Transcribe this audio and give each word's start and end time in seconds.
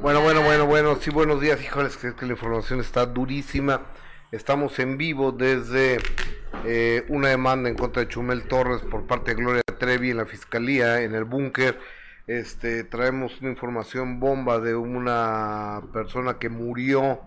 Bueno, 0.00 0.20
bueno, 0.20 0.42
bueno, 0.42 0.66
bueno, 0.66 0.96
sí, 0.96 1.10
buenos 1.10 1.40
días, 1.40 1.60
híjoles, 1.62 1.96
que, 1.96 2.14
que 2.14 2.26
la 2.26 2.32
información 2.32 2.80
está 2.80 3.06
durísima. 3.06 3.80
Estamos 4.30 4.78
en 4.78 4.98
vivo 4.98 5.32
desde 5.32 5.98
eh, 6.66 7.06
una 7.08 7.28
demanda 7.28 7.70
en 7.70 7.76
contra 7.76 8.02
de 8.02 8.08
Chumel 8.08 8.46
Torres 8.46 8.82
por 8.82 9.06
parte 9.06 9.30
de 9.30 9.40
Gloria 9.40 9.62
Trevi 9.78 10.10
en 10.10 10.18
la 10.18 10.26
fiscalía, 10.26 11.00
en 11.00 11.14
el 11.14 11.24
búnker. 11.24 11.80
Este, 12.26 12.84
traemos 12.84 13.40
una 13.40 13.50
información 13.50 14.20
bomba 14.20 14.60
de 14.60 14.74
una 14.74 15.80
persona 15.94 16.38
que 16.38 16.50
murió, 16.50 17.20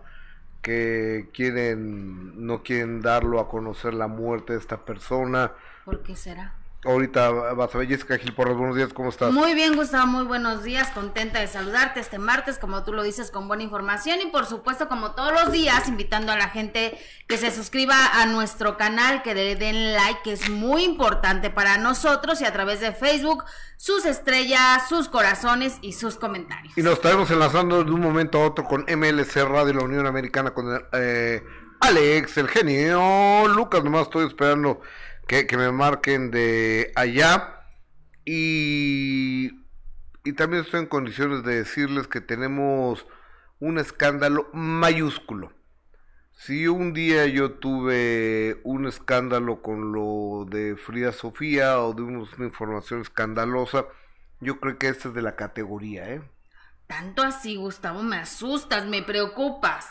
que 0.62 1.28
quieren, 1.34 2.46
no 2.46 2.62
quieren 2.62 3.02
darlo 3.02 3.40
a 3.40 3.50
conocer 3.50 3.96
la 3.96 4.08
muerte 4.08 4.54
de 4.54 4.60
esta 4.60 4.86
persona. 4.86 5.54
¿Por 5.86 6.04
qué 6.04 6.16
será? 6.16 6.54
Ahorita 6.86 7.30
vas 7.30 7.76
a 7.76 7.78
ver, 7.78 7.90
Jessica 7.90 8.18
Gil 8.18 8.34
Porras, 8.34 8.56
buenos 8.56 8.74
días, 8.74 8.94
¿cómo 8.94 9.10
estás? 9.10 9.34
Muy 9.34 9.54
bien, 9.54 9.76
Gustavo, 9.76 10.08
muy 10.08 10.24
buenos 10.24 10.64
días, 10.64 10.92
contenta 10.92 11.42
de 11.42 11.48
saludarte 11.48 12.00
este 12.00 12.20
martes, 12.20 12.58
como 12.58 12.86
tú 12.86 12.94
lo 12.94 13.04
dices, 13.04 13.32
con 13.32 13.50
buena 13.50 13.64
información 13.64 14.22
y 14.22 14.28
por 14.28 14.46
supuesto, 14.46 14.88
como 14.88 15.12
todos 15.12 15.34
los 15.34 15.52
días, 15.52 15.90
invitando 15.90 16.32
a 16.32 16.38
la 16.38 16.48
gente 16.48 16.98
que 17.28 17.38
se 17.38 17.52
suscriba 17.52 18.22
a 18.22 18.26
nuestro 18.28 18.78
canal, 18.78 19.24
que 19.24 19.36
le 19.36 19.58
den 19.58 19.94
like, 19.94 20.22
que 20.24 20.32
es 20.32 20.50
muy 20.50 20.86
importante 20.86 21.50
para 21.50 21.78
nosotros 21.78 22.40
y 22.40 22.46
a 22.46 22.54
través 22.54 22.80
de 22.80 22.94
Facebook, 22.94 23.44
sus 23.76 24.06
estrellas, 24.06 24.88
sus 24.88 25.10
corazones 25.10 25.80
y 25.82 25.92
sus 25.92 26.16
comentarios. 26.16 26.78
Y 26.78 26.82
nos 26.82 26.94
estaremos 26.94 27.30
enlazando 27.30 27.84
de 27.84 27.92
un 27.92 28.00
momento 28.00 28.42
a 28.42 28.48
otro 28.48 28.64
con 28.64 28.86
MLC 28.88 29.36
Radio, 29.44 29.74
la 29.74 29.84
Unión 29.84 30.08
Americana, 30.08 30.52
con 30.52 30.82
eh, 30.94 31.44
Alex, 31.82 32.38
el 32.38 32.48
genio, 32.48 33.50
Lucas, 33.50 33.84
nomás 33.84 34.04
estoy 34.04 34.28
esperando 34.28 34.80
que, 35.30 35.58
me 35.58 35.72
marquen 35.72 36.32
de 36.32 36.92
allá. 36.96 37.64
Y, 38.26 39.64
y 40.24 40.34
también 40.34 40.64
estoy 40.64 40.82
en 40.82 40.88
condiciones 40.88 41.44
de 41.44 41.56
decirles 41.56 42.08
que 42.08 42.20
tenemos 42.20 43.06
un 43.60 43.78
escándalo 43.78 44.50
mayúsculo. 44.54 45.54
Si 46.34 46.68
un 46.68 46.94
día 46.94 47.28
yo 47.28 47.54
tuve 47.54 48.62
un 48.64 48.88
escándalo 48.88 49.62
con 49.62 49.92
lo 49.92 50.46
de 50.50 50.76
Frida 50.78 51.12
Sofía 51.12 51.80
o 51.80 51.94
de 51.94 52.02
una 52.02 52.26
información 52.40 53.02
escandalosa, 53.02 53.86
yo 54.40 54.60
creo 54.60 54.78
que 54.78 54.88
este 54.88 55.10
es 55.10 55.14
de 55.14 55.22
la 55.22 55.36
categoría, 55.36 56.10
¿eh? 56.10 56.22
Tanto 56.88 57.22
así, 57.22 57.56
Gustavo, 57.56 58.02
me 58.02 58.16
asustas, 58.16 58.88
me 58.88 59.04
preocupas. 59.04 59.86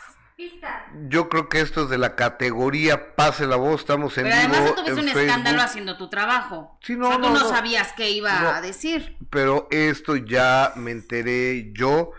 Yo 1.07 1.27
creo 1.27 1.49
que 1.49 1.59
esto 1.59 1.83
es 1.83 1.89
de 1.89 1.97
la 1.97 2.15
categoría 2.15 3.15
pase 3.15 3.45
la 3.45 3.57
voz, 3.57 3.81
estamos 3.81 4.17
en 4.17 4.25
Pero 4.25 4.35
además 4.35 4.75
tú 4.75 4.83
tuviste 4.83 5.01
un 5.01 5.07
escándalo 5.09 5.61
haciendo 5.61 5.97
tu 5.97 6.09
trabajo. 6.09 6.77
Sí, 6.81 6.95
no, 6.95 7.07
o 7.07 7.11
sea, 7.11 7.21
tú 7.21 7.29
no, 7.29 7.49
sabías 7.49 7.93
qué 7.93 8.11
iba 8.11 8.55
a 8.55 8.61
decir. 8.61 9.17
Pero 9.29 9.67
esto 9.69 10.15
ya 10.15 10.73
me 10.75 10.91
enteré 10.91 11.71
yo. 11.73 12.11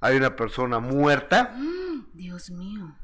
Hay 0.00 0.16
una 0.16 0.36
persona 0.36 0.80
muerta. 0.80 1.54
Mm, 1.56 2.12
Dios 2.12 2.50
mío. 2.50 2.94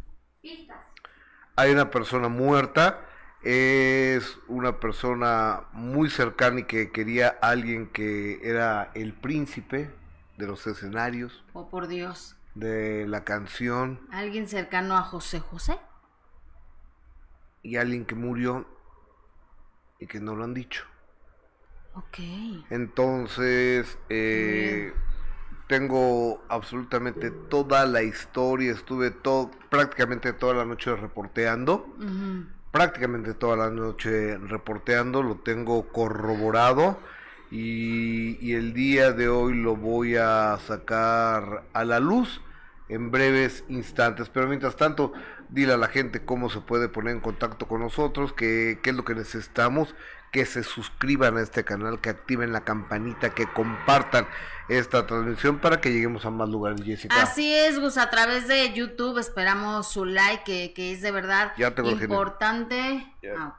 Hay 1.57 1.73
una 1.73 1.91
persona 1.91 2.29
muerta. 2.29 3.05
Es 3.43 4.39
una 4.49 4.81
persona 4.81 5.65
muy 5.73 6.11
cercana 6.11 6.61
y 6.61 6.65
que 6.65 6.91
quería 6.91 7.39
a 7.41 7.51
alguien 7.51 7.89
que 7.89 8.41
era 8.43 8.91
el 8.95 9.15
príncipe 9.15 9.91
de 10.37 10.47
los 10.47 10.67
escenarios. 10.67 11.45
Oh, 11.53 11.69
por 11.69 11.87
Dios 11.87 12.38
de 12.59 13.07
la 13.07 13.25
canción. 13.25 14.01
¿Alguien 14.11 14.49
cercano 14.49 14.97
a 14.97 15.03
José 15.03 15.41
José? 15.41 15.79
Y 17.63 17.77
alguien 17.77 18.05
que 18.05 18.15
murió 18.15 18.67
y 19.99 20.07
que 20.07 20.21
no 20.21 20.35
lo 20.37 20.45
han 20.45 20.55
dicho. 20.55 20.85
Ok. 21.95 22.19
Entonces, 22.71 23.99
eh, 24.09 24.93
tengo 25.67 26.43
absolutamente 26.49 27.31
toda 27.31 27.85
la 27.87 28.03
historia, 28.03 28.73
estuve 28.73 29.11
todo, 29.11 29.51
prácticamente 29.69 30.33
toda 30.33 30.55
la 30.55 30.65
noche 30.65 30.95
reporteando. 30.95 31.87
Prácticamente 32.71 33.35
toda 33.35 33.57
la 33.57 33.71
noche 33.71 34.39
reporteando, 34.39 35.23
lo 35.23 35.37
tengo 35.37 35.89
corroborado 35.89 36.99
y, 37.51 38.39
y, 38.47 38.55
el 38.55 38.75
día 38.75 39.13
de 39.13 39.29
hoy 39.29 39.55
lo 39.55 39.75
voy 39.75 40.17
a 40.17 40.59
sacar 40.67 41.65
a 41.73 41.85
la 41.85 41.99
luz 41.99 42.43
en 42.89 43.11
breves 43.11 43.65
instantes. 43.69 44.29
Pero 44.29 44.47
mientras 44.47 44.77
tanto, 44.77 45.13
dile 45.49 45.75
a 45.75 45.77
la 45.77 45.89
gente 45.89 46.25
cómo 46.25 46.51
se 46.51 46.61
puede 46.61 46.89
poner 46.89 47.15
en 47.15 47.21
contacto 47.21 47.67
con 47.69 47.81
nosotros, 47.81 48.33
qué, 48.33 48.81
qué 48.83 48.91
es 48.91 48.97
lo 48.97 49.05
que 49.05 49.15
necesitamos, 49.15 49.95
que 50.33 50.45
se 50.45 50.63
suscriban 50.63 51.37
a 51.37 51.43
este 51.43 51.65
canal, 51.65 52.01
que 52.01 52.11
activen 52.11 52.53
la 52.53 52.63
campanita, 52.63 53.31
que 53.31 53.47
compartan 53.47 54.27
esta 54.69 55.07
transmisión 55.07 55.59
para 55.59 55.81
que 55.81 55.91
lleguemos 55.91 56.27
a 56.27 56.31
más 56.31 56.49
lugares, 56.49 56.83
Jessica. 56.85 57.23
Así 57.23 57.55
es, 57.55 57.79
Gus, 57.81 57.97
a 57.97 58.11
través 58.11 58.47
de 58.47 58.73
YouTube 58.75 59.19
esperamos 59.19 59.91
su 59.91 60.05
like, 60.05 60.45
que, 60.45 60.75
que 60.75 60.93
es 60.93 61.01
de 61.01 61.11
verdad 61.11 61.53
importante. 61.57 63.07
Ah, 63.37 63.57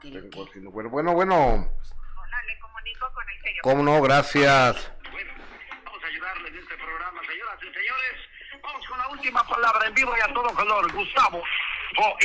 Bueno, 0.70 0.90
bueno, 0.90 1.12
bueno. 1.12 1.36
Hola, 1.36 2.42
le 2.46 2.58
comunico 2.60 3.06
con 3.12 3.24
el 3.28 3.60
¿Cómo 3.62 3.82
no? 3.82 4.00
Gracias. 4.02 4.92
Bueno, 5.10 5.32
vamos 5.84 6.04
a 6.04 6.06
ayudarle 6.06 6.48
en 6.48 6.58
este 6.58 6.74
programa, 6.76 7.20
señoras 7.28 7.58
y 7.58 7.66
señores. 7.66 8.29
Última 9.10 9.42
palabra 9.44 9.88
en 9.88 9.94
vivo 9.94 10.12
y 10.16 10.20
a 10.20 10.32
todo 10.32 10.48
color. 10.54 10.92
Gustavo 10.92 11.42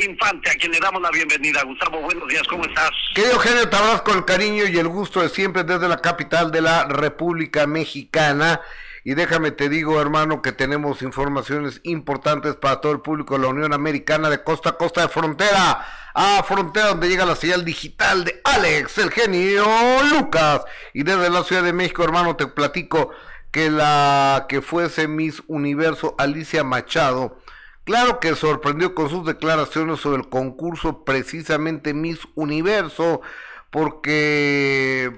Infante, 0.06 0.50
a 0.50 0.54
quien 0.54 0.70
le 0.70 0.78
damos 0.78 1.02
la 1.02 1.10
bienvenida. 1.10 1.64
Gustavo, 1.64 2.00
buenos 2.00 2.28
días, 2.28 2.44
¿cómo 2.48 2.64
estás? 2.64 2.90
Querido 3.14 3.40
hablas 3.72 4.02
con 4.02 4.18
el 4.18 4.24
cariño 4.24 4.64
y 4.66 4.78
el 4.78 4.86
gusto 4.86 5.20
de 5.20 5.28
siempre 5.28 5.64
desde 5.64 5.88
la 5.88 5.98
capital 5.98 6.52
de 6.52 6.60
la 6.60 6.84
República 6.84 7.66
Mexicana. 7.66 8.60
Y 9.02 9.14
déjame 9.14 9.50
te 9.50 9.68
digo, 9.68 10.00
hermano, 10.00 10.42
que 10.42 10.52
tenemos 10.52 11.02
informaciones 11.02 11.80
importantes 11.82 12.54
para 12.54 12.80
todo 12.80 12.92
el 12.92 13.00
público 13.00 13.34
de 13.34 13.42
la 13.42 13.48
Unión 13.48 13.72
Americana 13.72 14.30
de 14.30 14.44
costa 14.44 14.70
a 14.70 14.76
costa 14.76 15.02
de 15.02 15.08
frontera 15.08 15.84
a 16.18 16.42
frontera 16.44 16.86
donde 16.88 17.10
llega 17.10 17.26
la 17.26 17.36
señal 17.36 17.62
digital 17.62 18.24
de 18.24 18.40
Alex, 18.42 18.96
el 18.96 19.10
genio 19.10 19.66
Lucas. 20.04 20.62
Y 20.94 21.02
desde 21.02 21.28
la 21.28 21.44
Ciudad 21.44 21.62
de 21.62 21.74
México, 21.74 22.04
hermano, 22.04 22.36
te 22.36 22.46
platico 22.46 23.10
que 23.56 23.70
la 23.70 24.44
que 24.50 24.60
fuese 24.60 25.08
Miss 25.08 25.42
Universo 25.46 26.14
Alicia 26.18 26.62
Machado, 26.62 27.40
claro 27.84 28.20
que 28.20 28.34
sorprendió 28.34 28.94
con 28.94 29.08
sus 29.08 29.24
declaraciones 29.24 30.00
sobre 30.00 30.18
el 30.18 30.28
concurso 30.28 31.06
precisamente 31.06 31.94
Miss 31.94 32.28
Universo, 32.34 33.22
porque 33.70 35.10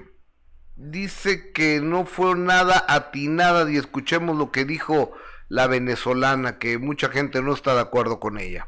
dice 0.77 1.51
que 1.51 1.81
no 1.81 2.05
fue 2.05 2.37
nada 2.37 2.85
atinada 2.87 3.69
y 3.69 3.75
escuchemos 3.75 4.37
lo 4.37 4.53
que 4.53 4.63
dijo 4.63 5.11
la 5.49 5.67
venezolana, 5.67 6.59
que 6.59 6.77
mucha 6.77 7.09
gente 7.09 7.41
no 7.41 7.53
está 7.53 7.75
de 7.75 7.81
acuerdo 7.81 8.21
con 8.21 8.39
ella. 8.39 8.67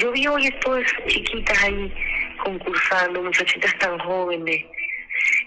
Yo 0.00 0.10
vi 0.10 0.26
hoy 0.26 0.48
estos 0.48 0.82
chiquitas 1.06 1.62
ahí 1.62 1.94
concursando, 2.42 3.22
muchachitas 3.22 3.78
tan 3.78 3.96
jóvenes, 4.00 4.64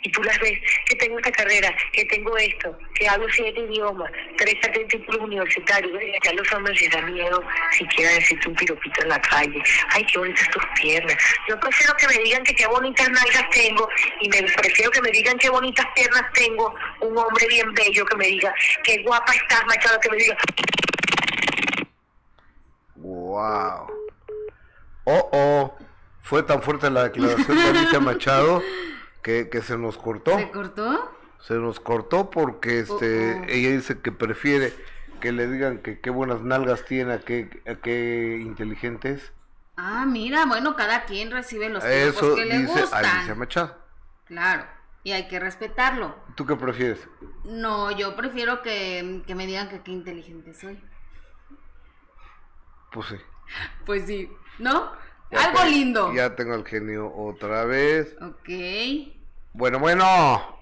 y 0.04 0.12
tú 0.12 0.24
las 0.24 0.40
ves, 0.40 0.60
que 0.86 0.96
tengo 0.96 1.18
esta 1.18 1.32
carrera, 1.32 1.76
que 1.94 2.06
tengo 2.06 2.38
esto, 2.38 2.78
que 2.96 3.08
hablo 3.08 3.28
siete 3.32 3.60
idiomas, 3.60 4.12
tres 4.38 4.56
títulos 4.88 5.22
universitarios, 5.22 5.92
ya 6.24 6.34
los 6.34 6.52
hombres 6.54 6.80
les 6.82 6.92
da 6.92 7.02
miedo 7.02 7.44
siquiera 7.72 8.12
decirte 8.14 8.48
un 8.48 8.56
piropito 8.56 9.02
en 9.04 9.10
la 9.10 9.22
calle, 9.22 9.62
ay, 9.92 10.06
qué 10.06 10.20
bonitas 10.20 10.50
tus 10.50 10.64
piernas. 10.82 11.16
Yo 11.48 11.60
prefiero 11.60 11.94
que 11.98 12.08
me 12.08 12.24
digan 12.24 12.44
que 12.44 12.56
qué 12.56 12.68
bonitas 12.68 13.10
nalgas 13.10 13.50
tengo 13.52 13.90
y 14.22 14.30
me 14.30 14.44
prefiero 14.44 14.92
que 14.92 15.02
me 15.02 15.12
digan 15.12 15.38
qué 15.38 15.50
bonitas 15.50 15.86
piernas 15.96 16.24
tengo, 16.34 16.74
un 17.02 17.18
hombre 17.18 17.48
bien 17.48 17.74
bello 17.74 18.06
que 18.06 18.16
me 18.16 18.28
diga, 18.28 18.54
qué 18.84 19.02
guapa 19.04 19.34
estás, 19.34 19.66
Machado, 19.66 20.00
que 20.00 20.10
me 20.10 20.18
diga. 20.18 20.38
Wow. 22.96 23.88
Oh, 25.06 25.30
oh. 25.32 25.78
Fue 26.22 26.44
tan 26.44 26.62
fuerte 26.62 26.90
la 26.92 27.06
declaración 27.06 27.58
de 27.58 27.80
Alicia 27.80 28.00
Machado 28.00 28.62
que, 29.22 29.50
que 29.50 29.62
se 29.62 29.78
nos 29.78 29.98
cortó. 29.98 30.38
¿Se 30.38 30.52
cortó? 30.52 31.12
Se 31.40 31.56
nos 31.56 31.80
cortó 31.80 32.30
porque 32.30 32.80
este 32.80 33.42
ella 33.54 33.72
dice 33.72 34.00
que 34.02 34.12
prefiere 34.12 34.74
que 35.22 35.32
le 35.32 35.48
digan 35.48 35.80
que 35.80 36.00
qué 36.00 36.10
buenas 36.10 36.42
nalgas 36.42 36.86
tiene, 36.86 37.14
a 37.14 37.20
qué, 37.20 37.62
a 37.68 37.76
qué 37.76 38.40
inteligente 38.42 39.12
es. 39.12 39.32
Ah, 39.78 40.06
mira, 40.06 40.46
bueno, 40.46 40.76
cada 40.76 41.06
quien 41.06 41.32
recibe 41.32 41.70
los 41.70 41.84
Eso 41.84 42.36
que 42.36 42.46
le 42.46 42.60
dice 42.60 42.82
gustan. 42.82 43.06
Alicia 43.06 43.36
Machado. 43.36 43.78
Claro, 44.26 44.66
y 45.04 45.14
hay 45.14 45.28
que 45.28 45.40
respetarlo. 45.40 46.16
¿Tú 46.36 46.46
qué 46.46 46.56
prefieres? 46.56 47.08
No, 47.46 47.92
yo 47.92 48.16
prefiero 48.16 48.62
que, 48.62 49.24
que 49.26 49.36
me 49.36 49.48
digan 49.48 49.70
que 49.70 49.82
qué 49.82 49.92
inteligente 49.92 50.54
soy. 50.54 50.84
Pues 52.92 53.08
sí. 53.08 53.16
Pues 53.86 54.06
sí, 54.06 54.30
¿no? 54.58 54.92
Algo 55.32 55.64
lindo. 55.66 56.14
Ya 56.14 56.36
tengo 56.36 56.56
el 56.56 56.66
genio 56.66 57.14
otra 57.16 57.66
vez. 57.66 58.16
Ok. 58.22 58.50
Bueno, 59.54 59.80
bueno. 59.80 60.60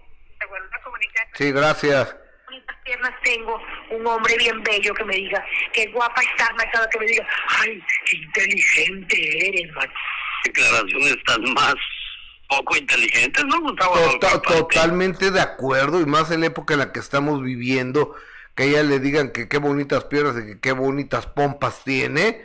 Sí, 1.34 1.52
gracias. 1.52 2.16
Bonitas 2.46 2.78
piernas 2.84 3.12
tengo, 3.24 3.62
un 3.92 4.08
hombre 4.08 4.36
bien 4.38 4.64
bello 4.64 4.94
que 4.96 5.04
me 5.06 5.16
diga, 5.16 5.46
qué 5.72 5.86
guapa 5.92 6.22
estás, 6.22 6.50
Machado, 6.56 6.88
que 6.92 7.00
me 7.00 7.06
diga, 7.06 7.28
ay, 7.60 7.84
qué 8.06 8.18
inteligente 8.18 9.48
eres, 9.48 9.72
Machado. 9.76 9.94
Declaraciones 10.46 11.18
tan 11.26 11.54
más 11.54 11.76
poco 12.48 12.78
inteligentes, 12.78 13.46
¿no, 13.46 13.62
Gustavo? 13.62 13.96
totalmente 14.48 15.32
de 15.32 15.42
acuerdo, 15.42 16.02
y 16.02 16.06
más 16.06 16.32
en 16.32 16.40
la 16.42 16.48
época 16.48 16.74
en 16.74 16.80
la 16.80 16.92
que 16.92 17.00
estamos 17.00 17.44
viviendo, 17.44 18.16
que 18.56 18.66
ella 18.66 18.84
le 18.84 19.00
digan 19.00 19.32
que 19.32 19.48
qué 19.48 19.58
bonitas 19.58 20.06
piernas 20.06 20.36
y 20.42 20.48
que 20.48 20.60
qué 20.60 20.72
bonitas 20.72 21.28
pompas 21.28 21.84
tiene, 21.84 22.44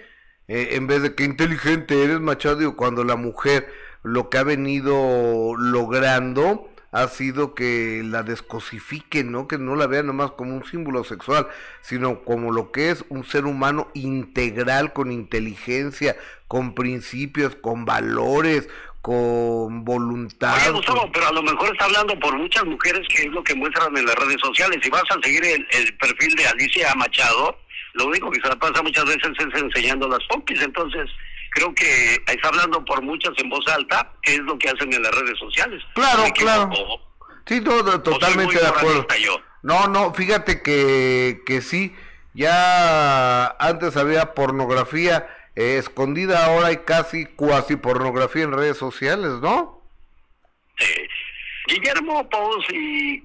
eh, 0.48 0.70
en 0.72 0.86
vez 0.86 1.02
de 1.02 1.14
que 1.14 1.24
inteligente 1.24 2.02
eres, 2.02 2.20
Machado, 2.20 2.76
cuando 2.76 3.04
la 3.04 3.16
mujer 3.16 3.72
lo 4.02 4.28
que 4.28 4.38
ha 4.38 4.42
venido 4.42 5.54
logrando 5.56 6.68
ha 6.90 7.08
sido 7.08 7.54
que 7.54 8.02
la 8.04 8.22
descosifiquen, 8.22 9.32
¿no? 9.32 9.48
Que 9.48 9.56
no 9.56 9.76
la 9.76 9.86
vean 9.86 10.06
nomás 10.06 10.32
como 10.32 10.54
un 10.54 10.64
símbolo 10.66 11.04
sexual, 11.04 11.48
sino 11.80 12.22
como 12.22 12.52
lo 12.52 12.70
que 12.70 12.90
es 12.90 13.04
un 13.08 13.24
ser 13.24 13.46
humano 13.46 13.88
integral, 13.94 14.92
con 14.92 15.10
inteligencia, 15.10 16.16
con 16.48 16.74
principios, 16.74 17.56
con 17.56 17.86
valores, 17.86 18.68
con 19.00 19.84
voluntad. 19.84 20.54
Oye, 20.60 20.70
Gustavo, 20.72 21.10
pero 21.12 21.28
a 21.28 21.32
lo 21.32 21.42
mejor 21.42 21.72
está 21.72 21.86
hablando 21.86 22.18
por 22.20 22.36
muchas 22.36 22.64
mujeres 22.66 23.08
que 23.08 23.22
es 23.22 23.28
lo 23.28 23.42
que 23.42 23.54
muestran 23.54 23.96
en 23.96 24.04
las 24.04 24.14
redes 24.16 24.40
sociales. 24.40 24.78
Si 24.82 24.90
vas 24.90 25.04
a 25.08 25.22
seguir 25.22 25.42
el 25.46 25.96
perfil 25.96 26.34
de 26.34 26.46
Alicia 26.46 26.94
Machado, 26.94 27.56
lo 27.94 28.06
único 28.06 28.30
que 28.30 28.40
se 28.40 28.48
la 28.48 28.56
pasa 28.56 28.82
muchas 28.82 29.04
veces 29.04 29.30
es 29.38 29.62
enseñando 29.62 30.08
las 30.08 30.20
pompis, 30.28 30.60
entonces 30.62 31.10
creo 31.50 31.74
que 31.74 32.14
está 32.26 32.48
hablando 32.48 32.84
por 32.84 33.02
muchas 33.02 33.32
en 33.38 33.48
voz 33.48 33.66
alta, 33.68 34.12
que 34.22 34.34
es 34.34 34.40
lo 34.40 34.58
que 34.58 34.68
hacen 34.68 34.92
en 34.92 35.02
las 35.02 35.14
redes 35.14 35.38
sociales. 35.38 35.82
Claro, 35.94 36.24
claro. 36.34 36.70
sí, 37.46 37.60
todo, 37.60 38.00
totalmente 38.02 38.58
de 38.58 38.66
acuerdo. 38.66 39.06
No, 39.62 39.86
no, 39.86 40.12
fíjate 40.14 40.62
que, 40.62 41.42
que 41.46 41.60
sí, 41.60 41.94
ya 42.34 43.48
antes 43.58 43.96
había 43.96 44.34
pornografía 44.34 45.28
eh, 45.54 45.76
escondida, 45.78 46.46
ahora 46.46 46.68
hay 46.68 46.78
casi 46.78 47.26
cuasi 47.26 47.76
pornografía 47.76 48.44
en 48.44 48.52
redes 48.52 48.78
sociales, 48.78 49.32
¿no? 49.42 49.82
Guillermo 51.68 52.28
Pous 52.28 52.66
y 52.72 53.22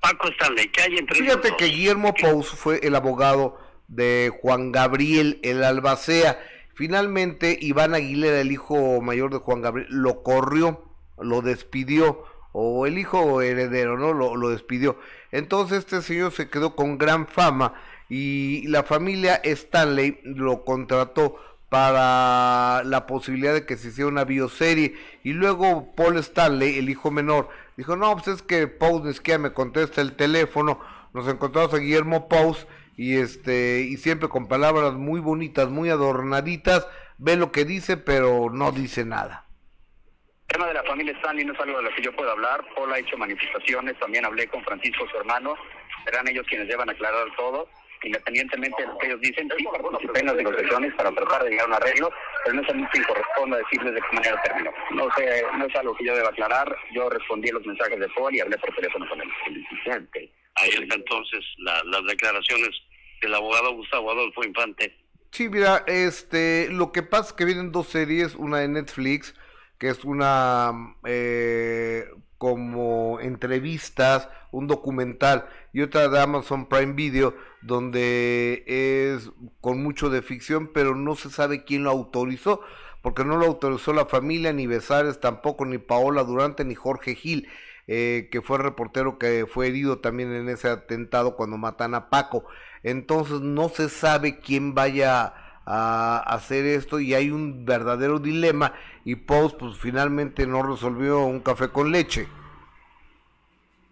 Paco 0.00 0.28
Stanley, 0.28 0.68
¿qué 0.68 0.82
hay 0.82 0.96
entre 0.98 1.18
Fíjate 1.18 1.56
que 1.56 1.66
Guillermo 1.66 2.14
Pous 2.14 2.50
fue 2.50 2.80
el 2.82 2.94
abogado 2.94 3.58
de 3.90 4.32
Juan 4.40 4.72
Gabriel 4.72 5.38
el 5.42 5.62
Albacea 5.62 6.38
Finalmente, 6.80 7.58
Iván 7.60 7.92
Aguilera, 7.92 8.40
el 8.40 8.52
hijo 8.52 9.02
mayor 9.02 9.30
de 9.30 9.36
Juan 9.36 9.60
Gabriel, 9.60 9.86
lo 9.90 10.22
corrió, 10.22 10.82
lo 11.18 11.42
despidió, 11.42 12.24
o 12.52 12.86
el 12.86 12.96
hijo 12.96 13.42
heredero, 13.42 13.98
¿no? 13.98 14.14
Lo, 14.14 14.34
lo 14.34 14.48
despidió. 14.48 14.98
Entonces 15.30 15.80
este 15.80 16.00
señor 16.00 16.32
se 16.32 16.48
quedó 16.48 16.74
con 16.76 16.96
gran 16.96 17.26
fama 17.26 17.74
y 18.08 18.66
la 18.66 18.82
familia 18.82 19.42
Stanley 19.44 20.20
lo 20.24 20.64
contrató 20.64 21.36
para 21.68 22.82
la 22.84 23.06
posibilidad 23.06 23.52
de 23.52 23.66
que 23.66 23.76
se 23.76 23.88
hiciera 23.88 24.08
una 24.08 24.24
bioserie. 24.24 24.94
Y 25.22 25.34
luego 25.34 25.92
Paul 25.94 26.16
Stanley, 26.16 26.78
el 26.78 26.88
hijo 26.88 27.10
menor, 27.10 27.50
dijo, 27.76 27.94
no, 27.94 28.10
pues 28.14 28.28
es 28.28 28.40
que 28.40 28.68
Paul 28.68 29.14
que 29.20 29.36
me 29.36 29.52
contesta 29.52 30.00
el 30.00 30.14
teléfono. 30.14 30.80
Nos 31.12 31.28
encontramos 31.28 31.74
a 31.74 31.76
Guillermo 31.76 32.26
Pous 32.26 32.66
y 33.00 33.16
este 33.16 33.80
y 33.80 33.96
siempre 33.96 34.28
con 34.28 34.46
palabras 34.46 34.92
muy 34.92 35.20
bonitas, 35.20 35.70
muy 35.70 35.88
adornaditas, 35.88 36.86
ve 37.16 37.34
lo 37.34 37.50
que 37.50 37.64
dice, 37.64 37.96
pero 37.96 38.50
no 38.52 38.72
dice 38.72 39.06
nada. 39.06 39.46
El 40.48 40.56
tema 40.56 40.66
de 40.66 40.74
la 40.74 40.82
familia 40.82 41.14
Stanley 41.14 41.46
no 41.46 41.54
es 41.54 41.60
algo 41.60 41.78
de 41.78 41.84
lo 41.84 41.94
que 41.94 42.02
yo 42.02 42.14
puedo 42.14 42.30
hablar. 42.30 42.62
Paul 42.74 42.92
ha 42.92 42.98
hecho 42.98 43.16
manifestaciones, 43.16 43.98
también 43.98 44.26
hablé 44.26 44.48
con 44.48 44.62
Francisco, 44.64 45.08
su 45.10 45.16
hermano. 45.16 45.56
Serán 46.04 46.28
ellos 46.28 46.44
quienes 46.46 46.68
llevan 46.68 46.90
a 46.90 46.92
aclarar 46.92 47.24
todo, 47.38 47.70
independientemente 48.02 48.82
de 48.82 48.88
lo 48.88 48.98
que 48.98 49.06
ellos 49.06 49.20
dicen. 49.22 49.50
Sí, 49.56 49.64
algunos 49.74 50.04
apenas 50.04 50.34
negociaciones 50.34 50.92
para 50.94 51.10
tratar 51.12 51.44
de 51.44 51.50
llegar 51.52 51.64
a 51.64 51.68
un 51.68 51.74
arreglo, 51.76 52.12
pero 52.44 52.56
no 52.56 52.62
es 52.62 52.68
a 52.68 52.74
mí 52.74 52.84
quien 52.92 53.04
corresponde 53.04 53.56
decirles 53.56 53.94
de 53.94 54.00
qué 54.02 54.14
manera 54.14 54.42
terminó. 54.42 54.72
No 54.90 55.08
sé, 55.16 55.42
no 55.56 55.64
es 55.64 55.74
algo 55.74 55.96
que 55.96 56.04
yo 56.04 56.14
deba 56.14 56.28
aclarar. 56.28 56.76
Yo 56.92 57.08
respondí 57.08 57.48
a 57.48 57.54
los 57.54 57.64
mensajes 57.64 57.98
de 57.98 58.08
Paul 58.10 58.34
y 58.34 58.40
hablé 58.40 58.58
por 58.58 58.74
teléfono 58.74 59.08
con 59.08 59.22
él. 59.22 59.30
Ahí 60.56 60.68
está 60.68 60.96
entonces 60.96 61.42
las 61.56 62.04
declaraciones 62.06 62.82
el 63.20 63.34
abogado 63.34 63.74
Gustavo 63.74 64.10
Adolfo 64.10 64.44
Infante. 64.44 64.96
Sí, 65.30 65.48
mira, 65.48 65.84
este, 65.86 66.68
lo 66.70 66.92
que 66.92 67.02
pasa 67.02 67.28
es 67.28 67.32
que 67.34 67.44
vienen 67.44 67.72
dos 67.72 67.88
series, 67.88 68.34
una 68.34 68.58
de 68.58 68.68
Netflix, 68.68 69.34
que 69.78 69.88
es 69.88 70.04
una 70.04 70.96
eh, 71.04 72.04
como 72.36 73.20
entrevistas, 73.20 74.28
un 74.50 74.66
documental, 74.66 75.48
y 75.72 75.82
otra 75.82 76.08
de 76.08 76.20
Amazon 76.20 76.68
Prime 76.68 76.94
Video, 76.94 77.34
donde 77.62 78.64
es 78.66 79.30
con 79.60 79.82
mucho 79.82 80.10
de 80.10 80.22
ficción, 80.22 80.72
pero 80.72 80.96
no 80.96 81.14
se 81.14 81.30
sabe 81.30 81.64
quién 81.64 81.84
lo 81.84 81.90
autorizó, 81.90 82.60
porque 83.02 83.24
no 83.24 83.36
lo 83.36 83.46
autorizó 83.46 83.92
la 83.92 84.06
familia, 84.06 84.52
ni 84.52 84.66
Besares, 84.66 85.20
tampoco, 85.20 85.64
ni 85.64 85.78
Paola 85.78 86.24
Durante, 86.24 86.64
ni 86.64 86.74
Jorge 86.74 87.14
Gil. 87.14 87.48
Eh, 87.92 88.28
que 88.30 88.40
fue 88.40 88.58
reportero 88.58 89.18
que 89.18 89.46
fue 89.52 89.66
herido 89.66 89.98
también 89.98 90.32
en 90.32 90.48
ese 90.48 90.68
atentado 90.68 91.34
cuando 91.34 91.58
matan 91.58 91.94
a 91.96 92.08
Paco 92.08 92.44
entonces 92.82 93.40
no 93.40 93.68
se 93.68 93.88
sabe 93.88 94.40
quién 94.40 94.74
vaya 94.74 95.34
a 95.66 96.18
hacer 96.26 96.64
esto 96.66 97.00
y 97.00 97.14
hay 97.14 97.30
un 97.30 97.64
verdadero 97.64 98.18
dilema 98.18 98.72
y 99.04 99.14
Post 99.16 99.58
pues 99.58 99.76
finalmente 99.76 100.46
no 100.46 100.62
resolvió 100.62 101.24
un 101.24 101.40
café 101.40 101.68
con 101.68 101.92
leche. 101.92 102.28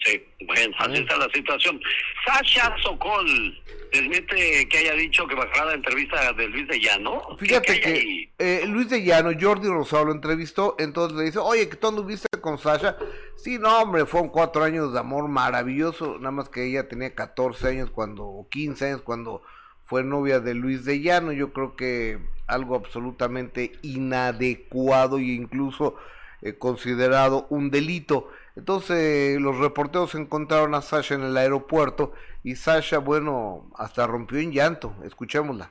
Sí, 0.05 0.23
bueno, 0.47 0.75
así 0.79 0.95
está 0.95 1.17
la 1.17 1.29
situación. 1.33 1.81
Sasha 2.25 2.75
Sokol 2.83 3.61
desmiente 3.93 4.69
que 4.69 4.79
haya 4.79 4.93
dicho 4.93 5.27
que 5.27 5.35
bajará 5.35 5.67
la 5.67 5.75
entrevista 5.75 6.33
de 6.33 6.47
Luis 6.49 6.69
de 6.69 6.79
Llano. 6.79 7.37
Fíjate 7.39 7.81
que 7.81 8.31
eh, 8.39 8.65
Luis 8.67 8.89
de 8.91 9.03
Llano, 9.03 9.31
Jordi 9.39 9.69
Rosado 9.69 10.07
lo 10.07 10.13
entrevistó, 10.13 10.77
entonces 10.79 11.19
le 11.19 11.25
dice, 11.25 11.39
oye, 11.39 11.69
que 11.69 11.77
tú 11.77 11.89
anduviste 11.89 12.29
con 12.41 12.59
Sasha. 12.59 12.97
Sí, 13.37 13.59
no, 13.59 13.83
hombre, 13.83 14.07
fueron 14.07 14.31
cuatro 14.31 14.63
años 14.63 14.93
de 14.93 15.01
amor 15.01 15.29
maravilloso, 15.29 16.17
nada 16.19 16.31
más 16.31 16.49
que 16.49 16.67
ella 16.67 16.89
tenía 16.89 17.15
14 17.15 17.69
años 17.69 17.91
cuando, 17.91 18.25
o 18.25 18.49
15 18.49 18.87
años 18.87 19.03
cuando 19.03 19.43
fue 19.85 20.05
novia 20.05 20.39
de 20.39 20.55
Luis 20.55 20.85
de 20.85 21.01
Llano. 21.01 21.33
Yo 21.33 21.53
creo 21.53 21.75
que 21.75 22.19
algo 22.47 22.77
absolutamente 22.77 23.73
inadecuado 23.83 25.19
e 25.19 25.23
incluso 25.23 25.97
eh, 26.43 26.55
considerado 26.55 27.47
un 27.51 27.71
delito. 27.71 28.31
Entonces 28.59 29.41
los 29.41 29.57
reporteros 29.59 30.17
encontraron 30.17 30.75
a 30.75 30.83
Sasha 30.83 31.15
en 31.15 31.23
el 31.23 31.37
aeropuerto 31.37 32.13
y 32.43 32.57
Sasha, 32.57 32.99
bueno, 32.99 33.71
hasta 33.77 34.05
rompió 34.05 34.41
en 34.41 34.51
llanto. 34.51 34.97
Escuchémosla. 35.05 35.71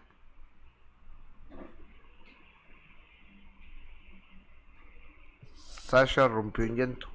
Sasha 5.58 6.30
rompió 6.30 6.64
en 6.64 6.78
llanto. 6.78 7.08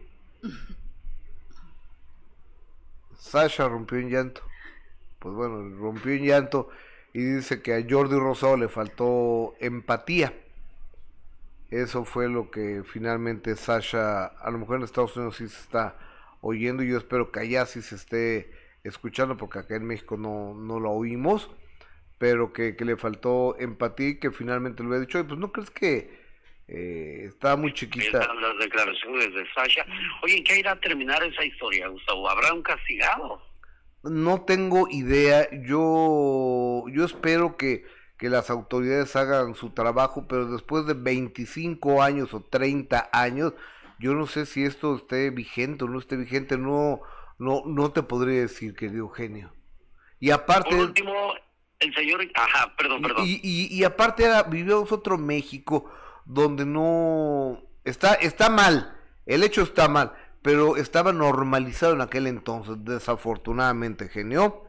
Sasha 3.16 3.66
rompió 3.66 3.96
en 3.96 4.10
llanto. 4.10 4.42
Pues 5.20 5.34
bueno, 5.34 5.74
rompió 5.78 6.12
en 6.12 6.24
llanto 6.24 6.68
y 7.14 7.22
dice 7.22 7.62
que 7.62 7.72
a 7.72 7.82
Jordi 7.88 8.18
Rosado 8.18 8.58
le 8.58 8.68
faltó 8.68 9.54
empatía. 9.58 10.34
Eso 11.72 12.04
fue 12.04 12.28
lo 12.28 12.50
que 12.50 12.82
finalmente 12.84 13.56
Sasha, 13.56 14.26
a 14.26 14.50
lo 14.50 14.58
mejor 14.58 14.76
en 14.76 14.82
Estados 14.82 15.16
Unidos 15.16 15.36
sí 15.36 15.48
se 15.48 15.58
está 15.58 15.96
oyendo 16.42 16.82
y 16.82 16.90
yo 16.90 16.98
espero 16.98 17.32
que 17.32 17.40
allá 17.40 17.64
sí 17.64 17.80
se 17.80 17.94
esté 17.94 18.52
escuchando 18.84 19.38
porque 19.38 19.60
acá 19.60 19.76
en 19.76 19.86
México 19.86 20.18
no, 20.18 20.52
no 20.52 20.78
lo 20.80 20.90
oímos, 20.90 21.50
pero 22.18 22.52
que, 22.52 22.76
le 22.78 22.98
faltó 22.98 23.56
empatía 23.58 24.08
y 24.10 24.20
que 24.20 24.30
finalmente 24.30 24.82
lo 24.82 24.94
he 24.94 25.00
dicho. 25.00 25.18
Y 25.18 25.22
pues 25.22 25.40
no 25.40 25.50
crees 25.50 25.70
que 25.70 26.20
eh, 26.68 27.24
estaba 27.28 27.56
muy 27.56 27.72
chiquita. 27.72 28.18
Las 28.18 28.58
declaraciones 28.58 29.32
de 29.32 29.46
Sasha. 29.54 29.86
Oye, 30.22 30.44
¿qué 30.44 30.58
irá 30.58 30.72
a 30.72 30.80
terminar 30.80 31.22
esa 31.24 31.42
historia, 31.42 31.88
Gustavo? 31.88 32.28
¿Habrá 32.28 32.52
un 32.52 32.62
castigado? 32.62 33.40
No 34.02 34.42
tengo 34.42 34.88
idea. 34.90 35.48
Yo, 35.62 36.84
yo 36.92 37.06
espero 37.06 37.56
que 37.56 37.86
que 38.22 38.30
las 38.30 38.50
autoridades 38.50 39.16
hagan 39.16 39.56
su 39.56 39.70
trabajo, 39.70 40.26
pero 40.28 40.46
después 40.46 40.86
de 40.86 40.94
25 40.94 42.04
años 42.04 42.32
o 42.34 42.40
30 42.40 43.10
años, 43.12 43.52
yo 43.98 44.14
no 44.14 44.28
sé 44.28 44.46
si 44.46 44.62
esto 44.62 44.94
esté 44.94 45.30
vigente 45.30 45.82
o 45.82 45.88
no 45.88 45.98
esté 45.98 46.14
vigente, 46.14 46.56
no, 46.56 47.00
no, 47.40 47.64
no 47.66 47.90
te 47.90 48.04
podría 48.04 48.42
decir, 48.42 48.76
querido 48.76 49.08
genio. 49.08 49.52
Y 50.20 50.30
aparte... 50.30 50.70
Por 50.70 50.78
último, 50.78 51.12
el 51.80 51.92
señor... 51.96 52.20
Ajá, 52.36 52.72
perdón, 52.76 53.02
perdón. 53.02 53.24
Y, 53.26 53.40
y, 53.42 53.66
y 53.76 53.82
aparte 53.82 54.30
vivimos 54.48 54.92
otro 54.92 55.18
México 55.18 55.90
donde 56.24 56.64
no... 56.64 57.60
Está, 57.82 58.14
está 58.14 58.48
mal, 58.50 59.00
el 59.26 59.42
hecho 59.42 59.62
está 59.62 59.88
mal, 59.88 60.12
pero 60.42 60.76
estaba 60.76 61.12
normalizado 61.12 61.94
en 61.94 62.02
aquel 62.02 62.28
entonces, 62.28 62.76
desafortunadamente, 62.84 64.08
genio 64.08 64.68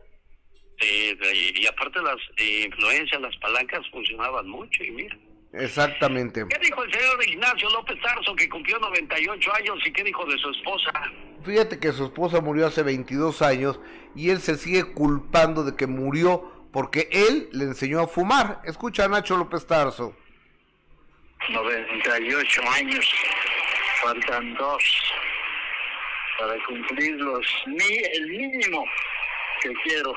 y 0.79 1.65
aparte 1.67 2.01
las 2.01 2.17
eh, 2.37 2.65
influencias, 2.65 3.21
las 3.21 3.35
palancas 3.37 3.81
funcionaban 3.91 4.47
mucho 4.47 4.83
y 4.83 4.91
mira. 4.91 5.17
Exactamente. 5.53 6.45
¿Qué 6.49 6.59
dijo 6.59 6.83
el 6.83 6.91
señor 6.91 7.27
Ignacio 7.27 7.69
López 7.69 7.99
Tarso 8.01 8.35
que 8.35 8.49
cumplió 8.49 8.79
98 8.79 9.53
años 9.55 9.79
y 9.85 9.93
qué 9.93 10.03
dijo 10.03 10.25
de 10.25 10.37
su 10.39 10.49
esposa? 10.49 10.91
Fíjate 11.45 11.79
que 11.79 11.91
su 11.91 12.05
esposa 12.05 12.41
murió 12.41 12.65
hace 12.65 12.81
22 12.81 13.41
años 13.43 13.79
y 14.15 14.31
él 14.31 14.39
se 14.39 14.57
sigue 14.57 14.83
culpando 14.93 15.63
de 15.63 15.75
que 15.75 15.85
murió 15.85 16.51
porque 16.73 17.07
él 17.11 17.49
le 17.51 17.65
enseñó 17.65 18.01
a 18.01 18.07
fumar. 18.07 18.61
Escucha 18.65 19.05
a 19.05 19.07
Nacho 19.09 19.37
López 19.37 19.67
Tarso. 19.67 20.15
98 21.49 22.61
años, 22.71 23.13
faltan 24.01 24.55
dos 24.55 24.83
para 26.39 26.55
cumplir 26.65 27.13
los, 27.15 27.45
el 27.67 28.27
mínimo 28.27 28.85
que 29.61 29.71
quiero 29.83 30.15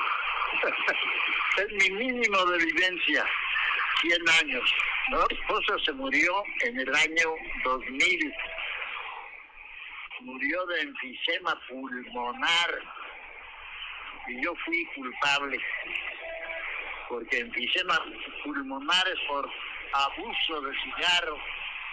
es 1.57 1.71
mi 1.71 1.95
mínimo 1.97 2.45
de 2.45 2.57
vivencia, 2.65 3.25
100 4.01 4.29
años. 4.41 4.73
Mi 5.09 5.17
esposa 5.37 5.75
se 5.85 5.93
murió 5.93 6.43
en 6.61 6.79
el 6.79 6.95
año 6.95 7.35
2000. 7.63 8.33
Murió 10.21 10.65
de 10.65 10.81
enfisema 10.81 11.59
pulmonar 11.69 12.81
y 14.27 14.43
yo 14.43 14.53
fui 14.65 14.85
culpable 14.95 15.57
porque 17.07 17.37
enfisema 17.37 17.97
pulmonar 18.43 19.07
es 19.07 19.19
por 19.27 19.49
abuso 19.93 20.61
de 20.61 20.73
cigarro 20.81 21.37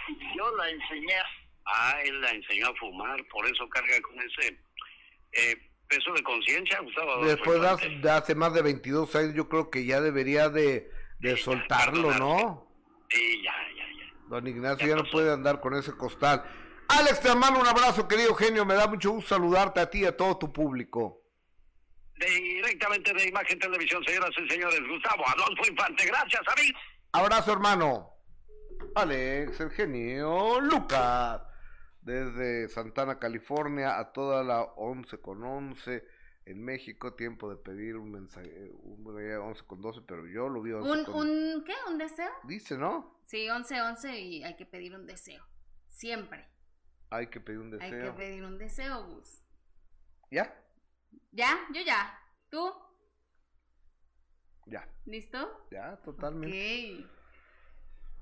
y 0.07 0.37
yo 0.37 0.55
la 0.57 0.69
enseñé. 0.69 1.15
Ah, 1.67 1.99
él 2.03 2.21
la 2.21 2.29
enseñó 2.29 2.67
a 2.67 2.75
fumar, 2.75 3.23
por 3.27 3.45
eso 3.47 3.67
carga 3.69 3.99
con 4.01 4.19
ese 4.19 4.59
eh, 5.33 5.55
peso 5.87 6.13
de 6.13 6.23
conciencia, 6.23 6.79
Gustavo. 6.79 7.25
Después 7.25 7.61
de 7.61 7.67
hace, 7.67 7.89
de 7.89 8.11
hace, 8.11 8.35
más 8.35 8.53
de 8.53 8.61
22 8.61 9.15
años, 9.15 9.33
yo 9.33 9.49
creo 9.49 9.69
que 9.69 9.85
ya 9.85 10.01
debería 10.01 10.49
de, 10.49 10.91
de 11.19 11.37
soltarlo, 11.37 12.13
¿no? 12.13 12.67
Sí, 13.09 13.43
ya, 13.43 13.53
ya, 13.75 13.85
ya. 13.97 14.13
Don 14.27 14.47
Ignacio 14.47 14.87
ya, 14.87 14.95
ya 14.95 15.01
no 15.01 15.09
puede 15.09 15.31
andar 15.31 15.61
con 15.61 15.75
ese 15.75 15.91
costal. 15.93 16.43
Alex, 16.87 17.21
te 17.21 17.35
mando 17.35 17.59
un 17.59 17.67
abrazo, 17.67 18.07
querido 18.07 18.35
genio. 18.35 18.65
Me 18.65 18.75
da 18.75 18.87
mucho 18.87 19.11
gusto 19.11 19.35
saludarte 19.35 19.79
a 19.79 19.89
ti 19.89 20.01
y 20.01 20.05
a 20.05 20.15
todo 20.15 20.37
tu 20.37 20.53
público. 20.53 21.21
Directamente 22.17 23.13
de 23.13 23.27
Imagen 23.27 23.59
Televisión, 23.59 24.03
señoras 24.05 24.31
y 24.37 24.49
señores, 24.49 24.79
Gustavo 24.87 25.23
Adolfo 25.27 25.69
Infante. 25.69 26.05
Gracias, 26.05 26.41
amigo. 26.55 26.79
Abrazo, 27.11 27.53
hermano. 27.53 28.11
Alex, 28.95 29.59
el 29.59 29.71
genio 29.71 30.59
Lucas. 30.61 31.41
Desde 32.05 32.69
Santana, 32.69 33.17
California, 33.17 33.97
a 33.97 34.13
toda 34.13 34.43
la 34.43 34.61
11 34.61 35.17
con 35.21 35.43
11 35.43 36.05
en 36.45 36.63
México, 36.63 37.15
tiempo 37.15 37.49
de 37.49 37.55
pedir 37.55 37.97
un 37.97 38.11
mensaje, 38.11 38.69
un 38.73 39.07
11 39.07 39.63
con 39.65 39.81
12, 39.81 40.01
pero 40.07 40.27
yo 40.27 40.47
lo 40.47 40.61
vi 40.61 40.71
11 40.71 40.91
¿Un, 40.91 41.05
con... 41.05 41.15
un 41.27 41.63
qué? 41.65 41.73
¿Un 41.87 41.97
deseo? 41.97 42.29
Dice, 42.43 42.77
¿no? 42.77 43.19
Sí, 43.23 43.49
11, 43.49 43.81
11 43.81 44.19
y 44.19 44.43
hay 44.43 44.55
que 44.55 44.67
pedir 44.67 44.93
un 44.93 45.07
deseo. 45.07 45.43
Siempre. 45.89 46.47
Hay 47.09 47.27
que 47.31 47.41
pedir 47.41 47.57
un 47.57 47.71
deseo. 47.71 47.87
Hay 47.87 48.11
que 48.11 48.17
pedir 48.17 48.43
un 48.43 48.59
deseo, 48.59 49.07
Gus. 49.07 49.43
¿Ya? 50.29 50.55
¿Ya? 51.31 51.57
Yo 51.73 51.81
ya. 51.81 52.19
¿Tú? 52.51 52.71
Ya. 54.67 54.87
¿Listo? 55.05 55.67
Ya, 55.71 55.97
totalmente. 56.03 57.03
Ok. 57.03 57.14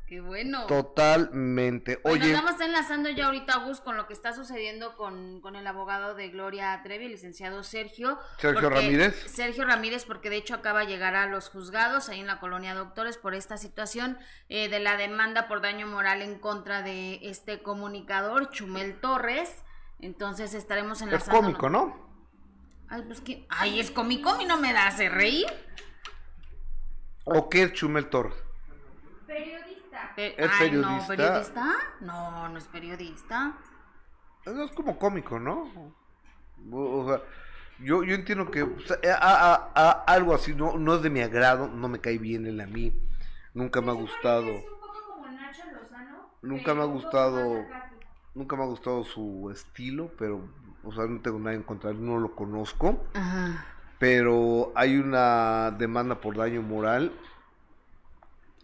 Qué 0.08 0.20
bueno. 0.20 0.66
Totalmente. 0.68 2.00
Oye. 2.04 2.20
Bueno, 2.20 2.26
estamos 2.26 2.60
enlazando 2.60 3.10
ya 3.10 3.28
ahorita, 3.28 3.58
Gus, 3.60 3.80
con 3.80 3.96
lo 3.96 4.06
que 4.06 4.14
está 4.14 4.34
sucediendo 4.34 4.96
con, 4.98 5.40
con 5.40 5.56
el 5.56 5.66
abogado 5.66 6.14
de 6.14 6.28
Gloria 6.28 6.80
Trevi, 6.84 7.06
el 7.06 7.12
licenciado 7.12 7.64
Sergio. 7.64 8.20
Sergio 8.38 8.70
Ramírez. 8.70 9.16
Sergio 9.32 9.66
Ramírez, 9.66 10.04
porque 10.04 10.30
de 10.30 10.38
hecho 10.38 10.56
acaba 10.56 10.82
de 10.82 10.88
llegar 10.88 11.16
a 11.16 11.28
los 11.28 11.50
juzgados 11.50 12.10
ahí 12.10 12.20
en 12.20 12.28
la 12.28 12.42
colonia 12.42 12.76
Doctores 12.76 13.18
por 13.18 13.34
esta 13.34 13.58
situación 13.58 14.18
eh, 14.50 14.68
de 14.68 14.80
la 14.80 14.98
demanda 14.98 15.48
por 15.48 15.62
daño 15.62 15.88
moral 15.88 16.22
en 16.22 16.38
contra 16.38 16.82
de 16.82 17.20
este 17.24 17.62
comunicador, 17.64 18.50
Chumel 18.50 19.00
Torres. 19.00 19.64
Entonces 20.00 20.54
estaremos 20.54 21.02
enlazando. 21.02 21.34
Es 21.34 21.42
cómico, 21.42 21.70
¿no? 21.70 22.12
Ay, 22.90 23.04
pues 23.04 23.22
que. 23.22 23.48
Ay, 23.50 23.80
es 23.80 23.90
cómico, 23.90 24.38
y 24.42 24.46
no 24.46 24.58
me 24.58 24.74
da 24.74 24.88
hace 24.88 25.08
reír. 25.08 25.48
¿O 27.24 27.50
qué 27.50 27.64
es 27.64 27.74
Chumel 27.74 28.10
Torres? 28.10 28.36
Periodista. 30.16 30.44
¿Es 30.44 30.52
Ay, 30.52 30.60
periodista? 30.60 31.02
No, 31.02 31.08
¿periodista? 31.08 31.76
No, 32.02 32.50
no 32.50 32.58
es 32.58 32.68
periodista. 32.68 33.54
Es 34.46 34.72
como 34.72 34.98
cómico, 34.98 35.40
¿no? 35.40 35.72
O 36.72 37.08
sea, 37.08 37.22
yo, 37.80 38.04
yo 38.04 38.16
entiendo 38.16 38.50
que 38.50 38.64
o 38.64 38.80
sea, 38.80 38.98
a, 39.20 39.54
a, 39.54 39.72
a, 39.76 39.92
algo 40.06 40.34
así 40.34 40.56
no, 40.56 40.78
no 40.78 40.96
es 40.96 41.02
de 41.02 41.10
mi 41.10 41.22
agrado, 41.22 41.68
no 41.68 41.88
me 41.90 42.00
cae 42.00 42.18
bien 42.18 42.46
él 42.46 42.60
a 42.62 42.68
mí. 42.68 42.94
Nunca 43.54 43.82
me 43.82 43.92
ha 43.92 43.94
gustado. 43.94 44.52
Nunca 46.42 46.74
me 46.74 46.82
ha 46.82 46.86
gustado. 46.86 47.66
Nunca 48.36 48.56
me 48.56 48.64
ha 48.64 48.66
gustado 48.66 49.04
su 49.04 49.52
estilo, 49.52 50.12
pero, 50.18 50.42
o 50.84 50.92
sea, 50.92 51.06
no 51.06 51.22
tengo 51.22 51.38
nada 51.38 51.56
en 51.56 51.62
contra, 51.62 51.94
no 51.94 52.18
lo 52.18 52.36
conozco. 52.36 53.06
Ajá. 53.14 53.66
Pero 54.00 54.74
hay 54.76 54.98
una 54.98 55.72
demanda 55.72 56.20
por 56.20 56.36
daño 56.36 56.64
moral 56.64 57.14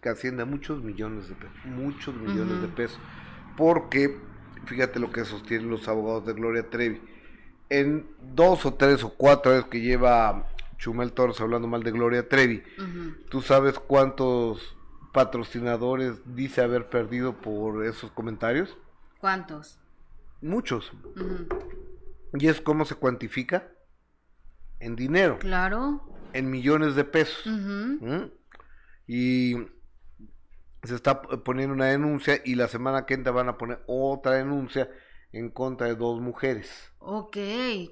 que 0.02 0.10
asciende 0.10 0.44
a 0.44 0.46
muchos 0.46 0.84
millones 0.84 1.28
de 1.30 1.36
pesos, 1.36 1.58
muchos 1.66 2.16
millones 2.16 2.62
de 2.62 2.68
pesos, 2.70 3.00
porque 3.58 4.18
fíjate 4.66 5.00
lo 5.00 5.12
que 5.12 5.26
sostienen 5.26 5.70
los 5.70 5.88
abogados 5.88 6.26
de 6.26 6.34
Gloria 6.34 6.70
Trevi. 6.70 7.02
En 7.70 8.08
dos 8.34 8.66
o 8.66 8.74
tres 8.74 9.04
o 9.04 9.10
cuatro 9.10 9.52
veces 9.52 9.68
que 9.70 9.82
lleva 9.82 10.48
Chumel 10.78 11.12
Torres 11.12 11.40
hablando 11.42 11.68
mal 11.68 11.84
de 11.84 11.92
Gloria 11.92 12.28
Trevi. 12.28 12.64
¿tú 13.30 13.42
sabes 13.42 13.78
cuántos 13.80 14.76
patrocinadores 15.14 16.22
dice 16.36 16.62
haber 16.62 16.90
perdido 16.90 17.34
por 17.34 17.86
esos 17.86 18.12
comentarios? 18.12 18.76
¿Cuántos? 19.20 19.80
Muchos. 20.42 20.92
¿Y 22.34 22.48
es 22.48 22.62
cómo 22.62 22.86
se 22.86 22.96
cuantifica? 22.96 23.68
En 24.80 24.96
dinero, 24.96 25.40
Claro. 25.40 26.08
en 26.32 26.50
millones 26.50 26.96
de 26.96 27.04
pesos. 27.04 27.44
¿Mm? 27.46 28.26
Y 29.08 29.56
se 30.84 30.96
está 30.96 31.22
poniendo 31.22 31.74
una 31.74 31.86
denuncia 31.86 32.40
y 32.44 32.56
la 32.56 32.68
semana 32.68 33.06
que 33.06 33.14
entra 33.14 33.32
van 33.32 33.50
a 33.50 33.58
poner 33.58 33.80
otra 33.88 34.34
denuncia 34.34 34.90
en 35.32 35.50
contra 35.50 35.88
de 35.88 35.96
dos 35.96 36.20
mujeres. 36.20 36.68
Ok, 37.02 37.38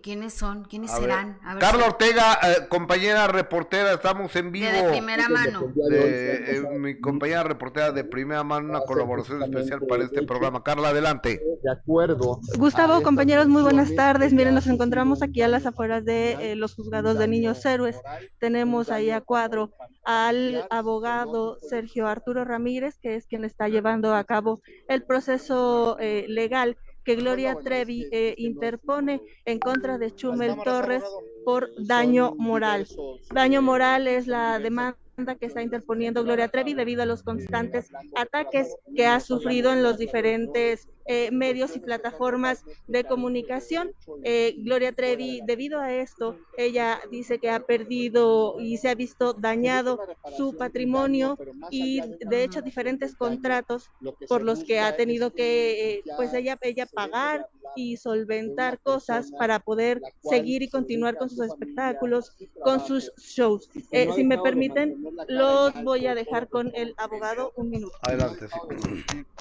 ¿quiénes 0.03 0.33
son? 0.33 0.65
¿Quiénes 0.65 0.91
A 0.91 0.95
ver, 0.99 1.03
serán? 1.03 1.39
A 1.43 1.53
ver 1.53 1.61
Carla 1.61 1.83
si- 1.83 1.89
Ortega, 1.89 2.39
eh, 2.43 2.67
compañera 2.67 3.27
reportera, 3.27 3.93
estamos 3.93 4.35
en 4.35 4.51
vivo. 4.51 4.67
de, 4.69 4.81
de 4.83 4.89
primera 4.89 5.29
mano. 5.29 5.71
De, 5.75 6.57
eh, 6.57 6.61
mi 6.77 6.99
compañera 6.99 7.43
reportera 7.43 7.91
de 7.91 8.03
primera 8.03 8.43
mano, 8.43 8.69
una 8.69 8.81
colaboración 8.81 9.41
especial 9.43 9.81
para 9.87 10.03
este 10.03 10.23
programa. 10.23 10.61
Carla, 10.63 10.89
adelante. 10.89 11.41
de 11.63 11.71
acuerdo. 11.71 12.41
Gustavo, 12.57 13.01
compañeros, 13.01 13.47
muy 13.47 13.61
buenas 13.61 13.93
tardes. 13.95 14.31
de 14.31 14.35
Miren, 14.35 14.55
nos 14.55 14.67
encontramos 14.67 15.21
aquí 15.21 15.41
a 15.41 15.47
las 15.47 15.65
afueras 15.65 16.03
de 16.03 16.51
eh, 16.51 16.55
los 16.55 16.75
juzgados 16.75 17.17
de 17.17 17.27
niños 17.29 17.63
héroes. 17.65 17.95
Tenemos 18.39 18.89
ahí 18.89 19.09
a 19.11 19.21
cuadro 19.21 19.71
al 20.03 20.65
abogado 20.69 21.59
Sergio 21.61 22.07
Arturo 22.07 22.43
Ramírez, 22.45 22.97
que 23.01 23.15
es 23.15 23.25
quien 23.25 23.45
está 23.45 23.69
llevando 23.69 24.13
a 24.15 24.23
cabo 24.25 24.61
el 24.89 25.03
proceso 25.03 25.97
eh, 25.99 26.25
legal 26.27 26.77
que 27.07 27.15
Gloria 27.15 27.55
Trevi 27.55 28.09
eh, 28.11 28.35
interpone 28.37 29.21
en 29.45 29.59
contra 29.59 29.97
de 29.97 30.13
Chumel 30.13 30.57
Torres 30.61 31.05
por 31.45 31.69
daño 31.77 32.35
moral. 32.37 32.85
Daño 33.33 33.61
moral 33.61 34.07
es 34.07 34.27
la 34.27 34.59
demanda 34.59 34.97
que 35.39 35.45
está 35.45 35.61
interponiendo 35.61 36.25
Gloria 36.25 36.49
Trevi 36.49 36.73
debido 36.73 37.03
a 37.03 37.05
los 37.05 37.23
constantes 37.23 37.89
ataques 38.13 38.75
que 38.93 39.05
ha 39.05 39.21
sufrido 39.21 39.71
en 39.71 39.83
los 39.83 39.97
diferentes 39.97 40.89
eh, 41.07 41.31
medios 41.31 41.75
y 41.75 41.79
plataformas 41.79 42.63
de 42.87 43.03
comunicación. 43.03 43.91
Eh, 44.23 44.55
Gloria 44.59 44.91
Trevi, 44.91 45.41
debido 45.45 45.79
a 45.79 45.93
esto, 45.93 46.37
ella 46.57 46.99
dice 47.11 47.39
que 47.39 47.49
ha 47.49 47.59
perdido 47.61 48.59
y 48.59 48.77
se 48.77 48.89
ha 48.89 48.95
visto 48.95 49.33
dañado 49.33 49.99
su 50.35 50.55
patrimonio 50.57 51.37
y 51.71 52.01
de 52.19 52.43
hecho 52.43 52.61
diferentes 52.61 53.15
contratos 53.15 53.89
por 54.27 54.43
los 54.43 54.63
que 54.63 54.79
ha 54.79 54.95
tenido 54.95 55.33
que, 55.33 55.93
eh, 55.93 56.03
pues 56.15 56.33
ella, 56.33 56.57
ella 56.61 56.85
pagar 56.85 57.47
y 57.75 57.97
solventar 57.97 58.79
cosas 58.79 59.31
para 59.31 59.59
poder 59.59 60.01
seguir 60.23 60.61
y 60.63 60.69
continuar 60.69 61.17
con 61.17 61.29
sus 61.29 61.41
espectáculos, 61.41 62.35
con 62.63 62.85
sus 62.85 63.11
shows. 63.17 63.69
Eh, 63.91 64.09
si 64.15 64.23
me 64.23 64.37
permiten, 64.37 65.03
los 65.27 65.73
voy 65.83 66.07
a 66.07 66.15
dejar 66.15 66.47
con 66.49 66.71
el 66.75 66.93
abogado 66.97 67.53
un 67.55 67.69
minuto. 67.69 67.97
Adelante, 68.01 68.47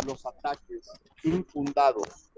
los 0.07 0.25
ataques 0.27 0.91
infundados 1.57 2.31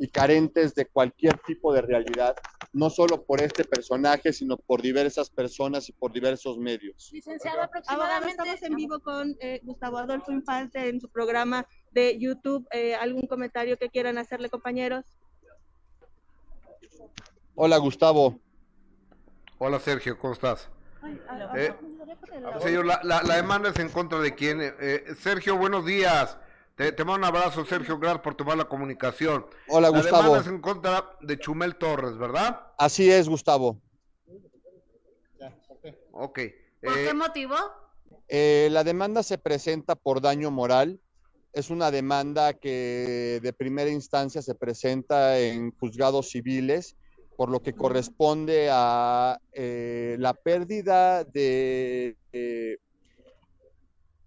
y 0.00 0.08
carentes 0.08 0.74
de 0.74 0.86
cualquier 0.86 1.38
tipo 1.38 1.72
de 1.72 1.82
realidad, 1.82 2.34
no 2.72 2.90
solo 2.90 3.22
por 3.22 3.40
este 3.40 3.64
personaje, 3.64 4.32
sino 4.32 4.56
por 4.56 4.82
diversas 4.82 5.30
personas 5.30 5.88
y 5.88 5.92
por 5.92 6.12
diversos 6.12 6.58
medios. 6.58 7.10
Licenciado, 7.12 7.62
aproximadamente 7.62 8.30
estamos 8.42 8.62
en 8.62 8.74
vivo 8.74 8.98
con 9.00 9.36
eh, 9.40 9.60
Gustavo 9.62 9.98
Adolfo 9.98 10.32
Infante 10.32 10.88
en 10.88 11.00
su 11.00 11.08
programa 11.08 11.66
de 11.92 12.18
YouTube. 12.18 12.66
Eh, 12.72 12.94
¿Algún 12.96 13.26
comentario 13.28 13.76
que 13.76 13.88
quieran 13.88 14.18
hacerle, 14.18 14.50
compañeros? 14.50 15.04
Hola 17.54 17.76
Gustavo, 17.76 18.40
Hola 19.58 19.78
Sergio, 19.78 20.18
¿cómo 20.18 20.32
estás? 20.32 20.68
ah, 21.28 21.54
Eh, 21.56 21.72
Señor, 22.60 22.84
la, 22.84 23.00
la, 23.04 23.22
la 23.22 23.36
demanda 23.36 23.68
es 23.68 23.78
en 23.78 23.88
contra 23.90 24.18
de 24.18 24.34
quién? 24.34 24.58
Eh, 24.60 25.14
Sergio, 25.20 25.56
buenos 25.56 25.86
días. 25.86 26.36
Te, 26.76 26.90
te 26.90 27.04
mando 27.04 27.28
un 27.28 27.36
abrazo, 27.36 27.64
Sergio, 27.64 27.98
gracias 27.98 28.22
por 28.22 28.34
tomar 28.34 28.56
la 28.56 28.64
comunicación. 28.64 29.46
hola 29.68 29.90
la 29.90 29.96
Gustavo. 29.96 30.22
demanda 30.24 30.40
es 30.40 30.46
en 30.48 30.60
contra 30.60 31.16
de 31.20 31.38
Chumel 31.38 31.76
Torres, 31.76 32.18
¿verdad? 32.18 32.60
Así 32.78 33.10
es 33.10 33.28
Gustavo. 33.28 33.80
Ok. 36.12 36.38
¿Por 36.82 36.98
Eh, 36.98 37.04
qué 37.06 37.14
motivo? 37.14 37.54
Eh, 38.28 38.68
la 38.72 38.82
demanda 38.84 39.22
se 39.22 39.38
presenta 39.38 39.94
por 39.94 40.20
daño 40.20 40.50
moral. 40.50 41.00
Es 41.52 41.70
una 41.70 41.90
demanda 41.92 42.54
que 42.54 43.38
de 43.42 43.52
primera 43.52 43.90
instancia 43.90 44.42
se 44.42 44.54
presenta 44.56 45.38
en 45.38 45.70
juzgados 45.78 46.30
civiles 46.30 46.96
por 47.36 47.48
lo 47.50 47.60
que 47.60 47.72
corresponde 47.72 48.68
a 48.72 49.38
eh, 49.52 50.16
la 50.20 50.34
pérdida 50.34 51.24
de 51.24 52.16
eh, 52.32 52.76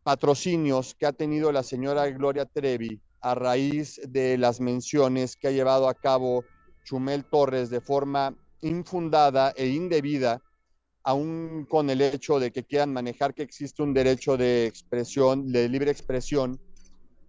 patrocinios 0.07 0.95
que 0.95 1.05
ha 1.05 1.11
tenido 1.11 1.51
la 1.51 1.63
señora 1.63 2.09
Gloria 2.11 2.45
Trevi 2.45 3.01
a 3.19 3.35
raíz 3.35 3.99
de 4.07 4.37
las 4.37 4.61
menciones 4.61 5.35
que 5.35 5.49
ha 5.49 5.51
llevado 5.51 5.89
a 5.89 5.95
cabo 5.95 6.45
Chumel 6.85 7.25
Torres 7.25 7.69
de 7.69 7.81
forma 7.81 8.33
infundada 8.61 9.53
e 9.57 9.67
indebida, 9.67 10.41
aún 11.03 11.67
con 11.69 11.89
el 11.89 11.99
hecho 11.99 12.39
de 12.39 12.53
que 12.53 12.63
quieran 12.63 12.93
manejar 12.93 13.33
que 13.33 13.43
existe 13.43 13.83
un 13.83 13.93
derecho 13.93 14.37
de 14.37 14.65
expresión, 14.65 15.51
de 15.51 15.67
libre 15.67 15.91
expresión. 15.91 16.57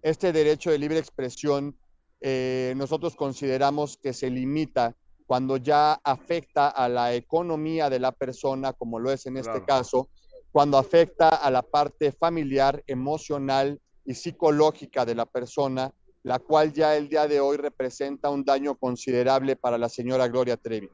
Este 0.00 0.32
derecho 0.32 0.70
de 0.70 0.78
libre 0.78 1.00
expresión 1.00 1.76
eh, 2.20 2.74
nosotros 2.76 3.16
consideramos 3.16 3.96
que 3.96 4.12
se 4.12 4.30
limita 4.30 4.94
cuando 5.26 5.56
ya 5.56 5.94
afecta 6.04 6.68
a 6.68 6.88
la 6.88 7.12
economía 7.12 7.90
de 7.90 7.98
la 7.98 8.12
persona, 8.12 8.72
como 8.72 9.00
lo 9.00 9.10
es 9.10 9.26
en 9.26 9.36
este 9.36 9.64
caso, 9.64 10.10
cuando 10.58 10.76
afecta 10.76 11.28
a 11.28 11.52
la 11.52 11.62
parte 11.62 12.10
familiar, 12.10 12.82
emocional 12.88 13.80
y 14.04 14.14
psicológica 14.14 15.06
de 15.06 15.14
la 15.14 15.24
persona, 15.24 15.94
la 16.24 16.40
cual 16.40 16.72
ya 16.72 16.96
el 16.96 17.08
día 17.08 17.28
de 17.28 17.38
hoy 17.38 17.58
representa 17.58 18.28
un 18.28 18.44
daño 18.44 18.74
considerable 18.74 19.54
para 19.54 19.78
la 19.78 19.88
señora 19.88 20.26
Gloria 20.26 20.56
Trevi. 20.56 20.90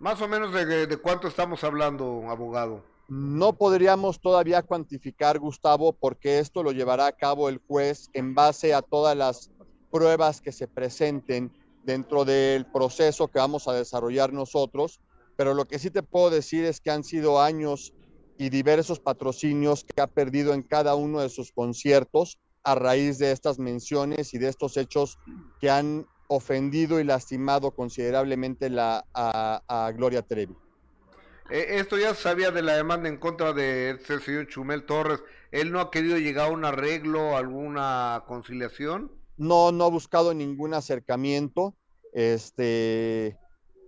Más 0.00 0.20
o 0.20 0.26
menos 0.26 0.52
de, 0.52 0.88
de 0.88 0.96
cuánto 0.96 1.28
estamos 1.28 1.62
hablando, 1.62 2.24
abogado. 2.28 2.82
No 3.06 3.52
podríamos 3.52 4.20
todavía 4.20 4.64
cuantificar, 4.64 5.38
Gustavo, 5.38 5.92
porque 5.92 6.40
esto 6.40 6.64
lo 6.64 6.72
llevará 6.72 7.06
a 7.06 7.12
cabo 7.12 7.48
el 7.48 7.60
juez 7.68 8.10
en 8.14 8.34
base 8.34 8.74
a 8.74 8.82
todas 8.82 9.16
las 9.16 9.52
pruebas 9.92 10.40
que 10.40 10.50
se 10.50 10.66
presenten 10.66 11.52
dentro 11.84 12.24
del 12.24 12.66
proceso 12.66 13.28
que 13.28 13.38
vamos 13.38 13.68
a 13.68 13.74
desarrollar 13.74 14.32
nosotros, 14.32 15.00
pero 15.36 15.54
lo 15.54 15.66
que 15.66 15.78
sí 15.78 15.92
te 15.92 16.02
puedo 16.02 16.30
decir 16.30 16.64
es 16.64 16.80
que 16.80 16.90
han 16.90 17.04
sido 17.04 17.40
años 17.40 17.94
y 18.40 18.48
diversos 18.48 19.00
patrocinios 19.00 19.84
que 19.84 20.00
ha 20.00 20.06
perdido 20.06 20.54
en 20.54 20.62
cada 20.62 20.94
uno 20.94 21.20
de 21.20 21.28
sus 21.28 21.52
conciertos 21.52 22.38
a 22.64 22.74
raíz 22.74 23.18
de 23.18 23.32
estas 23.32 23.58
menciones 23.58 24.32
y 24.32 24.38
de 24.38 24.48
estos 24.48 24.78
hechos 24.78 25.18
que 25.60 25.68
han 25.68 26.06
ofendido 26.26 26.98
y 26.98 27.04
lastimado 27.04 27.72
considerablemente 27.72 28.70
la, 28.70 29.04
a, 29.12 29.92
Gloria 29.94 30.22
Trevi. 30.22 30.56
Eh, 31.50 31.66
esto 31.80 31.98
ya 31.98 32.14
sabía 32.14 32.50
de 32.50 32.62
la 32.62 32.76
demanda 32.76 33.10
en 33.10 33.18
contra 33.18 33.52
de 33.52 33.90
este 33.90 34.18
señor 34.20 34.46
Chumel 34.46 34.86
Torres. 34.86 35.20
¿Él 35.50 35.70
no 35.70 35.78
ha 35.78 35.90
querido 35.90 36.16
llegar 36.16 36.48
a 36.48 36.52
un 36.52 36.64
arreglo, 36.64 37.36
alguna 37.36 38.24
conciliación? 38.26 39.12
No, 39.36 39.70
no 39.70 39.84
ha 39.84 39.90
buscado 39.90 40.32
ningún 40.32 40.72
acercamiento. 40.72 41.74
Este, 42.14 43.36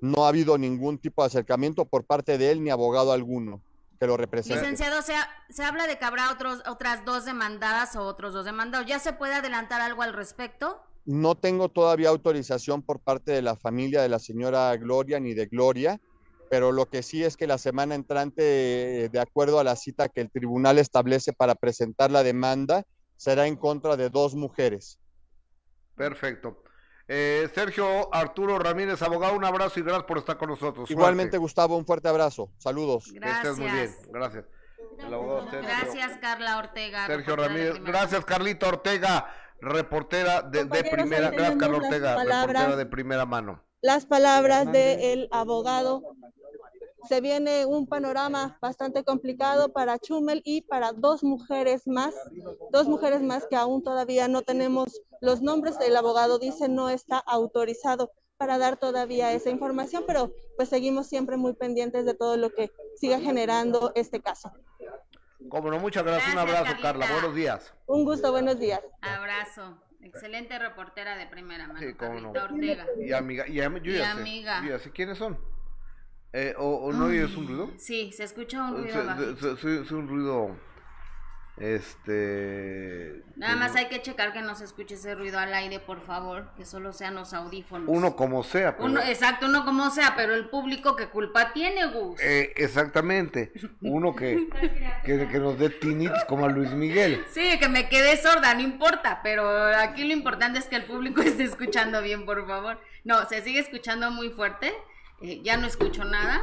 no 0.02 0.26
ha 0.26 0.28
habido 0.28 0.58
ningún 0.58 0.98
tipo 0.98 1.22
de 1.22 1.28
acercamiento 1.28 1.86
por 1.86 2.04
parte 2.04 2.36
de 2.36 2.50
él 2.50 2.62
ni 2.62 2.68
abogado 2.68 3.12
alguno 3.12 3.62
que 4.02 4.08
lo 4.08 4.16
represente. 4.16 4.58
Licenciado, 4.58 5.00
se, 5.00 5.14
se 5.48 5.62
habla 5.62 5.86
de 5.86 5.96
que 5.96 6.04
habrá 6.04 6.32
otros, 6.32 6.60
otras 6.66 7.04
dos 7.04 7.24
demandadas 7.24 7.94
o 7.94 8.02
otros 8.02 8.32
dos 8.32 8.44
demandados. 8.44 8.84
¿Ya 8.84 8.98
se 8.98 9.12
puede 9.12 9.34
adelantar 9.34 9.80
algo 9.80 10.02
al 10.02 10.12
respecto? 10.12 10.82
No 11.04 11.36
tengo 11.36 11.68
todavía 11.68 12.08
autorización 12.08 12.82
por 12.82 12.98
parte 12.98 13.30
de 13.30 13.42
la 13.42 13.54
familia 13.54 14.02
de 14.02 14.08
la 14.08 14.18
señora 14.18 14.76
Gloria 14.76 15.20
ni 15.20 15.34
de 15.34 15.46
Gloria, 15.46 16.00
pero 16.50 16.72
lo 16.72 16.86
que 16.86 17.04
sí 17.04 17.22
es 17.22 17.36
que 17.36 17.46
la 17.46 17.58
semana 17.58 17.94
entrante, 17.94 19.08
de 19.08 19.20
acuerdo 19.20 19.60
a 19.60 19.64
la 19.64 19.76
cita 19.76 20.08
que 20.08 20.22
el 20.22 20.32
tribunal 20.32 20.80
establece 20.80 21.32
para 21.32 21.54
presentar 21.54 22.10
la 22.10 22.24
demanda, 22.24 22.82
será 23.16 23.46
en 23.46 23.54
contra 23.54 23.96
de 23.96 24.10
dos 24.10 24.34
mujeres. 24.34 24.98
Perfecto. 25.94 26.61
Eh, 27.14 27.50
Sergio 27.54 28.08
Arturo 28.10 28.58
Ramírez, 28.58 29.02
abogado, 29.02 29.36
un 29.36 29.44
abrazo 29.44 29.78
y 29.78 29.82
gracias 29.82 30.04
por 30.04 30.16
estar 30.16 30.38
con 30.38 30.48
nosotros. 30.48 30.90
Igualmente, 30.90 31.36
Gustavo, 31.36 31.76
un 31.76 31.84
fuerte 31.84 32.08
abrazo. 32.08 32.50
Saludos. 32.56 33.12
Gracias. 33.12 33.58
muy 33.58 33.70
bien, 33.70 33.94
gracias. 34.10 34.46
gracias, 34.98 36.16
Carla 36.22 36.56
Ortega. 36.56 37.06
Sergio 37.06 37.36
Ramírez, 37.36 37.84
gracias, 37.84 38.24
Carlita 38.24 38.66
Ortega, 38.66 39.30
reportera 39.60 40.40
de, 40.40 40.64
primera, 40.64 41.28
gracias, 41.28 41.58
Carla 41.58 41.76
Ortega, 41.76 42.24
reportera 42.24 42.76
de 42.76 42.86
primera 42.86 43.26
mano. 43.26 43.62
Las 43.82 44.06
palabras 44.06 44.72
del 44.72 45.28
abogado 45.32 46.16
se 47.08 47.20
viene 47.20 47.66
un 47.66 47.86
panorama 47.86 48.58
bastante 48.60 49.04
complicado 49.04 49.72
para 49.72 49.98
Chumel 49.98 50.42
y 50.44 50.62
para 50.62 50.92
dos 50.92 51.22
mujeres 51.22 51.86
más, 51.86 52.14
dos 52.70 52.88
mujeres 52.88 53.22
más 53.22 53.46
que 53.46 53.56
aún 53.56 53.82
todavía 53.82 54.28
no 54.28 54.42
tenemos 54.42 55.02
los 55.20 55.42
nombres. 55.42 55.76
El 55.80 55.96
abogado 55.96 56.38
dice 56.38 56.68
no 56.68 56.88
está 56.88 57.18
autorizado 57.18 58.12
para 58.36 58.58
dar 58.58 58.76
todavía 58.76 59.32
esa 59.32 59.50
información, 59.50 60.04
pero 60.06 60.32
pues 60.56 60.68
seguimos 60.68 61.06
siempre 61.06 61.36
muy 61.36 61.54
pendientes 61.54 62.04
de 62.04 62.14
todo 62.14 62.36
lo 62.36 62.50
que 62.50 62.72
siga 62.96 63.20
generando 63.20 63.92
este 63.94 64.20
caso. 64.20 64.52
Como 65.48 65.70
no, 65.70 65.78
muchas 65.78 66.04
gracias. 66.04 66.32
un 66.32 66.38
abrazo, 66.38 66.74
Carla. 66.80 67.06
Buenos 67.12 67.34
días. 67.34 67.74
Un 67.86 68.04
gusto, 68.04 68.30
buenos 68.30 68.58
días. 68.58 68.80
Abrazo. 69.00 69.80
Excelente 70.00 70.58
reportera 70.58 71.16
de 71.16 71.26
primera 71.26 71.68
mano. 71.68 71.78
Sí, 71.78 71.94
cómo 71.94 72.20
no. 72.20 72.30
Ortega. 72.30 72.86
Y 72.98 73.12
amiga. 73.12 73.46
Y, 73.46 73.60
amiga. 73.60 74.60
Yo 74.64 74.70
ya 74.70 74.78
sé 74.78 74.90
quiénes 74.90 75.18
son. 75.18 75.38
Eh, 76.32 76.54
o, 76.56 76.92
no 76.92 77.06
oyes 77.06 77.36
un 77.36 77.46
ruido? 77.46 77.70
Sí, 77.76 78.10
se 78.12 78.24
escucha 78.24 78.62
un 78.62 78.76
ruido. 78.76 79.82
Es 79.82 79.90
un 79.90 80.08
ruido. 80.08 80.56
Este. 81.58 83.22
Nada 83.36 83.56
más 83.56 83.76
hay 83.76 83.88
que 83.88 84.00
checar 84.00 84.32
que 84.32 84.40
no 84.40 84.54
se 84.54 84.64
escuche 84.64 84.94
ese 84.94 85.14
ruido 85.14 85.38
al 85.38 85.52
aire, 85.52 85.78
por 85.80 86.00
favor, 86.00 86.50
que 86.56 86.64
solo 86.64 86.94
sean 86.94 87.14
los 87.14 87.34
audífonos. 87.34 87.86
Uno 87.88 88.16
como 88.16 88.42
sea. 88.42 88.74
Uno, 88.78 89.00
exacto, 89.02 89.46
uno 89.46 89.66
como 89.66 89.90
sea, 89.90 90.14
pero 90.16 90.34
el 90.34 90.48
público, 90.48 90.96
¿qué 90.96 91.08
culpa 91.08 91.52
tiene, 91.52 91.86
Gus? 91.88 92.18
Eh, 92.22 92.54
exactamente. 92.56 93.52
Uno 93.82 94.16
que, 94.16 94.48
que, 95.04 95.28
que, 95.28 95.38
nos 95.38 95.58
dé 95.58 95.68
tinitis 95.68 96.24
como 96.24 96.46
a 96.46 96.48
Luis 96.48 96.70
Miguel. 96.70 97.22
Sí, 97.30 97.58
que 97.58 97.68
me 97.68 97.90
quede 97.90 98.16
sorda, 98.16 98.54
no 98.54 98.62
importa, 98.62 99.20
pero 99.22 99.46
aquí 99.76 100.04
lo 100.04 100.14
importante 100.14 100.58
es 100.58 100.64
que 100.64 100.76
el 100.76 100.86
público 100.86 101.20
esté 101.22 101.44
escuchando 101.44 102.00
bien, 102.00 102.24
por 102.24 102.46
favor. 102.46 102.80
No, 103.04 103.28
se 103.28 103.42
sigue 103.42 103.60
escuchando 103.60 104.10
muy 104.10 104.30
fuerte. 104.30 104.72
Eh, 105.22 105.40
ya 105.42 105.56
no 105.56 105.66
escucho 105.66 106.04
nada. 106.04 106.42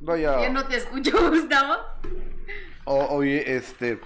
No, 0.00 0.16
ya. 0.16 0.48
no 0.50 0.66
te 0.66 0.76
escucho, 0.76 1.12
Gustavo. 1.30 1.76
oye, 2.84 3.56
este. 3.56 4.00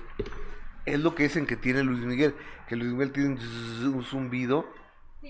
Es 0.84 1.00
lo 1.00 1.14
que 1.14 1.24
dicen 1.24 1.46
que 1.46 1.56
tiene 1.56 1.82
Luis 1.82 2.04
Miguel. 2.04 2.34
Que 2.68 2.76
Luis 2.76 2.92
Miguel 2.92 3.12
tiene 3.12 3.38
un 3.84 4.02
zumbido 4.04 4.66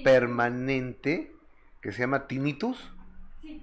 permanente 0.05 1.35
que 1.81 1.93
se 1.93 2.01
llama 2.01 2.27
tinnitus. 2.27 2.91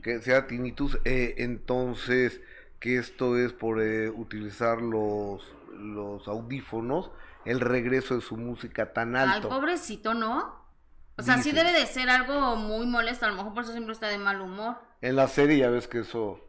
Que 0.02 0.22
se 0.22 0.32
llama 0.32 0.48
tinnitus. 0.48 0.98
Eh, 1.04 1.36
entonces, 1.38 2.42
que 2.80 2.98
esto 2.98 3.38
es 3.38 3.54
por 3.54 3.82
eh, 3.82 4.10
utilizar 4.10 4.82
los, 4.82 5.44
los 5.74 6.28
audífonos. 6.28 7.12
El 7.46 7.60
regreso 7.60 8.16
de 8.16 8.22
su 8.22 8.38
música 8.38 8.94
tan 8.94 9.16
alto. 9.18 9.52
Al 9.52 9.60
pobrecito, 9.60 10.14
¿no? 10.14 10.63
O 11.18 11.22
sea, 11.22 11.38
sí 11.38 11.52
debe 11.52 11.72
de 11.72 11.86
ser 11.86 12.10
algo 12.10 12.56
muy 12.56 12.86
molesto. 12.86 13.26
A 13.26 13.30
lo 13.30 13.36
mejor 13.36 13.54
por 13.54 13.64
eso 13.64 13.72
siempre 13.72 13.94
está 13.94 14.08
de 14.08 14.18
mal 14.18 14.42
humor 14.42 14.78
en 15.04 15.18
la 15.18 15.28
serie 15.28 15.58
ya 15.58 15.70
ves 15.70 15.88
que 15.88 16.00
eso 16.00 16.40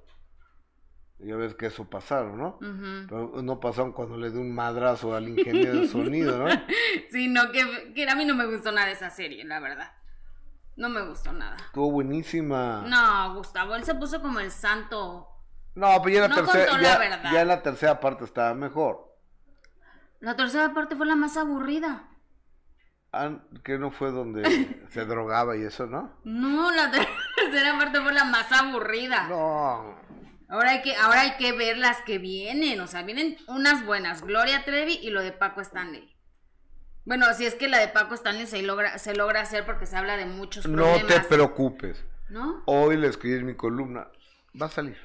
ya 1.18 1.34
ves 1.34 1.54
que 1.54 1.66
eso 1.66 1.88
pasaron, 1.90 2.38
¿no? 2.38 2.58
Pero 2.60 3.42
no 3.42 3.58
pasaron 3.58 3.92
cuando 3.92 4.16
le 4.16 4.30
dio 4.30 4.40
un 4.40 4.54
madrazo 4.54 5.14
al 5.14 5.28
ingeniero 5.28 5.80
de 5.80 5.88
sonido, 5.88 6.38
¿no? 6.38 6.46
sí, 7.10 7.28
no, 7.28 7.50
que, 7.50 8.06
a 8.08 8.14
mí 8.14 8.24
no 8.24 8.34
me 8.34 8.46
gustó 8.46 8.70
nada 8.72 8.90
esa 8.90 9.10
serie, 9.10 9.44
la 9.44 9.58
verdad. 9.58 9.92
No 10.76 10.88
me 10.88 11.02
gustó 11.02 11.32
nada. 11.32 11.56
Estuvo 11.56 11.90
buenísima. 11.90 12.84
No, 12.86 13.34
Gustavo, 13.34 13.74
él 13.74 13.84
se 13.84 13.94
puso 13.94 14.20
como 14.20 14.38
el 14.38 14.50
santo. 14.50 15.28
No, 15.74 16.00
pero 16.02 16.16
ya 16.16 16.24
en 16.24 16.30
la 16.30 16.36
tercera, 16.36 16.80
ya, 16.80 17.32
ya 17.32 17.42
en 17.42 17.48
la 17.48 17.62
tercera 17.62 18.00
parte 18.00 18.24
estaba 18.24 18.54
mejor. 18.54 19.16
La 20.20 20.36
tercera 20.36 20.72
parte 20.74 20.94
fue 20.94 21.06
la 21.06 21.16
más 21.16 21.36
aburrida. 21.36 22.08
Ah, 23.16 23.30
que 23.62 23.78
no 23.78 23.92
fue 23.92 24.10
donde 24.10 24.42
se 24.90 25.04
drogaba 25.04 25.56
y 25.56 25.62
eso, 25.62 25.86
¿no? 25.86 26.12
No, 26.24 26.72
la 26.72 26.90
tercera 26.90 27.78
parte 27.78 28.00
fue 28.00 28.12
la 28.12 28.24
más 28.24 28.50
aburrida. 28.50 29.28
No. 29.28 29.94
Ahora 30.48 30.70
hay 30.70 30.82
que, 30.82 30.96
ahora 30.96 31.20
hay 31.20 31.36
que 31.36 31.52
ver 31.52 31.78
las 31.78 32.02
que 32.02 32.18
vienen, 32.18 32.80
o 32.80 32.88
sea, 32.88 33.02
vienen 33.02 33.36
unas 33.46 33.86
buenas, 33.86 34.22
Gloria 34.22 34.64
Trevi 34.64 34.98
y 35.00 35.10
lo 35.10 35.22
de 35.22 35.30
Paco 35.30 35.60
Stanley. 35.60 36.12
Bueno, 37.04 37.32
si 37.34 37.46
es 37.46 37.54
que 37.54 37.68
la 37.68 37.78
de 37.78 37.88
Paco 37.88 38.14
Stanley 38.14 38.46
se 38.46 38.62
logra, 38.62 38.98
se 38.98 39.14
logra 39.14 39.42
hacer 39.42 39.64
porque 39.64 39.86
se 39.86 39.96
habla 39.96 40.16
de 40.16 40.26
muchos 40.26 40.64
problemas. 40.64 41.02
No 41.02 41.08
te 41.08 41.20
preocupes. 41.20 42.04
¿No? 42.30 42.62
Hoy 42.66 42.96
le 42.96 43.08
escribí 43.08 43.44
mi 43.44 43.54
columna. 43.54 44.08
Va 44.60 44.66
a 44.66 44.70
salir. 44.70 44.98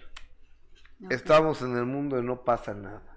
Estamos 1.10 1.62
en 1.62 1.78
el 1.78 1.86
mundo 1.86 2.16
de 2.16 2.24
no 2.24 2.44
pasa 2.44 2.74
nada 2.74 3.09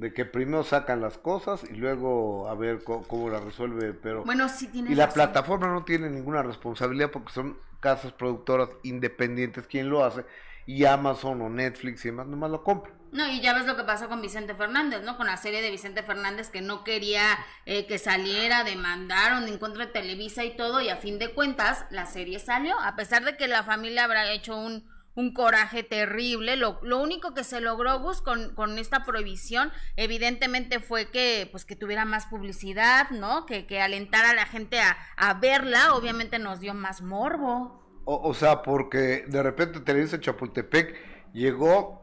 de 0.00 0.14
que 0.14 0.24
primero 0.24 0.64
sacan 0.64 1.02
las 1.02 1.18
cosas 1.18 1.62
y 1.70 1.74
luego 1.74 2.48
a 2.48 2.54
ver 2.54 2.82
cómo, 2.82 3.28
las 3.28 3.44
resuelve, 3.44 3.92
pero... 3.92 4.24
Bueno, 4.24 4.48
sí 4.48 4.68
tiene 4.68 4.92
Y 4.92 4.94
la 4.94 5.10
plataforma 5.10 5.68
no 5.68 5.84
tiene 5.84 6.08
ninguna 6.08 6.42
responsabilidad 6.42 7.10
porque 7.10 7.32
son 7.32 7.58
casas 7.80 8.12
productoras 8.12 8.70
independientes 8.82 9.66
quien 9.66 9.90
lo 9.90 10.02
hace 10.02 10.24
y 10.64 10.86
Amazon 10.86 11.42
o 11.42 11.50
Netflix 11.50 12.04
y 12.04 12.08
demás 12.08 12.26
nomás 12.26 12.50
lo 12.50 12.64
compran. 12.64 12.94
No, 13.12 13.28
y 13.28 13.40
ya 13.40 13.52
ves 13.52 13.66
lo 13.66 13.76
que 13.76 13.82
pasó 13.82 14.08
con 14.08 14.22
Vicente 14.22 14.54
Fernández, 14.54 15.02
¿no? 15.02 15.18
Con 15.18 15.26
la 15.26 15.36
serie 15.36 15.60
de 15.60 15.70
Vicente 15.70 16.02
Fernández 16.02 16.48
que 16.48 16.62
no 16.62 16.82
quería 16.82 17.22
eh, 17.66 17.86
que 17.86 17.98
saliera, 17.98 18.64
demandaron 18.64 19.48
en 19.48 19.58
contra 19.58 19.86
de 19.86 19.92
Televisa 19.92 20.44
y 20.44 20.56
todo, 20.56 20.80
y 20.80 20.88
a 20.88 20.96
fin 20.96 21.18
de 21.18 21.34
cuentas 21.34 21.84
la 21.90 22.06
serie 22.06 22.38
salió, 22.38 22.78
a 22.80 22.96
pesar 22.96 23.24
de 23.24 23.36
que 23.36 23.48
la 23.48 23.64
familia 23.64 24.04
habrá 24.04 24.30
hecho 24.30 24.56
un, 24.56 24.88
un 25.14 25.34
coraje 25.34 25.82
terrible, 25.82 26.56
lo, 26.56 26.78
lo 26.82 27.00
único 27.00 27.34
que 27.34 27.44
se 27.44 27.60
logró, 27.60 27.98
Gus, 27.98 28.22
con, 28.22 28.54
con 28.54 28.78
esta 28.78 29.04
prohibición, 29.04 29.72
evidentemente 29.96 30.80
fue 30.80 31.10
que, 31.10 31.48
pues, 31.50 31.64
que 31.64 31.76
tuviera 31.76 32.04
más 32.04 32.26
publicidad, 32.26 33.10
¿no? 33.10 33.44
Que, 33.46 33.66
que 33.66 33.80
alentara 33.80 34.30
a 34.30 34.34
la 34.34 34.46
gente 34.46 34.80
a, 34.80 34.96
a 35.16 35.34
verla, 35.34 35.94
obviamente 35.94 36.38
nos 36.38 36.60
dio 36.60 36.74
más 36.74 37.02
morbo. 37.02 37.80
O, 38.04 38.34
sea, 38.34 38.62
porque 38.62 39.24
de 39.28 39.42
repente 39.42 39.78
Televisa 39.80 40.18
Chapultepec 40.18 40.96
llegó 41.32 42.02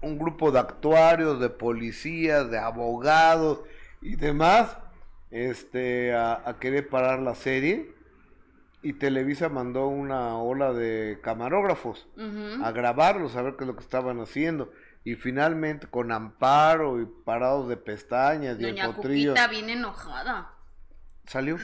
un 0.00 0.18
grupo 0.18 0.52
de 0.52 0.60
actuarios, 0.60 1.40
de 1.40 1.48
policías, 1.48 2.48
de 2.50 2.58
abogados 2.58 3.60
y 4.00 4.14
demás, 4.14 4.76
este, 5.30 6.14
a, 6.14 6.42
a 6.44 6.58
querer 6.60 6.88
parar 6.88 7.20
la 7.20 7.34
serie. 7.34 7.92
Y 8.82 8.94
Televisa 8.94 9.48
mandó 9.48 9.86
una 9.86 10.36
ola 10.38 10.72
de 10.72 11.20
camarógrafos 11.22 12.08
a 12.62 12.70
grabarlos, 12.72 13.36
a 13.36 13.42
ver 13.42 13.54
qué 13.56 13.64
es 13.64 13.68
lo 13.68 13.76
que 13.76 13.82
estaban 13.84 14.20
haciendo. 14.20 14.72
Y 15.04 15.14
finalmente, 15.16 15.86
con 15.88 16.12
amparo 16.12 17.00
y 17.00 17.06
parados 17.24 17.68
de 17.68 17.76
pestañas 17.76 18.58
y 18.58 18.62
Doña 18.62 18.86
el 18.86 18.94
potrillo, 18.94 19.30
Cuquita 19.32 19.48
bien 19.48 19.70
enojada. 19.70 20.52
salió. 21.26 21.58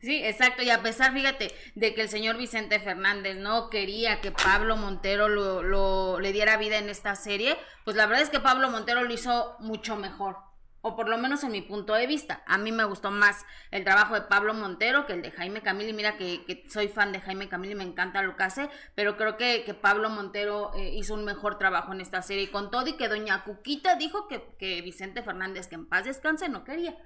Sí, 0.00 0.20
exacto, 0.24 0.62
y 0.62 0.70
a 0.70 0.82
pesar, 0.82 1.12
fíjate, 1.12 1.54
de 1.76 1.94
que 1.94 2.00
el 2.02 2.08
señor 2.08 2.36
Vicente 2.36 2.80
Fernández 2.80 3.36
no 3.36 3.70
quería 3.70 4.20
que 4.20 4.32
Pablo 4.32 4.76
Montero 4.76 5.28
lo, 5.28 5.62
lo- 5.62 6.18
le 6.18 6.32
diera 6.32 6.56
vida 6.56 6.78
en 6.78 6.88
esta 6.88 7.14
serie, 7.14 7.56
pues 7.84 7.96
la 7.96 8.06
verdad 8.06 8.22
es 8.24 8.30
que 8.30 8.40
Pablo 8.40 8.68
Montero 8.68 9.04
lo 9.04 9.14
hizo 9.14 9.54
mucho 9.60 9.94
mejor, 9.96 10.38
o 10.82 10.96
por 10.96 11.08
lo 11.08 11.16
menos 11.16 11.42
en 11.44 11.52
mi 11.52 11.62
punto 11.62 11.94
de 11.94 12.06
vista. 12.06 12.42
A 12.46 12.58
mí 12.58 12.72
me 12.72 12.84
gustó 12.84 13.10
más 13.10 13.46
el 13.70 13.84
trabajo 13.84 14.14
de 14.14 14.22
Pablo 14.22 14.52
Montero 14.52 15.06
que 15.06 15.14
el 15.14 15.22
de 15.22 15.30
Jaime 15.30 15.62
Camil, 15.62 15.88
y 15.88 15.92
mira 15.92 16.16
que, 16.16 16.44
que 16.44 16.64
soy 16.68 16.88
fan 16.88 17.12
de 17.12 17.20
Jaime 17.20 17.48
Camil 17.48 17.70
y 17.70 17.74
me 17.76 17.84
encanta 17.84 18.20
lo 18.22 18.36
que 18.36 18.42
hace, 18.42 18.68
pero 18.94 19.16
creo 19.16 19.36
que, 19.36 19.62
que 19.64 19.74
Pablo 19.74 20.10
Montero 20.10 20.72
eh, 20.74 20.90
hizo 20.94 21.14
un 21.14 21.24
mejor 21.24 21.56
trabajo 21.56 21.92
en 21.92 22.00
esta 22.00 22.20
serie, 22.20 22.44
y 22.44 22.48
con 22.48 22.70
todo 22.70 22.86
y 22.88 22.96
que 22.96 23.08
Doña 23.08 23.44
Cuquita 23.44 23.94
dijo 23.96 24.28
que, 24.28 24.42
que 24.58 24.82
Vicente 24.82 25.22
Fernández, 25.22 25.68
que 25.68 25.76
en 25.76 25.86
paz 25.86 26.04
descanse, 26.04 26.48
no 26.48 26.64
quería. 26.64 26.96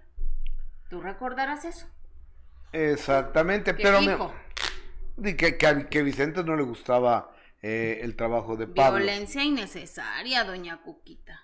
¿Tú 0.89 1.01
recordarás 1.01 1.65
eso? 1.65 1.87
Exactamente, 2.73 3.75
¿Qué 3.77 3.83
pero 3.83 4.01
me- 4.01 4.13
dijo? 4.13 4.35
di 5.17 5.37
que, 5.37 5.57
que, 5.57 6.03
Vicente 6.03 6.45
no 6.45 6.57
le 6.57 6.63
gustaba 6.63 7.31
eh, 7.63 8.01
el 8.03 8.17
trabajo 8.17 8.57
de 8.57 8.67
Pablo. 8.67 8.99
Violencia 8.99 9.43
innecesaria, 9.43 10.45
doña 10.45 10.83
Cuquita. 10.83 11.43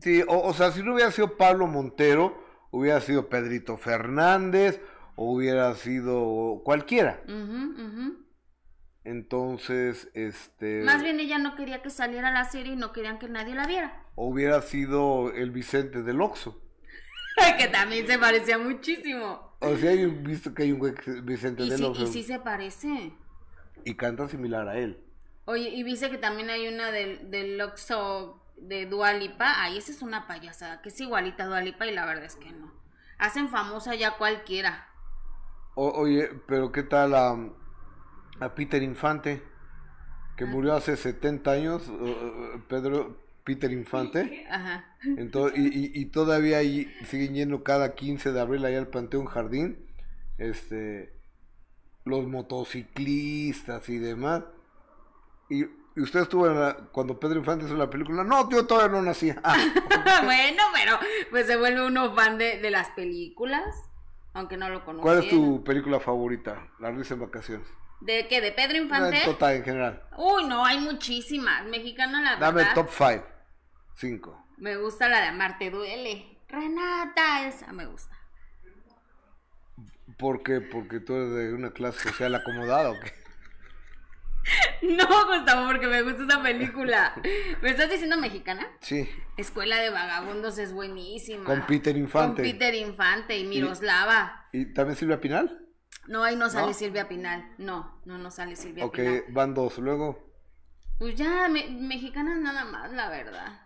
Sí, 0.00 0.22
o, 0.28 0.38
o 0.40 0.54
sea, 0.54 0.72
si 0.72 0.82
no 0.82 0.94
hubiera 0.94 1.10
sido 1.10 1.36
Pablo 1.36 1.66
Montero, 1.66 2.42
hubiera 2.70 3.00
sido 3.00 3.28
Pedrito 3.28 3.76
Fernández, 3.76 4.80
o 5.16 5.32
hubiera 5.34 5.74
sido 5.74 6.60
cualquiera. 6.64 7.22
Entonces, 9.04 10.10
este, 10.14 10.82
Más 10.84 11.02
bien 11.02 11.20
ella 11.20 11.38
no 11.38 11.54
quería 11.54 11.80
que 11.82 11.90
saliera 11.90 12.32
la 12.32 12.44
serie 12.44 12.72
y 12.72 12.76
no 12.76 12.92
querían 12.92 13.18
que 13.18 13.28
nadie 13.28 13.54
la 13.54 13.66
viera. 13.66 14.04
o 14.16 14.28
hubiera 14.28 14.60
sido 14.62 15.32
el 15.32 15.50
Vicente 15.52 16.02
del 16.02 16.20
Oxo. 16.20 16.60
que 17.58 17.68
también 17.68 18.06
se 18.06 18.18
parecía 18.18 18.58
muchísimo. 18.58 19.56
O 19.60 19.76
sea, 19.76 19.90
hay 19.90 20.06
visto 20.06 20.52
que 20.54 20.64
hay 20.64 20.72
un 20.72 20.80
Vicente 21.24 21.62
Y 21.62 21.70
del 21.70 21.78
sí, 21.78 21.84
Oxo 21.84 22.02
y 22.02 22.06
sí 22.08 22.22
se 22.24 22.38
parece. 22.40 23.12
y 23.84 23.94
canta 23.94 24.28
similar 24.28 24.68
a 24.68 24.76
él. 24.78 25.00
Oye, 25.44 25.68
y 25.68 25.82
viste 25.84 26.10
que 26.10 26.18
también 26.18 26.50
hay 26.50 26.66
una 26.66 26.90
del, 26.90 27.30
del 27.30 27.60
Oxxo 27.60 28.42
de 28.56 28.86
Dualipa. 28.86 29.62
Ay, 29.62 29.78
esa 29.78 29.92
es 29.92 30.02
una 30.02 30.26
payasada, 30.26 30.82
que 30.82 30.88
es 30.90 31.00
igualita 31.00 31.44
a 31.44 31.46
Dualipa 31.46 31.86
y 31.86 31.94
la 31.94 32.06
verdad 32.06 32.24
es 32.24 32.36
que 32.36 32.52
no. 32.52 32.72
Hacen 33.18 33.48
famosa 33.48 33.94
ya 33.94 34.16
cualquiera. 34.18 34.88
O- 35.74 35.90
oye, 35.92 36.28
pero 36.46 36.72
¿qué 36.72 36.82
tal 36.82 37.14
a, 37.14 37.36
a 38.40 38.54
Peter 38.54 38.82
Infante? 38.82 39.42
Que 40.36 40.44
Ah. 40.44 40.48
murió 40.48 40.74
hace 40.74 40.96
70 40.96 41.50
años, 41.52 41.88
eh, 41.88 41.92
eh, 42.54 42.62
Pedro 42.68 43.24
Peter 43.44 43.70
Infante. 43.72 44.46
Ajá. 44.50 44.96
Ento- 45.04 45.52
y, 45.54 45.66
y- 45.66 45.92
y 45.94 46.06
todavía 46.06 46.58
ahí 46.58 46.92
siguen 47.06 47.34
yendo 47.34 47.62
cada 47.62 47.94
15 47.94 48.32
de 48.32 48.40
abril 48.40 48.64
allá 48.64 48.78
al 48.78 48.88
Panteón 48.88 49.26
Jardín. 49.26 49.86
Este, 50.38 51.14
los 52.04 52.26
motociclistas 52.26 53.88
y 53.88 53.98
demás. 53.98 54.42
Y, 55.48 55.64
y 55.96 56.02
usted 56.02 56.20
estuvo 56.20 56.46
en 56.46 56.60
la- 56.60 56.76
cuando 56.92 57.18
Pedro 57.18 57.38
Infante 57.38 57.64
hizo 57.64 57.74
la 57.76 57.88
película. 57.90 58.22
No, 58.22 58.48
yo 58.50 58.66
todavía 58.66 58.96
no 58.96 59.02
nací. 59.02 59.32
Ah, 59.42 59.56
bueno, 60.24 60.62
pero 60.74 60.98
pues 61.30 61.46
se 61.46 61.56
vuelve 61.56 61.84
uno 61.86 62.14
fan 62.14 62.38
de, 62.38 62.58
de 62.60 62.70
las 62.70 62.90
películas, 62.90 63.64
aunque 64.34 64.56
no 64.56 64.68
lo 64.68 64.84
conociera. 64.84 65.02
¿Cuál 65.02 65.24
es 65.24 65.30
tu 65.30 65.64
película 65.64 65.98
favorita? 65.98 66.68
La 66.78 66.90
risa 66.90 67.14
en 67.14 67.20
vacaciones. 67.20 67.66
¿De 68.00 68.28
qué? 68.28 68.42
¿De 68.42 68.52
Pedro 68.52 68.76
No, 68.76 68.82
Infante? 68.84 69.18
en 69.18 69.24
total, 69.24 69.54
en 69.54 69.64
general. 69.64 70.02
Uy, 70.18 70.44
no, 70.44 70.64
hay 70.66 70.78
muchísimas. 70.78 71.64
Mexicana, 71.64 72.20
la 72.20 72.36
Dame 72.36 72.58
verdad. 72.58 72.74
top 72.74 72.90
5. 72.90 73.24
5. 73.96 74.46
Me 74.58 74.76
gusta 74.76 75.08
la 75.08 75.20
de 75.22 75.28
Amarte 75.28 75.70
Duele. 75.70 76.38
Renata, 76.48 77.46
esa 77.48 77.72
me 77.72 77.86
gusta. 77.86 78.14
¿Por 80.18 80.42
qué? 80.42 80.60
Porque 80.60 81.00
tú 81.00 81.14
eres 81.14 81.30
de 81.32 81.52
una 81.54 81.70
clase 81.72 82.08
social 82.10 82.34
acomodada 82.34 82.90
o 82.90 82.94
qué? 83.00 83.12
No, 84.82 85.06
Gustavo, 85.26 85.66
porque 85.66 85.86
me 85.88 86.02
gusta 86.02 86.22
esa 86.24 86.42
película. 86.42 87.14
¿Me 87.62 87.70
estás 87.70 87.90
diciendo 87.90 88.16
mexicana? 88.18 88.66
Sí, 88.80 89.08
Escuela 89.36 89.78
de 89.78 89.90
Vagabundos 89.90 90.58
es 90.58 90.72
buenísima. 90.72 91.44
con 91.44 91.62
Peter 91.66 91.96
Infante. 91.96 92.42
Con 92.42 92.52
Peter 92.52 92.74
Infante 92.74 93.36
y 93.38 93.46
Miroslava. 93.46 94.46
¿Y 94.52 94.72
también 94.72 94.96
Silvia 94.96 95.20
Pinal? 95.20 95.66
No, 96.06 96.22
ahí 96.22 96.36
no 96.36 96.48
sale 96.48 96.68
¿No? 96.68 96.74
Silvia 96.74 97.08
Pinal. 97.08 97.54
No, 97.58 98.00
no, 98.04 98.18
no 98.18 98.30
sale 98.30 98.54
Silvia 98.54 98.84
Ok, 98.84 98.94
Pinal. 98.96 99.24
van 99.30 99.54
dos. 99.54 99.78
Luego, 99.78 100.32
Pues 100.98 101.16
ya, 101.16 101.48
me- 101.48 101.68
mexicanas 101.70 102.38
nada 102.38 102.64
más, 102.64 102.92
la 102.92 103.08
verdad. 103.10 103.60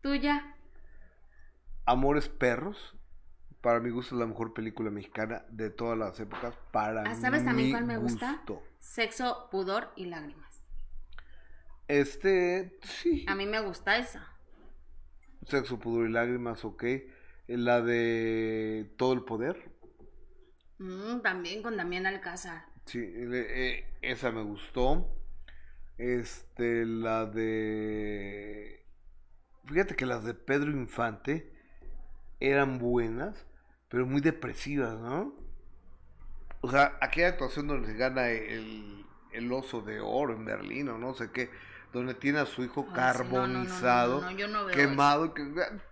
¿Tú 0.00 0.14
ya? 0.14 0.54
Amores 1.84 2.28
Perros. 2.28 2.96
Para 3.60 3.80
mi 3.80 3.90
gusto 3.90 4.14
es 4.14 4.20
la 4.20 4.26
mejor 4.26 4.54
película 4.54 4.90
mexicana 4.90 5.44
de 5.50 5.68
todas 5.68 5.98
las 5.98 6.18
épocas. 6.18 6.54
Para 6.72 7.02
Ah, 7.02 7.14
¿Sabes 7.14 7.44
también 7.44 7.70
cuál 7.72 7.84
me 7.84 7.98
gusta? 7.98 8.32
gusto. 8.36 8.62
Sexo, 8.80 9.48
pudor 9.50 9.92
y 9.94 10.06
lágrimas. 10.06 10.64
Este, 11.86 12.78
sí. 12.82 13.24
A 13.28 13.34
mí 13.34 13.46
me 13.46 13.60
gusta 13.60 13.96
esa. 13.98 14.28
Sexo, 15.46 15.78
pudor 15.78 16.08
y 16.08 16.12
lágrimas, 16.12 16.64
ok. 16.64 16.84
La 17.46 17.80
de 17.82 18.92
Todo 18.96 19.12
el 19.12 19.22
Poder. 19.22 19.70
Mm, 20.78 21.20
también 21.20 21.62
con 21.62 21.76
Damián 21.76 22.06
Alcázar. 22.06 22.64
Sí, 22.86 22.98
eh, 23.00 23.84
esa 24.02 24.32
me 24.32 24.42
gustó. 24.42 25.16
Este, 25.98 26.86
la 26.86 27.26
de... 27.26 28.86
Fíjate 29.66 29.94
que 29.94 30.06
las 30.06 30.24
de 30.24 30.34
Pedro 30.34 30.70
Infante 30.70 31.52
eran 32.40 32.78
buenas, 32.78 33.46
pero 33.88 34.06
muy 34.06 34.20
depresivas, 34.20 34.98
¿no? 34.98 35.39
O 36.60 36.70
sea, 36.70 36.98
aquella 37.00 37.28
actuación 37.28 37.66
donde 37.66 37.88
se 37.88 37.94
gana 37.94 38.28
el, 38.28 39.06
el 39.32 39.52
oso 39.52 39.80
de 39.80 40.00
oro 40.00 40.34
en 40.34 40.44
Berlín 40.44 40.88
o 40.88 40.98
no 40.98 41.14
sé 41.14 41.30
qué, 41.30 41.50
donde 41.92 42.14
tiene 42.14 42.38
a 42.40 42.46
su 42.46 42.62
hijo 42.62 42.84
no, 42.88 42.92
carbonizado, 42.94 44.20
no, 44.20 44.46
no 44.48 44.66
quemado, 44.68 45.34
que... 45.34 45.42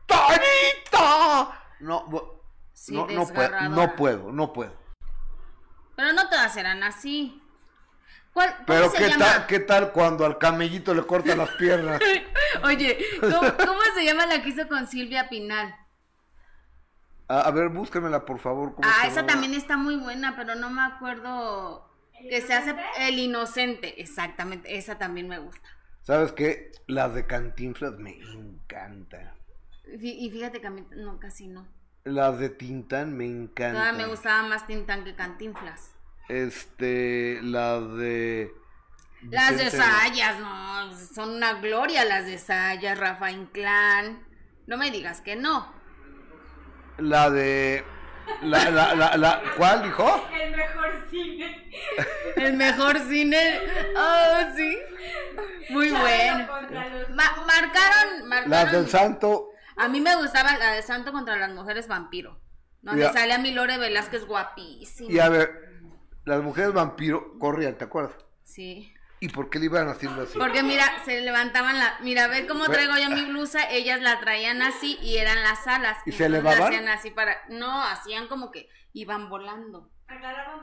¡Tonito! 0.07 1.53
No, 1.81 2.39
Sí, 2.79 2.95
no, 2.95 3.09
no 3.09 3.27
puedo, 3.27 3.69
no 3.71 3.97
puedo, 3.97 4.33
no 4.33 4.53
puedo. 4.53 4.73
Pero 5.97 6.13
no 6.13 6.29
todas 6.29 6.57
eran 6.57 6.85
así. 6.85 7.43
¿Cuál, 8.33 8.55
¿Cómo 8.55 8.67
Pero 8.67 8.93
¿qué 8.93 9.09
llama? 9.09 9.25
tal, 9.25 9.47
¿qué 9.49 9.59
tal 9.59 9.91
cuando 9.91 10.25
al 10.25 10.39
camellito 10.39 10.95
le 10.95 11.03
cortan 11.03 11.39
las 11.39 11.51
piernas? 11.57 12.01
Oye, 12.63 13.05
¿cómo, 13.21 13.41
cómo 13.57 13.81
se 13.97 14.05
llama 14.05 14.27
la 14.27 14.41
que 14.41 14.51
hizo 14.51 14.69
con 14.69 14.87
Silvia 14.87 15.29
Pinal? 15.29 15.75
A, 17.29 17.41
a 17.41 17.51
ver, 17.51 17.69
búscamela, 17.69 18.25
por 18.25 18.39
favor. 18.39 18.75
¿cómo 18.75 18.89
Ah, 18.89 19.07
esa 19.07 19.27
también 19.27 19.55
está 19.55 19.77
muy 19.77 19.97
buena, 19.97 20.35
pero 20.37 20.55
no 20.55 20.71
me 20.71 20.83
acuerdo 20.83 21.91
que 22.21 22.41
se 22.41 22.55
hace 22.55 22.75
el 22.99 23.19
inocente. 23.19 24.01
Exactamente, 24.01 24.77
esa 24.77 24.99
también 24.99 25.29
me 25.29 25.39
gusta. 25.39 25.69
¿Sabes 26.03 26.33
qué? 26.33 26.73
Las 26.87 27.15
de 27.15 27.27
Cantinflas 27.27 27.99
me 27.99 28.19
encantan. 28.33 29.31
Y 30.01 30.31
fíjate 30.31 30.61
que 30.61 30.67
a 30.67 30.71
mí 30.71 30.87
no, 30.97 31.19
casi 31.19 31.49
no. 31.49 31.67
Las 32.05 32.39
de 32.39 32.49
Tintán 32.49 33.17
me 33.17 33.27
encantan. 33.27 33.75
Todavía 33.75 34.07
me 34.07 34.07
gustaba 34.07 34.43
más 34.49 34.67
Tintán 34.67 35.05
que 35.05 35.15
Cantinflas. 35.15 35.95
Este, 36.29 37.41
las 37.43 37.95
de... 37.97 38.53
Las 39.31 39.59
de 39.59 39.71
Sayas, 39.71 40.39
no, 40.39 40.97
son 40.97 41.31
una 41.31 41.55
gloria 41.55 42.05
las 42.05 42.25
de 42.27 42.39
Sayas, 42.39 42.99
Rafa 42.99 43.31
Inclán. 43.31 44.27
No 44.67 44.77
me 44.77 44.91
digas 44.91 45.21
que 45.21 45.37
no. 45.37 45.78
La 46.99 47.31
de... 47.31 47.85
La, 48.43 48.71
la, 48.71 48.95
la, 48.95 49.17
la, 49.17 49.43
¿Cuál 49.57 49.83
dijo? 49.85 50.29
El 50.39 50.55
mejor 50.57 51.07
cine. 51.11 51.71
El 52.37 52.53
mejor 52.57 52.99
cine. 53.01 53.61
Oh, 53.97 54.37
sí. 54.55 54.79
Muy 55.71 55.91
bueno. 55.91 56.47
Ma- 57.15 57.45
marcaron, 57.47 58.29
marcaron. 58.29 58.51
Las 58.51 58.73
del 58.73 58.89
santo. 58.89 59.49
A 59.77 59.89
mí 59.89 60.01
me 60.01 60.15
gustaba 60.17 60.57
la 60.59 60.73
de 60.73 60.83
Santo 60.83 61.11
contra 61.13 61.37
las 61.37 61.51
mujeres 61.53 61.89
vampiro. 61.89 62.41
Donde 62.83 63.03
Ya. 63.03 63.13
sale 63.13 63.33
a 63.33 63.39
Milore 63.39 63.79
Velázquez 63.79 64.25
guapísima. 64.27 65.11
Y 65.11 65.19
a 65.19 65.29
ver, 65.29 65.51
las 66.25 66.43
mujeres 66.43 66.73
vampiro 66.73 67.39
corrían, 67.39 67.77
¿te 67.77 67.85
acuerdas? 67.85 68.15
Sí. 68.45 68.93
¿Y 69.21 69.29
por 69.31 69.51
qué 69.51 69.59
le 69.59 69.67
iban 69.67 69.89
haciendo 69.89 70.23
así? 70.23 70.39
Porque 70.39 70.63
mira, 70.63 70.85
se 71.05 71.21
levantaban 71.21 71.79
la. 71.79 71.99
Mira, 72.01 72.29
ve 72.29 72.47
cómo 72.47 72.69
traigo 72.69 72.95
yo 72.97 73.11
mi 73.11 73.25
blusa. 73.25 73.69
Ellas 73.71 74.01
la 74.01 74.21
traían 74.21 74.63
así 74.63 74.99
y 75.03 75.17
eran 75.17 75.43
las 75.43 75.67
alas. 75.67 75.99
¿Y 76.07 76.13
se 76.13 76.27
elevaban? 76.27 76.63
Hacían 76.63 76.89
así 76.89 77.11
para. 77.11 77.37
No, 77.49 77.83
hacían 77.83 78.29
como 78.29 78.51
que 78.51 78.69
iban 78.93 79.29
volando. 79.29 79.91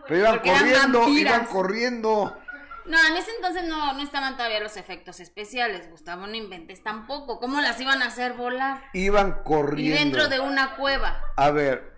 Pero 0.08 0.18
iban 0.20 0.34
Porque 0.36 0.52
corriendo, 0.52 1.08
iban 1.10 1.46
corriendo. 1.46 2.38
No, 2.86 2.98
en 3.08 3.18
ese 3.18 3.32
entonces 3.36 3.64
no, 3.64 3.94
no 3.94 4.02
estaban 4.04 4.38
todavía 4.38 4.60
los 4.60 4.78
efectos 4.78 5.20
especiales, 5.20 5.90
Gustavo, 5.90 6.28
no 6.28 6.36
inventes 6.36 6.84
tampoco. 6.84 7.40
¿Cómo 7.40 7.60
las 7.60 7.82
iban 7.82 8.02
a 8.04 8.08
hacer 8.08 8.34
volar? 8.34 8.84
Iban 8.94 9.40
Y 9.42 9.44
corriendo. 9.44 10.00
dentro 10.00 10.28
de 10.28 10.40
una 10.40 10.76
cueva. 10.76 11.20
A 11.36 11.50
ver, 11.50 11.96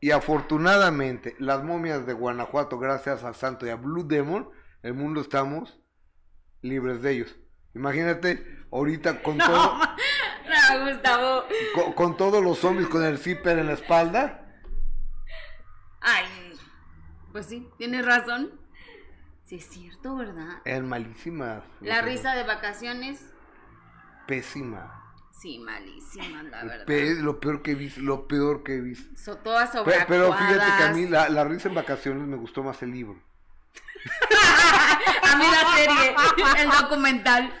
y 0.00 0.10
afortunadamente, 0.10 1.34
las 1.38 1.62
momias 1.64 2.06
de 2.06 2.12
Guanajuato, 2.12 2.78
gracias 2.78 3.24
al 3.24 3.34
santo 3.34 3.66
y 3.66 3.70
a 3.70 3.76
Blue 3.76 4.04
Demon, 4.06 4.50
el 4.86 4.94
mundo 4.94 5.20
estamos 5.20 5.78
libres 6.62 7.02
de 7.02 7.12
ellos. 7.12 7.36
Imagínate, 7.74 8.64
ahorita 8.72 9.22
con, 9.22 9.38
todo, 9.38 9.78
No, 10.78 10.86
Gustavo. 10.90 11.44
con, 11.74 11.92
con 11.92 12.16
todos 12.16 12.42
los 12.42 12.58
zombies 12.58 12.88
con 12.88 13.04
el 13.04 13.18
zipper 13.18 13.58
en 13.58 13.66
la 13.66 13.72
espalda. 13.74 14.42
Ay, 16.00 16.24
pues 17.32 17.46
sí, 17.46 17.68
tienes 17.78 18.04
razón. 18.04 18.52
Sí, 19.44 19.56
es 19.56 19.66
cierto, 19.68 20.16
¿verdad? 20.16 20.60
Eran 20.64 20.88
malísimas. 20.88 21.62
La 21.80 22.00
risa 22.02 22.34
de 22.34 22.42
vacaciones, 22.44 23.32
Pésima. 24.26 25.02
sí, 25.32 25.58
malísima, 25.58 26.42
la 26.44 26.64
verdad. 26.64 26.86
Pe- 26.86 27.14
lo 27.16 27.38
peor 27.38 27.62
que 27.62 27.72
he 27.72 27.74
visto, 27.74 28.00
lo 28.00 28.26
peor 28.26 28.62
que 28.64 28.74
he 28.76 28.80
visto. 28.80 29.14
So- 29.16 29.38
todas 29.38 29.70
Pe- 29.70 29.78
sobreactuadas. 29.78 30.06
pero 30.08 30.32
fíjate 30.32 30.76
que 30.78 30.82
a 30.84 30.92
mí 30.92 31.06
la, 31.08 31.28
la 31.28 31.44
risa 31.44 31.68
en 31.68 31.74
vacaciones 31.76 32.26
me 32.26 32.36
gustó 32.36 32.62
más 32.64 32.82
el 32.82 32.90
libro. 32.90 33.20
A 35.22 35.36
mí 35.36 35.44
la 35.44 35.74
serie, 35.76 36.14
el 36.62 36.70
documental, 36.70 37.52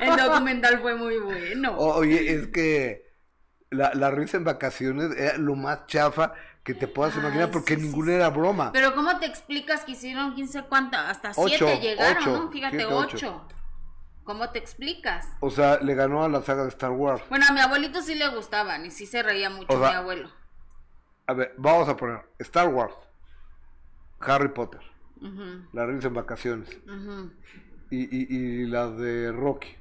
el 0.00 0.16
documental 0.16 0.80
fue 0.80 0.94
muy 0.96 1.18
bueno. 1.18 1.76
Oye, 1.78 2.32
es 2.34 2.48
que 2.48 3.12
la, 3.70 3.92
la 3.94 4.10
risa 4.10 4.36
en 4.36 4.44
vacaciones 4.44 5.16
era 5.16 5.38
lo 5.38 5.54
más 5.54 5.86
chafa 5.86 6.34
que 6.64 6.74
te 6.74 6.86
puedas 6.86 7.14
Ay, 7.14 7.20
imaginar 7.20 7.50
porque 7.50 7.76
sí, 7.76 7.82
ninguna 7.82 8.08
sí. 8.08 8.14
era 8.14 8.30
broma. 8.30 8.72
Pero 8.72 8.94
¿cómo 8.94 9.18
te 9.18 9.26
explicas 9.26 9.84
que 9.84 9.92
hicieron 9.92 10.34
15 10.34 10.62
cuántas? 10.64 11.08
Hasta 11.08 11.32
Ocho, 11.36 11.66
7 11.66 11.80
llegaron, 11.80 12.22
ocho, 12.22 12.42
¿no? 12.42 12.50
Fíjate, 12.50 12.76
siete, 12.78 12.92
ocho. 12.92 13.42
8. 13.46 13.48
¿Cómo 14.24 14.50
te 14.50 14.60
explicas? 14.60 15.26
O 15.40 15.50
sea, 15.50 15.78
le 15.80 15.94
ganó 15.94 16.22
a 16.22 16.28
la 16.28 16.42
saga 16.42 16.62
de 16.62 16.68
Star 16.68 16.92
Wars. 16.92 17.22
Bueno, 17.28 17.44
a 17.48 17.52
mi 17.52 17.60
abuelito 17.60 18.00
sí 18.02 18.14
le 18.14 18.28
gustaban 18.28 18.86
y 18.86 18.90
sí 18.92 19.06
se 19.06 19.22
reía 19.22 19.50
mucho 19.50 19.74
O 19.74 19.80
sea, 19.80 19.90
mi 19.90 19.96
abuelo. 19.96 20.30
A 21.26 21.34
ver, 21.34 21.54
vamos 21.56 21.88
a 21.88 21.96
poner 21.96 22.20
Star 22.38 22.68
Wars, 22.68 22.94
Harry 24.20 24.48
Potter, 24.48 24.80
Ujú, 25.22 25.68
la 25.72 25.86
risa 25.86 26.08
en 26.08 26.14
vacaciones 26.14 26.68
y, 27.90 28.16
y, 28.16 28.26
y 28.28 28.66
las 28.66 28.96
de 28.98 29.30
Rocky. 29.32 29.76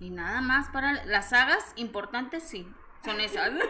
Y 0.00 0.10
nada 0.10 0.40
más 0.40 0.68
para 0.70 1.04
las 1.04 1.30
sagas 1.30 1.72
importantes, 1.76 2.42
sí, 2.42 2.68
son 3.04 3.20
esas. 3.20 3.52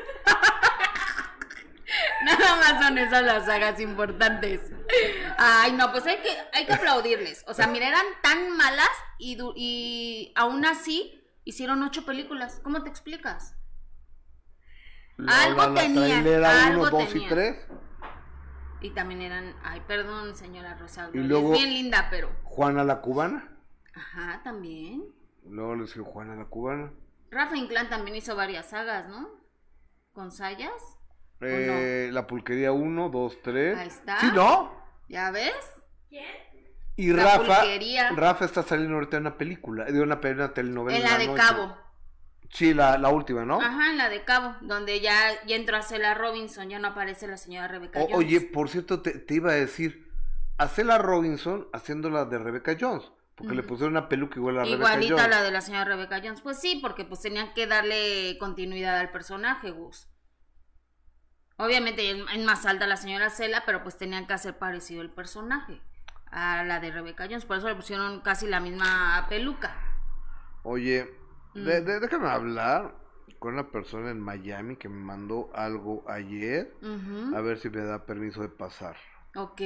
nada 2.25 2.57
más 2.57 2.85
son 2.85 2.99
esas 2.99 3.23
las 3.23 3.47
sagas 3.47 3.81
importantes. 3.81 4.73
Ay, 5.39 5.73
no, 5.73 5.91
pues 5.93 6.07
hay 6.07 6.19
que, 6.19 6.31
hay 6.53 6.67
que 6.67 6.75
aplaudirles. 6.75 7.45
O 7.47 7.55
sea, 7.55 7.67
mira, 7.67 7.89
eran 7.89 8.07
tan 8.23 8.57
malas 8.57 8.89
y, 9.19 9.37
y 9.57 10.33
aún 10.37 10.65
así 10.65 11.23
hicieron 11.45 11.83
ocho 11.83 12.05
películas. 12.05 12.61
¿Cómo 12.63 12.83
te 12.83 12.91
explicas? 12.91 13.57
Algo 15.27 15.75
tenían, 15.75 16.23
trailera 16.23 16.67
algo 16.67 16.83
1, 16.83 16.91
2 16.91 17.03
y 17.03 17.07
tenían. 17.13 17.31
3. 17.31 17.57
Y 18.85 18.91
también 18.91 19.23
eran, 19.23 19.55
ay, 19.65 19.81
perdón, 19.89 20.35
señora 20.37 20.75
Rosa, 20.75 21.09
Y 21.15 21.19
luego- 21.19 21.55
es 21.55 21.59
bien 21.61 21.73
linda, 21.73 22.09
pero, 22.11 22.29
Juana 22.45 22.85
la 22.85 23.01
Cubana. 23.01 23.49
ajá, 23.95 24.43
también. 24.45 25.05
Luego 25.49 25.75
le 25.75 25.83
decía 25.85 26.03
Juana 26.03 26.37
la 26.37 26.45
Cubana. 26.45 26.93
Rafa 27.31 27.57
Inclán 27.57 27.89
también 27.89 28.15
hizo 28.17 28.37
varias 28.37 28.69
sagas, 28.69 29.09
¿no? 29.09 29.27
Con 30.13 30.31
Sayas. 30.31 30.99
Eh, 31.41 32.11
La 32.13 32.27
Pulquería 32.27 32.73
1, 32.73 33.09
2, 33.09 33.41
3. 33.43 33.77
Ahí 33.79 33.89
está. 33.89 34.21
¿Sí, 34.21 34.27
no? 34.35 34.73
¿Ya 35.09 35.31
ves? 35.31 35.55
Y 36.97 37.13
La 37.13 37.25
Rafa, 37.25 37.61
Pulquería. 37.61 38.11
Rafa 38.11 38.45
está 38.45 38.63
saliendo 38.63 38.95
ahorita 38.97 39.17
en 39.17 39.23
una 39.23 39.37
película, 39.39 39.85
de 39.87 40.01
una, 40.01 40.21
una 40.23 40.53
telenovela. 40.55 40.97
En 40.99 41.05
la 41.05 41.19
de 41.19 41.27
noche. 41.27 41.43
Cabo. 41.43 41.77
Sí, 42.55 42.73
la, 42.73 42.97
la 42.99 43.09
última, 43.09 43.45
¿no? 43.45 43.61
Ajá, 43.61 43.93
la 43.95 44.09
de 44.09 44.23
Cabo, 44.23 44.55
donde 44.61 45.01
ya, 45.01 45.45
ya 45.45 45.57
entró 45.57 45.77
a 45.77 45.83
Cela 45.83 46.15
Robinson, 46.15 46.69
ya 46.69 46.79
no 46.79 46.87
aparece 46.89 47.27
la 47.27 47.37
señora 47.37 47.67
Rebeca 47.67 47.99
O- 47.99 48.03
Jones. 48.05 48.17
oye, 48.17 48.41
por 48.43 48.69
cierto, 48.69 49.03
te, 49.03 49.19
te 49.19 49.35
iba 49.35 49.51
a 49.51 49.55
decir, 49.55 50.09
a 50.57 50.69
Cela 50.69 50.99
Robinson 50.99 51.67
haciendo 51.73 52.11
la 52.11 52.27
de 52.27 52.39
Rebecca 52.39 52.77
Jones, 52.81 53.11
porque 53.35 53.57
le 53.57 53.65
pusieron 53.65 53.95
una 53.95 54.09
peluca 54.09 54.37
igual 54.39 54.61
a 54.61 54.67
Igualita 54.67 55.15
Jones. 55.17 55.31
la 55.31 55.43
de 55.43 55.51
la 55.51 55.61
señora 55.63 55.85
Rebeca 55.85 56.21
Jones. 56.23 56.43
Pues 56.43 56.61
sí, 56.61 56.79
porque 56.81 57.05
pues 57.05 57.21
tenían 57.23 57.53
que 57.55 57.67
darle 57.67 58.37
continuidad 58.39 58.99
al 59.01 59.11
personaje, 59.11 59.73
Gus. 59.73 60.07
Obviamente 61.57 62.09
es, 62.11 62.45
más 62.45 62.67
alta 62.67 62.87
la 62.87 62.97
señora 62.97 63.31
Cela, 63.31 63.65
pero 63.67 63.83
pues 63.83 63.97
tenían 63.99 64.29
que 64.29 64.35
hacer 64.35 64.59
parecido 64.59 65.03
el 65.03 65.11
personaje 65.11 65.81
a 66.31 66.63
la 66.63 66.79
de 66.79 66.93
Rebeca 66.93 67.25
Jones. 67.25 67.45
Por 67.47 67.57
eso 67.59 67.69
le 67.69 67.75
pusieron 67.75 68.21
casi 68.21 68.47
la 68.47 68.61
misma 68.61 69.27
peluca. 69.29 69.75
Oye, 70.63 71.13
Mm. 71.55 71.65
de- 71.65 72.01
déjame 72.01 72.29
hablar 72.29 72.95
con 73.39 73.55
una 73.55 73.71
persona 73.71 74.11
en 74.11 74.21
Miami 74.21 74.77
que 74.77 74.89
me 74.89 75.01
mandó 75.03 75.51
algo 75.55 76.05
ayer, 76.09 76.75
a 77.35 77.41
ver 77.41 77.59
si 77.59 77.69
me 77.71 77.83
da 77.83 78.05
permiso 78.07 78.41
de 78.43 78.49
pasar. 78.49 78.97
Ok. 79.37 79.61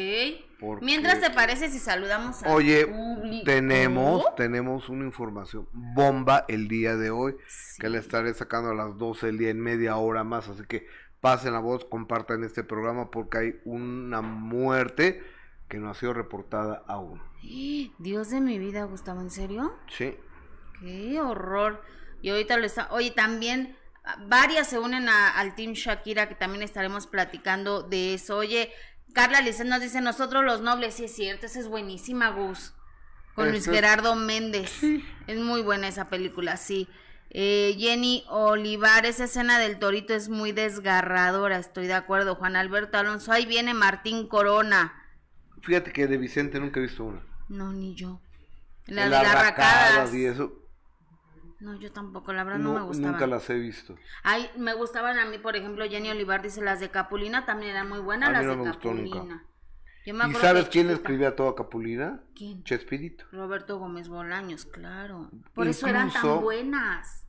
Porque- 0.61 0.85
Mientras 0.85 1.21
te 1.21 1.31
parece 1.31 1.69
si 1.69 1.79
saludamos 1.79 2.43
a 2.43 2.51
Oye, 2.53 2.87
público? 2.87 3.45
tenemos, 3.45 4.25
tenemos 4.35 4.89
una 4.89 5.05
información 5.05 5.69
bomba 5.73 6.45
el 6.49 6.69
día 6.69 6.97
de 6.97 7.11
hoy, 7.11 7.37
Sí. 7.47 7.81
que 7.83 7.89
le 7.91 7.99
estaré 7.99 8.33
sacando 8.35 8.71
a 8.71 8.75
las 8.75 8.97
12 8.97 9.27
del 9.27 9.39
día 9.39 9.51
en 9.51 9.61
media 9.61 9.97
hora 9.97 10.25
más, 10.25 10.49
así 10.49 10.63
que 10.67 10.87
pasen 11.21 11.53
la 11.53 11.61
voz, 11.61 11.85
compartan 11.85 12.45
este 12.45 12.65
programa 12.65 13.11
porque 13.11 13.39
hay 13.39 13.61
una 13.65 14.23
muerte 14.23 15.23
que 15.69 15.77
no 15.79 15.91
ha 15.91 15.95
sido 15.95 16.15
reportada 16.15 16.83
aún. 16.89 17.21
Dios 17.99 18.31
de 18.31 18.41
mi 18.41 18.59
vida, 18.59 18.85
Gustavo, 18.85 19.21
¿en 19.21 19.31
serio? 19.31 19.73
Sí. 19.89 20.17
Qué 20.81 21.21
horror. 21.21 21.83
Y 22.23 22.31
ahorita 22.31 22.57
lo 22.57 22.67
está. 22.67 22.89
Oye, 22.91 23.11
también 23.11 23.77
ah, 24.05 24.17
varias 24.27 24.69
se 24.69 24.79
unen 24.79 25.09
a- 25.09 25.31
al 25.39 25.55
Team 25.55 25.73
Shakira, 25.73 26.29
que 26.29 26.35
también 26.35 26.63
estaremos 26.63 27.07
platicando 27.07 27.83
de 27.83 28.15
eso. 28.15 28.37
Oye, 28.39 28.73
Carla 29.15 29.41
Lisset 29.41 29.67
nos 29.67 29.81
dice: 29.81 30.01
Nosotros 30.01 30.45
los 30.45 30.61
nobles, 30.61 30.95
sí 30.95 31.05
es 31.05 31.15
cierto, 31.15 31.47
esa 31.47 31.61
es 31.61 31.69
buenísima, 31.69 32.31
Gus. 32.31 32.75
Con 33.35 33.51
Luis 33.51 33.63
Eso 33.63 33.73
Gerardo 33.73 34.17
Méndez. 34.17 34.83
Es 35.29 35.39
muy 35.39 35.63
buena 35.63 35.87
esa 35.89 36.09
película, 36.09 36.57
sí. 36.57 36.89
Eh, 37.31 37.77
Jenny 37.79 38.25
Olivar, 38.29 39.07
esa 39.07 39.25
escena 39.25 39.59
del 39.61 39.79
torito 39.79 40.15
es 40.15 40.29
muy 40.29 40.51
desgarradora, 40.53 41.59
estoy 41.59 41.87
de 41.87 41.95
acuerdo. 41.95 42.35
Juan 42.35 42.57
Alberto 42.57 42.99
Alonso, 42.99 43.31
ahí 43.31 43.47
viene 43.47 43.75
Martín 43.75 44.27
Corona. 44.27 44.95
Fíjate 45.63 45.93
que 45.93 46.07
de 46.07 46.17
Vicente 46.17 46.59
nunca 46.59 46.81
he 46.81 46.85
visto 46.85 47.05
una. 47.05 47.23
No, 47.49 47.73
ni 47.73 47.95
yo. 47.95 48.21
La 48.87 49.05
El 49.05 49.11
de 49.11 49.17
las 49.19 49.27
Arracadas 49.27 49.91
racadas. 49.91 50.15
y 50.15 50.25
eso, 50.25 50.53
No, 51.61 51.75
yo 51.75 51.91
tampoco, 51.91 52.33
la 52.33 52.45
verdad 52.45 52.59
no, 52.61 52.73
no- 52.75 52.81
me 52.81 52.87
gustaban. 52.87 53.13
nunca 53.13 53.27
las 53.27 53.51
he 53.51 53.55
visto. 53.55 53.97
Ay, 54.23 54.49
me 54.57 54.75
gustaban 54.75 55.19
a 55.19 55.27
mí, 55.27 55.39
por 55.39 55.57
ejemplo, 55.57 55.85
Jenny 55.89 56.11
Olivar 56.11 56.41
dice 56.43 56.63
las 56.63 56.79
de 56.81 56.91
Capulina 56.91 57.45
también 57.47 57.73
eran 57.73 57.89
muy 57.89 57.99
buenas 57.99 58.29
A 58.29 58.33
mí 58.33 58.37
las 58.39 58.45
no 58.47 58.51
de 58.53 58.57
me 58.59 58.69
gustó 58.71 58.95
nunca. 58.95 59.17
Capulina. 59.19 59.45
Yo 60.07 60.15
me 60.15 60.29
¿Y 60.31 60.35
sabes 60.35 60.69
quién 60.69 60.87
le 60.87 60.93
escribía 60.95 61.35
toda 61.37 61.55
Capulina? 61.55 62.23
¿Quién? 62.35 62.63
Chespirito. 62.65 63.25
Roberto 63.33 63.79
Gómez 63.79 64.09
Bolaños, 64.09 64.65
claro. 64.65 65.31
Por 65.53 65.67
eso 65.69 65.87
eran 65.89 66.11
tan 66.13 66.41
buenas. 66.41 67.27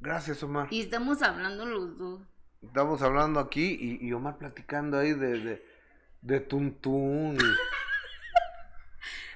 Gracias, 0.00 0.42
Omar. 0.42 0.66
Y 0.70 0.80
estamos 0.82 1.22
hablando 1.22 1.64
los 1.64 1.96
dos. 1.96 2.20
Estamos 2.62 3.00
hablando 3.02 3.40
aquí 3.40 3.78
y, 3.80 4.06
y 4.06 4.12
Omar 4.12 4.38
platicando 4.38 4.98
ahí 4.98 5.12
de, 5.14 5.38
de, 5.38 5.66
de 6.20 6.40
Tuntún 6.40 7.38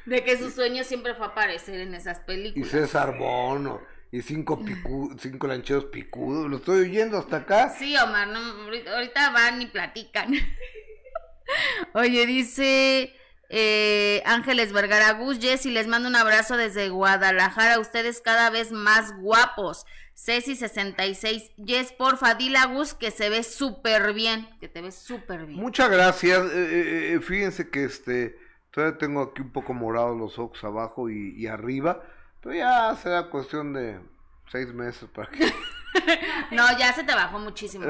De 0.09 0.25
que 0.25 0.39
su 0.39 0.51
sueño 0.51 0.85
siempre 0.85 1.15
fue 1.15 1.27
aparecer 1.27 1.81
en 1.81 1.95
esas 1.95 2.21
y 2.21 2.25
películas. 2.27 2.71
César 2.71 3.19
Bono 3.19 3.81
y 4.11 4.23
cinco, 4.23 4.65
picu, 4.65 5.15
cinco 5.21 5.47
lancheros 5.47 5.87
picudos. 5.87 6.49
Lo 6.49 6.57
estoy 6.57 6.81
oyendo 6.89 7.19
hasta 7.19 7.37
acá. 7.39 7.75
Sí, 7.79 7.95
Omar, 7.97 8.29
no, 8.29 8.39
ahorita- 8.39 9.31
van 9.31 9.61
y 9.61 9.67
platican. 9.67 10.33
Oye, 11.95 12.27
dice 12.27 13.15
eh, 13.51 14.23
Ángeles 14.25 14.73
Vergara 14.73 15.13
Gus, 15.13 15.39
Jessy, 15.41 15.71
les 15.71 15.87
mando 15.87 16.09
un 16.09 16.17
abrazo 16.17 16.57
desde 16.57 16.89
Guadalajara. 16.89 17.79
Ustedes 17.79 18.21
cada 18.21 18.51
vez 18.51 18.73
más 18.73 19.15
guapos. 19.19 19.85
Ceci 20.15 20.57
66. 20.57 21.51
Yes, 21.57 21.93
porfa, 21.93 22.35
dile 22.35 22.59
a 22.59 22.67
Gus 22.67 22.95
que 22.95 23.11
se 23.11 23.29
ve 23.29 23.43
súper 23.43 24.13
bien, 24.15 24.49
que 24.59 24.69
te 24.69 24.81
ves 24.81 24.97
súper 24.97 25.47
bien. 25.47 25.61
Muchas 25.61 25.91
gracias. 25.91 26.41
Eh, 26.47 26.51
eh, 26.55 27.13
eh, 27.15 27.21
fíjense 27.21 27.71
que 27.71 27.85
este 27.85 28.48
todavía 28.71 28.99
tengo 28.99 29.23
aquí 29.23 29.43
un 29.43 29.51
poco 29.51 29.75
morados 29.75 30.17
los 30.17 30.39
ojos 30.39 30.63
abajo 30.65 31.11
y, 31.11 31.35
y 31.37 31.47
arriba, 31.47 32.03
pero 32.41 32.55
ya 32.55 32.95
será 32.97 33.31
cuestión 33.31 33.73
de 33.73 34.01
seis 34.51 34.73
meses 34.73 35.09
para 35.11 35.31
que 35.31 35.51
no, 36.51 36.79
ya 36.79 36.93
se 36.93 37.05
te 37.05 37.15
bajó 37.15 37.39
muchísimo. 37.39 37.85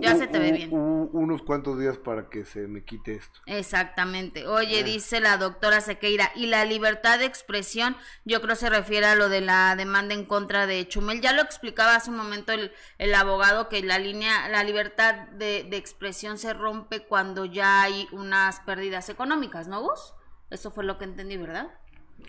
ya 0.00 0.16
se 0.16 0.26
te 0.26 0.38
ve 0.38 0.52
bien. 0.52 0.70
unos 0.72 1.42
cuantos 1.42 1.78
días 1.78 1.98
para 1.98 2.28
que 2.28 2.44
se 2.44 2.66
me 2.68 2.84
quite 2.84 3.14
esto. 3.14 3.40
Exactamente. 3.46 4.46
Oye, 4.46 4.80
eh. 4.80 4.84
dice 4.84 5.20
la 5.20 5.36
doctora 5.36 5.80
Sequeira, 5.80 6.30
y 6.34 6.46
la 6.46 6.64
libertad 6.64 7.18
de 7.18 7.26
expresión, 7.26 7.96
yo 8.24 8.40
creo 8.40 8.56
se 8.56 8.70
refiere 8.70 9.06
a 9.06 9.14
lo 9.14 9.28
de 9.28 9.40
la 9.40 9.76
demanda 9.76 10.14
en 10.14 10.24
contra 10.24 10.66
de 10.66 10.86
Chumel. 10.86 11.20
Ya 11.20 11.32
lo 11.32 11.42
explicaba 11.42 11.96
hace 11.96 12.10
un 12.10 12.16
momento 12.16 12.52
el, 12.52 12.72
el 12.98 13.14
abogado 13.14 13.68
que 13.68 13.82
la 13.82 13.98
línea, 13.98 14.48
la 14.48 14.64
libertad 14.64 15.14
de, 15.32 15.64
de, 15.64 15.76
expresión 15.76 16.38
se 16.38 16.52
rompe 16.54 17.00
cuando 17.00 17.44
ya 17.44 17.82
hay 17.82 18.08
unas 18.12 18.60
pérdidas 18.60 19.08
económicas, 19.08 19.68
¿no 19.68 19.82
vos? 19.82 20.14
Eso 20.50 20.70
fue 20.70 20.84
lo 20.84 20.98
que 20.98 21.04
entendí, 21.04 21.36
¿verdad? 21.36 21.68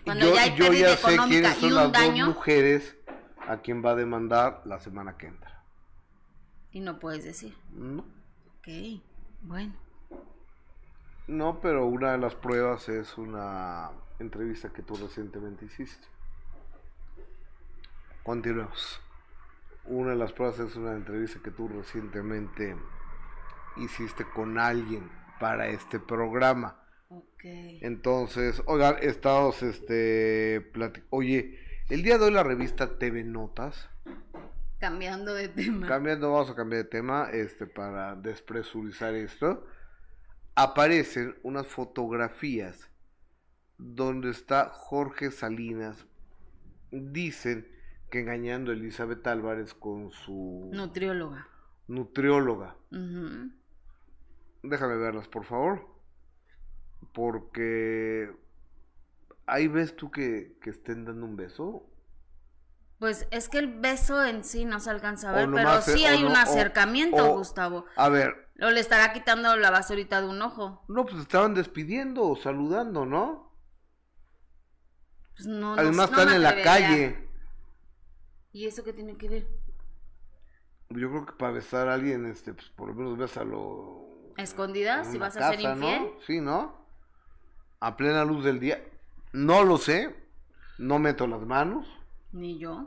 Cuando 0.04 0.34
ya 0.34 0.42
hay 0.42 0.50
pérdida 0.52 0.94
económica 0.94 1.54
y 1.60 1.66
un 1.66 1.92
daño. 1.92 2.26
mujeres 2.28 2.96
a 3.48 3.58
quién 3.58 3.84
va 3.84 3.90
a 3.90 3.94
demandar 3.94 4.62
la 4.64 4.80
semana 4.80 5.16
que 5.16 5.26
entra. 5.26 5.62
Y 6.70 6.80
no 6.80 6.98
puedes 6.98 7.24
decir. 7.24 7.56
No. 7.72 8.04
Ok, 8.58 9.00
bueno. 9.42 9.74
No, 11.26 11.60
pero 11.60 11.86
una 11.86 12.12
de 12.12 12.18
las 12.18 12.34
pruebas 12.34 12.88
es 12.88 13.16
una 13.16 13.90
entrevista 14.18 14.72
que 14.72 14.82
tú 14.82 14.94
recientemente 14.94 15.64
hiciste. 15.64 16.06
Continuemos. 18.22 19.00
Una 19.86 20.10
de 20.10 20.16
las 20.16 20.32
pruebas 20.32 20.58
es 20.58 20.76
una 20.76 20.92
entrevista 20.92 21.40
que 21.42 21.50
tú 21.50 21.68
recientemente 21.68 22.76
hiciste 23.76 24.24
con 24.24 24.58
alguien 24.58 25.10
para 25.38 25.68
este 25.68 26.00
programa. 26.00 26.80
Okay. 27.08 27.78
Entonces, 27.82 28.62
oigan, 28.66 28.96
estados, 29.00 29.62
este, 29.62 30.72
oye, 31.10 31.58
el 31.90 32.02
día 32.02 32.18
de 32.18 32.24
hoy 32.24 32.32
la 32.32 32.42
revista 32.42 32.98
TV 32.98 33.24
Notas. 33.24 33.88
Cambiando 34.78 35.34
de 35.34 35.48
tema. 35.48 35.86
Cambiando, 35.86 36.32
vamos 36.32 36.50
a 36.50 36.54
cambiar 36.54 36.84
de 36.84 36.88
tema, 36.88 37.30
este, 37.30 37.66
para 37.66 38.16
despresurizar 38.16 39.14
esto. 39.14 39.66
Aparecen 40.54 41.36
unas 41.42 41.66
fotografías 41.66 42.90
donde 43.78 44.30
está 44.30 44.68
Jorge 44.70 45.30
Salinas. 45.30 46.06
Dicen 46.90 47.68
que 48.10 48.20
engañando 48.20 48.70
a 48.70 48.74
Elizabeth 48.74 49.26
Álvarez 49.26 49.74
con 49.74 50.10
su 50.10 50.70
nutrióloga. 50.72 51.48
Nutrióloga. 51.88 52.76
Déjame 54.62 54.96
verlas, 54.96 55.28
por 55.28 55.44
favor. 55.44 55.86
Porque 57.12 58.32
¿Ahí 59.46 59.68
ves 59.68 59.94
tú 59.96 60.10
que, 60.10 60.58
estén 60.64 61.04
dando 61.04 61.26
un 61.26 61.36
beso? 61.36 61.90
Pues 62.98 63.26
es 63.30 63.48
que 63.48 63.58
el 63.58 63.80
beso 63.80 64.24
en 64.24 64.44
sí 64.44 64.64
no 64.64 64.80
se 64.80 64.90
alcanza 64.90 65.30
a 65.30 65.32
ver, 65.32 65.50
pero 65.52 65.82
sí 65.82 66.06
hay 66.06 66.24
un 66.24 66.36
acercamiento, 66.36 67.34
Gustavo. 67.34 67.84
A 67.96 68.08
ver. 68.08 68.48
O 68.62 68.70
le 68.70 68.80
estará 68.80 69.12
quitando 69.12 69.56
la 69.56 69.70
basurita 69.70 70.20
de 70.20 70.28
un 70.28 70.40
ojo. 70.40 70.84
No, 70.88 71.04
pues 71.04 71.20
estaban 71.20 71.54
despidiendo 71.54 72.22
o 72.22 72.36
saludando, 72.36 73.04
¿no? 73.04 73.52
Pues 75.36 75.48
no, 75.48 75.74
Además 75.74 76.10
están 76.10 76.30
en 76.30 76.42
la 76.42 76.62
calle. 76.62 77.28
¿Y 78.52 78.66
eso 78.66 78.84
qué 78.84 78.92
tiene 78.92 79.16
que 79.16 79.28
ver? 79.28 79.48
Yo 80.90 81.10
creo 81.10 81.26
que 81.26 81.32
para 81.32 81.52
besar 81.52 81.88
a 81.88 81.94
alguien, 81.94 82.24
este, 82.26 82.54
pues 82.54 82.68
por 82.70 82.88
lo 82.88 82.94
menos 82.94 83.18
bésalo. 83.18 84.32
¿Escondidas? 84.36 85.08
Si 85.10 85.18
vas 85.18 85.36
a 85.36 85.50
ser 85.50 85.60
infiel. 85.60 86.12
Sí, 86.24 86.40
¿no? 86.40 86.86
A 87.80 87.96
plena 87.96 88.24
luz 88.24 88.44
del 88.44 88.60
día. 88.60 88.82
No 89.34 89.64
lo 89.64 89.78
sé, 89.78 90.14
no 90.78 91.00
meto 91.00 91.26
las 91.26 91.40
manos. 91.40 91.88
Ni 92.30 92.56
yo. 92.56 92.86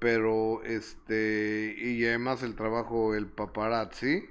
Pero, 0.00 0.64
este, 0.64 1.72
y 1.78 2.04
además 2.04 2.42
el 2.42 2.56
trabajo, 2.56 3.14
el 3.14 3.28
paparazzi. 3.28 4.28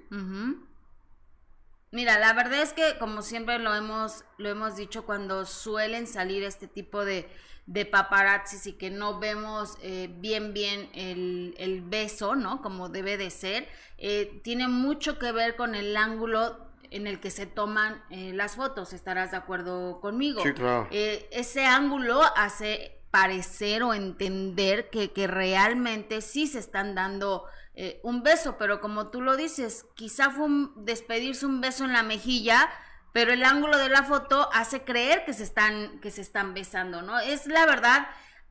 Mira, 1.91 2.19
la 2.19 2.33
verdad 2.33 2.61
es 2.61 2.73
que 2.73 2.97
como 2.99 3.21
siempre 3.21 3.59
lo 3.59 3.73
hemos, 3.73 4.25
lo 4.37 4.49
hemos 4.49 4.75
dicho, 4.75 5.05
cuando 5.05 5.45
suelen 5.45 6.05
salir 6.05 6.43
este 6.43 6.67
tipo 6.67 7.05
de, 7.05 7.29
de 7.65 7.85
paparazzis 7.85 8.67
y 8.67 8.73
que 8.73 8.89
no 8.89 9.17
vemos 9.17 9.77
eh, 9.81 10.13
bien 10.19 10.53
bien 10.53 10.89
el, 10.93 11.55
el, 11.57 11.81
beso, 11.81 12.35
¿no? 12.35 12.61
Como 12.61 12.89
debe 12.89 13.15
de 13.15 13.29
ser, 13.29 13.69
eh, 13.97 14.41
tiene 14.43 14.67
mucho 14.67 15.17
que 15.17 15.31
ver 15.31 15.55
con 15.55 15.75
el 15.75 15.95
ángulo 15.95 16.64
en 16.91 17.07
el 17.07 17.19
que 17.19 17.31
se 17.31 17.45
toman 17.45 18.03
eh, 18.09 18.31
las 18.33 18.55
fotos, 18.55 18.93
estarás 18.93 19.31
de 19.31 19.37
acuerdo 19.37 19.99
conmigo. 20.01 20.41
Sí, 20.43 20.53
claro. 20.53 20.87
Eh, 20.91 21.27
ese 21.31 21.65
ángulo 21.65 22.21
hace 22.35 22.99
parecer 23.11 23.83
o 23.83 23.93
entender 23.93 24.89
que, 24.89 25.11
que 25.11 25.27
realmente 25.27 26.21
sí 26.21 26.47
se 26.47 26.59
están 26.59 26.95
dando 26.95 27.45
eh, 27.73 27.99
un 28.03 28.23
beso, 28.23 28.57
pero 28.57 28.79
como 28.79 29.07
tú 29.07 29.21
lo 29.21 29.35
dices, 29.35 29.85
quizá 29.95 30.29
fue 30.29 30.45
un, 30.45 30.85
despedirse 30.85 31.45
un 31.45 31.61
beso 31.61 31.85
en 31.85 31.93
la 31.93 32.03
mejilla, 32.03 32.69
pero 33.13 33.33
el 33.33 33.43
ángulo 33.43 33.77
de 33.77 33.89
la 33.89 34.03
foto 34.03 34.49
hace 34.53 34.83
creer 34.83 35.25
que 35.25 35.33
se 35.33 35.43
están, 35.43 35.99
que 35.99 36.11
se 36.11 36.21
están 36.21 36.53
besando, 36.53 37.01
¿no? 37.01 37.19
Es 37.19 37.47
la 37.47 37.65
verdad 37.65 38.07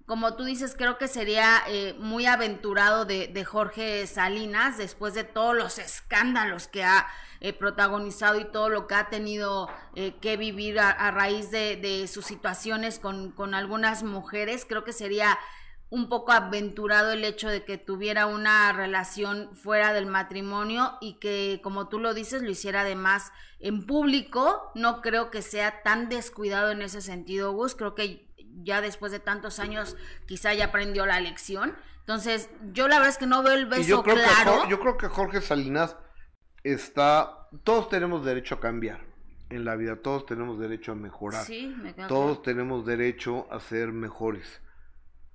como 0.06 0.34
tú 0.34 0.44
dices, 0.44 0.74
creo 0.76 0.98
que 0.98 1.08
sería 1.08 1.62
eh, 1.66 1.94
muy 1.98 2.26
aventurado 2.26 3.06
de, 3.06 3.28
de, 3.28 3.44
Jorge 3.44 4.06
Salinas 4.06 4.76
después 4.76 5.14
de 5.14 5.24
todos 5.24 5.56
los 5.56 5.78
escándalos 5.78 6.68
que 6.68 6.84
ha 6.84 7.06
eh, 7.44 7.52
protagonizado 7.52 8.40
y 8.40 8.46
todo 8.46 8.70
lo 8.70 8.86
que 8.86 8.94
ha 8.94 9.10
tenido 9.10 9.68
eh, 9.94 10.14
que 10.18 10.38
vivir 10.38 10.80
a, 10.80 11.10
raíz 11.10 11.50
de, 11.50 11.76
de, 11.76 12.08
sus 12.08 12.24
situaciones 12.24 12.98
con, 12.98 13.32
con 13.32 13.52
algunas 13.52 14.02
mujeres. 14.02 14.64
Creo 14.66 14.82
que 14.82 14.94
sería 14.94 15.38
un 15.90 16.08
poco 16.08 16.32
aventurado 16.32 17.12
el 17.12 17.22
hecho 17.22 17.50
de 17.50 17.62
que 17.62 17.76
tuviera 17.76 18.24
una 18.24 18.72
relación 18.72 19.54
fuera 19.54 19.92
del 19.92 20.06
matrimonio 20.06 20.96
y 21.02 21.18
que, 21.18 21.60
como 21.62 21.88
tú 21.88 21.98
lo 21.98 22.14
dices, 22.14 22.40
lo 22.40 22.50
hiciera 22.50 22.80
además 22.80 23.30
en 23.60 23.84
público. 23.84 24.72
No 24.74 25.02
creo 25.02 25.30
que 25.30 25.42
sea 25.42 25.82
tan 25.82 26.08
descuidado 26.08 26.70
en 26.70 26.80
ese 26.80 27.02
sentido, 27.02 27.52
Gus. 27.52 27.74
Creo 27.74 27.94
que 27.94 28.26
ya 28.62 28.80
después 28.80 29.12
de 29.12 29.20
tantos 29.20 29.58
años 29.58 29.98
quizá 30.26 30.54
ya 30.54 30.64
aprendió 30.64 31.04
la 31.04 31.20
lección. 31.20 31.76
Entonces, 31.98 32.48
yo 32.72 32.88
la 32.88 32.96
verdad 32.96 33.10
es 33.10 33.18
que 33.18 33.26
no 33.26 33.42
veo 33.42 33.52
el 33.52 33.66
beso 33.66 33.82
yo 33.82 34.02
creo 34.02 34.16
claro. 34.16 34.62
Que, 34.62 34.70
yo 34.70 34.80
creo 34.80 34.96
que 34.96 35.08
Jorge 35.08 35.42
Salinas 35.42 35.96
está, 36.64 37.48
todos 37.62 37.88
tenemos 37.88 38.24
derecho 38.24 38.56
a 38.56 38.60
cambiar 38.60 39.00
en 39.50 39.64
la 39.64 39.76
vida, 39.76 39.96
todos 39.96 40.26
tenemos 40.26 40.58
derecho 40.58 40.92
a 40.92 40.94
mejorar. 40.94 41.44
Sí, 41.44 41.74
me 41.80 41.92
todos 41.92 42.42
tenemos 42.42 42.84
derecho 42.84 43.46
a 43.52 43.60
ser 43.60 43.92
mejores 43.92 44.60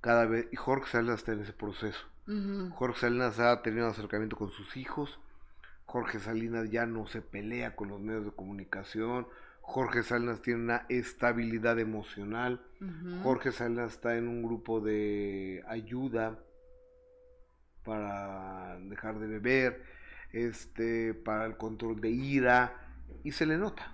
cada 0.00 0.26
vez 0.26 0.48
y 0.50 0.56
Jorge 0.56 0.90
Salinas 0.90 1.20
está 1.20 1.32
en 1.32 1.40
ese 1.40 1.52
proceso. 1.52 2.06
Jorge 2.74 3.00
Salinas 3.00 3.40
ha 3.40 3.60
tenido 3.62 3.86
un 3.86 3.90
acercamiento 3.90 4.36
con 4.36 4.50
sus 4.50 4.76
hijos. 4.76 5.18
Jorge 5.86 6.20
Salinas 6.20 6.70
ya 6.70 6.86
no 6.86 7.08
se 7.08 7.22
pelea 7.22 7.74
con 7.74 7.88
los 7.88 7.98
medios 8.00 8.24
de 8.24 8.30
comunicación. 8.30 9.26
Jorge 9.62 10.04
Salinas 10.04 10.40
tiene 10.40 10.60
una 10.60 10.86
estabilidad 10.88 11.80
emocional. 11.80 12.60
Jorge 13.24 13.50
Salinas 13.50 13.94
está 13.94 14.16
en 14.16 14.28
un 14.28 14.44
grupo 14.44 14.80
de 14.80 15.64
ayuda 15.66 16.38
para 17.84 18.78
dejar 18.78 19.18
de 19.18 19.26
beber, 19.26 19.82
este, 20.32 21.14
para 21.14 21.46
el 21.46 21.56
control 21.56 22.00
de 22.00 22.10
ira, 22.10 22.74
y 23.22 23.32
se 23.32 23.44
le 23.44 23.56
nota. 23.58 23.92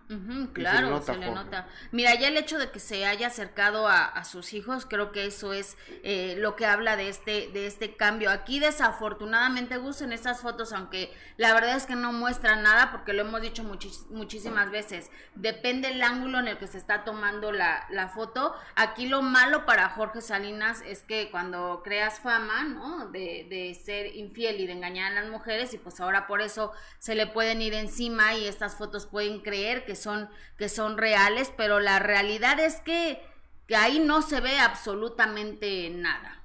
claro, 0.52 1.02
se 1.02 1.16
le, 1.16 1.30
nota, 1.30 1.66
Mira, 1.90 2.14
ya 2.14 2.28
el 2.28 2.36
hecho 2.36 2.58
de 2.58 2.70
que 2.70 2.78
se 2.78 3.06
haya 3.06 3.26
acercado 3.26 3.88
a, 3.88 4.24
sus 4.24 4.52
hijos, 4.52 4.86
creo 4.86 5.12
que 5.12 5.26
eso 5.26 5.52
es 5.52 5.76
eh, 6.02 6.34
lo 6.38 6.56
que 6.56 6.66
habla 6.66 6.96
de 6.96 7.08
este, 7.08 7.48
de 7.52 7.66
este 7.66 7.96
cambio. 7.96 8.30
Aquí 8.30 8.58
desafortunadamente, 8.58 9.76
Gus, 9.78 10.00
en 10.00 10.12
estas 10.12 10.40
fotos, 10.40 10.72
aunque 10.72 11.12
la 11.36 11.52
verdad 11.54 11.76
es 11.76 11.86
que 11.86 11.96
no 11.96 12.12
muestran 12.12 12.62
nada, 12.62 12.90
porque 12.90 13.12
lo 13.12 13.22
hemos 13.22 13.40
dicho 13.40 13.64
muchísimas 14.10 14.70
veces, 14.70 15.10
depende 15.34 15.88
el 15.88 16.02
ángulo 16.02 16.38
en 16.38 16.48
el 16.48 16.58
que 16.58 16.66
se 16.66 16.78
está 16.78 17.04
tomando 17.04 17.52
la, 17.52 17.86
la, 17.90 18.08
foto. 18.08 18.54
Aquí 18.74 19.08
lo 19.08 19.22
malo 19.22 19.66
para 19.66 19.88
Jorge 19.90 20.20
Salinas 20.20 20.82
es 20.86 21.02
que 21.02 21.30
cuando 21.30 21.82
creas 21.84 22.20
fama, 22.20 22.64
¿no? 22.64 23.08
De, 23.08 23.46
de 23.50 23.74
ser 23.74 24.14
infiel 24.14 24.60
y 24.60 24.66
de 24.66 24.72
engañar 24.72 25.12
a 25.12 25.22
las 25.22 25.30
mujeres, 25.30 25.74
y 25.74 25.78
pues 25.78 26.00
ahora 26.00 26.26
por 26.26 26.40
eso 26.40 26.72
se 26.98 27.14
le 27.14 27.26
pueden 27.26 27.60
ir 27.62 27.74
encima 27.74 28.34
y 28.34 28.46
estas 28.46 28.76
fotos 28.76 29.06
pueden 29.16 29.40
creer 29.40 29.86
que 29.86 29.96
son, 29.96 30.28
que 30.58 30.68
son 30.68 30.98
reales, 30.98 31.50
pero 31.56 31.80
la 31.80 31.98
realidad 31.98 32.60
es 32.60 32.82
que, 32.82 33.26
que 33.66 33.74
ahí 33.74 33.98
no 33.98 34.20
se 34.20 34.42
ve 34.42 34.58
absolutamente 34.58 35.88
nada. 35.88 36.42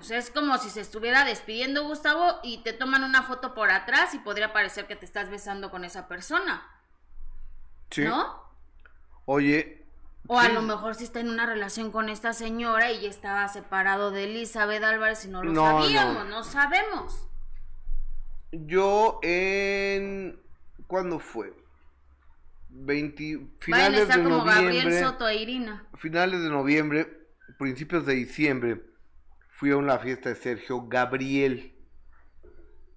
O 0.00 0.02
sea, 0.02 0.18
es 0.18 0.32
como 0.32 0.58
si 0.58 0.68
se 0.68 0.80
estuviera 0.80 1.24
despidiendo 1.24 1.84
Gustavo 1.84 2.40
y 2.42 2.64
te 2.64 2.72
toman 2.72 3.04
una 3.04 3.22
foto 3.22 3.54
por 3.54 3.70
atrás 3.70 4.14
y 4.14 4.18
podría 4.18 4.52
parecer 4.52 4.88
que 4.88 4.96
te 4.96 5.04
estás 5.04 5.30
besando 5.30 5.70
con 5.70 5.84
esa 5.84 6.08
persona. 6.08 6.68
Sí. 7.90 8.02
¿No? 8.02 8.42
Oye, 9.26 9.84
O 10.26 10.40
a 10.40 10.48
lo 10.48 10.62
mejor 10.62 10.96
si 10.96 11.04
está 11.04 11.20
en 11.20 11.30
una 11.30 11.46
relación 11.46 11.92
con 11.92 12.08
esta 12.08 12.32
señora 12.32 12.90
y 12.90 13.02
ya 13.02 13.10
estaba 13.10 13.46
separado 13.46 14.10
de 14.10 14.24
Elizabeth 14.24 14.82
Álvarez 14.82 15.24
y 15.24 15.28
no 15.28 15.44
lo 15.44 15.54
sabíamos, 15.54 16.26
no. 16.26 16.42
sabemos. 16.42 17.28
Yo 18.50 19.20
en... 19.22 20.42
¿Cuándo 20.88 21.18
fue? 21.18 21.52
20... 22.68 23.48
Finales 23.60 24.08
de 24.08 24.14
como 24.14 24.28
noviembre. 24.28 24.76
Gabriel 24.76 25.04
Soto 25.04 25.28
e 25.28 25.36
Irina. 25.36 25.88
Finales 25.96 26.42
de 26.42 26.50
noviembre, 26.50 27.28
principios 27.58 28.06
de 28.06 28.14
diciembre, 28.14 28.82
fui 29.50 29.70
a 29.70 29.76
una 29.76 29.98
fiesta 29.98 30.28
de 30.28 30.34
Sergio 30.34 30.86
Gabriel. 30.86 31.74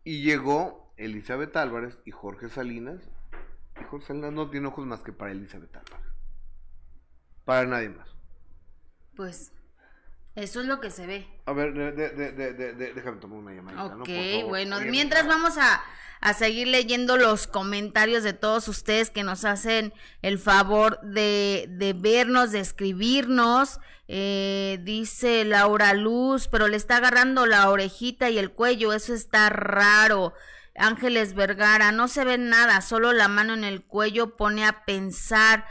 Y 0.03 0.23
llegó 0.23 0.93
Elizabeth 0.97 1.55
Álvarez 1.55 1.97
y 2.05 2.11
Jorge 2.11 2.49
Salinas. 2.49 3.01
Y 3.79 3.83
Jorge 3.83 4.07
Salinas 4.07 4.33
no 4.33 4.49
tiene 4.49 4.67
ojos 4.67 4.85
más 4.85 5.01
que 5.01 5.13
para 5.13 5.31
Elizabeth 5.31 5.75
Álvarez 5.75 6.11
para 7.45 7.67
nadie 7.67 7.89
más. 7.89 8.09
Pues 9.15 9.51
eso 10.35 10.61
es 10.61 10.65
lo 10.65 10.79
que 10.79 10.91
se 10.91 11.07
ve. 11.07 11.27
A 11.45 11.53
ver, 11.53 11.73
déjame 11.73 13.17
tomar 13.17 13.39
una 13.39 13.53
llamada. 13.53 13.97
Ok, 13.97 14.09
bueno, 14.47 14.79
mientras 14.81 15.27
vamos 15.27 15.57
a, 15.57 15.83
a, 16.21 16.33
seguir 16.33 16.67
leyendo 16.67 17.17
los 17.17 17.47
comentarios 17.47 18.23
de 18.23 18.33
todos 18.33 18.67
ustedes 18.67 19.09
que 19.09 19.23
nos 19.23 19.43
hacen 19.43 19.93
el 20.21 20.39
favor 20.39 20.99
de, 21.01 21.67
de 21.69 21.93
vernos, 21.93 22.51
de 22.51 22.59
escribirnos. 22.59 23.79
Eh, 24.13 24.79
dice 24.83 25.45
Laura 25.45 25.93
Luz, 25.93 26.49
pero 26.49 26.67
le 26.67 26.75
está 26.75 26.97
agarrando 26.97 27.45
la 27.45 27.69
orejita 27.69 28.29
y 28.29 28.37
el 28.37 28.51
cuello, 28.51 28.91
eso 28.91 29.13
está 29.13 29.49
raro. 29.49 30.33
Ángeles 30.75 31.33
Vergara, 31.33 31.91
no 31.91 32.07
se 32.07 32.25
ve 32.25 32.37
nada, 32.37 32.81
solo 32.81 33.13
la 33.13 33.27
mano 33.27 33.53
en 33.53 33.63
el 33.63 33.83
cuello 33.83 34.35
pone 34.35 34.65
a 34.65 34.83
pensar. 34.85 35.65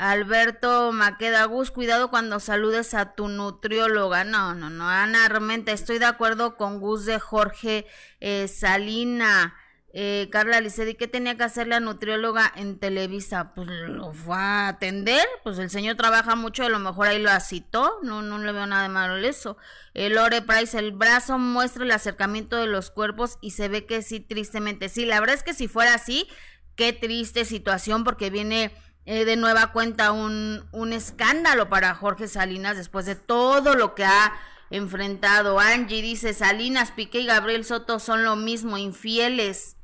Alberto 0.00 0.92
Maqueda 0.92 1.44
Gus, 1.44 1.70
cuidado 1.70 2.08
cuando 2.08 2.40
saludes 2.40 2.94
a 2.94 3.12
tu 3.14 3.28
nutrióloga. 3.28 4.24
No, 4.24 4.54
no, 4.54 4.70
no, 4.70 4.88
Ana 4.88 5.28
realmente 5.28 5.72
estoy 5.72 5.98
de 5.98 6.06
acuerdo 6.06 6.56
con 6.56 6.80
Gus 6.80 7.04
de 7.04 7.20
Jorge 7.20 7.86
eh, 8.18 8.48
Salina. 8.48 9.54
Eh, 9.92 10.30
Carla 10.32 10.62
Licedi, 10.62 10.94
¿qué 10.94 11.06
tenía 11.06 11.36
que 11.36 11.42
hacer 11.42 11.66
la 11.66 11.80
nutrióloga 11.80 12.50
en 12.56 12.78
Televisa? 12.78 13.52
Pues 13.54 13.68
lo 13.68 14.12
fue 14.12 14.36
a 14.36 14.68
atender, 14.68 15.26
pues 15.42 15.58
el 15.58 15.68
señor 15.68 15.96
trabaja 15.96 16.34
mucho, 16.34 16.64
a 16.64 16.70
lo 16.70 16.78
mejor 16.78 17.08
ahí 17.08 17.18
lo 17.20 17.38
citó, 17.40 17.98
no, 18.02 18.22
no 18.22 18.38
le 18.38 18.52
veo 18.52 18.66
nada 18.66 18.84
de 18.84 18.88
malo 18.88 19.16
eso. 19.16 19.58
El 19.92 20.14
Lore 20.14 20.40
Price, 20.40 20.78
el 20.78 20.92
brazo 20.92 21.36
muestra 21.36 21.84
el 21.84 21.90
acercamiento 21.90 22.56
de 22.56 22.68
los 22.68 22.90
cuerpos 22.90 23.36
y 23.42 23.50
se 23.50 23.68
ve 23.68 23.84
que 23.84 24.00
sí, 24.00 24.20
tristemente. 24.20 24.88
Sí, 24.88 25.04
la 25.04 25.20
verdad 25.20 25.36
es 25.36 25.42
que 25.42 25.52
si 25.52 25.68
fuera 25.68 25.92
así, 25.92 26.26
qué 26.74 26.94
triste 26.94 27.44
situación 27.44 28.02
porque 28.02 28.30
viene 28.30 28.72
eh, 29.10 29.24
de 29.24 29.34
nueva 29.34 29.72
cuenta 29.72 30.12
un, 30.12 30.64
un 30.70 30.92
escándalo 30.92 31.68
para 31.68 31.96
Jorge 31.96 32.28
Salinas 32.28 32.76
después 32.76 33.06
de 33.06 33.16
todo 33.16 33.74
lo 33.74 33.96
que 33.96 34.04
ha 34.04 34.34
enfrentado. 34.70 35.58
Angie 35.58 36.00
dice, 36.00 36.32
Salinas, 36.32 36.92
Piqué 36.92 37.18
y 37.18 37.26
Gabriel 37.26 37.64
Soto 37.64 37.98
son 37.98 38.22
lo 38.22 38.36
mismo, 38.36 38.78
infieles. 38.78 39.76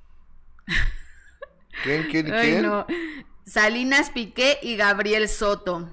¿Quién, 1.83 2.05
quién, 2.09 2.27
quién? 2.27 2.71
Salinas, 3.45 4.11
Piqué 4.11 4.61
y 4.63 4.77
Gabriel 4.77 5.29
Soto. 5.29 5.91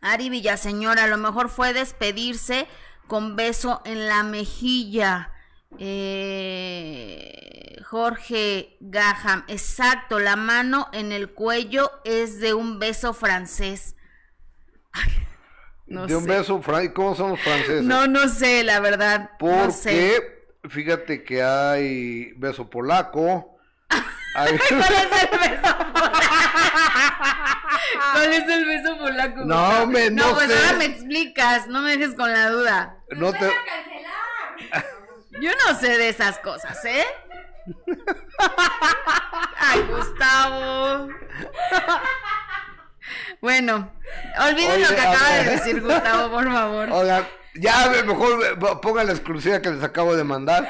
Ari 0.00 0.30
Villaseñora, 0.30 1.02
a 1.02 1.08
lo 1.08 1.16
mejor 1.16 1.48
fue 1.48 1.72
despedirse 1.72 2.68
con 3.08 3.34
beso 3.34 3.82
en 3.84 4.06
la 4.06 4.22
mejilla. 4.22 5.32
Eh, 5.78 7.36
Jorge 7.84 8.76
Gaham, 8.80 9.44
exacto, 9.48 10.18
la 10.18 10.36
mano 10.36 10.88
en 10.92 11.12
el 11.12 11.30
cuello 11.30 11.90
es 12.04 12.40
de 12.40 12.52
un 12.52 12.78
beso 12.78 13.14
francés. 13.14 13.94
de 15.86 16.16
un 16.16 16.26
beso 16.26 16.60
francés, 16.62 16.90
¿cómo 16.94 17.14
son 17.14 17.30
los 17.30 17.40
franceses? 17.40 17.82
No, 17.82 18.06
no 18.06 18.28
sé, 18.28 18.64
la 18.64 18.80
verdad. 18.80 19.30
Porque 19.38 20.44
fíjate 20.68 21.22
que 21.22 21.42
hay 21.42 22.32
beso 22.36 22.68
polaco. 22.68 23.56
¿Cuál 24.34 24.54
es 24.54 24.70
el 24.70 24.78
beso 25.38 25.78
polaco? 25.78 26.18
¿Cuál 28.12 28.32
es 28.32 28.48
el 28.48 28.64
beso 28.66 28.98
polaco? 28.98 29.44
No, 29.44 29.86
me, 29.86 30.10
no, 30.10 30.26
no 30.26 30.34
pues 30.34 30.50
ahora 30.50 30.72
me 30.78 30.86
explicas, 30.86 31.68
no 31.68 31.82
me 31.82 31.96
dejes 31.96 32.14
con 32.14 32.32
la 32.32 32.50
duda. 32.50 32.96
No 33.10 33.32
te... 33.32 33.50
Yo 35.40 35.50
no 35.66 35.78
sé 35.78 35.98
de 35.98 36.08
esas 36.08 36.38
cosas, 36.38 36.84
¿eh? 36.84 37.04
Ay, 39.58 39.82
Gustavo. 39.88 41.08
Bueno, 43.40 43.92
olviden 44.40 44.82
lo 44.82 44.88
que 44.88 45.00
acaba 45.00 45.30
de 45.36 45.50
decir 45.50 45.80
Gustavo, 45.80 46.30
por 46.30 46.44
favor. 46.44 46.90
Oiga, 46.90 47.28
ya 47.54 47.88
mejor 48.04 48.80
pongan 48.80 49.06
la 49.06 49.12
exclusiva 49.12 49.60
que 49.60 49.70
les 49.70 49.82
acabo 49.82 50.16
de 50.16 50.24
mandar. 50.24 50.68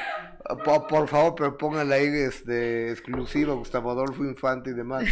Por, 0.65 1.09
favor, 1.09 1.35
pero 1.35 1.59
pónganla 1.59 1.97
ahí 1.97 2.07
este, 2.07 2.93
exclusiva, 2.93 3.55
Gustavo 3.55 3.91
Adolfo 3.91 4.25
Infante 4.25 4.71
y 4.71 4.75
demás. 4.75 5.05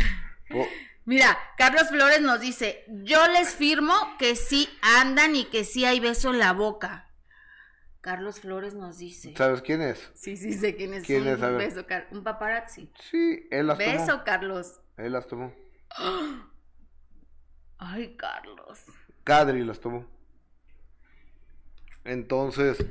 Mira, 1.05 1.37
Carlos 1.59 1.89
Flores 1.89 2.21
nos 2.21 2.41
dice, 2.41 2.85
yo 2.89 3.27
les 3.29 3.55
firmo 3.55 3.95
que 4.19 4.37
sí 4.37 4.69
andan 4.81 5.35
y 5.35 5.45
que 5.47 5.65
sí 5.65 5.85
hay 5.85 6.01
beso 6.01 6.31
en 6.31 6.39
la 6.39 6.53
boca. 6.53 7.11
Carlos 8.05 8.41
Flores 8.41 8.75
nos 8.75 8.99
dice. 8.99 9.33
¿Sabes 9.35 9.63
quién 9.63 9.81
es? 9.81 10.11
Sí, 10.13 10.37
sí, 10.37 10.53
sé 10.53 10.77
quién 10.77 10.93
es. 10.93 11.05
¿Quién 11.05 11.23
un, 11.23 11.29
es? 11.29 11.43
A 11.43 11.49
beso, 11.49 11.87
un 12.11 12.23
paparazzi. 12.23 12.93
Sí, 13.11 13.49
él 13.51 13.67
las 13.67 13.79
beso, 13.79 13.93
tomó. 13.93 14.03
Beso, 14.05 14.25
Carlos. 14.27 14.81
Él 14.99 15.13
las 15.15 15.27
tomó. 15.27 15.55
Ay, 17.79 18.15
Carlos. 18.19 18.81
Cadri 19.25 19.65
las 19.65 19.81
tomó. 19.81 20.05
Entonces. 22.05 22.85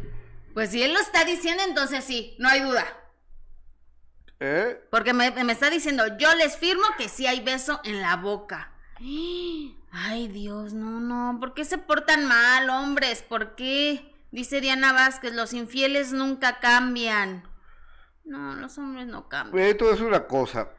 Pues 0.56 0.72
si 0.72 0.82
él 0.82 0.94
lo 0.94 1.00
está 1.00 1.24
diciendo, 1.26 1.62
entonces 1.68 2.04
sí, 2.04 2.36
no 2.40 2.50
hay 2.50 2.62
duda. 2.62 2.84
¿Eh? 4.40 4.84
Porque 4.90 5.14
me, 5.14 5.30
me 5.30 5.54
está 5.54 5.70
diciendo, 5.70 6.18
yo 6.18 6.34
les 6.34 6.58
firmo 6.58 6.86
que 6.98 7.08
sí 7.08 7.28
hay 7.28 7.40
beso 7.42 7.82
en 7.84 8.02
la 8.02 8.16
boca. 8.16 8.74
Ay, 9.92 10.28
Dios, 10.28 10.74
no, 10.74 11.00
no. 11.00 11.40
¿Por 11.40 11.54
qué 11.54 11.66
se 11.66 11.78
portan 11.78 12.26
mal, 12.26 12.68
hombres? 12.72 13.22
¿Por 13.22 13.54
qué? 13.54 14.13
Dice 14.34 14.62
Diana 14.62 14.94
Vázquez, 14.94 15.32
los 15.36 15.54
infieles 15.54 16.12
nunca 16.12 16.60
cambian. 16.60 17.44
No, 18.26 18.56
los 18.56 18.80
hombres 18.80 19.06
no 19.06 19.30
cambian. 19.30 19.64
Esto 19.64 19.94
es 19.94 20.02
una 20.02 20.26
cosa. 20.26 20.72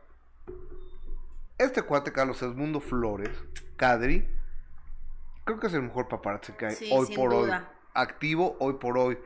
Este 1.57 1.83
cuate 1.83 2.13
Carlos 2.13 2.43
Edmundo 2.43 2.81
Flores, 2.81 3.31
Cadri, 3.77 4.29
creo 5.45 5.61
que 5.61 5.69
es 5.69 5.75
el 5.75 5.83
mejor 5.83 6.09
paparazzi 6.09 6.53
que 6.55 6.67
hay 6.67 6.75
hoy 6.91 7.15
por 7.15 7.33
hoy. 7.33 7.53
Activo 7.95 8.57
hoy 8.59 8.75
por 8.75 8.99
hoy 8.99 9.19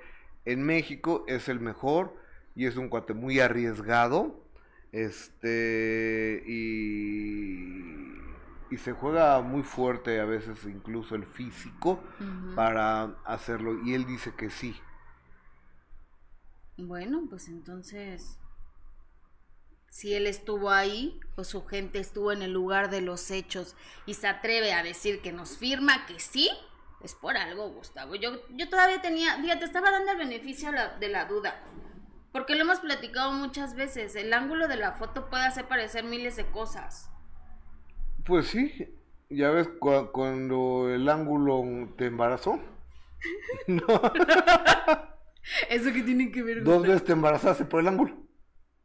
en 0.45 0.62
México, 0.62 1.24
es 1.26 1.49
el 1.49 1.59
mejor 1.59 2.14
y 2.55 2.66
es 2.66 2.76
un 2.76 2.91
cuate 2.91 3.14
muy 3.14 3.41
arriesgado. 3.41 4.45
Este, 4.93 6.43
y 6.47 8.18
y 8.71 8.77
se 8.77 8.93
juega 8.93 9.41
muy 9.41 9.62
fuerte 9.62 10.21
a 10.21 10.25
veces 10.25 10.64
incluso 10.64 11.14
el 11.14 11.25
físico 11.25 12.03
para 12.55 13.16
hacerlo 13.25 13.83
y 13.85 13.95
él 13.95 14.07
dice 14.07 14.35
que 14.35 14.51
sí. 14.51 14.79
Bueno, 16.77 17.23
pues 17.29 17.49
entonces 17.49 18.39
si 19.91 20.14
él 20.14 20.27
estuvo 20.27 20.71
ahí, 20.71 21.19
pues 21.35 21.49
su 21.49 21.66
gente 21.66 21.99
estuvo 21.99 22.31
en 22.31 22.43
el 22.43 22.53
lugar 22.53 22.91
de 22.91 23.01
los 23.01 23.31
hechos 23.31 23.75
y 24.07 24.14
se 24.14 24.29
atreve 24.29 24.73
a 24.73 24.83
decir 24.83 25.21
que 25.23 25.33
nos 25.33 25.57
firma 25.57 26.07
que 26.07 26.21
sí, 26.21 26.51
es 27.03 27.14
por 27.14 27.37
algo, 27.37 27.71
Gustavo. 27.71 28.14
Yo, 28.14 28.47
yo 28.51 28.69
todavía 28.69 29.01
tenía, 29.01 29.37
fíjate, 29.41 29.64
estaba 29.64 29.91
dando 29.91 30.12
el 30.12 30.19
beneficio 30.19 30.71
de 31.01 31.09
la 31.09 31.25
duda. 31.25 31.62
Porque 32.33 32.55
lo 32.55 32.62
hemos 32.62 32.81
platicado 32.81 33.33
muchas 33.33 33.75
veces. 33.75 34.14
El 34.14 34.33
ángulo 34.33 34.69
de 34.69 34.77
la 34.77 34.93
foto 34.93 35.31
puede 35.31 35.45
hacer 35.45 35.66
parecer 35.66 36.05
miles 36.05 36.37
de 36.37 36.47
cosas. 36.51 37.11
Pues 38.29 38.49
sí, 38.49 38.70
ya 39.31 39.49
ves 39.49 39.70
cuando 40.12 40.91
el 40.91 41.09
ángulo 41.09 41.64
te 41.97 42.05
embarazó. 42.05 42.61
no. 43.66 44.03
¿Eso 45.70 45.93
que 45.95 46.03
tiene 46.03 46.31
que 46.31 46.43
ver? 46.43 46.62
Dos 46.62 46.83
veces 46.83 47.05
te 47.05 47.12
embarazaste 47.12 47.64
por 47.64 47.81
el 47.81 47.89
ángulo. 47.89 48.14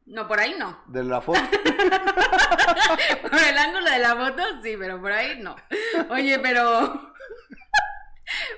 No, 0.06 0.30
por 0.30 0.39
ahí 0.39 0.56
no. 0.58 0.82
De 0.88 1.04
la 1.04 1.20
foto. 1.20 1.41
por 3.22 3.44
el 3.44 3.58
ángulo 3.58 3.89
de 3.91 4.00
la 4.00 4.16
foto, 4.16 4.44
sí, 4.64 4.76
pero 4.80 5.02
por 5.02 5.12
ahí 5.12 5.38
no. 5.41 5.58
Oye, 6.10 6.39
pero. 6.39 7.12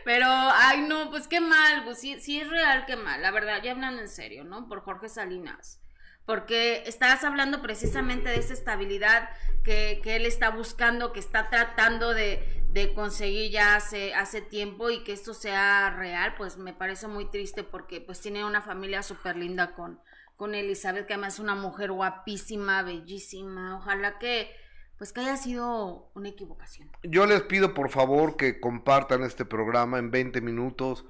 Pero, 0.03 0.27
ay, 0.27 0.85
no, 0.87 1.09
pues 1.09 1.27
qué 1.27 1.41
mal, 1.41 1.83
pues 1.83 1.99
sí, 1.99 2.19
sí 2.19 2.39
es 2.39 2.47
real, 2.47 2.85
qué 2.85 2.95
mal, 2.95 3.23
la 3.23 3.31
verdad, 3.31 3.61
ya 3.63 3.71
hablan 3.71 3.97
en 3.97 4.07
serio, 4.07 4.43
¿no? 4.43 4.67
Por 4.67 4.81
Jorge 4.81 5.09
Salinas 5.09 5.81
porque 6.25 6.83
estás 6.87 7.23
hablando 7.23 7.61
precisamente 7.61 8.29
de 8.29 8.37
esa 8.37 8.53
estabilidad 8.53 9.29
que, 9.63 10.01
él 10.03 10.25
está 10.25 10.49
buscando, 10.49 11.11
que 11.11 11.19
está 11.19 11.49
tratando 11.49 12.13
de, 12.13 12.63
conseguir 12.93 13.51
ya 13.51 13.75
hace, 13.75 14.13
hace 14.13 14.41
tiempo 14.41 14.89
y 14.89 15.03
que 15.03 15.13
esto 15.13 15.33
sea 15.33 15.95
real, 15.97 16.35
pues 16.37 16.57
me 16.57 16.73
parece 16.73 17.07
muy 17.07 17.25
triste 17.25 17.63
porque 17.63 18.01
pues 18.01 18.19
tiene 18.19 18.43
una 18.43 18.61
familia 18.61 19.01
súper 19.01 19.37
linda 19.37 19.73
con, 19.73 19.99
con 20.35 20.55
Elizabeth, 20.55 21.05
que 21.05 21.13
además 21.13 21.35
es 21.35 21.39
una 21.39 21.55
mujer 21.55 21.91
guapísima, 21.91 22.83
bellísima, 22.83 23.77
ojalá 23.77 24.19
que 24.19 24.51
pues 24.97 25.11
que 25.11 25.21
haya 25.21 25.37
sido 25.37 26.09
una 26.15 26.29
equivocación. 26.29 26.89
Yo 27.03 27.25
les 27.25 27.41
pido 27.43 27.73
por 27.73 27.89
favor 27.89 28.37
que 28.37 28.59
compartan 28.59 29.23
este 29.23 29.45
programa 29.45 29.99
en 29.99 30.11
20 30.11 30.41
minutos. 30.41 31.05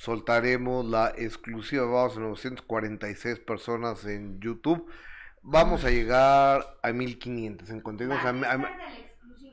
Soltaremos 0.00 0.86
la 0.86 1.10
exclusiva, 1.10 1.84
vamos 1.84 2.16
a 2.16 2.20
946 2.20 3.38
personas 3.40 4.06
en 4.06 4.40
YouTube. 4.40 4.90
Vamos 5.42 5.84
a 5.84 5.90
llegar 5.90 6.78
a 6.82 6.90
1500 6.90 7.68
en 7.68 7.82
contenidos. 7.82 8.18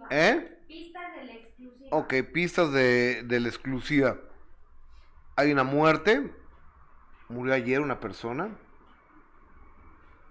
¿Eh? 0.09 0.57
Pistas 0.65 1.15
de 1.17 1.25
la 1.25 1.33
exclusiva. 1.33 1.89
Ok, 1.91 2.13
pistas 2.31 2.71
de, 2.71 3.23
de 3.23 3.41
la 3.41 3.49
exclusiva. 3.49 4.21
Hay 5.35 5.51
una 5.51 5.65
muerte. 5.65 6.31
Murió 7.27 7.53
ayer 7.53 7.81
una 7.81 7.99
persona. 7.99 8.57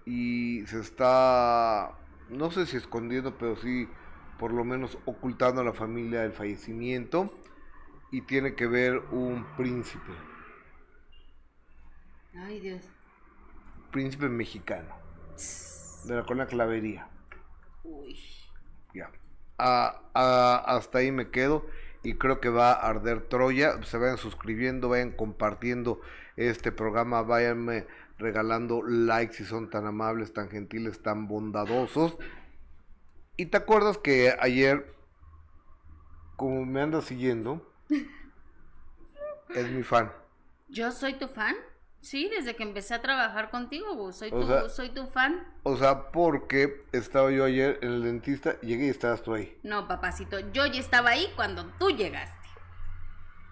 Y 0.03 0.65
se 0.65 0.79
está 0.79 1.95
no 2.29 2.49
sé 2.49 2.65
si 2.65 2.77
escondiendo, 2.77 3.37
pero 3.37 3.55
sí 3.55 3.87
por 4.39 4.51
lo 4.51 4.63
menos 4.63 4.97
ocultando 5.05 5.61
a 5.61 5.63
la 5.63 5.73
familia 5.73 6.23
el 6.23 6.31
fallecimiento 6.31 7.31
y 8.11 8.21
tiene 8.21 8.55
que 8.55 8.67
ver 8.67 8.99
un 9.11 9.45
príncipe. 9.55 10.11
Ay, 12.35 12.59
Dios. 12.59 12.83
Príncipe 13.91 14.29
mexicano. 14.29 14.95
De 16.05 16.15
la 16.15 16.23
colonia 16.23 16.47
Clavería. 16.47 17.07
Uy. 17.83 18.17
Ya. 18.93 19.11
hasta 19.57 20.99
ahí 20.99 21.11
me 21.11 21.29
quedo 21.29 21.65
y 22.03 22.13
creo 22.13 22.39
que 22.39 22.49
va 22.49 22.71
a 22.71 22.89
arder 22.89 23.27
Troya. 23.27 23.83
Se 23.83 23.97
vayan 23.97 24.17
suscribiendo, 24.17 24.89
vayan 24.89 25.11
compartiendo 25.11 25.99
este 26.35 26.71
programa, 26.71 27.21
váyanme 27.23 27.87
regalando 28.17 28.81
likes 28.83 29.35
si 29.35 29.45
son 29.45 29.69
tan 29.69 29.85
amables, 29.85 30.33
tan 30.33 30.49
gentiles, 30.49 31.01
tan 31.01 31.27
bondadosos. 31.27 32.17
Y 33.35 33.47
te 33.47 33.57
acuerdas 33.57 33.97
que 33.97 34.35
ayer, 34.39 34.95
como 36.35 36.65
me 36.65 36.81
andas 36.81 37.05
siguiendo, 37.05 37.67
es 37.89 39.71
mi 39.71 39.83
fan. 39.83 40.11
¿Yo 40.67 40.91
soy 40.91 41.13
tu 41.13 41.27
fan? 41.27 41.55
Sí, 42.01 42.29
desde 42.29 42.55
que 42.55 42.63
empecé 42.63 42.93
a 42.93 43.01
trabajar 43.01 43.49
contigo, 43.49 44.11
soy, 44.13 44.29
tu, 44.29 44.69
soy 44.69 44.89
tu 44.89 45.07
fan. 45.07 45.45
O 45.63 45.75
sea, 45.77 46.11
porque 46.11 46.85
estaba 46.91 47.31
yo 47.31 47.43
ayer 47.43 47.79
en 47.81 47.89
el 47.89 48.03
dentista, 48.03 48.59
llegué 48.61 48.85
y 48.85 48.89
estabas 48.89 49.23
tú 49.23 49.33
ahí. 49.33 49.57
No, 49.63 49.87
papacito, 49.87 50.39
yo 50.51 50.65
ya 50.67 50.79
estaba 50.79 51.09
ahí 51.09 51.27
cuando 51.35 51.65
tú 51.79 51.89
llegaste. 51.89 52.47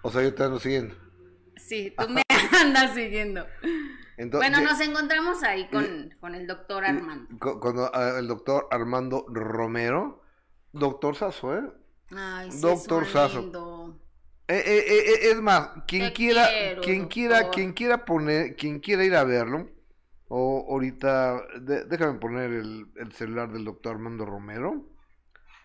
O 0.02 0.10
sea, 0.10 0.22
yo 0.22 0.34
te 0.34 0.44
ando 0.44 0.60
siguiendo. 0.60 0.94
Sí, 1.56 1.92
tú 1.98 2.08
me 2.08 2.22
andas 2.60 2.94
siguiendo 2.94 3.44
bueno, 4.16 4.60
nos 4.60 4.80
encontramos 4.80 5.42
ahí 5.42 5.68
con, 5.68 6.34
el 6.34 6.46
doctor 6.46 6.84
Armando. 6.84 7.38
Con, 7.38 7.76
ah, 7.92 8.16
el 8.18 8.28
doctor 8.28 8.66
Armando 8.70 9.26
Romero. 9.28 10.22
Doctor 10.72 11.16
Sasso, 11.16 11.54
¿eh? 11.54 11.72
Ay, 12.10 12.50
sí, 12.52 12.60
doctor 12.60 13.06
Sasso. 13.06 13.98
Eh, 14.48 14.62
eh, 14.64 14.84
eh, 14.88 15.30
es 15.30 15.36
más, 15.40 15.70
quien 15.88 16.12
quiera, 16.12 16.48
quien 16.82 17.08
quiera, 17.08 17.50
quien 17.50 17.72
quiera 17.72 18.04
poner, 18.04 18.54
quien 18.54 18.78
quiera 18.78 19.04
ir 19.04 19.16
a 19.16 19.24
verlo, 19.24 19.68
o 20.28 20.66
ahorita, 20.70 21.42
déjame 21.88 22.18
poner 22.20 22.52
el, 22.52 22.86
el 22.96 23.12
celular 23.12 23.50
del 23.50 23.64
doctor 23.64 23.96
Armando 23.96 24.24
Romero. 24.24 24.88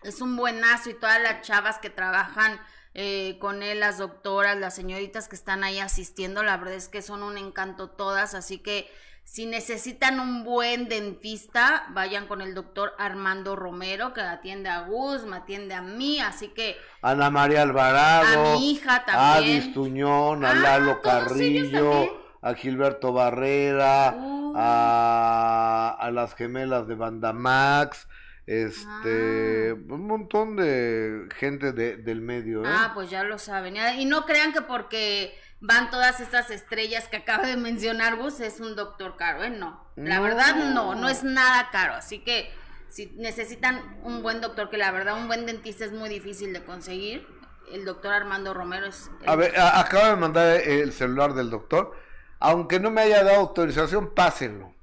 Es 0.02 0.20
un 0.20 0.36
buenazo 0.36 0.90
y 0.90 0.94
todas 0.94 1.22
las 1.22 1.42
chavas 1.42 1.78
que 1.78 1.90
trabajan 1.90 2.60
eh, 2.94 3.38
con 3.40 3.62
él, 3.62 3.80
las 3.80 3.98
doctoras, 3.98 4.58
las 4.58 4.74
señoritas 4.74 5.28
que 5.28 5.36
están 5.36 5.64
ahí 5.64 5.78
asistiendo, 5.78 6.42
la 6.42 6.58
verdad 6.58 6.74
es 6.74 6.88
que 6.88 7.00
son 7.00 7.22
un 7.22 7.38
encanto 7.38 7.90
todas, 7.90 8.34
así 8.34 8.58
que 8.58 8.86
si 9.24 9.46
necesitan 9.46 10.20
un 10.20 10.44
buen 10.44 10.88
dentista, 10.88 11.86
vayan 11.90 12.26
con 12.26 12.42
el 12.42 12.54
doctor 12.54 12.92
Armando 12.98 13.56
Romero, 13.56 14.12
que 14.12 14.20
atiende 14.20 14.68
a 14.68 14.80
Gus, 14.82 15.24
me 15.24 15.36
atiende 15.36 15.74
a 15.74 15.80
mí, 15.80 16.20
así 16.20 16.48
que... 16.48 16.76
Ana 17.00 17.30
María 17.30 17.62
Alvarado. 17.62 18.54
A 18.54 18.58
mi 18.58 18.72
hija 18.72 19.04
también. 19.06 19.58
A 19.58 19.62
Distuñón, 19.62 20.44
a 20.44 20.50
ah, 20.50 20.54
Lalo 20.54 21.00
Carrillo, 21.00 22.20
a 22.42 22.54
Gilberto 22.54 23.12
Barrera, 23.12 24.14
uh. 24.16 24.54
a, 24.56 25.96
a 25.98 26.10
las 26.10 26.34
gemelas 26.34 26.86
de 26.86 26.94
Banda 26.94 27.32
Max, 27.32 28.08
este, 28.46 29.70
ah. 29.70 29.74
un 29.94 30.06
montón 30.06 30.56
de 30.56 31.28
gente 31.36 31.72
de, 31.72 31.96
del 31.96 32.20
medio. 32.20 32.64
¿eh? 32.64 32.68
Ah, 32.68 32.90
pues 32.92 33.08
ya 33.08 33.22
lo 33.22 33.38
saben. 33.38 33.76
Y 33.98 34.04
no 34.04 34.26
crean 34.26 34.52
que 34.52 34.62
porque 34.62 35.38
van 35.62 35.90
todas 35.90 36.20
estas 36.20 36.50
estrellas 36.50 37.08
que 37.08 37.16
acaba 37.18 37.46
de 37.46 37.56
mencionar 37.56 38.16
Gus 38.16 38.40
es 38.40 38.60
un 38.60 38.74
doctor 38.74 39.16
caro, 39.16 39.44
¿eh? 39.44 39.50
No, 39.50 39.86
la 39.96 40.20
verdad 40.20 40.56
no, 40.56 40.94
no 40.96 41.08
es 41.08 41.22
nada 41.22 41.70
caro. 41.70 41.94
Así 41.94 42.18
que 42.18 42.52
si 42.88 43.06
necesitan 43.16 44.00
un 44.02 44.22
buen 44.22 44.40
doctor, 44.40 44.68
que 44.68 44.76
la 44.76 44.90
verdad 44.90 45.16
un 45.16 45.28
buen 45.28 45.46
dentista 45.46 45.84
es 45.84 45.92
muy 45.92 46.08
difícil 46.10 46.52
de 46.52 46.64
conseguir, 46.64 47.26
el 47.70 47.84
doctor 47.84 48.12
Armando 48.12 48.52
Romero 48.52 48.86
es... 48.86 49.08
A 49.24 49.36
ver, 49.36 49.58
acaba 49.58 50.10
de 50.10 50.16
mandar 50.16 50.60
el 50.60 50.92
celular 50.92 51.32
del 51.32 51.48
doctor. 51.48 51.96
Aunque 52.40 52.80
no 52.80 52.90
me 52.90 53.02
haya 53.02 53.22
dado 53.22 53.38
autorización, 53.38 54.12
pásenlo. 54.14 54.74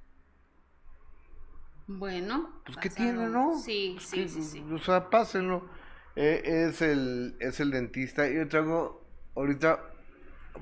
Bueno. 1.88 2.62
Pues 2.66 2.78
que 2.78 2.90
tiene, 2.90 3.28
¿no? 3.28 3.60
Sí, 3.60 3.98
sí, 4.00 4.30
sí, 4.30 4.44
sí. 4.44 4.66
O 4.74 4.80
sea, 4.80 5.10
pásenlo. 5.10 5.70
Eh, 6.16 6.70
es, 6.70 6.82
el, 6.82 7.36
es 7.42 7.60
el 7.60 7.72
dentista. 7.72 8.30
Y 8.30 8.36
yo 8.36 8.48
traigo 8.48 9.06
ahorita 9.36 9.82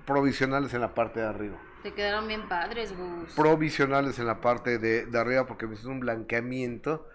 provisionales 0.06 0.74
en 0.74 0.82
la 0.82 0.94
parte 0.94 1.20
de 1.20 1.26
arriba. 1.26 1.58
Te 1.84 1.94
quedaron 1.94 2.28
bien 2.28 2.48
padres, 2.50 2.96
Gus. 2.96 3.34
Provisionales 3.34 4.20
en 4.20 4.28
la 4.28 4.42
parte 4.42 4.78
de, 4.78 5.06
de 5.06 5.20
arriba 5.20 5.48
porque 5.48 5.68
me 5.68 5.76
hicieron 5.76 5.96
un 5.96 6.00
blanqueamiento 6.02 7.08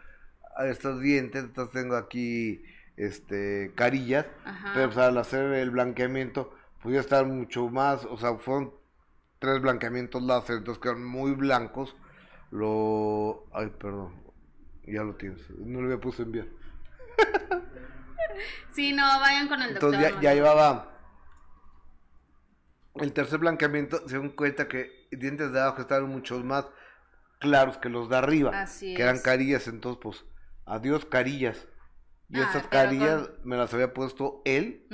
a 0.57 0.67
estos 0.67 1.01
dientes. 1.01 1.45
Entonces 1.45 1.73
tengo 1.73 1.97
aquí 1.97 2.65
este 2.97 3.73
carillas. 3.75 4.27
Pero 4.75 4.87
pues, 4.87 4.99
al 4.99 5.19
hacer 5.19 5.53
el 5.53 5.71
blanqueamiento, 5.71 6.55
podía 6.83 7.01
estar 7.01 7.27
mucho 7.27 7.69
más. 7.69 8.05
O 8.05 8.17
sea, 8.17 8.37
fueron 8.37 8.73
tres 9.39 9.61
blanqueamientos 9.61 10.23
láser, 10.23 10.59
entonces 10.59 10.81
quedaron 10.81 11.05
muy 11.05 11.33
blancos 11.33 11.97
lo. 12.53 13.47
Ay, 13.53 13.69
perdón. 13.79 14.15
Ya 14.85 15.03
lo 15.03 15.15
tienes. 15.15 15.41
No 15.51 15.81
lo 15.81 15.87
había 15.87 16.01
puesto 16.01 16.23
enviar. 16.23 16.47
sí, 18.75 18.93
no, 18.93 19.03
vayan 19.21 19.49
con 19.49 19.63
el 19.63 19.71
doctor. 19.75 19.95
Entonces 19.95 20.21
ya, 20.21 20.35
llevaba. 20.35 20.92
El 22.97 23.13
tercer 23.13 23.39
blanqueamiento 23.39 24.07
se 24.09 24.19
dan 24.19 24.31
cuenta 24.31 24.69
que 24.69 25.09
dientes 25.11 25.53
de 25.53 25.61
abajo 25.61 25.81
estaban 25.83 26.09
mucho 26.11 26.39
más 26.41 26.67
claros 27.39 27.79
que 27.79 27.89
los 27.89 28.09
de 28.09 28.17
arriba. 28.17 28.63
Así 28.63 28.95
que 28.95 29.03
eran 29.03 29.21
carillas, 29.21 29.67
entonces 29.67 30.01
pues, 30.03 30.25
adiós 30.67 31.05
carillas. 31.05 31.69
Y 32.29 32.39
ah, 32.39 32.49
esas 32.49 32.67
carillas 32.69 33.31
me 33.45 33.57
las 33.57 33.75
había 33.75 33.93
puesto 33.93 34.41
él 34.45 34.87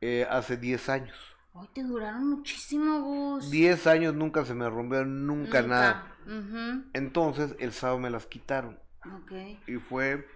eh, 0.00 0.26
hace 0.30 0.56
10 0.56 0.88
años. 0.88 1.32
Ay, 1.54 1.68
te 1.74 1.82
duraron 1.82 2.30
muchísimo, 2.30 3.02
Gus. 3.02 3.50
10 3.50 3.86
años 3.86 4.14
nunca 4.14 4.44
se 4.44 4.54
me 4.54 4.68
rompieron, 4.68 5.26
nunca, 5.26 5.62
nada. 5.62 6.16
Entonces, 6.92 7.54
el 7.58 7.72
sábado 7.72 7.98
me 7.98 8.10
las 8.10 8.26
quitaron. 8.26 8.80
Y 9.66 9.76
fue. 9.76 10.26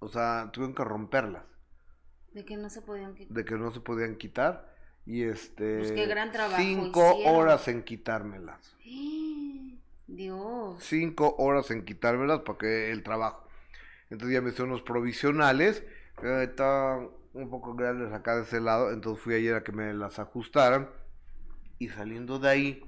O 0.00 0.08
sea, 0.08 0.50
tuvieron 0.52 0.74
que 0.74 0.84
romperlas. 0.84 1.44
De 2.32 2.44
que 2.44 2.56
no 2.56 2.70
se 2.70 2.82
podían 2.82 3.14
quitar. 3.14 3.34
De 3.34 3.44
que 3.44 3.54
no 3.56 3.72
se 3.72 3.80
podían 3.80 4.16
quitar. 4.16 4.77
Y 5.08 5.22
este. 5.22 5.78
Pues 5.78 5.92
qué 5.92 6.04
gran 6.04 6.30
trabajo. 6.30 6.62
Cinco 6.62 7.16
horas 7.24 7.66
en 7.68 7.82
quitármelas. 7.82 8.76
Dios. 10.06 10.84
Cinco 10.84 11.34
horas 11.38 11.70
en 11.70 11.86
quitármelas 11.86 12.40
para 12.40 12.58
que 12.58 12.90
el 12.90 13.02
trabajo. 13.02 13.48
Entonces 14.10 14.34
ya 14.34 14.42
me 14.42 14.50
hicieron 14.50 14.68
los 14.68 14.82
provisionales. 14.82 15.82
estaban 16.42 17.08
un 17.32 17.48
poco 17.48 17.74
grandes 17.74 18.12
acá 18.12 18.36
de 18.36 18.42
ese 18.42 18.60
lado. 18.60 18.92
Entonces 18.92 19.24
fui 19.24 19.34
ayer 19.34 19.54
a 19.54 19.64
que 19.64 19.72
me 19.72 19.94
las 19.94 20.18
ajustaran. 20.18 20.90
Y 21.78 21.88
saliendo 21.88 22.38
de 22.38 22.48
ahí, 22.50 22.84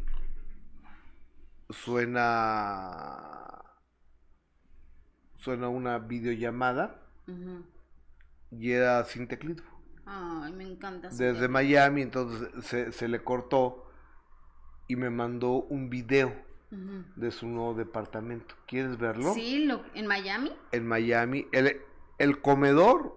suena 1.70 3.64
suena 5.38 5.70
una 5.70 5.98
videollamada 5.98 7.00
y 8.50 8.72
era 8.72 9.02
sin 9.04 9.26
teclado. 9.26 9.69
Ay, 10.12 10.52
me 10.52 10.64
encanta. 10.64 11.08
Desde 11.08 11.46
Miami, 11.46 12.02
entonces 12.02 12.48
se, 12.64 12.90
se, 12.90 13.06
le 13.06 13.22
cortó 13.22 13.86
y 14.88 14.96
me 14.96 15.08
mandó 15.08 15.52
un 15.52 15.88
video 15.88 16.34
de 17.16 17.30
su 17.30 17.46
nuevo 17.46 17.74
departamento. 17.74 18.56
¿Quieres 18.66 18.98
verlo? 18.98 19.32
Sí, 19.34 19.68
¿en 19.94 20.06
Miami? 20.08 20.52
En 20.72 20.86
Miami. 20.86 21.46
El, 21.52 21.80
el 22.18 22.40
comedor, 22.40 23.16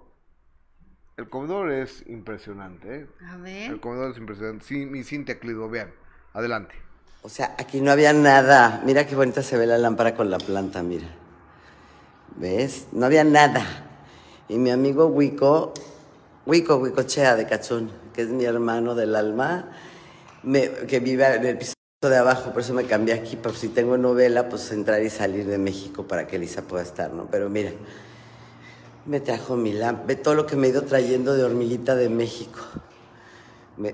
el 1.17 1.29
comedor 1.29 1.71
es 1.71 2.03
impresionante. 2.07 2.95
¿eh? 2.95 3.07
A 3.27 3.37
ver. 3.37 3.71
El 3.71 3.79
comedor 3.79 4.11
es 4.11 4.17
impresionante. 4.19 4.63
Sin, 4.63 5.03
sin 5.03 5.25
teclado, 5.25 5.69
vean. 5.69 5.91
Adelante. 6.33 6.75
O 7.23 7.29
sea, 7.29 7.55
aquí 7.57 7.81
no 7.81 7.89
había 7.89 8.13
nada. 8.13 8.83
Mira 8.85 9.07
qué 9.07 9.15
bonita 9.15 9.41
se 9.41 9.57
ve 9.57 9.65
la 9.65 9.79
lámpara 9.79 10.15
con 10.15 10.29
la 10.29 10.37
planta, 10.37 10.83
mira. 10.83 11.07
¿Ves? 12.35 12.87
No 12.91 13.07
había 13.07 13.23
nada. 13.23 13.65
Y 14.47 14.59
mi 14.59 14.69
amigo 14.69 15.07
Wico, 15.07 15.73
Wico 16.45 16.75
Wicochea 16.75 17.37
de 17.37 17.47
Cachún, 17.47 17.89
que 18.13 18.21
es 18.21 18.27
mi 18.27 18.43
hermano 18.43 18.95
del 18.95 19.15
alma, 19.15 19.71
que 20.43 20.99
vive 20.99 21.35
en 21.35 21.45
el 21.45 21.57
piso 21.57 21.73
de 22.01 22.17
abajo, 22.17 22.51
por 22.51 22.61
eso 22.61 22.73
me 22.73 22.83
cambié 22.83 23.13
aquí, 23.13 23.37
por 23.37 23.55
si 23.55 23.69
tengo 23.69 23.97
novela, 23.97 24.49
pues 24.49 24.69
entrar 24.73 25.01
y 25.03 25.09
salir 25.09 25.45
de 25.45 25.57
México 25.57 26.05
para 26.05 26.27
que 26.27 26.35
Elisa 26.35 26.63
pueda 26.63 26.83
estar, 26.83 27.13
¿no? 27.13 27.29
Pero 27.31 27.49
mira, 27.49 27.71
me 29.05 29.21
trajo 29.21 29.55
mi 29.55 29.71
lámpara, 29.71 30.21
todo 30.21 30.35
lo 30.35 30.45
que 30.45 30.57
me 30.57 30.67
he 30.67 30.71
ido 30.71 30.81
trayendo 30.81 31.33
de 31.33 31.45
hormiguita 31.45 31.95
de 31.95 32.09
México. 32.09 32.59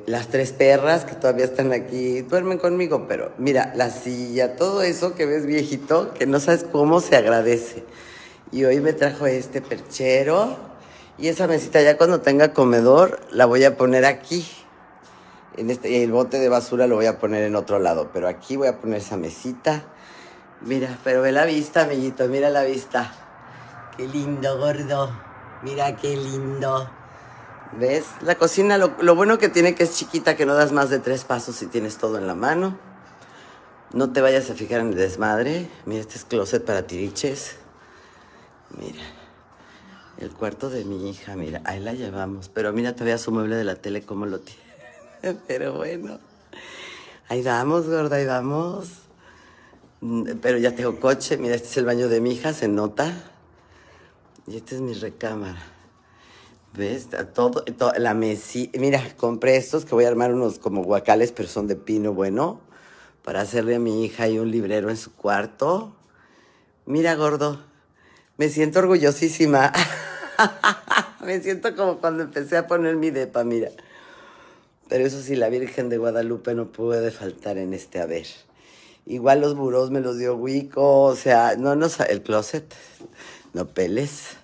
las 0.08 0.28
tres 0.30 0.52
perras 0.52 1.06
que 1.06 1.16
todavía 1.16 1.46
están 1.46 1.72
aquí 1.72 2.22
duermen 2.22 2.58
conmigo, 2.58 3.06
pero 3.08 3.32
mira, 3.38 3.74
la 3.76 3.92
silla, 3.92 4.56
todo 4.56 4.82
eso 4.82 5.14
que 5.14 5.28
ves 5.28 5.46
viejito, 5.46 6.16
que 6.16 6.26
no 6.26 6.40
sabes 6.40 6.66
cómo 6.70 7.02
se 7.02 7.16
agradece. 7.16 7.84
Y 8.52 8.66
hoy 8.66 8.82
me 8.82 8.94
trajo 8.94 9.28
este 9.28 9.62
perchero 9.62 10.69
y 11.20 11.28
esa 11.28 11.48
mesita 11.48 11.82
ya 11.82 11.98
cuando 11.98 12.22
tenga 12.22 12.54
comedor 12.54 13.20
la 13.32 13.46
voy 13.46 13.64
a 13.66 13.78
poner 13.78 14.06
aquí 14.06 14.46
en 15.60 15.70
este, 15.70 16.04
el 16.04 16.12
bote 16.12 16.40
de 16.40 16.48
basura 16.48 16.88
lo 16.88 16.96
voy 16.96 17.06
a 17.06 17.20
poner 17.20 17.44
en 17.44 17.56
otro 17.56 17.80
lado, 17.80 18.12
pero 18.14 18.28
aquí 18.30 18.56
voy 18.56 18.70
a 18.70 18.80
poner 18.80 19.00
esa 19.00 19.18
mesita. 19.18 19.84
Mira, 20.62 20.98
pero 21.04 21.22
ve 21.22 21.32
la 21.32 21.46
vista, 21.46 21.84
amiguito, 21.84 22.28
mira 22.28 22.50
la 22.50 22.64
vista. 22.64 23.14
Qué 23.98 24.08
lindo, 24.08 24.58
gordo. 24.58 25.12
Mira 25.64 25.98
qué 25.98 26.16
lindo. 26.16 26.90
¿Ves? 27.74 28.06
La 28.22 28.36
cocina, 28.36 28.78
lo, 28.78 28.96
lo, 29.02 29.16
bueno 29.16 29.38
que 29.38 29.50
tiene 29.50 29.76
que 29.76 29.84
es 29.84 29.96
chiquita, 29.96 30.38
que 30.38 30.46
no 30.46 30.56
das 30.56 30.72
más 30.72 30.90
de 30.90 31.00
tres 31.00 31.26
pasos 31.26 31.62
y 31.62 31.68
tienes 31.68 31.98
todo 31.98 32.18
en 32.18 32.26
la 32.26 32.36
mano. 32.36 32.78
No 33.92 34.12
te 34.14 34.22
vayas 34.22 34.50
a 34.50 34.54
fijar 34.54 34.80
en 34.80 34.90
el 34.90 34.96
desmadre. 34.96 35.70
Mira, 35.86 36.02
este 36.02 36.16
es 36.16 36.24
closet 36.24 36.64
para 36.64 36.88
tiriches. 36.88 37.58
Mira. 38.78 39.19
El 40.20 40.32
cuarto 40.32 40.70
de 40.70 40.84
mi 40.84 41.10
hija, 41.10 41.38
mira, 41.38 41.62
ahí 41.64 41.80
la 41.80 41.94
llevamos. 41.94 42.50
Pero 42.50 42.74
mira 42.74 42.94
todavía 42.94 43.18
su 43.18 43.32
mueble 43.32 43.56
de 43.56 43.64
la 43.64 43.76
tele, 43.76 44.02
cómo 44.02 44.26
lo 44.26 44.40
tiene. 44.40 44.62
Pero 45.48 45.78
bueno, 45.78 46.20
ahí 47.30 47.42
vamos, 47.42 47.88
gorda, 47.88 48.18
ahí 48.18 48.26
vamos. 48.26 48.90
Mm, 50.02 50.32
pero 50.42 50.58
ya 50.58 50.76
tengo 50.76 51.00
coche. 51.00 51.38
Mira, 51.38 51.56
este 51.56 51.70
es 51.70 51.78
el 51.78 51.86
baño 51.86 52.10
de 52.10 52.22
mi 52.22 52.32
hija, 52.32 52.54
se 52.54 52.68
nota. 52.68 53.14
Y 54.48 54.58
esta 54.58 54.76
es 54.76 54.82
mi 54.82 54.94
recámara. 54.94 55.62
¿Ves? 56.74 57.08
Todo, 57.34 57.64
todo 57.64 57.94
la 57.98 58.14
mesita. 58.14 58.80
Mira, 58.80 59.02
compré 59.18 59.58
estos 59.58 59.86
que 59.86 59.96
voy 59.96 60.06
a 60.06 60.10
armar 60.10 60.34
unos 60.34 60.60
como 60.60 60.84
guacales, 60.84 61.32
pero 61.32 61.48
son 61.48 61.68
de 61.68 61.76
pino 61.76 62.14
bueno. 62.14 62.62
Para 63.24 63.42
hacerle 63.42 63.76
a 63.76 63.80
mi 63.80 64.06
hija 64.06 64.28
y 64.28 64.40
un 64.40 64.52
librero 64.52 64.90
en 64.90 64.98
su 64.98 65.14
cuarto. 65.14 65.96
Mira, 66.86 67.16
gordo. 67.16 67.62
Me 68.38 68.50
siento 68.50 68.80
orgullosísima. 68.80 69.72
me 71.26 71.42
siento 71.42 71.76
como 71.76 72.00
cuando 72.00 72.24
empecé 72.24 72.58
a 72.58 72.68
poner 72.68 72.96
mi 72.96 73.10
depa, 73.10 73.44
mira. 73.44 73.70
Pero 74.88 75.06
eso 75.06 75.22
sí, 75.22 75.36
la 75.36 75.50
Virgen 75.50 75.90
de 75.90 75.98
Guadalupe 75.98 76.56
no 76.56 76.72
puede 76.72 77.12
faltar 77.12 77.58
en 77.58 77.74
este 77.74 78.02
haber. 78.02 78.26
Igual 79.06 79.42
los 79.42 79.56
burós 79.56 79.92
me 79.92 80.02
los 80.02 80.18
dio 80.18 80.36
Wico, 80.36 81.04
o 81.04 81.16
sea, 81.16 81.56
no, 81.56 81.76
no, 81.76 81.88
el 82.08 82.22
closet, 82.22 82.74
no 83.54 83.68
peles. 83.68 84.38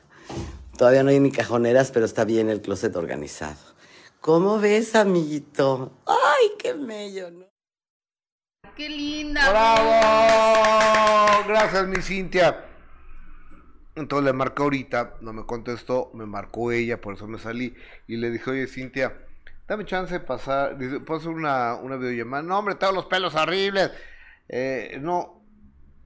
Todavía 0.78 1.04
no 1.04 1.10
hay 1.10 1.20
ni 1.20 1.32
cajoneras, 1.32 1.92
pero 1.92 2.06
está 2.06 2.26
bien 2.26 2.50
el 2.50 2.62
closet 2.62 2.96
organizado. 2.96 3.58
¿Cómo 4.22 4.60
ves, 4.60 4.96
amiguito? 4.96 5.92
¡Ay, 6.06 6.52
qué 6.58 6.74
mello, 6.74 7.32
¿no? 7.32 7.46
¡Qué 8.76 8.90
linda! 8.90 9.50
¡Bravo! 9.50 11.48
Gracias, 11.48 11.88
mi 11.88 12.02
Cintia. 12.02 12.65
Entonces 13.96 14.26
le 14.26 14.34
marcó 14.34 14.64
ahorita, 14.64 15.16
no 15.22 15.32
me 15.32 15.46
contestó, 15.46 16.12
me 16.14 16.26
marcó 16.26 16.72
ella, 16.72 17.00
por 17.00 17.16
eso 17.16 17.28
me 17.28 17.40
salí. 17.40 17.74
Y 18.08 18.18
le 18.18 18.30
dije, 18.30 18.52
oye, 18.52 18.68
Cintia, 18.68 19.14
dame 19.68 19.86
chance 19.86 20.14
de 20.14 20.20
pasar, 20.20 20.78
puedo 21.06 21.20
hacer 21.20 21.32
una, 21.32 21.76
una 21.76 21.96
videollamada. 21.96 22.44
No, 22.44 22.60
hombre, 22.60 22.76
tengo 22.76 22.94
los 22.94 23.06
pelos 23.06 23.34
horribles. 23.36 23.92
Eh, 24.50 24.98
no, 25.02 25.42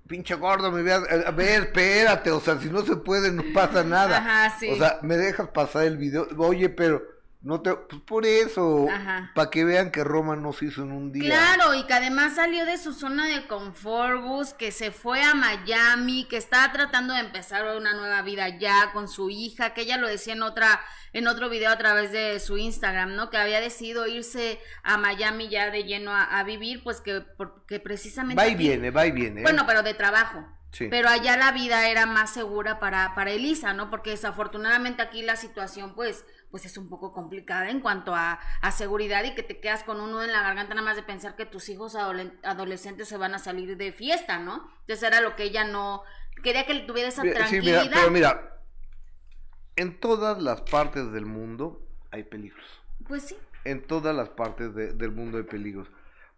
pinche 0.07 0.35
gordo, 0.35 0.71
me 0.71 0.83
veas, 0.83 1.03
a 1.25 1.31
ver, 1.31 1.63
espérate, 1.63 2.31
o 2.31 2.39
sea, 2.39 2.59
si 2.59 2.69
no 2.69 2.81
se 2.81 2.95
puede, 2.95 3.31
no 3.31 3.43
pasa 3.53 3.83
nada. 3.83 4.17
Ajá, 4.17 4.57
sí. 4.59 4.69
O 4.69 4.75
sea, 4.75 4.99
me 5.01 5.17
dejas 5.17 5.49
pasar 5.49 5.85
el 5.85 5.97
video. 5.97 6.27
Oye, 6.37 6.69
pero 6.69 7.01
no 7.41 7.61
te, 7.61 7.73
pues 7.73 8.01
por 8.01 8.25
eso, 8.25 8.87
para 9.33 9.49
que 9.49 9.63
vean 9.63 9.91
que 9.91 10.03
Roma 10.03 10.35
no 10.35 10.51
se 10.51 10.65
hizo 10.65 10.83
en 10.83 10.91
un 10.91 11.13
día. 11.13 11.29
Claro, 11.29 11.73
y 11.73 11.85
que 11.85 11.93
además 11.93 12.35
salió 12.35 12.65
de 12.65 12.77
su 12.77 12.91
zona 12.91 13.27
de 13.27 13.47
confort, 13.47 14.57
que 14.57 14.71
se 14.73 14.91
fue 14.91 15.21
a 15.21 15.35
Miami, 15.35 16.25
que 16.25 16.35
estaba 16.35 16.73
tratando 16.73 17.13
de 17.13 17.21
empezar 17.21 17.77
una 17.77 17.93
nueva 17.93 18.21
vida 18.23 18.49
ya 18.57 18.91
con 18.91 19.07
su 19.07 19.29
hija, 19.29 19.73
que 19.73 19.81
ella 19.81 19.95
lo 19.95 20.09
decía 20.09 20.33
en 20.33 20.43
otra, 20.43 20.81
en 21.13 21.27
otro 21.27 21.47
video 21.47 21.71
a 21.71 21.77
través 21.77 22.11
de 22.11 22.41
su 22.41 22.57
Instagram, 22.57 23.15
¿no? 23.15 23.29
Que 23.29 23.37
había 23.37 23.61
decidido 23.61 24.05
irse 24.05 24.59
a 24.83 24.97
Miami 24.97 25.47
ya 25.47 25.71
de 25.71 25.85
lleno 25.85 26.11
a, 26.13 26.43
vivir, 26.43 26.83
pues 26.83 26.99
que 26.99 27.21
porque 27.21 27.79
precisamente. 27.79 28.41
Va 28.41 28.49
y 28.49 28.55
viene, 28.55 28.91
va 28.91 29.07
y 29.07 29.11
viene. 29.11 29.43
Bueno, 29.43 29.63
pero 29.65 29.81
de 29.81 29.93
trabajo. 29.93 30.45
Sí. 30.71 30.87
Pero 30.89 31.09
allá 31.09 31.35
la 31.35 31.51
vida 31.51 31.89
era 31.89 32.05
más 32.05 32.31
segura 32.31 32.79
para, 32.79 33.15
para 33.15 33.31
Elisa, 33.31 33.73
¿no? 33.73 33.89
Porque 33.89 34.11
desafortunadamente 34.11 35.01
aquí 35.01 35.23
la 35.23 35.35
situación, 35.35 35.95
pues, 35.95 36.25
pues 36.52 36.66
es 36.66 36.78
un 36.78 36.89
poco 36.89 37.14
complicada 37.14 37.70
en 37.70 37.80
cuanto 37.80 38.16
a, 38.16 38.39
seguridad 38.72 39.24
y 39.24 39.36
que 39.36 39.43
te 39.43 39.60
quedas 39.60 39.84
con 39.84 40.00
uno 40.00 40.24
en 40.24 40.32
la 40.32 40.41
garganta 40.41 40.74
nada 40.74 40.86
más 40.86 40.95
de 40.95 41.04
pensar 41.04 41.36
que 41.36 41.45
tus 41.45 41.70
hijos 41.70 41.95
adolescentes 41.95 43.08
se 43.08 43.18
van 43.18 43.34
a 43.34 43.39
salir 43.39 43.78
de 43.78 43.91
fiesta, 43.91 44.39
¿no? 44.39 44.70
Entonces 44.82 45.04
era 45.04 45.22
lo 45.22 45.36
que 45.36 45.43
ella 45.43 45.64
no 45.64 46.04
quería 46.43 46.66
que 46.66 46.80
tuviera 46.82 47.10
esa 47.10 47.22
tranquilidad. 47.22 47.82
Sí, 47.82 47.89
mira, 47.89 48.00
pero 48.00 48.12
mira, 48.12 48.62
en 49.76 50.00
todas 50.00 50.41
las 50.41 50.62
partes 50.62 51.12
del 51.12 51.26
mundo 51.26 51.86
hay 52.12 52.24
peligros. 52.24 52.66
Pues 53.08 53.24
sí. 53.24 53.38
En 53.66 53.86
todas 53.86 54.16
las 54.16 54.30
partes 54.30 54.74
del 54.74 55.12
mundo 55.12 55.38
hay 55.38 55.43
peligros. 55.43 55.89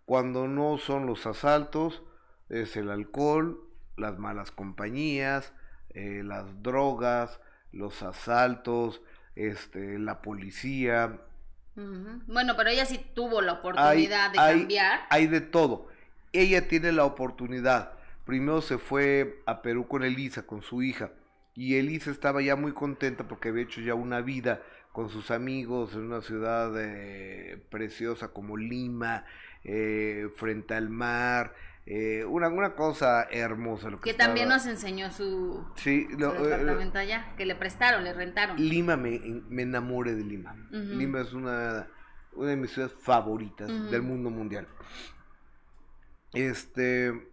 Cuando 0.05 0.47
no 0.47 0.78
son 0.78 1.05
los 1.05 1.26
asaltos, 1.26 2.01
es 2.49 2.76
el 2.76 2.89
alcohol, 2.89 3.62
las 3.95 4.18
malas 4.18 4.51
compañías, 4.51 5.53
eh, 5.93 6.22
las 6.24 6.64
drogas, 6.64 7.39
los 7.72 8.01
asaltos, 8.01 9.01
este, 9.49 9.99
la 9.99 10.21
policía. 10.21 11.19
Bueno, 11.75 12.53
pero 12.57 12.69
ella 12.69 12.85
sí 12.85 13.03
tuvo 13.13 13.41
la 13.41 13.53
oportunidad 13.53 14.31
de 14.31 14.37
cambiar. 14.37 15.01
Hay 15.09 15.27
de 15.27 15.41
todo. 15.41 15.87
Ella 16.33 16.67
tiene 16.67 16.91
la 16.91 17.05
oportunidad. 17.05 17.93
Primero 18.25 18.61
se 18.61 18.77
fue 18.77 19.41
a 19.45 19.61
Perú 19.61 19.87
con 19.87 20.03
Elisa, 20.03 20.43
con 20.43 20.61
su 20.61 20.83
hija. 20.83 21.11
Y 21.55 21.75
Elisa 21.75 22.11
estaba 22.11 22.41
ya 22.41 22.55
muy 22.55 22.73
contenta 22.73 23.27
porque 23.27 23.49
había 23.49 23.63
hecho 23.63 23.81
ya 23.81 23.93
una 23.93 24.21
vida 24.21 24.61
con 24.91 25.09
sus 25.09 25.31
amigos 25.31 25.93
en 25.93 26.01
una 26.01 26.21
ciudad 26.21 26.71
eh, 26.77 27.61
preciosa 27.69 28.29
como 28.29 28.57
Lima, 28.57 29.25
eh, 29.63 30.29
frente 30.35 30.73
al 30.73 30.89
mar, 30.89 31.53
eh, 31.93 32.23
una, 32.23 32.47
una 32.47 32.73
cosa 32.73 33.23
hermosa. 33.29 33.89
Lo 33.89 33.99
que, 33.99 34.13
también 34.13 34.47
nos 34.47 34.65
enseñó 34.65 35.11
su, 35.11 35.65
sí, 35.75 36.07
eh, 36.09 36.15
departamento 36.15 36.97
allá, 36.97 37.33
que 37.35 37.45
le 37.45 37.53
prestaron, 37.53 38.05
le 38.05 38.13
rentaron. 38.13 38.55
Lima, 38.55 38.95
me, 38.95 39.19
me 39.49 39.63
enamoré 39.63 40.15
de 40.15 40.23
Lima. 40.23 40.55
Lima 40.71 41.19
es 41.19 41.33
una, 41.33 41.89
una 42.31 42.51
de 42.51 42.55
mis 42.55 42.71
ciudades 42.71 42.95
favoritas 42.97 43.67
del 43.91 44.03
mundo 44.03 44.29
mundial. 44.29 44.69
Este, 46.31 47.29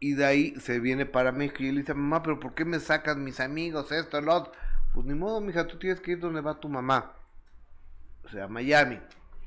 y 0.00 0.14
de 0.14 0.24
ahí 0.24 0.54
se 0.58 0.80
viene 0.80 1.06
para 1.06 1.30
México 1.30 1.62
y 1.62 1.68
él 1.68 1.76
dice, 1.76 1.94
mamá, 1.94 2.24
pero 2.24 2.40
¿por 2.40 2.54
qué 2.54 2.64
me 2.64 2.80
sacas 2.80 3.18
mis 3.18 3.38
amigos, 3.38 3.92
esto, 3.92 4.18
el 4.18 4.30
otro? 4.30 4.52
Pues 4.92 5.06
ni 5.06 5.14
modo, 5.14 5.40
mija, 5.40 5.68
tú 5.68 5.78
tienes 5.78 6.00
que 6.00 6.10
ir 6.10 6.18
donde 6.18 6.40
va 6.40 6.58
tu 6.58 6.68
mamá. 6.68 7.12
O 8.24 8.28
sea, 8.30 8.48
Miami. 8.48 8.98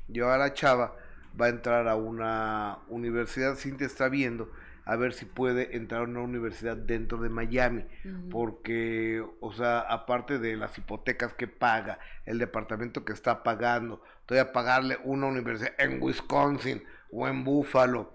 Yo 0.08 0.30
a 0.30 0.38
la 0.38 0.54
chava 0.54 0.96
va 1.40 1.46
a 1.46 1.48
entrar 1.48 1.88
a 1.88 1.96
una 1.96 2.78
universidad, 2.88 3.56
Cintia 3.56 3.86
está 3.86 4.08
viendo 4.08 4.50
a 4.86 4.96
ver 4.96 5.14
si 5.14 5.24
puede 5.24 5.76
entrar 5.76 6.02
a 6.02 6.04
una 6.04 6.20
universidad 6.20 6.76
dentro 6.76 7.18
de 7.18 7.30
Miami, 7.30 7.84
porque, 8.30 9.24
o 9.40 9.52
sea, 9.52 9.80
aparte 9.80 10.38
de 10.38 10.56
las 10.56 10.76
hipotecas 10.76 11.32
que 11.32 11.48
paga, 11.48 11.98
el 12.26 12.38
departamento 12.38 13.04
que 13.04 13.14
está 13.14 13.42
pagando, 13.42 14.02
todavía 14.26 14.52
pagarle 14.52 14.98
una 15.04 15.26
universidad 15.26 15.72
en 15.78 16.02
Wisconsin 16.02 16.82
o 17.10 17.26
en 17.28 17.44
Buffalo 17.44 18.12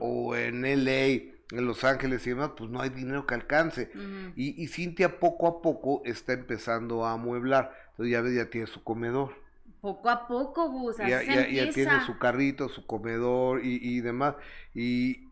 o 0.00 0.34
en 0.34 0.62
LA, 0.62 1.32
en 1.52 1.66
Los 1.66 1.84
Ángeles 1.84 2.26
y 2.26 2.30
demás, 2.30 2.52
pues 2.56 2.70
no 2.70 2.80
hay 2.80 2.90
dinero 2.90 3.26
que 3.26 3.34
alcance. 3.34 3.90
y, 4.34 4.60
y 4.62 4.66
Cintia 4.68 5.20
poco 5.20 5.46
a 5.46 5.62
poco 5.62 6.02
está 6.04 6.32
empezando 6.32 7.04
a 7.06 7.12
amueblar, 7.12 7.72
entonces 7.90 8.12
ya 8.12 8.20
ves, 8.20 8.34
ya 8.34 8.50
tiene 8.50 8.66
su 8.66 8.82
comedor. 8.82 9.34
Poco 9.80 10.10
a 10.10 10.26
poco, 10.28 10.68
Gus, 10.70 10.98
ya, 10.98 11.22
ya, 11.22 11.48
ya, 11.48 11.70
tiene 11.70 12.04
su 12.04 12.18
carrito, 12.18 12.68
su 12.68 12.86
comedor 12.86 13.64
y, 13.64 13.78
y 13.82 14.00
demás. 14.00 14.34
Y, 14.74 15.28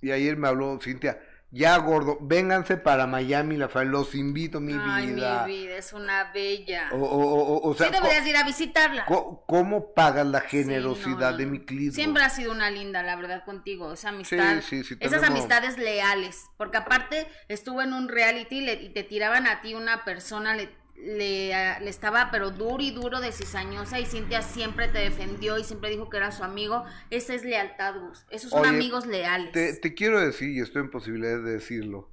y 0.00 0.10
ayer 0.10 0.36
me 0.36 0.48
habló 0.48 0.78
Cintia, 0.80 1.18
ya 1.54 1.76
gordo, 1.76 2.16
vénganse 2.22 2.78
para 2.78 3.06
Miami, 3.06 3.58
la 3.58 3.68
los 3.84 4.14
invito, 4.14 4.58
mi 4.58 4.72
vida. 4.72 4.94
Ay, 4.94 5.06
mi 5.08 5.12
vida, 5.58 5.76
es 5.76 5.92
una 5.92 6.32
bella. 6.32 6.88
O, 6.92 6.96
o, 6.96 7.68
o, 7.68 7.74
sea, 7.74 7.88
sí 7.88 7.92
deberías 7.92 8.26
ir 8.26 8.36
a 8.38 8.42
visitarla. 8.42 9.04
¿Cómo, 9.04 9.92
pagas 9.92 10.26
la 10.26 10.40
generosidad 10.40 11.36
de 11.36 11.44
mi 11.44 11.62
cliente? 11.66 11.94
Siempre 11.94 12.22
ha 12.22 12.30
sido 12.30 12.52
una 12.52 12.70
linda, 12.70 13.02
la 13.02 13.16
verdad, 13.16 13.44
contigo, 13.44 13.92
esa 13.92 14.08
amistad. 14.08 14.62
Sí, 14.62 14.82
sí, 14.82 14.96
esas 14.98 15.22
amistades 15.24 15.76
leales, 15.76 16.42
porque 16.56 16.78
aparte 16.78 17.26
estuvo 17.48 17.82
en 17.82 17.92
un 17.92 18.08
reality 18.08 18.66
y 18.70 18.88
te 18.88 19.04
tiraban 19.04 19.46
a 19.46 19.60
ti 19.60 19.74
una 19.74 20.04
persona, 20.04 20.56
le 20.56 20.70
le, 21.04 21.80
le, 21.80 21.88
estaba 21.90 22.30
pero 22.30 22.50
duro 22.50 22.82
y 22.82 22.92
duro 22.92 23.20
de 23.20 23.32
cizañosa 23.32 23.98
y 23.98 24.06
Cintia 24.06 24.42
siempre 24.42 24.88
te 24.88 24.98
defendió 24.98 25.58
y 25.58 25.64
siempre 25.64 25.90
dijo 25.90 26.08
que 26.08 26.16
era 26.16 26.30
su 26.30 26.44
amigo. 26.44 26.84
Esa 27.10 27.34
es 27.34 27.44
lealtad, 27.44 28.00
Gus. 28.00 28.24
Esos 28.30 28.50
son 28.50 28.66
amigos 28.66 29.06
leales. 29.06 29.52
Te, 29.52 29.74
te, 29.74 29.94
quiero 29.94 30.20
decir, 30.20 30.50
y 30.50 30.60
estoy 30.60 30.82
en 30.82 30.90
posibilidad 30.90 31.42
de 31.42 31.52
decirlo, 31.52 32.10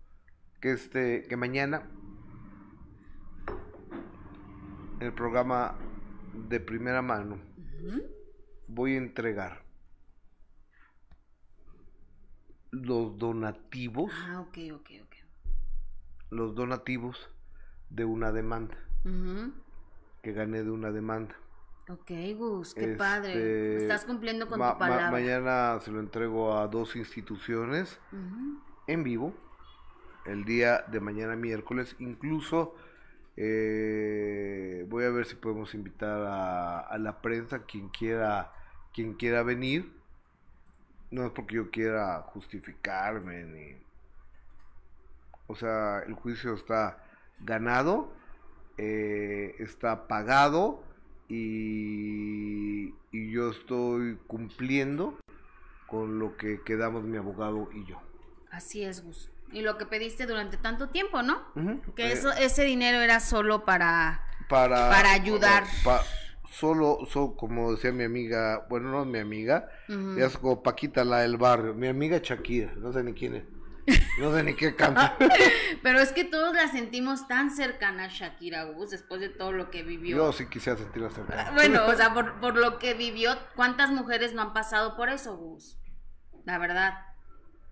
que 0.59 0.71
este, 0.71 1.23
que 1.27 1.37
mañana 1.37 1.89
en 4.99 5.07
el 5.07 5.13
programa 5.13 5.77
de 6.33 6.59
primera 6.59 7.01
mano 7.01 7.39
voy 8.67 8.95
a 8.95 8.97
entregar 8.97 9.63
los 12.71 13.17
donativos. 13.17 14.11
Ah, 14.13 14.41
ok, 14.41 14.57
ok, 14.73 14.91
ok. 15.03 15.15
Los 16.31 16.55
donativos 16.55 17.29
de 17.89 18.05
una 18.05 18.31
demanda. 18.31 18.77
Que 20.21 20.33
gané 20.33 20.63
de 20.63 20.71
una 20.71 20.91
demanda. 20.91 21.35
Ok, 21.89 22.11
Gus, 22.37 22.75
qué 22.75 22.89
padre. 22.89 23.31
Este, 23.31 23.77
Estás 23.83 24.05
cumpliendo 24.05 24.47
con 24.47 24.59
tu 24.59 24.77
palabra. 24.77 25.09
mañana 25.09 25.79
se 25.81 25.91
lo 25.91 25.99
entrego 25.99 26.55
a 26.55 26.67
dos 26.67 26.95
instituciones 26.95 27.99
en 28.87 29.03
vivo. 29.03 29.33
El 30.25 30.45
día 30.45 30.83
de 30.87 30.99
mañana 30.99 31.35
miércoles. 31.35 31.95
Incluso 31.97 32.75
eh, 33.35 34.85
voy 34.87 35.05
a 35.05 35.09
ver 35.09 35.25
si 35.25 35.35
podemos 35.35 35.73
invitar 35.73 36.21
a, 36.27 36.81
a, 36.81 36.97
la 36.99 37.21
prensa, 37.21 37.63
quien 37.63 37.89
quiera, 37.89 38.53
quien 38.93 39.13
quiera 39.13 39.41
venir. 39.41 39.91
No 41.09 41.25
es 41.25 41.31
porque 41.31 41.55
yo 41.55 41.71
quiera 41.71 42.21
justificarme 42.21 43.45
ni. 43.45 43.77
O 45.47 45.55
sea, 45.55 46.03
el 46.05 46.13
juicio 46.13 46.53
está 46.53 47.03
ganado, 47.41 48.11
eh, 48.77 49.55
está 49.59 50.07
pagado 50.07 50.83
y, 51.27 52.93
y 53.11 53.31
yo 53.31 53.51
estoy 53.51 54.17
cumpliendo 54.27 55.17
con 55.87 56.19
lo 56.19 56.37
que 56.37 56.61
quedamos 56.63 57.03
mi 57.03 57.17
abogado 57.17 57.69
y 57.73 57.85
yo. 57.85 58.01
Así 58.51 58.83
es, 58.83 59.03
Gus. 59.03 59.31
Y 59.51 59.61
lo 59.61 59.77
que 59.77 59.85
pediste 59.85 60.25
durante 60.27 60.57
tanto 60.57 60.89
tiempo, 60.89 61.23
¿no? 61.23 61.41
Que 61.95 62.07
eh, 62.07 62.11
eso, 62.13 62.31
ese 62.31 62.63
dinero 62.63 62.99
era 62.99 63.19
solo 63.19 63.65
para, 63.65 64.23
para, 64.47 64.89
para 64.89 65.11
ayudar. 65.11 65.65
solo, 66.51 66.99
solo, 67.07 67.35
como 67.35 67.71
decía 67.71 67.91
mi 67.91 68.03
amiga, 68.03 68.65
bueno, 68.69 68.91
no 68.91 69.05
mi 69.05 69.19
amiga, 69.19 69.69
es 70.17 70.37
como 70.37 70.61
Paquita 70.61 71.03
la 71.03 71.19
del 71.19 71.37
barrio, 71.37 71.73
mi 71.73 71.87
amiga 71.87 72.19
Shakira, 72.21 72.73
no 72.75 72.93
sé 72.93 73.03
ni 73.03 73.13
quién 73.13 73.35
es. 73.35 73.43
No 74.19 74.33
sé 74.33 74.43
ni 74.43 74.55
qué 74.55 74.75
canta. 74.75 75.17
Pero 75.83 75.99
es 75.99 76.11
que 76.11 76.23
todos 76.23 76.53
la 76.53 76.67
sentimos 76.67 77.27
tan 77.27 77.51
cercana 77.51 78.05
a 78.05 78.07
Shakira 78.07 78.63
Gus 78.65 78.91
después 78.91 79.21
de 79.21 79.29
todo 79.29 79.51
lo 79.51 79.69
que 79.71 79.83
vivió. 79.83 80.17
Yo 80.17 80.31
sí 80.33 80.47
quisiera 80.47 80.77
sentirla 80.77 81.09
cercana. 81.09 81.51
Bueno, 81.51 81.85
o 81.87 81.93
sea, 81.95 82.13
por, 82.13 82.39
por 82.39 82.55
lo 82.55 82.79
que 82.79 82.93
vivió, 82.93 83.37
¿cuántas 83.55 83.91
mujeres 83.91 84.33
no 84.33 84.41
han 84.41 84.53
pasado 84.53 84.95
por 84.95 85.09
eso, 85.09 85.37
Gus? 85.37 85.77
La 86.45 86.57
verdad. 86.57 87.05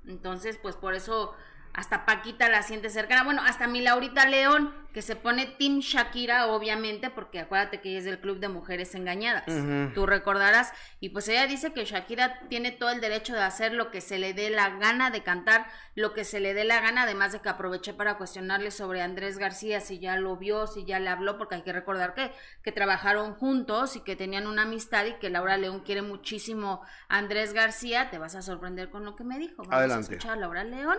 Entonces, 0.06 0.58
pues 0.62 0.76
por 0.76 0.94
eso 0.96 1.36
hasta 1.78 2.08
Paquita 2.08 2.50
la 2.50 2.64
siente 2.64 2.90
cercana, 2.90 3.24
bueno, 3.24 3.44
hasta 3.46 3.68
mi 3.68 3.82
Laurita 3.82 4.28
León, 4.28 4.74
que 4.94 5.04
se 5.04 5.16
pone 5.16 5.46
Team 5.46 5.78
Shakira, 5.78 6.48
obviamente, 6.48 7.12
porque 7.12 7.40
acuérdate 7.40 7.82
que 7.82 7.90
ella 7.90 8.00
es 8.00 8.06
del 8.06 8.20
Club 8.20 8.40
de 8.40 8.48
Mujeres 8.48 8.96
Engañadas, 8.96 9.46
tú 9.94 10.08
recordarás, 10.08 10.74
y 11.00 11.10
pues 11.10 11.28
ella 11.28 11.46
dice 11.46 11.74
que 11.74 11.86
Shakira 11.86 12.40
tiene 12.50 12.72
todo 12.72 12.90
el 12.90 13.00
derecho 13.00 13.36
de 13.36 13.44
hacer 13.44 13.74
lo 13.74 13.92
que 13.92 14.02
se 14.02 14.18
le 14.18 14.34
dé 14.34 14.50
la 14.50 14.72
gana, 14.72 15.12
de 15.12 15.22
cantar 15.22 15.68
lo 15.94 16.16
que 16.16 16.24
se 16.24 16.40
le 16.40 16.56
dé 16.56 16.64
la 16.64 16.82
gana, 16.82 17.04
además 17.04 17.32
de 17.32 17.42
que 17.42 17.50
aproveché 17.50 17.94
para 17.94 18.18
cuestionarle 18.18 18.72
sobre 18.72 19.04
Andrés 19.04 19.38
García, 19.38 19.80
si 19.80 20.00
ya 20.00 20.16
lo 20.16 20.36
vio, 20.36 20.66
si 20.66 20.84
ya 20.84 20.98
le 21.00 21.10
habló, 21.10 21.38
porque 21.38 21.56
hay 21.56 21.62
que 21.62 21.74
recordar 21.74 22.16
que, 22.16 22.32
que 22.64 22.72
trabajaron 22.72 23.36
juntos 23.36 23.96
y 23.96 24.02
que 24.02 24.16
tenían 24.16 24.48
una 24.48 24.64
amistad 24.64 25.06
y 25.06 25.14
que 25.20 25.30
Laura 25.30 25.58
León 25.58 25.82
quiere 25.82 26.02
muchísimo 26.02 26.82
a 27.08 27.20
Andrés 27.20 27.54
García, 27.54 28.10
te 28.10 28.18
vas 28.18 28.34
a 28.34 28.42
sorprender 28.42 28.90
con 28.90 29.06
lo 29.06 29.16
que 29.16 29.24
me 29.24 29.38
dijo. 29.38 29.58
Vamos 29.58 29.76
Adelante. 29.76 30.14
a 30.14 30.18
escuchar 30.18 30.38
a 30.38 30.40
Laura 30.40 30.64
León. 30.64 30.98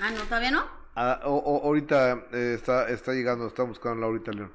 Ah, 0.00 0.10
no, 0.10 0.22
todavía 0.24 0.50
no. 0.50 0.64
Ah, 0.94 1.20
ahorita 1.22 2.26
eh, 2.32 2.54
está, 2.56 2.88
está 2.88 3.12
llegando, 3.12 3.46
está 3.46 3.62
buscando 3.62 3.98
a 3.98 4.00
Laurita 4.00 4.32
León. 4.32 4.52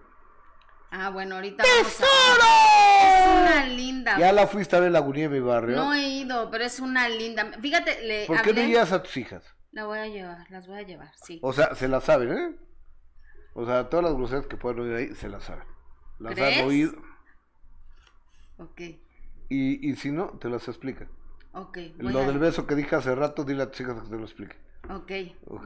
Ah, 0.91 1.09
bueno, 1.09 1.36
ahorita 1.36 1.63
Es 1.63 2.01
una 3.26 3.66
linda. 3.66 4.18
Ya 4.18 4.32
la 4.32 4.47
fuiste 4.47 4.76
a 4.76 4.80
ver 4.80 4.91
la 4.91 5.01
de 5.01 5.30
mi 5.30 5.39
barrio. 5.39 5.76
No 5.76 5.93
he 5.93 6.07
ido, 6.07 6.49
pero 6.49 6.63
es 6.63 6.80
una 6.80 7.09
linda. 7.09 7.51
Fíjate, 7.59 8.01
le 8.03 8.26
¿Por 8.26 8.41
qué 8.41 8.53
no 8.53 8.61
llevas 8.61 8.91
a 8.91 9.03
tus 9.03 9.18
hijas? 9.18 9.43
La 9.72 9.86
voy 9.86 9.99
a 9.99 10.07
llevar, 10.07 10.49
las 10.49 10.68
voy 10.68 10.80
a 10.80 10.84
llevar, 10.84 11.11
sí. 11.22 11.39
O 11.41 11.51
sea, 11.51 11.76
se 11.76 11.89
las 11.89 12.05
saben, 12.05 12.32
¿eh? 12.32 12.55
O 13.53 13.66
sea, 13.66 13.89
todas 13.89 14.05
las 14.05 14.13
groserías 14.13 14.47
que 14.47 14.55
pueden 14.55 14.80
oír 14.80 14.95
ahí, 14.95 15.16
se 15.16 15.28
las 15.28 15.43
saben. 15.43 15.66
Las 16.20 16.39
han 16.39 16.66
oído. 16.66 16.93
Ok. 18.57 18.82
Y, 19.49 19.89
y 19.89 19.95
si 19.97 20.11
no, 20.11 20.38
te 20.39 20.49
las 20.49 20.68
explica. 20.70 21.07
Ok. 21.51 21.78
Lo 21.97 22.20
del 22.20 22.39
beso 22.39 22.66
que 22.66 22.76
dije 22.76 22.95
hace 22.95 23.13
rato, 23.16 23.43
dile 23.43 23.63
a 23.63 23.72
tus 23.72 23.82
hijas 23.82 24.01
que 24.01 24.09
te 24.09 24.16
lo 24.16 24.24
explique. 24.24 24.55
Ok. 24.89 25.11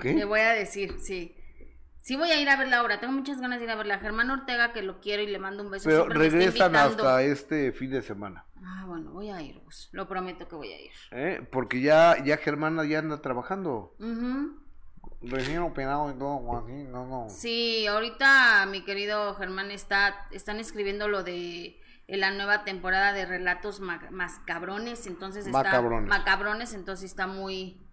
Le 0.03 0.25
voy 0.25 0.39
a 0.39 0.53
decir, 0.53 0.99
sí. 0.99 1.35
Sí 1.97 2.15
voy 2.15 2.31
a 2.31 2.41
ir 2.41 2.49
a 2.49 2.55
verla 2.55 2.79
ahora, 2.79 2.99
tengo 2.99 3.13
muchas 3.13 3.41
ganas 3.41 3.59
de 3.59 3.65
ir 3.65 3.71
a 3.71 3.75
verla. 3.75 3.99
Germán 3.99 4.31
Ortega, 4.31 4.71
que 4.71 4.81
lo 4.81 4.99
quiero 4.99 5.21
y 5.21 5.27
le 5.27 5.37
mando 5.37 5.63
un 5.63 5.69
beso. 5.69 5.87
Pero 5.87 6.07
regresan 6.07 6.75
hasta 6.75 7.21
este 7.23 7.71
fin 7.71 7.91
de 7.91 8.01
semana. 8.01 8.45
Ah, 8.63 8.85
bueno, 8.87 9.11
voy 9.11 9.29
a 9.29 9.41
ir, 9.41 9.61
pues. 9.63 9.89
Lo 9.91 10.07
prometo 10.07 10.47
que 10.47 10.55
voy 10.55 10.71
a 10.71 10.81
ir. 10.81 10.91
¿Eh? 11.11 11.47
Porque 11.51 11.81
ya, 11.81 12.23
ya 12.23 12.37
Germán 12.37 12.87
ya 12.87 12.99
anda 12.99 13.21
trabajando. 13.21 13.95
Recién 15.21 15.59
operado 15.59 16.09
y 16.11 16.17
todo, 16.17 16.57
así, 16.57 16.83
no, 16.83 17.05
no. 17.05 17.29
Sí, 17.29 17.85
ahorita 17.87 18.65
mi 18.67 18.85
querido 18.85 19.35
Germán 19.35 19.69
está, 19.69 20.27
están 20.31 20.59
escribiendo 20.59 21.09
lo 21.09 21.23
de 21.23 21.77
la 22.07 22.31
nueva 22.31 22.63
temporada 22.63 23.11
de 23.11 23.25
relatos 23.25 23.81
más 23.81 24.39
cabrones, 24.45 25.05
entonces 25.07 25.45
está 25.45 25.63
macabrones. 25.63 26.09
macabrones, 26.09 26.73
entonces 26.73 27.11
está 27.11 27.27
muy 27.27 27.85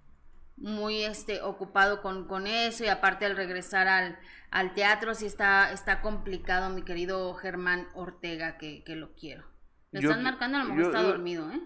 muy 0.57 1.03
este 1.03 1.43
ocupado 1.43 2.03
con, 2.03 2.27
con 2.27 2.47
eso 2.47 2.85
y 2.85 2.89
aparte 2.89 3.27
al 3.27 3.37
regresar 3.37 3.89
al, 3.89 4.19
al 4.51 4.73
teatro 4.75 5.15
sí 5.15 5.27
está, 5.27 5.73
está 5.73 6.01
complicado 6.01 6.71
mi 6.71 6.83
querido 6.83 7.35
Germán 7.35 7.89
Ortega 7.95 8.57
que, 8.59 8.83
que 8.85 8.97
lo 8.97 9.15
quiero. 9.15 9.45
Le 9.93 10.01
están 10.01 10.23
marcando, 10.23 10.59
a 10.59 10.65
lo 10.65 10.75
mejor 10.75 10.95
está 10.95 11.03
dormido, 11.03 11.51
¿eh? 11.51 11.61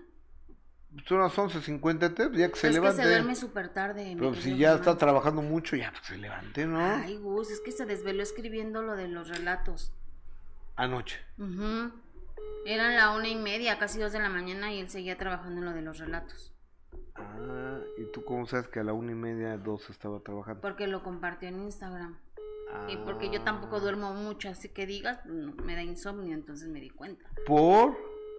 Son 1.06 1.20
las 1.20 1.36
11.50, 1.36 2.36
ya 2.36 2.50
que 2.50 2.56
se 2.56 2.70
levante. 2.70 2.88
Es 2.88 2.96
que 2.96 3.02
se 3.02 3.08
duerme 3.08 3.36
súper 3.36 3.68
tarde. 3.68 4.12
Pero 4.18 4.34
si 4.34 4.56
ya 4.56 4.74
está 4.74 4.98
trabajando 4.98 5.40
mucho, 5.40 5.76
ya 5.76 5.92
pues 5.92 6.04
se 6.04 6.18
levante, 6.18 6.66
¿no? 6.66 6.80
Ay, 6.80 7.16
Gus, 7.16 7.50
es 7.50 7.60
que 7.60 7.70
se 7.70 7.86
desveló 7.86 8.24
escribiendo 8.24 8.82
lo 8.82 8.96
de 8.96 9.06
los 9.06 9.28
relatos. 9.28 9.92
Anoche. 10.74 11.20
Eran 12.66 12.96
la 12.96 13.10
una 13.10 13.28
y 13.28 13.36
media, 13.36 13.78
casi 13.78 14.00
dos 14.00 14.12
de 14.12 14.18
la 14.18 14.30
mañana, 14.30 14.72
y 14.72 14.80
él 14.80 14.90
seguía 14.90 15.16
trabajando 15.16 15.60
en 15.60 15.64
lo 15.66 15.72
de 15.72 15.82
los 15.82 15.98
relatos. 15.98 16.52
Ah, 17.14 17.80
¿y 17.98 18.04
tú 18.12 18.24
cómo 18.24 18.46
sabes 18.46 18.68
que 18.68 18.80
a 18.80 18.84
la 18.84 18.92
una 18.92 19.12
y 19.12 19.14
media, 19.14 19.56
dos 19.56 19.88
estaba 19.90 20.20
trabajando? 20.20 20.60
Porque 20.60 20.86
lo 20.86 21.02
compartió 21.02 21.48
en 21.48 21.60
Instagram. 21.60 22.16
Y 22.88 22.96
porque 22.98 23.30
yo 23.30 23.42
tampoco 23.42 23.76
ah. 23.76 23.80
duermo 23.80 24.14
mucho, 24.14 24.48
así 24.48 24.68
que 24.68 24.86
digas, 24.86 25.24
me 25.26 25.74
da 25.74 25.82
insomnio, 25.82 26.34
entonces 26.34 26.68
me 26.68 26.80
di 26.80 26.90
cuenta. 26.90 27.28
¿Por? 27.46 27.96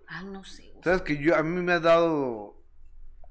Ay, 0.08 0.26
no 0.26 0.43
sé. 0.43 0.74
Sabes 0.84 1.02
que 1.02 1.18
yo, 1.18 1.36
a 1.36 1.43
mí 1.43 1.62
me 1.62 1.74
ha 1.74 1.80
dado, 1.80 2.56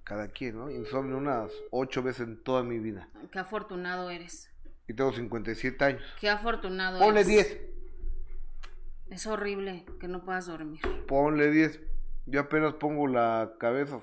cada 0.05 0.29
quien, 0.29 0.57
¿no? 0.57 0.71
Insomnio 0.71 1.17
unas 1.17 1.51
ocho 1.71 2.03
veces 2.03 2.27
en 2.27 2.43
toda 2.43 2.63
mi 2.63 2.79
vida. 2.79 3.09
Qué 3.31 3.39
afortunado 3.39 4.11
eres. 4.11 4.51
Y 4.89 4.95
tengo 4.95 5.13
57 5.13 5.85
años. 5.85 6.03
Qué 6.21 6.29
afortunado 6.29 6.99
Ponle 6.99 7.25
10. 7.25 7.61
Es 9.11 9.27
horrible 9.27 9.85
que 10.01 10.09
no 10.09 10.25
puedas 10.25 10.47
dormir. 10.47 10.81
Ponle 11.07 11.51
10. 11.51 11.81
Yo 12.31 12.41
apenas 12.41 12.75
pongo 12.75 13.07
la 13.09 13.55
cabeza 13.59 14.01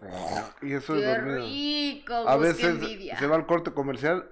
y 0.62 0.74
eso 0.74 0.96
es 0.96 1.06
dormido. 1.06 1.46
rico! 1.46 2.14
A 2.14 2.38
veces 2.38 2.78
se 3.18 3.28
va 3.28 3.36
al 3.36 3.46
corte 3.46 3.72
comercial. 3.72 4.30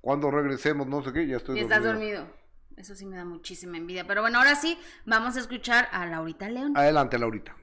Cuando 0.00 0.30
regresemos, 0.30 0.86
no 0.86 1.02
sé 1.02 1.12
qué, 1.12 1.26
ya 1.26 1.36
estoy 1.36 1.58
y 1.58 1.62
estás 1.62 1.82
dormido. 1.82 2.26
Eso 2.76 2.94
sí 2.94 3.06
me 3.06 3.16
da 3.16 3.24
muchísima 3.24 3.76
envidia. 3.76 4.06
Pero 4.06 4.20
bueno, 4.20 4.38
ahora 4.38 4.54
sí, 4.54 4.78
vamos 5.04 5.36
a 5.36 5.40
escuchar 5.40 5.88
a 5.92 6.06
Laurita 6.06 6.48
León. 6.48 6.72
Adelante, 6.76 7.18
Laurita. 7.18 7.56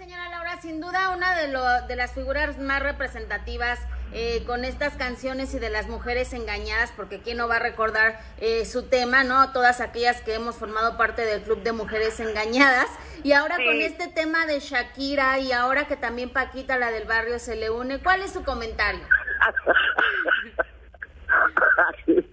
Señora 0.00 0.30
Laura, 0.30 0.58
sin 0.62 0.80
duda 0.80 1.10
una 1.10 1.36
de, 1.36 1.48
lo, 1.48 1.62
de 1.86 1.94
las 1.94 2.12
figuras 2.12 2.56
más 2.56 2.82
representativas 2.82 3.78
eh, 4.14 4.42
con 4.46 4.64
estas 4.64 4.94
canciones 4.96 5.52
y 5.52 5.58
de 5.58 5.68
las 5.68 5.88
mujeres 5.88 6.32
engañadas, 6.32 6.90
porque 6.96 7.20
quién 7.20 7.36
no 7.36 7.48
va 7.48 7.56
a 7.56 7.58
recordar 7.58 8.18
eh, 8.38 8.64
su 8.64 8.84
tema, 8.84 9.24
¿no? 9.24 9.52
Todas 9.52 9.82
aquellas 9.82 10.22
que 10.22 10.32
hemos 10.32 10.56
formado 10.56 10.96
parte 10.96 11.20
del 11.26 11.42
Club 11.42 11.62
de 11.62 11.72
Mujeres 11.72 12.18
Engañadas. 12.18 12.88
Y 13.24 13.32
ahora 13.32 13.56
con 13.56 13.78
este 13.82 14.08
tema 14.08 14.46
de 14.46 14.60
Shakira 14.60 15.38
y 15.38 15.52
ahora 15.52 15.86
que 15.86 15.96
también 15.96 16.30
Paquita, 16.30 16.78
la 16.78 16.92
del 16.92 17.06
barrio, 17.06 17.38
se 17.38 17.56
le 17.56 17.68
une, 17.68 17.98
¿cuál 17.98 18.22
es 18.22 18.32
su 18.32 18.42
comentario? 18.42 19.02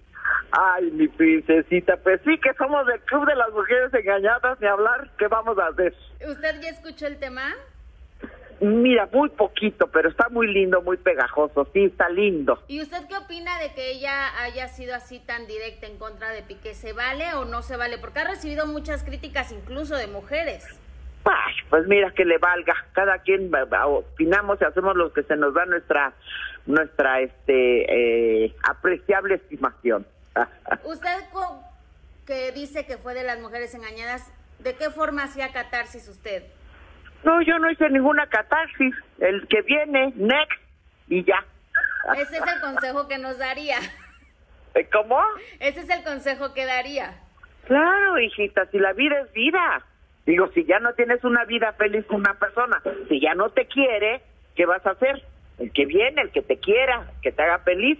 Ay, 0.50 0.90
mi 0.92 1.08
princesita, 1.08 1.96
pues 1.98 2.20
sí 2.24 2.38
que 2.38 2.54
somos 2.54 2.86
del 2.86 3.00
Club 3.00 3.26
de 3.26 3.36
las 3.36 3.52
Mujeres 3.52 3.92
Engañadas, 3.92 4.58
ni 4.60 4.66
hablar, 4.66 5.10
¿qué 5.18 5.28
vamos 5.28 5.58
a 5.58 5.66
hacer? 5.66 5.94
¿Usted 6.26 6.60
ya 6.60 6.70
escuchó 6.70 7.06
el 7.06 7.18
tema? 7.18 7.54
mira, 8.60 9.08
muy 9.12 9.28
poquito, 9.30 9.86
pero 9.88 10.08
está 10.08 10.28
muy 10.30 10.48
lindo, 10.52 10.82
muy 10.82 10.96
pegajoso, 10.96 11.68
sí, 11.72 11.84
está 11.84 12.08
lindo. 12.08 12.60
¿Y 12.68 12.82
usted 12.82 13.06
qué 13.08 13.16
opina 13.16 13.58
de 13.60 13.72
que 13.72 13.92
ella 13.92 14.42
haya 14.42 14.68
sido 14.68 14.94
así 14.94 15.20
tan 15.20 15.46
directa 15.46 15.86
en 15.86 15.98
contra 15.98 16.30
de 16.30 16.42
Piqué? 16.42 16.74
¿Se 16.74 16.92
vale 16.92 17.34
o 17.34 17.44
no 17.44 17.62
se 17.62 17.76
vale? 17.76 17.98
Porque 17.98 18.20
ha 18.20 18.28
recibido 18.28 18.66
muchas 18.66 19.04
críticas 19.04 19.52
incluso 19.52 19.96
de 19.96 20.06
mujeres. 20.06 20.64
Ay, 21.24 21.54
pues 21.68 21.86
mira 21.86 22.10
que 22.12 22.24
le 22.24 22.38
valga, 22.38 22.74
cada 22.92 23.18
quien 23.18 23.50
opinamos 23.54 24.58
y 24.60 24.64
hacemos 24.64 24.96
lo 24.96 25.12
que 25.12 25.22
se 25.24 25.36
nos 25.36 25.52
da 25.54 25.66
nuestra 25.66 26.14
nuestra 26.66 27.20
este 27.20 28.44
eh, 28.44 28.54
apreciable 28.68 29.36
estimación. 29.36 30.06
Usted 30.84 31.24
que 32.26 32.52
dice 32.52 32.84
que 32.84 32.98
fue 32.98 33.14
de 33.14 33.24
las 33.24 33.40
mujeres 33.40 33.74
engañadas, 33.74 34.30
¿de 34.58 34.74
qué 34.74 34.90
forma 34.90 35.24
hacía 35.24 35.50
catarsis 35.50 36.08
usted? 36.08 36.42
No, 37.24 37.40
yo 37.42 37.58
no 37.58 37.70
hice 37.70 37.88
ninguna 37.88 38.26
catarsis, 38.26 38.94
el 39.18 39.48
que 39.48 39.62
viene, 39.62 40.12
next, 40.14 40.60
y 41.08 41.24
ya. 41.24 41.44
Ese 42.16 42.36
es 42.36 42.42
el 42.42 42.60
consejo 42.60 43.08
que 43.08 43.18
nos 43.18 43.38
daría. 43.38 43.78
Eh, 44.74 44.86
¿Cómo? 44.92 45.18
Ese 45.58 45.80
es 45.80 45.90
el 45.90 46.04
consejo 46.04 46.52
que 46.54 46.66
daría. 46.66 47.18
Claro, 47.66 48.20
hijita, 48.20 48.66
si 48.66 48.78
la 48.78 48.92
vida 48.92 49.20
es 49.20 49.32
vida. 49.32 49.82
Digo, 50.26 50.50
si 50.52 50.64
ya 50.64 50.78
no 50.78 50.92
tienes 50.92 51.24
una 51.24 51.44
vida 51.46 51.72
feliz 51.72 52.04
con 52.06 52.16
una 52.16 52.34
persona, 52.34 52.82
si 53.08 53.20
ya 53.20 53.34
no 53.34 53.48
te 53.48 53.66
quiere, 53.66 54.20
¿qué 54.54 54.66
vas 54.66 54.84
a 54.84 54.90
hacer? 54.90 55.24
El 55.58 55.72
que 55.72 55.86
viene, 55.86 56.20
el 56.20 56.30
que 56.30 56.42
te 56.42 56.58
quiera, 56.58 57.10
que 57.22 57.32
te 57.32 57.42
haga 57.42 57.60
feliz. 57.60 57.98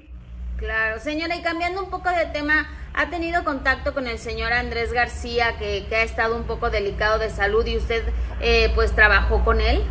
Claro, 0.58 0.98
señora, 0.98 1.36
y 1.36 1.42
cambiando 1.42 1.84
un 1.84 1.88
poco 1.88 2.08
de 2.10 2.26
tema, 2.32 2.66
¿ha 2.92 3.08
tenido 3.10 3.44
contacto 3.44 3.94
con 3.94 4.08
el 4.08 4.18
señor 4.18 4.52
Andrés 4.52 4.92
García, 4.92 5.56
que, 5.56 5.84
que 5.88 5.94
ha 5.94 6.02
estado 6.02 6.36
un 6.36 6.48
poco 6.48 6.68
delicado 6.68 7.20
de 7.20 7.30
salud 7.30 7.64
y 7.64 7.76
usted 7.76 8.02
eh, 8.40 8.68
pues 8.74 8.92
trabajó 8.92 9.44
con 9.44 9.60
él? 9.60 9.82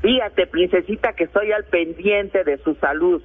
Fíjate, 0.00 0.48
princesita, 0.48 1.12
que 1.12 1.24
estoy 1.24 1.52
al 1.52 1.62
pendiente 1.66 2.42
de 2.42 2.58
su 2.58 2.74
salud. 2.74 3.22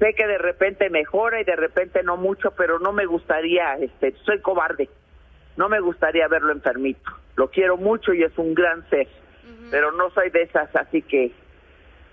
Sé 0.00 0.14
que 0.14 0.26
de 0.26 0.38
repente 0.38 0.90
mejora 0.90 1.40
y 1.40 1.44
de 1.44 1.54
repente 1.54 2.02
no 2.02 2.16
mucho, 2.16 2.50
pero 2.56 2.80
no 2.80 2.92
me 2.92 3.06
gustaría, 3.06 3.74
este, 3.74 4.16
soy 4.24 4.40
cobarde. 4.40 4.88
No 5.56 5.68
me 5.68 5.78
gustaría 5.78 6.26
verlo 6.26 6.52
enfermito. 6.52 7.08
Lo 7.36 7.50
quiero 7.50 7.76
mucho 7.76 8.12
y 8.12 8.24
es 8.24 8.36
un 8.36 8.52
gran 8.52 8.88
ser, 8.90 9.06
pero 9.70 9.92
no 9.92 10.10
soy 10.10 10.30
de 10.30 10.42
esas, 10.42 10.74
así 10.74 11.02
que, 11.02 11.30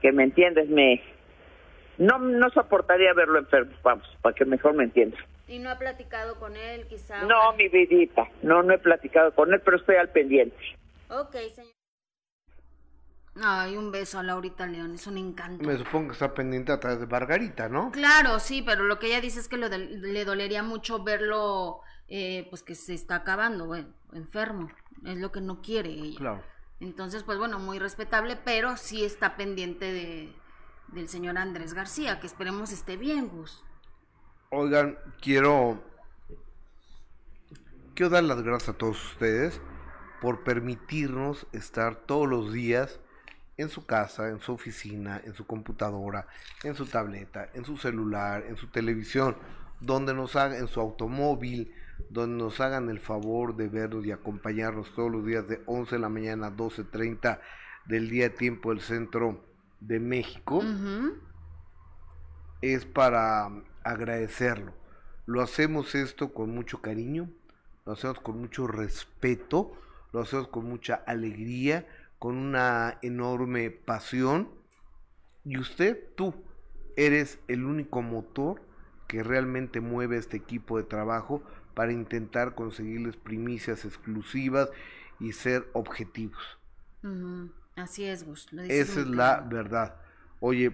que 0.04 0.12
me 0.12 0.24
entiendes, 0.24 0.70
me, 0.70 1.02
no, 1.98 2.20
no 2.20 2.50
soportaría 2.50 3.14
verlo 3.14 3.40
enfermo, 3.40 3.72
vamos, 3.84 4.08
para 4.22 4.36
que 4.36 4.46
mejor 4.46 4.74
me 4.74 4.84
entiendas. 4.86 5.20
¿Y 5.48 5.60
no 5.60 5.70
ha 5.70 5.78
platicado 5.78 6.40
con 6.40 6.56
él, 6.58 6.88
quizá? 6.88 7.24
No, 7.24 7.54
mi 7.54 7.68
vidita, 7.70 8.28
no, 8.42 8.64
no 8.64 8.74
he 8.74 8.80
platicado 8.80 9.34
con 9.36 9.54
él, 9.54 9.62
pero 9.64 9.78
estoy 9.78 9.96
al 9.96 10.10
pendiente. 10.10 10.58
Ok, 11.10 11.36
señor. 11.54 11.72
Ay, 13.44 13.76
un 13.76 13.92
beso 13.92 14.18
a 14.18 14.24
Laurita 14.24 14.66
León, 14.66 14.96
es 14.96 15.08
un 15.08 15.18
encanto. 15.18 15.64
Me 15.68 15.78
supongo 15.78 16.08
que 16.08 16.14
está 16.14 16.34
pendiente 16.34 16.72
a 16.72 16.80
través 16.80 17.02
de 17.02 17.08
Margarita, 17.08 17.68
¿no? 17.68 17.92
Claro, 17.92 18.40
sí, 18.40 18.64
pero 18.66 18.84
lo 18.86 18.98
que 18.98 19.08
ella 19.08 19.20
dice 19.20 19.42
es 19.42 19.50
que 19.50 19.58
lo 19.58 19.68
del- 19.70 20.02
le 20.14 20.24
dolería 20.24 20.64
mucho 20.64 21.04
verlo, 21.04 21.82
eh, 22.08 22.48
pues 22.50 22.64
que 22.64 22.76
se 22.76 22.94
está 22.94 23.16
acabando, 23.16 23.66
bueno, 23.66 23.90
enfermo. 24.14 24.72
Es 25.06 25.18
lo 25.18 25.34
que 25.34 25.42
no 25.42 25.62
quiere 25.62 25.90
ella. 25.90 26.18
Claro. 26.18 26.44
Entonces, 26.80 27.24
pues 27.24 27.38
bueno, 27.38 27.60
muy 27.60 27.78
respetable, 27.78 28.38
pero 28.44 28.78
sí 28.78 29.04
está 29.04 29.36
pendiente 29.36 29.92
de, 29.92 30.34
del 30.90 31.10
señor 31.10 31.38
Andrés 31.38 31.74
García, 31.74 32.20
que 32.20 32.28
esperemos 32.28 32.72
esté 32.72 32.98
bien, 32.98 33.28
Gus. 33.28 33.64
Oigan, 34.50 34.98
quiero 35.22 35.84
quiero 37.96 38.10
dar 38.10 38.24
las 38.24 38.42
gracias 38.42 38.76
a 38.76 38.78
todos 38.78 39.04
ustedes 39.12 39.62
por 40.22 40.44
permitirnos 40.44 41.48
estar 41.54 41.96
todos 41.96 42.28
los 42.28 42.52
días 42.52 43.00
en 43.58 43.70
su 43.70 43.86
casa, 43.86 44.30
en 44.30 44.40
su 44.40 44.54
oficina, 44.54 45.22
en 45.24 45.34
su 45.34 45.48
computadora, 45.48 46.28
en 46.64 46.76
su 46.76 46.86
tableta, 46.86 47.50
en 47.54 47.64
su 47.64 47.78
celular, 47.78 48.44
en 48.48 48.58
su 48.58 48.68
televisión, 48.68 49.38
donde 49.80 50.14
nos 50.14 50.36
hagan 50.36 50.58
en 50.60 50.68
su 50.68 50.82
automóvil, 50.82 51.74
donde 52.10 52.44
nos 52.44 52.60
hagan 52.60 52.90
el 52.90 53.00
favor 53.00 53.56
de 53.56 53.70
vernos 53.70 54.06
y 54.06 54.12
acompañarnos 54.12 54.94
todos 54.94 55.12
los 55.12 55.26
días 55.26 55.48
de 55.48 55.62
11 55.66 55.96
de 55.96 56.02
la 56.02 56.10
mañana 56.10 56.48
a 56.48 56.52
12.30 56.52 57.40
del 57.86 58.10
día 58.10 58.34
tiempo 58.34 58.72
del 58.72 58.82
centro 58.82 59.42
de 59.88 60.00
México 60.00 60.62
es 62.62 62.86
para 62.86 63.50
agradecerlo. 63.84 64.74
Lo 65.26 65.42
hacemos 65.42 65.96
esto 65.96 66.34
con 66.34 66.54
mucho 66.54 66.82
cariño, 66.82 67.30
lo 67.86 67.94
hacemos 67.94 68.20
con 68.20 68.40
mucho 68.40 68.68
respeto, 68.68 69.74
lo 70.12 70.22
hacemos 70.22 70.48
con 70.48 70.66
mucha 70.66 70.96
alegría, 70.96 71.88
con 72.20 72.38
una 72.38 72.98
enorme 73.02 73.70
pasión. 73.70 74.50
Y 75.44 75.58
usted, 75.58 76.00
tú, 76.16 76.34
eres 76.96 77.40
el 77.48 77.66
único 77.66 78.02
motor 78.02 78.62
que 79.08 79.24
realmente 79.24 79.82
mueve 79.82 80.18
este 80.18 80.38
equipo 80.38 80.78
de 80.78 80.84
trabajo 80.84 81.44
para 81.74 81.92
intentar 81.92 82.56
conseguirles 82.56 83.18
primicias 83.18 83.86
exclusivas 83.86 84.70
y 85.20 85.34
ser 85.34 85.70
objetivos. 85.74 86.58
Así 87.76 88.06
es, 88.06 88.24
Gus. 88.26 88.52
lo 88.54 88.64
dices 88.64 88.90
Esa 88.90 89.02
es 89.02 89.08
la 89.08 89.42
verdad. 89.42 89.96
Oye, 90.40 90.74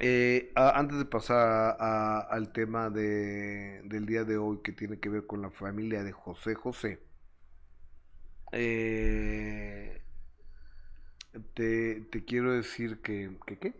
eh, 0.00 0.52
a- 0.56 0.78
antes 0.78 0.98
de 0.98 1.04
pasar 1.06 1.38
a- 1.38 2.18
a- 2.18 2.20
al 2.20 2.52
tema 2.52 2.90
de, 2.90 3.82
del 3.84 4.06
día 4.06 4.24
de 4.24 4.36
hoy 4.38 4.60
que 4.62 4.72
tiene 4.72 4.98
que 5.00 5.08
ver 5.08 5.26
con 5.26 5.42
la 5.42 5.50
familia 5.50 6.04
de 6.04 6.12
José 6.12 6.54
José, 6.54 7.00
eh, 8.52 10.00
te, 11.54 12.00
te 12.10 12.24
quiero 12.24 12.52
decir 12.52 13.00
que, 13.02 13.36
que 13.46 13.58
¿qué? 13.58 13.74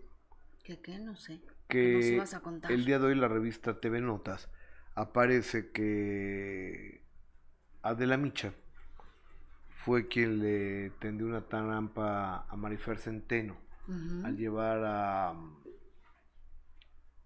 ¿Qué 0.64 0.80
qué? 0.80 0.98
No 0.98 1.16
sé. 1.16 1.34
Nos 1.34 1.48
que 1.68 2.14
ibas 2.14 2.34
a 2.34 2.40
contar. 2.40 2.70
el 2.72 2.84
día 2.84 2.98
de 2.98 3.06
hoy 3.06 3.14
la 3.14 3.28
revista 3.28 3.80
TV 3.80 4.00
Notas 4.00 4.48
aparece 4.94 5.70
que 5.70 7.02
Adela 7.82 8.16
Micha 8.16 8.52
fue 9.86 10.08
quien 10.08 10.40
le 10.40 10.90
tendió 10.98 11.26
una 11.26 11.42
trampa 11.42 12.44
a 12.48 12.56
Marifer 12.56 12.98
Centeno 12.98 13.56
al 14.24 14.36
llevar 14.36 14.82
a 14.84 15.32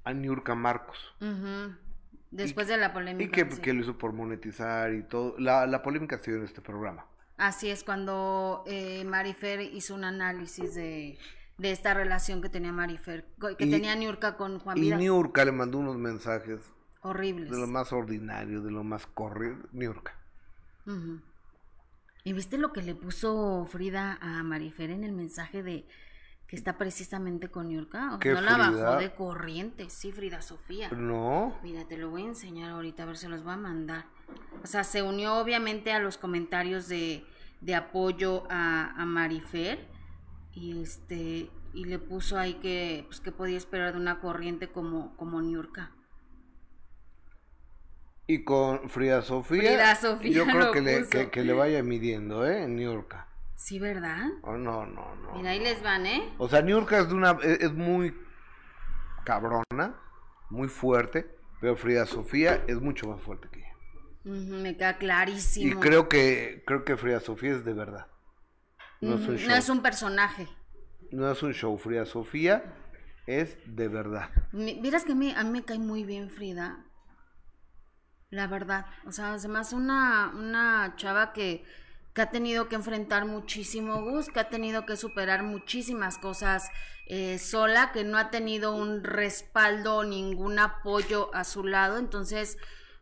a 0.04 0.12
Niurka 0.12 0.54
Marcos. 0.54 0.98
Después 2.30 2.68
de 2.68 2.76
la 2.76 2.92
polémica. 2.92 3.24
y 3.24 3.30
que, 3.44 3.50
sí. 3.50 3.60
que 3.62 3.72
lo 3.72 3.80
hizo 3.80 3.96
por 3.98 4.12
monetizar 4.12 4.92
y 4.92 5.02
todo 5.02 5.34
la, 5.38 5.66
la 5.66 5.82
polémica 5.82 6.18
se 6.18 6.30
dio 6.30 6.38
en 6.40 6.44
este 6.46 6.60
programa 6.60 7.04
Así 7.38 7.70
es, 7.70 7.82
cuando 7.82 8.62
eh, 8.66 9.02
Marifer 9.04 9.60
hizo 9.62 9.94
un 9.94 10.04
análisis 10.04 10.74
de, 10.74 11.18
de 11.58 11.70
esta 11.72 11.94
relación 11.94 12.40
que 12.42 12.50
tenía 12.50 12.70
Marifer, 12.72 13.24
que 13.58 13.64
Y- 13.64 13.70
tenía 13.70 13.96
Niurka 13.96 14.36
con 14.36 14.58
Juan 14.60 14.76
y 14.76 14.82
Vidal. 14.82 14.98
Niurka 15.00 15.44
le 15.46 15.52
mandó 15.52 15.78
unos 15.78 15.96
mensajes 15.96 16.60
Horribles. 17.00 17.50
de 17.50 17.58
lo 17.58 17.66
más 17.66 17.92
ordinario 17.94 18.60
de 18.60 18.70
lo 18.70 18.84
más 18.84 19.06
corrido 19.06 19.56
Niurka 19.72 20.12
Ujú. 20.86 21.20
¿Y 22.24 22.32
viste 22.32 22.58
lo 22.58 22.72
que 22.72 22.82
le 22.82 22.94
puso 22.94 23.66
Frida 23.70 24.18
a 24.20 24.42
Marifer 24.42 24.90
en 24.90 25.04
el 25.04 25.12
mensaje 25.12 25.62
de 25.62 25.86
que 26.46 26.56
está 26.56 26.76
precisamente 26.76 27.48
con? 27.48 27.68
¿Qué 28.18 28.32
no 28.32 28.40
la 28.40 28.56
bajó 28.56 28.96
de 28.96 29.12
corriente, 29.14 29.88
sí, 29.88 30.10
Frida 30.10 30.42
Sofía. 30.42 30.90
no 30.90 31.56
Mira, 31.62 31.86
te 31.86 31.96
lo 31.96 32.10
voy 32.10 32.22
a 32.22 32.26
enseñar 32.26 32.70
ahorita, 32.70 33.04
a 33.04 33.06
ver, 33.06 33.16
se 33.16 33.28
los 33.28 33.44
voy 33.44 33.52
a 33.52 33.56
mandar. 33.56 34.06
O 34.62 34.66
sea, 34.66 34.82
se 34.82 35.02
unió 35.02 35.36
obviamente 35.36 35.92
a 35.92 36.00
los 36.00 36.18
comentarios 36.18 36.88
de, 36.88 37.24
de 37.60 37.74
apoyo 37.76 38.44
a, 38.50 39.00
a 39.00 39.06
Marifer 39.06 39.86
y 40.52 40.82
este 40.82 41.50
y 41.72 41.84
le 41.84 42.00
puso 42.00 42.36
ahí 42.36 42.54
que 42.54 43.04
pues 43.06 43.20
que 43.20 43.30
podía 43.30 43.56
esperar 43.56 43.92
de 43.92 44.00
una 44.00 44.18
corriente 44.20 44.68
como 44.68 45.16
como 45.16 45.40
Niurka. 45.40 45.92
Y 48.32 48.44
con 48.44 48.88
Frida 48.90 49.22
Sofía, 49.22 49.60
Frida 49.60 49.94
Sofía 49.96 50.30
yo 50.32 50.44
creo 50.46 50.70
que 50.72 50.80
le, 50.80 51.08
que, 51.08 51.30
que 51.30 51.42
le 51.42 51.52
vaya 51.52 51.82
midiendo, 51.82 52.46
¿eh? 52.46 52.62
En 52.62 52.76
Niurka. 52.76 53.26
Sí, 53.56 53.78
¿verdad? 53.80 54.24
Oh, 54.42 54.56
no, 54.56 54.86
no, 54.86 55.16
no. 55.16 55.32
Mira, 55.34 55.50
ahí 55.50 55.58
les 55.58 55.82
van, 55.82 56.06
¿eh? 56.06 56.32
O 56.38 56.48
sea, 56.48 56.62
Niurka 56.62 57.00
es, 57.00 57.08
de 57.08 57.14
una, 57.14 57.32
es, 57.42 57.60
es 57.60 57.72
muy 57.72 58.14
cabrona, 59.24 59.96
muy 60.48 60.68
fuerte, 60.68 61.28
pero 61.60 61.76
Frida 61.76 62.06
Sofía 62.06 62.62
es 62.68 62.80
mucho 62.80 63.08
más 63.08 63.20
fuerte 63.20 63.48
que 63.50 63.60
ella. 63.60 63.74
Me 64.24 64.76
queda 64.76 64.92
Y 64.92 64.94
clarísimo. 64.94 65.80
creo 65.80 66.08
que, 66.08 66.62
creo 66.66 66.84
que 66.84 66.96
Frida 66.96 67.20
Sofía 67.20 67.52
es 67.52 67.64
de 67.64 67.72
verdad. 67.72 68.06
No 69.00 69.14
es 69.16 69.26
un 69.26 69.36
show. 69.38 69.48
no 69.48 69.56
es 69.56 69.68
un 69.68 69.82
personaje. 69.82 70.46
No 71.10 71.30
es 71.30 71.42
un 71.42 71.52
show. 71.52 71.76
Frida 71.78 72.04
Sofía 72.06 72.74
es 73.26 73.56
de 73.66 73.88
verdad. 73.88 74.30
Mi- 74.52 74.80
Miras 74.80 75.04
que 75.04 75.12
a 75.12 75.14
mí, 75.16 75.32
a 75.36 75.42
mí 75.42 75.50
me 75.50 75.64
cae 75.64 75.78
muy 75.78 76.04
bien 76.04 76.30
Frida. 76.30 76.84
La 78.30 78.46
verdad. 78.46 78.86
O 79.06 79.12
sea, 79.12 79.34
hace 79.34 79.74
una, 79.74 80.32
una 80.34 80.94
chava 80.96 81.32
que, 81.32 81.64
que 82.14 82.22
ha 82.22 82.30
tenido 82.30 82.68
que 82.68 82.76
enfrentar 82.76 83.24
muchísimo 83.26 84.02
Gus, 84.02 84.28
que 84.28 84.40
ha 84.40 84.48
tenido 84.48 84.86
que 84.86 84.96
superar 84.96 85.42
muchísimas 85.42 86.16
cosas 86.16 86.70
eh, 87.06 87.38
sola, 87.40 87.90
que 87.92 88.04
no 88.04 88.18
ha 88.18 88.30
tenido 88.30 88.72
un 88.74 89.02
respaldo, 89.02 90.04
ningún 90.04 90.60
apoyo 90.60 91.34
a 91.34 91.42
su 91.42 91.64
lado. 91.64 91.98
Entonces, 91.98 92.56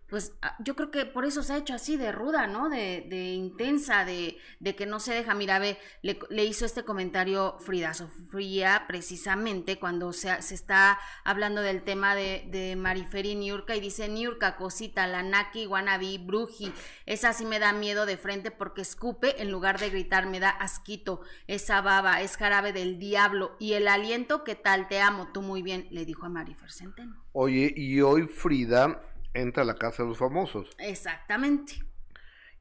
pues 0.08 0.32
ah, 0.40 0.56
yo 0.60 0.74
creo 0.74 0.90
que 0.90 1.04
por 1.04 1.26
eso 1.26 1.42
se 1.42 1.52
ha 1.52 1.58
hecho 1.58 1.74
así 1.74 1.96
de 1.96 2.12
ruda, 2.12 2.46
¿no? 2.46 2.70
De, 2.70 3.04
de 3.08 3.32
intensa, 3.32 4.04
de, 4.04 4.38
de, 4.58 4.74
que 4.74 4.86
no 4.86 5.00
se 5.00 5.12
deja. 5.12 5.34
Mira, 5.34 5.58
ve, 5.58 5.78
le, 6.02 6.18
le, 6.30 6.44
hizo 6.44 6.64
este 6.64 6.84
comentario 6.84 7.56
Frida 7.60 7.92
Sofía 7.92 8.84
precisamente 8.88 9.78
cuando 9.78 10.14
se, 10.14 10.40
se 10.40 10.54
está 10.54 10.98
hablando 11.24 11.60
del 11.60 11.82
tema 11.82 12.14
de, 12.14 12.48
de 12.50 12.74
Mariferi 12.74 13.34
Niurka 13.34 13.76
y 13.76 13.80
dice 13.80 14.08
Niurka, 14.08 14.56
cosita, 14.56 15.06
la 15.06 15.22
Naki, 15.22 15.66
Wannabe, 15.66 16.18
Bruji. 16.18 16.72
Esa 17.04 17.34
sí 17.34 17.44
me 17.44 17.58
da 17.58 17.74
miedo 17.74 18.06
de 18.06 18.16
frente 18.16 18.50
porque 18.50 18.80
escupe 18.80 19.42
en 19.42 19.50
lugar 19.50 19.78
de 19.78 19.90
gritar, 19.90 20.26
me 20.26 20.40
da 20.40 20.50
asquito. 20.50 21.20
Esa 21.46 21.82
baba 21.82 22.22
es 22.22 22.38
jarabe 22.38 22.72
del 22.72 22.98
diablo. 22.98 23.56
Y 23.58 23.74
el 23.74 23.86
aliento, 23.86 24.42
¿qué 24.42 24.54
tal? 24.54 24.88
Te 24.88 25.00
amo, 25.00 25.28
tú 25.34 25.42
muy 25.42 25.60
bien, 25.60 25.86
le 25.90 26.06
dijo 26.06 26.24
a 26.24 26.30
Marifer 26.30 26.72
Centeno. 26.72 27.22
Oye, 27.32 27.72
y 27.76 28.00
hoy 28.00 28.26
Frida 28.26 29.02
entra 29.34 29.62
a 29.62 29.66
la 29.66 29.76
casa 29.76 30.02
de 30.02 30.08
los 30.08 30.18
famosos. 30.18 30.68
Exactamente. 30.78 31.74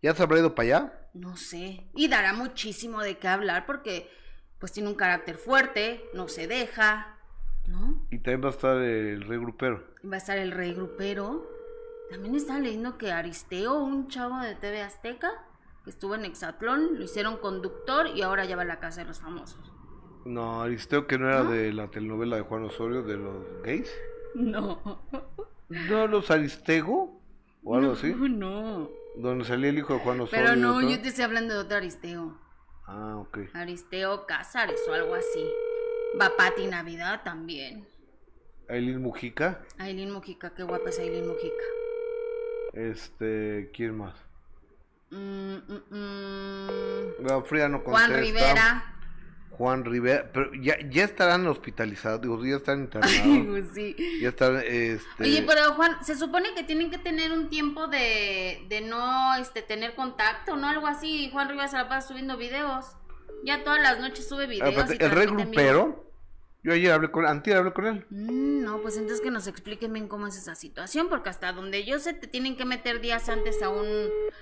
¿Ya 0.01 0.13
se 0.13 0.23
habrá 0.23 0.39
ido 0.39 0.53
para 0.55 0.65
allá? 0.67 1.09
No 1.13 1.35
sé. 1.37 1.87
Y 1.95 2.07
dará 2.07 2.33
muchísimo 2.33 3.01
de 3.01 3.17
qué 3.17 3.27
hablar 3.27 3.65
porque 3.65 4.09
pues 4.59 4.71
tiene 4.71 4.89
un 4.89 4.95
carácter 4.95 5.35
fuerte, 5.37 6.03
no 6.13 6.27
se 6.27 6.47
deja, 6.47 7.17
¿no? 7.67 8.05
Y 8.11 8.19
también 8.19 8.43
va 8.43 8.47
a 8.47 8.51
estar 8.51 8.77
el 8.77 9.21
rey 9.23 9.37
grupero. 9.39 9.83
Va 10.09 10.15
a 10.15 10.17
estar 10.17 10.37
el 10.37 10.51
rey 10.51 10.73
grupero. 10.73 11.47
También 12.09 12.35
está 12.35 12.59
leyendo 12.59 12.97
que 12.97 13.11
Aristeo, 13.11 13.79
un 13.79 14.07
chavo 14.07 14.39
de 14.39 14.55
TV 14.55 14.81
Azteca, 14.81 15.31
que 15.83 15.89
estuvo 15.89 16.15
en 16.15 16.25
Exatlón, 16.25 16.97
lo 16.97 17.03
hicieron 17.03 17.37
conductor 17.37 18.07
y 18.07 18.21
ahora 18.21 18.45
ya 18.45 18.55
va 18.55 18.61
a 18.61 18.65
la 18.65 18.79
casa 18.79 19.01
de 19.01 19.07
los 19.07 19.19
famosos. 19.19 19.73
No, 20.25 20.61
Aristeo 20.61 21.07
que 21.07 21.17
no 21.17 21.27
era 21.27 21.43
¿No? 21.43 21.51
de 21.51 21.73
la 21.73 21.89
telenovela 21.89 22.35
de 22.37 22.41
Juan 22.43 22.63
Osorio 22.63 23.03
de 23.03 23.17
los 23.17 23.45
gays. 23.63 23.89
No. 24.35 25.01
¿No 25.69 26.07
los 26.07 26.31
Aristego? 26.31 27.21
¿O 27.63 27.75
algo 27.75 27.87
no, 27.87 27.93
así? 27.93 28.13
No. 28.13 28.89
Donde 29.17 29.45
salía 29.45 29.69
el 29.69 29.77
hijo 29.79 29.93
de 29.93 29.99
Juan 29.99 30.21
Osorio. 30.21 30.45
Pero 30.45 30.55
no, 30.55 30.81
yo 30.81 31.01
te 31.01 31.09
estoy 31.09 31.23
hablando 31.23 31.53
de 31.53 31.59
otro 31.61 31.77
Aristeo. 31.77 32.37
Ah, 32.85 33.17
ok. 33.17 33.39
Aristeo 33.53 34.25
Cázares 34.25 34.79
o 34.87 34.93
algo 34.93 35.15
así. 35.15 35.49
Va 36.19 36.31
Pati 36.37 36.67
Navidad 36.67 37.21
también. 37.23 37.85
Aileen 38.69 39.01
Mujica. 39.01 39.61
Aileen 39.77 40.11
Mujica, 40.11 40.53
qué 40.53 40.63
guapa 40.63 40.89
es 40.89 40.99
Aileen 40.99 41.27
Mujica. 41.27 41.63
Este, 42.73 43.71
¿quién 43.73 43.97
más? 43.97 44.15
Mm, 45.09 45.55
mm, 45.55 45.83
mm. 45.89 47.23
No, 47.23 47.43
Frida 47.43 47.69
no 47.69 47.83
contesta. 47.83 48.07
Juan 48.07 48.19
Rivera. 48.21 48.96
Juan 49.57 49.83
Rivera, 49.85 50.29
pero 50.31 50.53
ya, 50.53 50.77
ya 50.89 51.03
estarán 51.03 51.47
hospitalizados, 51.47 52.21
ya 52.45 52.57
están 52.57 52.79
internados. 52.81 53.47
Pues 53.47 53.65
sí. 53.73 53.95
Ya 54.21 54.29
están, 54.29 54.57
este... 54.57 55.23
Oye, 55.23 55.43
pero 55.47 55.73
Juan, 55.73 55.97
se 56.03 56.15
supone 56.15 56.53
que 56.53 56.63
tienen 56.63 56.91
que 56.91 56.99
tener 56.99 57.31
un 57.31 57.49
tiempo 57.49 57.87
de, 57.87 58.65
de 58.69 58.81
no 58.81 59.35
este, 59.35 59.63
tener 59.63 59.95
contacto, 59.95 60.55
¿no? 60.55 60.67
Algo 60.67 60.85
así. 60.85 61.29
Juan 61.31 61.49
Rivera 61.49 61.67
se 61.67 61.77
la 61.77 61.89
pasa 61.89 62.09
subiendo 62.09 62.37
videos. 62.37 62.85
Ya 63.43 63.63
todas 63.63 63.81
las 63.81 63.99
noches 63.99 64.27
sube 64.27 64.45
videos. 64.45 64.75
Ah, 64.77 64.93
el 64.99 65.11
rey 65.11 65.25
grupero, 65.25 66.11
yo 66.63 66.73
ayer 66.73 66.91
hablé 66.91 67.09
con, 67.09 67.25
antier 67.25 67.57
hablé 67.57 67.73
con 67.73 67.85
él. 67.85 68.05
Mm, 68.09 68.63
no, 68.63 68.79
pues 68.81 68.95
entonces 68.97 69.21
que 69.21 69.31
nos 69.31 69.47
expliquen 69.47 69.93
bien 69.93 70.07
cómo 70.07 70.27
es 70.27 70.37
esa 70.37 70.53
situación, 70.53 71.07
porque 71.09 71.29
hasta 71.29 71.51
donde 71.51 71.83
yo 71.83 71.97
sé 71.97 72.13
te 72.13 72.27
tienen 72.27 72.57
que 72.57 72.65
meter 72.65 73.01
días 73.01 73.29
antes 73.29 73.61
a 73.63 73.69
un... 73.69 73.87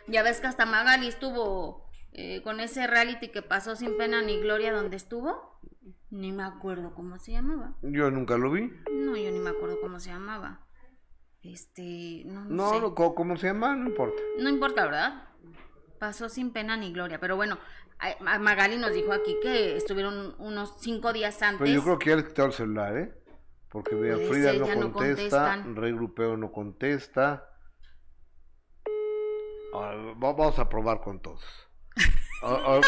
Ya 0.07 0.23
ves 0.23 0.41
que 0.41 0.47
hasta 0.47 0.65
Magali 0.65 1.07
estuvo 1.07 1.85
eh, 2.17 2.41
con 2.43 2.59
ese 2.61 2.87
reality 2.87 3.27
que 3.29 3.41
pasó 3.41 3.75
sin 3.75 3.97
pena 3.97 4.21
ni 4.21 4.39
gloria 4.39 4.73
donde 4.73 4.95
estuvo. 4.95 5.59
Ni 6.09 6.31
me 6.31 6.43
acuerdo 6.43 6.93
cómo 6.95 7.17
se 7.17 7.33
llamaba. 7.33 7.75
Yo 7.81 8.09
nunca 8.09 8.37
lo 8.37 8.51
vi. 8.51 8.71
No, 8.91 9.17
yo 9.17 9.31
ni 9.31 9.39
me 9.39 9.49
acuerdo 9.49 9.81
cómo 9.81 9.99
se 9.99 10.11
llamaba. 10.11 10.65
Este, 11.41 12.23
no, 12.25 12.45
no, 12.45 12.49
no, 12.49 12.69
sé. 12.69 12.79
no 12.79 12.95
¿cómo 12.95 13.35
se 13.35 13.47
llama? 13.47 13.75
No 13.75 13.89
importa. 13.89 14.21
No 14.39 14.49
importa, 14.49 14.85
¿verdad? 14.85 15.27
Pasó 15.99 16.29
sin 16.29 16.51
pena 16.53 16.77
ni 16.77 16.93
gloria. 16.93 17.19
Pero 17.19 17.35
bueno, 17.35 17.59
Magali 18.39 18.77
nos 18.77 18.93
dijo 18.93 19.11
aquí 19.11 19.37
que 19.41 19.75
estuvieron 19.75 20.35
unos 20.39 20.79
cinco 20.79 21.11
días 21.11 21.41
antes. 21.41 21.59
Pero 21.59 21.71
yo 21.75 21.83
creo 21.83 21.99
que 21.99 22.09
ya 22.11 22.15
les 22.15 22.25
quitaron 22.25 22.51
el 22.51 22.57
celular, 22.57 22.97
¿eh? 22.97 23.13
Porque 23.69 23.95
Puede 23.95 24.27
Frida 24.29 24.53
no 24.53 24.75
no 24.75 24.93
contesta. 24.93 25.63
Rey 25.75 25.91
Grupeo 25.91 26.37
no 26.37 26.51
contesta. 26.51 27.49
Ah, 29.73 29.95
va- 30.23 30.33
vamos 30.33 30.57
a 30.59 30.69
probar 30.69 31.01
con 31.01 31.21
todos. 31.21 31.43
A 32.41 32.79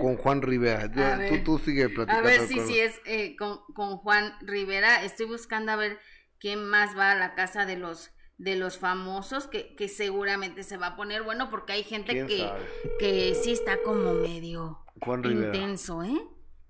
con, 0.00 0.16
Juan 0.16 0.42
Rivera. 0.42 0.82
A 0.82 1.16
ver. 1.16 1.28
Tú, 1.30 1.44
tú 1.44 1.64
sigue 1.64 1.84
A 1.84 1.88
platicando. 1.88 2.24
ver 2.28 2.40
si 2.48 2.56
con- 2.56 2.66
sí 2.66 2.80
es 2.80 3.00
eh, 3.04 3.36
con, 3.36 3.60
con 3.74 3.96
Juan 3.98 4.34
Rivera. 4.40 5.04
Estoy 5.04 5.26
buscando 5.26 5.72
a 5.72 5.76
ver 5.76 5.98
quién 6.40 6.64
más 6.64 6.96
va 6.98 7.12
a 7.12 7.14
la 7.14 7.34
casa 7.34 7.66
de 7.66 7.76
los 7.76 8.12
de 8.38 8.54
los 8.54 8.78
famosos 8.78 9.48
que, 9.48 9.74
que 9.74 9.88
seguramente 9.88 10.62
se 10.62 10.76
va 10.76 10.88
a 10.88 10.96
poner 10.96 11.24
bueno 11.24 11.50
porque 11.50 11.72
hay 11.72 11.82
gente 11.82 12.12
¿Quién 12.12 12.26
que, 12.28 12.38
sabe? 12.38 12.60
que 13.00 13.34
sí 13.34 13.50
está 13.50 13.78
como 13.82 14.12
medio 14.14 14.78
Juan 15.00 15.24
Rivera. 15.24 15.48
intenso, 15.56 16.04
¿eh? 16.04 16.20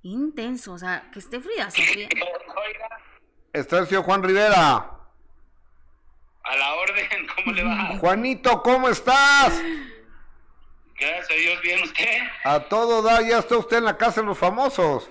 Intenso, 0.01 0.73
o 0.73 0.79
sea, 0.79 1.11
que 1.13 1.19
esté 1.19 1.41
Frida 1.41 1.71
Sofía. 1.71 2.09
Está 3.53 3.81
el 3.81 3.87
señor 3.87 4.05
Juan 4.05 4.23
Rivera. 4.23 4.77
A 6.45 6.57
la 6.57 6.75
orden, 6.77 7.07
¿cómo 7.37 7.53
le 7.53 7.63
va? 7.65 7.99
Juanito, 7.99 8.63
¿cómo 8.63 8.89
estás? 8.89 9.61
Gracias 10.99 11.31
a 11.31 11.35
Dios, 11.35 11.63
bien 11.63 11.83
usted. 11.83 12.19
A 12.45 12.61
todo 12.61 13.03
da, 13.03 13.21
ya 13.23 13.39
está 13.39 13.57
usted 13.57 13.79
en 13.79 13.85
la 13.85 13.97
casa 13.97 14.21
de 14.21 14.27
los 14.27 14.39
famosos. 14.39 15.11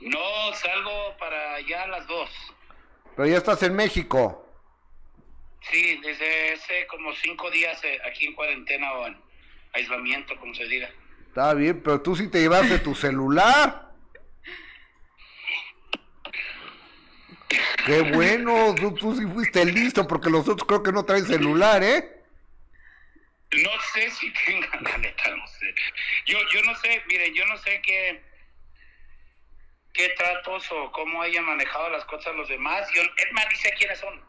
No, 0.00 0.52
salgo 0.54 1.16
para 1.18 1.54
allá 1.54 1.84
a 1.84 1.86
las 1.86 2.06
dos. 2.08 2.28
Pero 3.16 3.28
ya 3.28 3.36
estás 3.36 3.62
en 3.62 3.74
México. 3.74 4.44
Sí, 5.70 6.00
desde 6.02 6.54
hace 6.54 6.86
como 6.88 7.12
cinco 7.14 7.50
días 7.50 7.82
eh, 7.84 8.00
aquí 8.04 8.26
en 8.26 8.34
cuarentena 8.34 8.92
o 8.94 9.06
en 9.06 9.16
aislamiento, 9.74 10.36
como 10.38 10.52
se 10.54 10.64
diga. 10.64 10.90
Está 11.28 11.54
bien, 11.54 11.80
pero 11.80 12.00
tú 12.00 12.16
sí 12.16 12.28
te 12.28 12.40
llevaste 12.40 12.80
tu 12.80 12.96
celular. 12.96 13.92
Qué 17.86 18.02
bueno, 18.12 18.74
tú, 18.74 18.92
tú 18.94 19.14
sí 19.14 19.24
fuiste 19.26 19.64
listo, 19.64 20.06
porque 20.06 20.30
los 20.30 20.48
otros 20.48 20.66
creo 20.66 20.82
que 20.82 20.92
no 20.92 21.04
traen 21.04 21.26
celular, 21.26 21.82
¿eh? 21.82 22.21
No 23.52 23.70
sé 23.92 24.10
si 24.10 24.32
tengan, 24.46 24.70
la 24.82 24.98
neta, 24.98 25.30
no 25.36 25.46
sé. 25.46 25.74
Yo, 26.26 26.38
yo 26.54 26.62
no 26.62 26.74
sé, 26.76 27.02
miren, 27.06 27.34
yo 27.34 27.44
no 27.46 27.56
sé 27.58 27.80
qué, 27.82 28.22
qué 29.92 30.08
tratos 30.16 30.70
o 30.72 30.90
cómo 30.92 31.20
hayan 31.22 31.44
manejado 31.44 31.90
las 31.90 32.04
cosas 32.06 32.34
los 32.34 32.48
demás. 32.48 32.88
Yo, 32.94 33.02
es 33.02 33.32
más, 33.32 33.44
ni 33.50 33.56
sé 33.56 33.74
quiénes 33.78 33.98
son. 34.00 34.20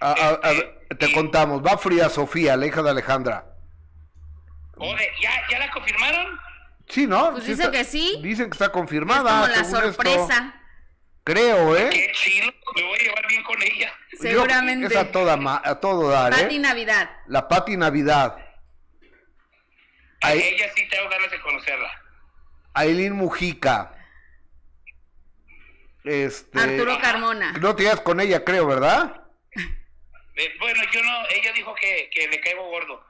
A, 0.00 0.12
a- 0.12 0.48
a 0.48 0.52
ver, 0.52 0.86
te 0.98 1.12
contamos, 1.12 1.62
va 1.64 1.76
Frida 1.76 2.08
Sofía, 2.08 2.56
la 2.56 2.66
hija 2.66 2.82
de 2.82 2.90
Alejandra. 2.90 3.44
Oye, 4.78 5.10
¿ya, 5.20 5.30
¿ya 5.50 5.58
la 5.58 5.70
confirmaron? 5.70 6.40
Sí, 6.88 7.06
¿no? 7.06 7.32
Pues 7.32 7.44
Sí 7.44 7.50
dice 7.50 7.64
está- 7.64 7.72
que 7.76 7.84
sí. 7.84 8.18
Dicen 8.22 8.46
que 8.48 8.54
está 8.54 8.64
Es 8.66 8.70
confirmada. 8.70 9.30
como 9.30 9.46
la 9.46 9.60
esto. 9.60 9.78
sorpresa. 9.80 10.54
Creo, 11.22 11.76
¿eh? 11.76 11.90
Qué 11.92 12.10
chido, 12.12 12.50
me 12.74 12.82
voy 12.82 12.98
a 12.98 13.02
llevar 13.02 13.26
bien 13.28 13.42
con 13.42 13.62
ella. 13.62 13.92
Yo- 14.12 14.18
Seguramente. 14.20 14.86
es 14.86 14.96
a, 14.96 15.12
toda 15.12 15.36
ma- 15.36 15.60
a 15.62 15.78
todo 15.78 16.08
dar, 16.08 16.32
Pati 16.32 16.56
¿eh? 16.56 16.58
Navidad. 16.58 17.10
La 17.26 17.46
Pati 17.46 17.76
Navidad. 17.76 18.38
A 20.22 20.32
ella 20.34 20.66
sí 20.74 20.86
tengo 20.88 21.08
ganas 21.08 21.30
de 21.30 21.40
conocerla. 21.40 21.90
Aileen 22.74 23.14
Mujica. 23.14 23.94
Este. 26.04 26.58
Arturo 26.58 26.98
Carmona. 27.00 27.52
No 27.60 27.74
te 27.76 27.82
llevas 27.84 28.00
con 28.00 28.20
ella, 28.20 28.44
creo, 28.44 28.66
¿verdad? 28.66 29.22
Eh, 30.36 30.48
bueno, 30.58 30.80
yo 30.92 31.02
no, 31.02 31.10
ella 31.34 31.52
dijo 31.54 31.74
que, 31.78 32.08
que 32.12 32.28
le 32.28 32.40
caigo 32.40 32.66
gordo. 32.68 33.02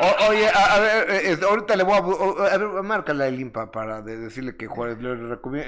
O- 0.00 0.26
oye, 0.30 0.48
a, 0.48 0.74
a 0.74 0.80
ver, 0.80 1.10
eh, 1.10 1.20
este, 1.32 1.44
ahorita 1.44 1.76
le 1.76 1.82
voy 1.84 1.94
a, 1.94 2.52
a 2.54 2.58
ver, 2.58 2.68
márcale 2.82 3.24
a 3.24 3.26
Aileen 3.26 3.52
pa- 3.52 3.70
para 3.70 4.00
de- 4.02 4.16
decirle 4.16 4.56
que 4.56 4.66
Juárez, 4.66 4.98
le, 4.98 5.14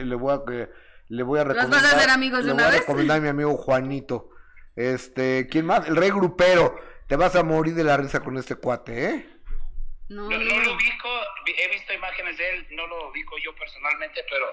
le 0.04 0.14
voy 0.16 0.34
a 0.34 0.40
que 0.46 0.68
le 1.08 1.22
voy 1.22 1.38
a 1.40 1.44
vas 1.44 1.56
a 1.56 1.62
recomendar. 1.62 1.94
hacer 1.96 2.10
amigos 2.10 2.40
de 2.40 2.46
le 2.46 2.52
una 2.54 2.62
voy 2.64 2.68
a 2.68 2.72
vez? 2.72 2.80
recomendar 2.80 3.18
a 3.18 3.20
mi 3.20 3.28
amigo 3.28 3.56
Juanito. 3.56 4.30
Este, 4.74 5.46
¿quién 5.50 5.66
más? 5.66 5.86
El 5.86 5.96
rey 5.96 6.10
grupero. 6.10 6.76
Te 7.06 7.16
vas 7.16 7.36
a 7.36 7.42
morir 7.42 7.74
de 7.74 7.84
la 7.84 7.98
risa 7.98 8.20
con 8.20 8.38
este 8.38 8.54
cuate, 8.54 9.04
¿eh? 9.10 9.28
No, 10.14 10.28
No, 10.30 10.38
no, 10.38 10.44
no 10.44 10.58
lo 10.64 10.74
ubico, 10.74 11.08
vi- 11.44 11.54
he 11.58 11.68
visto 11.68 11.92
imágenes 11.92 12.36
de 12.38 12.50
él, 12.50 12.66
no 12.70 12.86
lo 12.86 13.10
ubico 13.10 13.36
yo 13.44 13.54
personalmente, 13.56 14.20
pero 14.30 14.46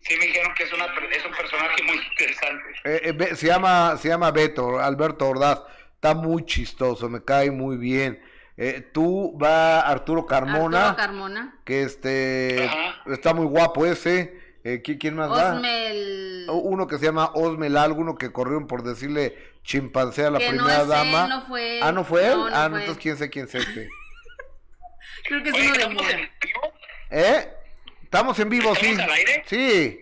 sí 0.00 0.16
me 0.18 0.26
dijeron 0.26 0.52
que 0.54 0.64
es, 0.64 0.72
una, 0.72 0.94
per- 0.94 1.12
es 1.12 1.24
un 1.24 1.32
personaje 1.32 1.82
muy 1.84 1.96
interesante. 1.96 2.64
Eh, 2.84 3.14
eh, 3.30 3.36
se 3.36 3.46
llama 3.46 3.96
se 3.96 4.08
llama 4.08 4.30
Beto, 4.30 4.78
Alberto 4.80 5.28
Ordaz. 5.28 5.62
Está 5.94 6.14
muy 6.14 6.44
chistoso, 6.44 7.08
me 7.08 7.24
cae 7.24 7.50
muy 7.50 7.76
bien. 7.76 8.20
Eh, 8.56 8.80
tú 8.92 9.38
va 9.42 9.80
Arturo 9.80 10.26
Carmona, 10.26 10.88
Arturo 10.90 10.96
Carmona. 10.96 11.58
que 11.64 11.82
este 11.82 12.64
Ajá. 12.68 13.02
está 13.12 13.32
muy 13.34 13.46
guapo 13.46 13.86
ese. 13.86 14.40
Eh, 14.64 14.82
¿qui- 14.84 14.98
¿Quién 15.00 15.16
más 15.16 15.30
va? 15.30 15.54
Osmel. 15.54 16.46
Uno 16.50 16.86
que 16.86 16.98
se 16.98 17.06
llama 17.06 17.30
Osmel 17.34 17.76
alguno 17.76 18.16
que 18.16 18.30
corrieron 18.30 18.66
por 18.66 18.82
decirle 18.82 19.36
chimpancé 19.64 20.26
a 20.26 20.30
la 20.30 20.38
Que 20.38 20.52
no 20.52 20.64
primera 20.64 20.82
él, 20.82 20.88
dama. 20.88 21.26
no 21.28 21.40
fue 21.42 21.78
él. 21.78 21.82
Ah, 21.82 21.92
¿no 21.92 22.04
fue 22.04 22.26
él? 22.26 22.36
No 22.38 22.46
ah, 22.46 22.68
fue 22.68 22.80
entonces 22.80 22.88
él. 22.96 22.98
quién 23.02 23.16
sé 23.16 23.30
quién 23.30 23.44
es 23.46 23.54
este. 23.54 23.88
Creo 25.24 25.42
que 25.42 25.48
es 25.50 25.54
Oye, 25.54 25.64
uno 25.66 25.72
de 25.72 25.78
¿estamos 25.78 26.02
moda. 26.02 26.12
en 26.12 26.30
vivo? 26.40 26.74
¿Eh? 27.10 27.48
Estamos 28.02 28.38
en 28.38 28.48
vivo, 28.48 28.74
sí. 28.74 28.86
¿Estamos 28.86 29.04
al 29.04 29.16
aire? 29.16 29.44
Sí. 29.46 29.98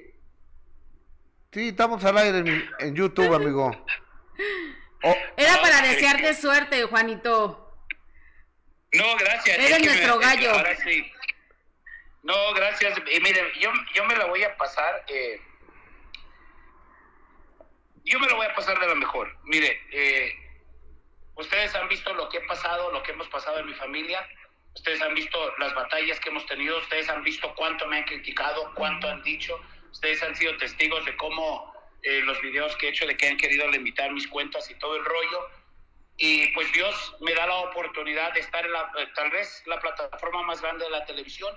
Sí, 1.53 1.69
estamos 1.69 2.05
al 2.05 2.19
aire 2.19 2.39
en, 2.39 2.71
en 2.79 2.95
YouTube, 2.95 3.33
amigo. 3.35 3.71
Oh. 5.03 5.17
Era 5.37 5.61
para 5.61 5.83
desearte 5.83 6.35
suerte, 6.35 6.85
Juanito. 6.85 7.75
No, 8.93 9.17
gracias. 9.17 9.59
Eres 9.59 9.85
nuestro 9.85 10.19
gallo. 10.19 10.53
Ahora 10.53 10.77
sí. 10.77 11.13
No, 12.23 12.53
gracias. 12.55 12.99
Y 13.13 13.21
miren, 13.21 13.47
yo, 13.59 13.71
yo 13.95 14.05
me 14.05 14.17
la 14.17 14.27
voy 14.27 14.43
a 14.45 14.57
pasar. 14.57 15.05
Eh, 15.09 15.41
yo 18.05 18.19
me 18.19 18.27
lo 18.29 18.37
voy 18.37 18.47
a 18.47 18.55
pasar 18.55 18.79
de 18.79 18.87
lo 18.87 18.97
mejor. 18.97 19.37
Mire, 19.45 19.81
eh, 19.93 20.35
ustedes 21.37 21.75
han 21.75 21.89
visto 21.89 22.13
lo 22.15 22.29
que 22.29 22.39
he 22.39 22.43
pasado, 22.43 22.93
lo 22.93 23.03
que 23.03 23.13
hemos 23.13 23.29
pasado 23.29 23.59
en 23.61 23.67
mi 23.67 23.75
familia. 23.75 24.27
Ustedes 24.81 25.03
han 25.03 25.15
visto 25.15 25.39
las 25.59 25.75
batallas 25.75 26.19
que 26.21 26.31
hemos 26.31 26.47
tenido. 26.47 26.79
Ustedes 26.79 27.09
han 27.11 27.23
visto 27.23 27.55
cuánto 27.55 27.87
me 27.87 27.99
han 27.99 28.05
criticado, 28.05 28.73
cuánto 28.75 29.09
han 29.09 29.23
dicho. 29.23 29.61
Ustedes 29.93 30.23
han 30.23 30.35
sido 30.35 30.57
testigos 30.57 31.05
de 31.05 31.15
cómo 31.19 31.75
eh, 32.03 32.23
los 32.25 32.41
videos 32.41 32.75
que 32.77 32.87
he 32.87 32.91
hecho, 32.91 33.07
de 33.07 33.15
que 33.15 33.29
han 33.29 33.37
querido 33.37 33.69
limitar 33.69 34.11
mis 34.11 34.27
cuentas 34.27 34.71
y 34.71 34.75
todo 34.79 34.97
el 34.97 35.05
rollo. 35.05 35.51
Y 36.17 36.49
pues 36.55 36.73
Dios 36.73 37.15
me 37.21 37.35
da 37.35 37.47
la 37.47 37.57
oportunidad 37.57 38.33
de 38.33 38.41
estar 38.41 38.65
en 38.65 38.73
la, 38.73 38.91
eh, 38.99 39.07
tal 39.15 39.31
vez 39.31 39.63
la 39.67 39.79
plataforma 39.79 40.43
más 40.45 40.63
grande 40.63 40.87
de 40.87 40.91
la 40.91 41.05
televisión. 41.05 41.55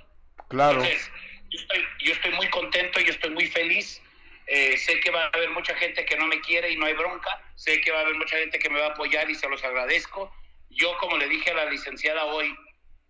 Claro. 0.50 0.84
Entonces, 0.84 1.10
yo 1.50 1.60
estoy, 1.62 1.86
yo 2.00 2.14
estoy 2.14 2.32
muy 2.34 2.50
contento, 2.50 3.00
yo 3.00 3.12
estoy 3.12 3.30
muy 3.30 3.48
feliz 3.48 4.02
eh, 4.48 4.78
sé 4.78 5.00
que 5.00 5.10
va 5.10 5.24
a 5.24 5.28
haber 5.28 5.50
mucha 5.52 5.74
gente 5.76 6.06
que 6.06 6.18
no 6.18 6.28
me 6.28 6.42
quiere 6.42 6.72
y 6.72 6.76
no 6.76 6.86
hay 6.86 6.94
bronca. 6.94 7.42
Sé 7.56 7.80
que 7.82 7.92
va 7.92 8.00
a 8.00 8.02
haber 8.02 8.16
mucha 8.16 8.38
gente 8.38 8.60
que 8.60 8.70
me 8.70 8.80
va 8.80 8.88
a 8.88 8.90
apoyar 8.90 9.30
y 9.30 9.36
se 9.36 9.48
los 9.48 9.64
agradezco. 9.64 10.34
Yo, 10.70 10.98
como 10.98 11.18
le 11.18 11.30
dije 11.30 11.52
a 11.52 11.56
la 11.56 11.66
licenciada 11.66 12.26
hoy, 12.26 12.54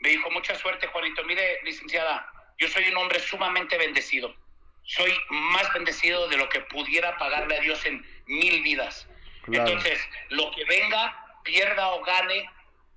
me 0.04 0.10
dijo, 0.10 0.30
mucha 0.32 0.54
suerte, 0.56 0.88
Juanito. 0.88 1.24
Mire, 1.24 1.62
licenciada, 1.64 2.30
yo 2.60 2.68
soy 2.68 2.90
un 2.90 2.98
hombre 2.98 3.20
sumamente 3.20 3.78
bendecido. 3.78 4.36
Soy 4.84 5.18
más 5.30 5.72
bendecido 5.74 6.28
de 6.28 6.38
lo 6.38 6.50
que 6.50 6.60
pudiera 6.60 7.18
pagarle 7.18 7.58
a 7.58 7.62
Dios 7.62 7.86
en 7.86 8.06
mil 8.26 8.62
vidas. 8.62 9.08
Entonces, 9.48 10.00
lo 10.30 10.52
que 10.52 10.66
venga, 10.66 11.40
pierda 11.44 11.88
o 11.94 12.04
gane, 12.04 12.50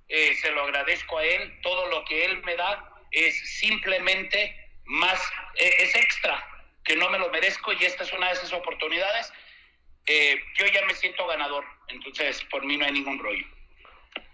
eh, 0.09 0.35
se 0.41 0.51
lo 0.51 0.63
agradezco 0.63 1.17
a 1.17 1.23
Él. 1.23 1.59
Todo 1.61 1.87
lo 1.87 2.03
que 2.03 2.25
Él 2.25 2.43
me 2.43 2.57
da 2.57 2.93
es 3.11 3.57
simplemente 3.57 4.53
más, 4.83 5.21
eh, 5.55 5.75
es 5.79 5.95
extra 5.95 6.45
que 6.83 6.97
no 6.97 7.09
me 7.09 7.19
lo 7.19 7.29
merezco 7.29 7.71
y 7.71 7.85
esta 7.85 8.03
es 8.03 8.11
una 8.11 8.27
de 8.27 8.33
esas 8.33 8.51
oportunidades, 8.51 9.31
eh, 10.05 10.41
yo 10.55 10.65
ya 10.67 10.85
me 10.85 10.93
siento 10.93 11.25
ganador. 11.25 11.63
Entonces, 11.87 12.43
por 12.45 12.65
mí 12.65 12.75
no 12.75 12.85
hay 12.85 12.91
ningún 12.91 13.17
rollo. 13.19 13.45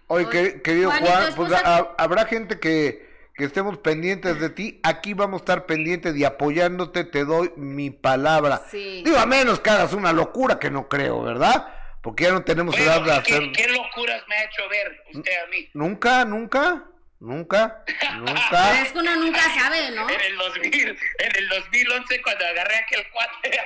Oye, 0.08 0.62
querido 0.62 0.92
Juan, 0.92 1.34
pues 1.36 1.52
habrá 1.98 2.26
gente 2.26 2.60
que, 2.60 3.10
que 3.36 3.46
estemos 3.46 3.78
pendientes 3.78 4.40
de 4.40 4.50
ti. 4.50 4.80
Aquí 4.84 5.14
vamos 5.14 5.42
a 5.42 5.44
estar 5.44 5.66
pendientes 5.66 6.16
y 6.16 6.24
apoyándote, 6.24 7.04
te 7.04 7.26
doy 7.26 7.52
mi 7.56 7.90
palabra. 7.90 8.62
Digo, 8.72 9.18
a 9.18 9.26
menos 9.26 9.60
que 9.60 9.70
hagas 9.70 9.94
una 9.94 10.14
locura 10.14 10.60
que 10.60 10.70
no 10.70 10.88
creo, 10.88 11.24
¿verdad? 11.24 11.68
Porque 12.02 12.26
ya 12.26 12.32
no 12.32 12.44
tenemos 12.44 12.78
edad 12.78 13.02
de 13.02 13.12
hacer. 13.14 13.52
¿Qué 13.54 13.68
locuras 13.68 14.24
me 14.28 14.36
ha 14.36 14.44
hecho 14.44 14.70
ver 14.70 15.04
usted 15.14 15.32
a 15.44 15.48
mí? 15.50 15.70
Nunca, 15.74 16.26
nunca. 16.26 16.86
Nunca, 17.24 17.86
nunca. 18.18 18.82
es 18.82 18.92
que 18.92 19.00
uno 19.00 19.16
nunca 19.16 19.40
sabe, 19.58 19.92
¿no? 19.92 20.10
En 20.10 20.20
el, 20.20 20.36
2000, 20.36 20.90
en 20.90 21.36
el 21.38 21.48
2011 21.48 22.22
cuando 22.22 22.46
agarré 22.46 22.76
aquel 22.76 23.06
cuate. 23.14 23.62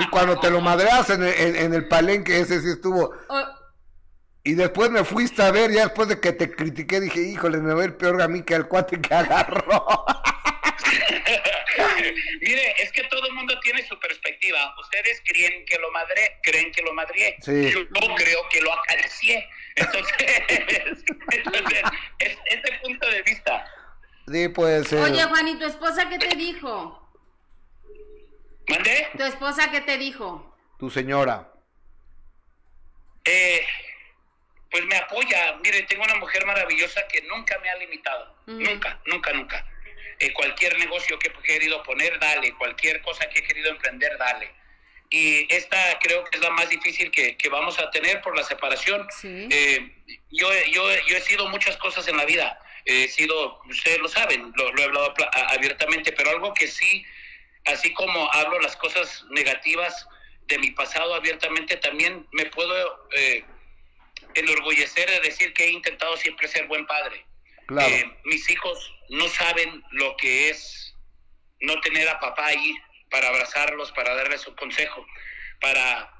y 0.00 0.06
cuando 0.08 0.40
te 0.40 0.50
lo 0.50 0.60
madreas 0.60 1.08
en 1.10 1.22
el, 1.22 1.54
en, 1.54 1.74
el 1.74 1.86
palenque, 1.86 2.40
ese 2.40 2.60
sí 2.60 2.70
estuvo. 2.70 3.14
Y 4.44 4.54
después 4.54 4.90
me 4.90 5.04
fuiste 5.04 5.42
a 5.42 5.50
ver, 5.50 5.70
ya 5.70 5.84
después 5.84 6.08
de 6.08 6.20
que 6.20 6.32
te 6.32 6.50
critiqué, 6.50 7.00
dije, 7.00 7.20
híjole, 7.20 7.58
me 7.58 7.74
va 7.74 7.82
a 7.82 7.86
ir 7.86 7.96
peor 7.96 8.22
a 8.22 8.28
mí 8.28 8.42
que 8.42 8.54
al 8.54 8.68
cuate 8.68 9.00
que 9.00 9.14
agarró. 9.14 9.84
Mire, 12.40 12.74
es 12.78 12.92
que 12.92 13.02
todo 13.04 13.26
el 13.26 13.34
mundo 13.34 13.58
tiene 13.60 13.86
su 13.86 13.98
perspectiva. 13.98 14.74
Ustedes 14.80 15.22
creen 15.24 15.64
que 15.66 15.78
lo 15.78 15.90
madre, 15.90 16.38
creen 16.42 16.72
que 16.72 16.82
lo 16.82 16.94
madrié. 16.94 17.36
Yo 17.44 17.88
creo 17.88 18.48
que 18.50 18.60
lo 18.60 18.72
acaricié. 18.72 19.48
Entonces, 19.76 20.14
entonces 21.30 21.82
es, 22.18 22.36
ese 22.46 22.78
punto 22.82 23.08
de 23.10 23.22
vista. 23.22 23.66
Sí, 24.30 24.48
puede 24.48 24.84
ser. 24.84 25.00
Oye, 25.00 25.22
Juan, 25.24 25.48
¿y 25.48 25.58
tu 25.58 25.66
esposa 25.66 26.08
qué 26.08 26.18
te 26.18 26.36
dijo? 26.36 27.12
¿Mandé? 28.68 29.08
¿Tu 29.16 29.22
esposa 29.24 29.70
qué 29.70 29.80
te 29.80 29.96
dijo? 29.98 30.56
Tu 30.78 30.90
señora. 30.90 31.52
Eh, 33.24 33.64
pues 34.70 34.84
me 34.84 34.96
apoya. 34.96 35.56
Mire, 35.62 35.82
tengo 35.82 36.02
una 36.04 36.16
mujer 36.16 36.44
maravillosa 36.46 37.06
que 37.08 37.22
nunca 37.22 37.58
me 37.60 37.70
ha 37.70 37.76
limitado. 37.76 38.36
Nunca, 38.46 39.00
nunca, 39.06 39.32
nunca. 39.32 39.66
Eh, 40.20 40.32
cualquier 40.32 40.78
negocio 40.78 41.18
que 41.18 41.28
he 41.28 41.42
querido 41.42 41.82
poner, 41.82 42.18
dale. 42.18 42.52
Cualquier 42.54 43.00
cosa 43.02 43.28
que 43.28 43.40
he 43.40 43.42
querido 43.42 43.70
emprender, 43.70 44.16
dale. 44.18 44.50
Y 45.10 45.52
esta 45.54 45.98
creo 46.00 46.24
que 46.24 46.36
es 46.36 46.42
la 46.42 46.50
más 46.50 46.68
difícil 46.68 47.10
que, 47.10 47.36
que 47.36 47.48
vamos 47.48 47.78
a 47.78 47.90
tener 47.90 48.20
por 48.20 48.36
la 48.36 48.44
separación. 48.44 49.06
Eh, 49.24 49.90
yo, 50.30 50.50
yo, 50.70 50.90
yo 51.06 51.16
he 51.16 51.20
sido 51.20 51.48
muchas 51.48 51.76
cosas 51.78 52.06
en 52.08 52.16
la 52.16 52.26
vida. 52.26 52.60
He 52.84 53.08
sido, 53.08 53.60
ustedes 53.68 53.98
lo 53.98 54.08
saben, 54.08 54.52
lo, 54.56 54.76
he 54.78 54.84
hablado 54.84 55.14
abiertamente, 55.48 56.12
pero 56.12 56.30
algo 56.30 56.54
que 56.54 56.66
sí, 56.66 57.04
así 57.66 57.92
como 57.92 58.32
hablo 58.32 58.60
las 58.60 58.76
cosas 58.76 59.24
negativas 59.30 60.06
de 60.46 60.58
mi 60.58 60.70
pasado 60.70 61.14
abiertamente, 61.14 61.76
también 61.76 62.26
me 62.32 62.46
puedo 62.46 63.08
eh, 63.12 63.44
enorgullecer 64.34 65.08
de 65.08 65.20
decir 65.20 65.52
que 65.52 65.64
he 65.64 65.70
intentado 65.70 66.16
siempre 66.16 66.48
ser 66.48 66.66
buen 66.66 66.86
padre. 66.86 67.24
Eh, 67.80 68.10
mis 68.24 68.48
hijos 68.48 68.94
no 69.10 69.28
saben 69.28 69.82
lo 69.90 70.16
que 70.16 70.48
es 70.48 70.94
no 71.60 71.78
tener 71.80 72.08
a 72.08 72.18
papá 72.18 72.46
ahí 72.46 72.74
para 73.10 73.28
abrazarlos, 73.28 73.92
para 73.92 74.14
darles 74.14 74.46
un 74.46 74.54
consejo, 74.54 75.06
para, 75.60 76.12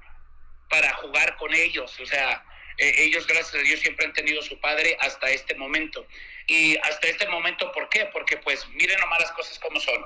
para 0.68 0.92
jugar 0.94 1.36
con 1.36 1.54
ellos. 1.54 1.98
O 2.00 2.06
sea, 2.06 2.44
e, 2.76 3.04
ellos, 3.04 3.26
gracias 3.26 3.54
a 3.54 3.64
Dios, 3.64 3.80
siempre 3.80 4.06
han 4.06 4.12
tenido 4.12 4.42
su 4.42 4.58
padre 4.60 4.96
hasta 5.00 5.30
este 5.30 5.54
momento. 5.54 6.06
Y 6.46 6.76
hasta 6.78 7.08
este 7.08 7.26
momento, 7.28 7.70
¿por 7.72 7.88
qué? 7.88 8.06
Porque 8.06 8.36
pues 8.38 8.66
miren 8.68 8.98
nomás 9.00 9.20
las 9.20 9.32
cosas 9.32 9.58
como 9.58 9.80
son. 9.80 10.04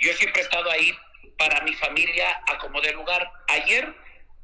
Yo 0.00 0.12
siempre 0.14 0.42
he 0.42 0.44
estado 0.44 0.70
ahí 0.70 0.96
para 1.38 1.60
mi 1.62 1.74
familia, 1.74 2.42
acomodé 2.46 2.92
lugar. 2.92 3.30
Ayer 3.48 3.94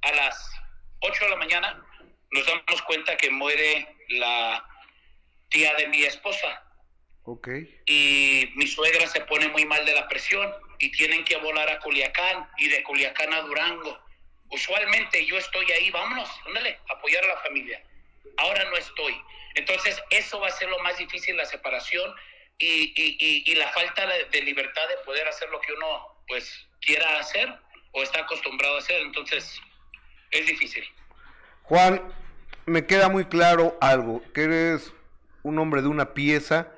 a 0.02 0.12
las 0.12 0.59
8 1.00 1.24
de 1.24 1.30
la 1.30 1.36
mañana 1.36 1.84
nos 2.30 2.46
damos 2.46 2.82
cuenta 2.86 3.16
que 3.16 3.30
muere 3.30 3.96
la 4.08 4.64
tía 5.48 5.74
de 5.74 5.88
mi 5.88 6.02
esposa. 6.04 6.64
Okay. 7.24 7.80
Y 7.86 8.50
mi 8.54 8.66
suegra 8.66 9.06
se 9.06 9.20
pone 9.22 9.48
muy 9.48 9.64
mal 9.64 9.84
de 9.84 9.94
la 9.94 10.08
presión 10.08 10.52
y 10.78 10.90
tienen 10.90 11.24
que 11.24 11.36
volar 11.36 11.68
a 11.68 11.78
Culiacán 11.80 12.48
y 12.58 12.68
de 12.68 12.82
Culiacán 12.82 13.32
a 13.34 13.42
Durango. 13.42 13.98
Usualmente 14.48 15.24
yo 15.26 15.38
estoy 15.38 15.70
ahí, 15.70 15.90
vámonos, 15.90 16.28
ándale, 16.46 16.78
apoyar 16.88 17.22
a 17.24 17.28
la 17.28 17.36
familia. 17.38 17.82
Ahora 18.38 18.64
no 18.64 18.76
estoy. 18.76 19.14
Entonces 19.54 20.00
eso 20.10 20.40
va 20.40 20.48
a 20.48 20.52
ser 20.52 20.68
lo 20.68 20.78
más 20.80 20.96
difícil, 20.98 21.36
la 21.36 21.44
separación 21.44 22.14
y, 22.58 22.92
y, 22.96 23.42
y, 23.50 23.54
la 23.54 23.68
falta 23.68 24.06
de, 24.06 24.42
libertad 24.42 24.86
de 24.88 24.96
poder 25.04 25.26
hacer 25.26 25.48
lo 25.50 25.60
que 25.60 25.72
uno 25.72 26.24
pues 26.28 26.68
quiera 26.80 27.18
hacer 27.18 27.48
o 27.92 28.02
está 28.02 28.20
acostumbrado 28.20 28.76
a 28.76 28.78
hacer. 28.78 29.00
Entonces 29.00 29.60
es 30.30 30.46
difícil. 30.46 30.84
Juan, 31.62 32.02
me 32.66 32.86
queda 32.86 33.08
muy 33.08 33.24
claro 33.24 33.76
algo, 33.80 34.22
que 34.32 34.44
eres 34.44 34.92
un 35.42 35.58
hombre 35.58 35.82
de 35.82 35.88
una 35.88 36.14
pieza 36.14 36.68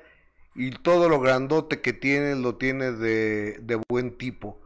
y 0.55 0.71
todo 0.71 1.09
lo 1.09 1.19
grandote 1.19 1.81
que 1.81 1.93
tienes 1.93 2.37
lo 2.37 2.55
tienes 2.55 2.99
de, 2.99 3.81
buen 3.89 4.17
tipo 4.17 4.59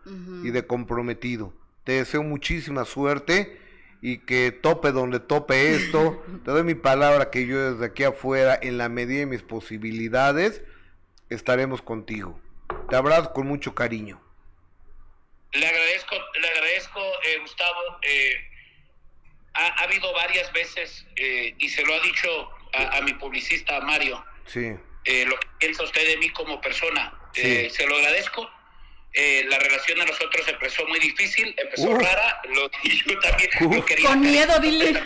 y 0.44 0.52
de 0.52 0.66
comprometido. 0.66 1.54
Te 1.84 1.94
deseo 1.94 2.24
muchísima 2.24 2.86
suerte 2.86 3.58
y 4.02 4.20
que 4.20 4.52
tope 4.52 4.92
donde 4.92 5.20
tope 5.20 5.74
esto. 5.74 6.24
Te 6.46 6.52
doy 6.52 6.64
mi 6.64 6.76
palabra 6.76 7.30
que 7.30 7.46
yo 7.48 7.72
desde 7.72 7.86
aquí 7.86 8.04
afuera, 8.04 8.58
en 8.62 8.78
la 8.78 8.90
medida 8.90 9.20
de 9.20 9.26
mis 9.26 9.42
posibilidades, 9.42 10.62
estaremos 11.30 11.82
contigo. 11.82 12.40
Te 12.90 12.96
abrazo 12.96 13.32
con 13.34 13.48
mucho 13.48 13.74
cariño. 13.74 14.22
Le 15.54 15.66
agradezco, 15.66 16.16
le 16.42 16.48
agradezco, 16.50 17.00
eh, 17.00 17.40
Gustavo. 17.40 17.80
Eh, 18.04 18.36
ha, 19.66 19.84
habido 19.84 20.12
varias 20.14 20.52
veces, 20.54 21.06
eh, 21.16 21.56
y 21.58 21.70
se 21.70 21.84
lo 21.84 21.94
ha 21.94 22.00
dicho 22.00 22.50
a, 22.74 22.98
a 22.98 23.02
mi 23.02 23.14
publicista 23.14 23.80
Mario. 23.82 24.24
Sí 24.46 24.76
eh, 25.08 25.26
lo 25.26 25.40
que 25.40 25.48
piensa 25.58 25.84
usted 25.84 26.06
de 26.06 26.18
mí 26.18 26.30
como 26.32 26.60
persona. 26.60 27.14
Eh, 27.34 27.70
se 27.72 27.88
lo 27.88 27.96
agradezco. 27.96 28.50
Eh, 29.14 29.46
la 29.48 29.58
relación 29.58 30.00
de 30.00 30.06
nosotros 30.06 30.48
empezó 30.48 30.86
muy 30.86 31.00
difícil, 31.00 31.56
empezó 31.58 31.98
rara, 31.98 32.42
lo, 32.50 32.70
yo 32.84 33.20
también 33.20 33.50
lo 33.62 33.86
quería. 33.86 34.10
Con 34.10 34.20
miedo, 34.20 34.60
dile. 34.60 35.04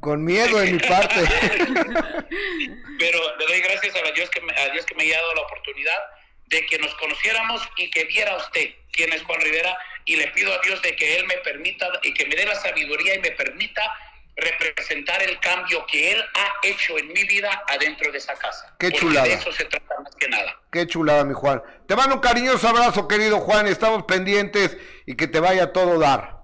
Con 0.00 0.24
miedo 0.24 0.58
de 0.58 0.72
mi 0.72 0.78
parte. 0.78 1.20
Pero 2.98 3.36
le 3.38 3.46
doy 3.46 3.60
gracias 3.60 3.94
a 3.96 4.10
Dios, 4.12 4.30
que 4.30 4.40
me, 4.40 4.52
a 4.54 4.70
Dios 4.70 4.86
que 4.86 4.94
me 4.94 5.02
haya 5.02 5.18
dado 5.18 5.34
la 5.34 5.42
oportunidad 5.42 5.98
de 6.46 6.66
que 6.66 6.78
nos 6.78 6.94
conociéramos 6.96 7.68
y 7.76 7.90
que 7.90 8.04
viera 8.04 8.36
usted 8.36 8.70
quién 8.92 9.12
es 9.12 9.22
Juan 9.22 9.40
Rivera 9.40 9.76
y 10.04 10.16
le 10.16 10.28
pido 10.28 10.52
a 10.52 10.60
Dios 10.62 10.80
de 10.82 10.94
que 10.96 11.16
Él 11.16 11.26
me 11.26 11.36
permita 11.38 11.86
y 12.02 12.14
que 12.14 12.26
me 12.26 12.36
dé 12.36 12.46
la 12.46 12.54
sabiduría 12.54 13.14
y 13.16 13.20
me 13.20 13.32
permita 13.32 13.82
representar 14.36 15.22
el 15.22 15.38
cambio 15.40 15.84
que 15.86 16.12
él 16.12 16.22
ha 16.34 16.66
hecho 16.66 16.98
en 16.98 17.08
mi 17.08 17.24
vida 17.24 17.48
adentro 17.68 18.12
de 18.12 18.18
esa 18.18 18.34
casa. 18.34 18.76
Qué 18.78 18.92
chulada. 18.92 19.26
De 19.26 19.34
eso 19.34 19.50
se 19.50 19.64
trata 19.64 19.98
más 20.00 20.14
que 20.14 20.28
nada. 20.28 20.60
Qué 20.70 20.86
chulada, 20.86 21.24
mi 21.24 21.32
Juan. 21.32 21.62
Te 21.88 21.96
mando 21.96 22.16
un 22.16 22.20
cariñoso 22.20 22.68
abrazo, 22.68 23.08
querido 23.08 23.40
Juan. 23.40 23.66
Estamos 23.66 24.04
pendientes 24.04 24.76
y 25.06 25.16
que 25.16 25.26
te 25.26 25.40
vaya 25.40 25.72
todo 25.72 25.98
dar. 25.98 26.36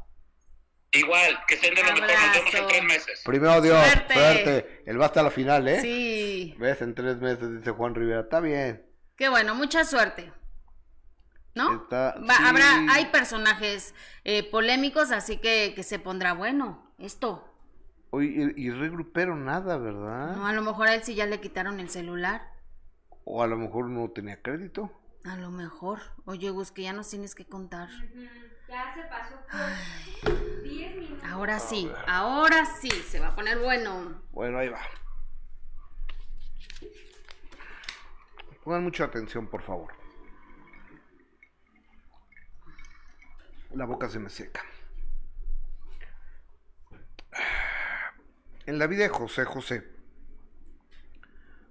Igual, 0.92 1.38
que 1.46 1.54
estén 1.54 1.74
de 1.74 1.82
lo 1.82 1.92
mejor, 1.92 2.10
nos 2.10 2.32
vemos 2.34 2.54
en 2.54 2.66
tres 2.66 2.82
meses. 2.84 3.22
Primero 3.24 3.60
Dios, 3.60 3.82
Suerte. 3.82 4.14
suerte. 4.14 4.82
Él 4.86 5.00
va 5.00 5.06
hasta 5.06 5.22
la 5.22 5.30
final, 5.30 5.66
¿eh? 5.68 5.80
Sí. 5.80 6.54
¿Ves? 6.58 6.82
En 6.82 6.94
tres 6.94 7.16
meses, 7.16 7.58
dice 7.58 7.70
Juan 7.70 7.94
Rivera. 7.94 8.20
Está 8.20 8.40
bien. 8.40 8.86
Qué 9.22 9.28
bueno, 9.28 9.54
mucha 9.54 9.84
suerte. 9.84 10.32
¿No? 11.54 11.82
Está- 11.82 12.16
Va- 12.28 12.38
sí. 12.38 12.42
Habrá, 12.44 12.92
hay 12.92 13.06
personajes 13.12 13.94
eh, 14.24 14.42
polémicos, 14.50 15.12
así 15.12 15.36
que, 15.36 15.74
que 15.76 15.84
se 15.84 16.00
pondrá 16.00 16.32
bueno 16.32 16.92
esto. 16.98 17.48
Oye, 18.10 18.52
y, 18.56 18.68
Grupero 18.70 19.36
nada, 19.36 19.76
¿verdad? 19.78 20.34
No, 20.34 20.44
a 20.48 20.52
lo 20.52 20.62
mejor 20.62 20.88
a 20.88 20.96
él 20.96 21.04
sí 21.04 21.14
ya 21.14 21.26
le 21.26 21.40
quitaron 21.40 21.78
el 21.78 21.88
celular. 21.88 22.42
O 23.22 23.44
a 23.44 23.46
lo 23.46 23.56
mejor 23.56 23.88
no 23.90 24.10
tenía 24.10 24.42
crédito. 24.42 24.90
A 25.24 25.36
lo 25.36 25.52
mejor. 25.52 26.00
Oye, 26.24 26.50
Gus, 26.50 26.72
que 26.72 26.82
ya 26.82 26.92
nos 26.92 27.08
tienes 27.08 27.36
que 27.36 27.46
contar. 27.46 27.90
Ya 28.68 28.92
se 28.92 29.02
pasó 29.02 29.36
por 29.48 30.62
10 30.64 30.96
minutos. 30.96 31.24
Ahora 31.30 31.60
sí, 31.60 31.88
ahora 32.08 32.66
sí, 32.66 32.90
se 32.90 33.20
va 33.20 33.28
a 33.28 33.34
poner 33.36 33.60
bueno. 33.60 34.20
Bueno, 34.32 34.58
ahí 34.58 34.68
va. 34.68 34.80
Pongan 38.64 38.84
mucha 38.84 39.04
atención, 39.04 39.48
por 39.48 39.62
favor. 39.62 39.92
La 43.74 43.86
boca 43.86 44.08
se 44.08 44.18
me 44.18 44.30
seca. 44.30 44.62
En 48.66 48.78
la 48.78 48.86
vida 48.86 49.02
de 49.02 49.08
José 49.08 49.44
José, 49.44 49.82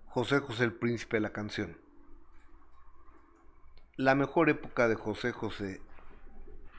José 0.08 0.40
José 0.40 0.66
el 0.66 0.74
príncipe 0.74 1.18
de 1.18 1.22
la 1.22 1.32
canción, 1.32 1.78
la 3.96 4.14
mejor 4.14 4.50
época 4.50 4.90
de 4.90 4.96
José 4.96 5.32
José, 5.32 5.82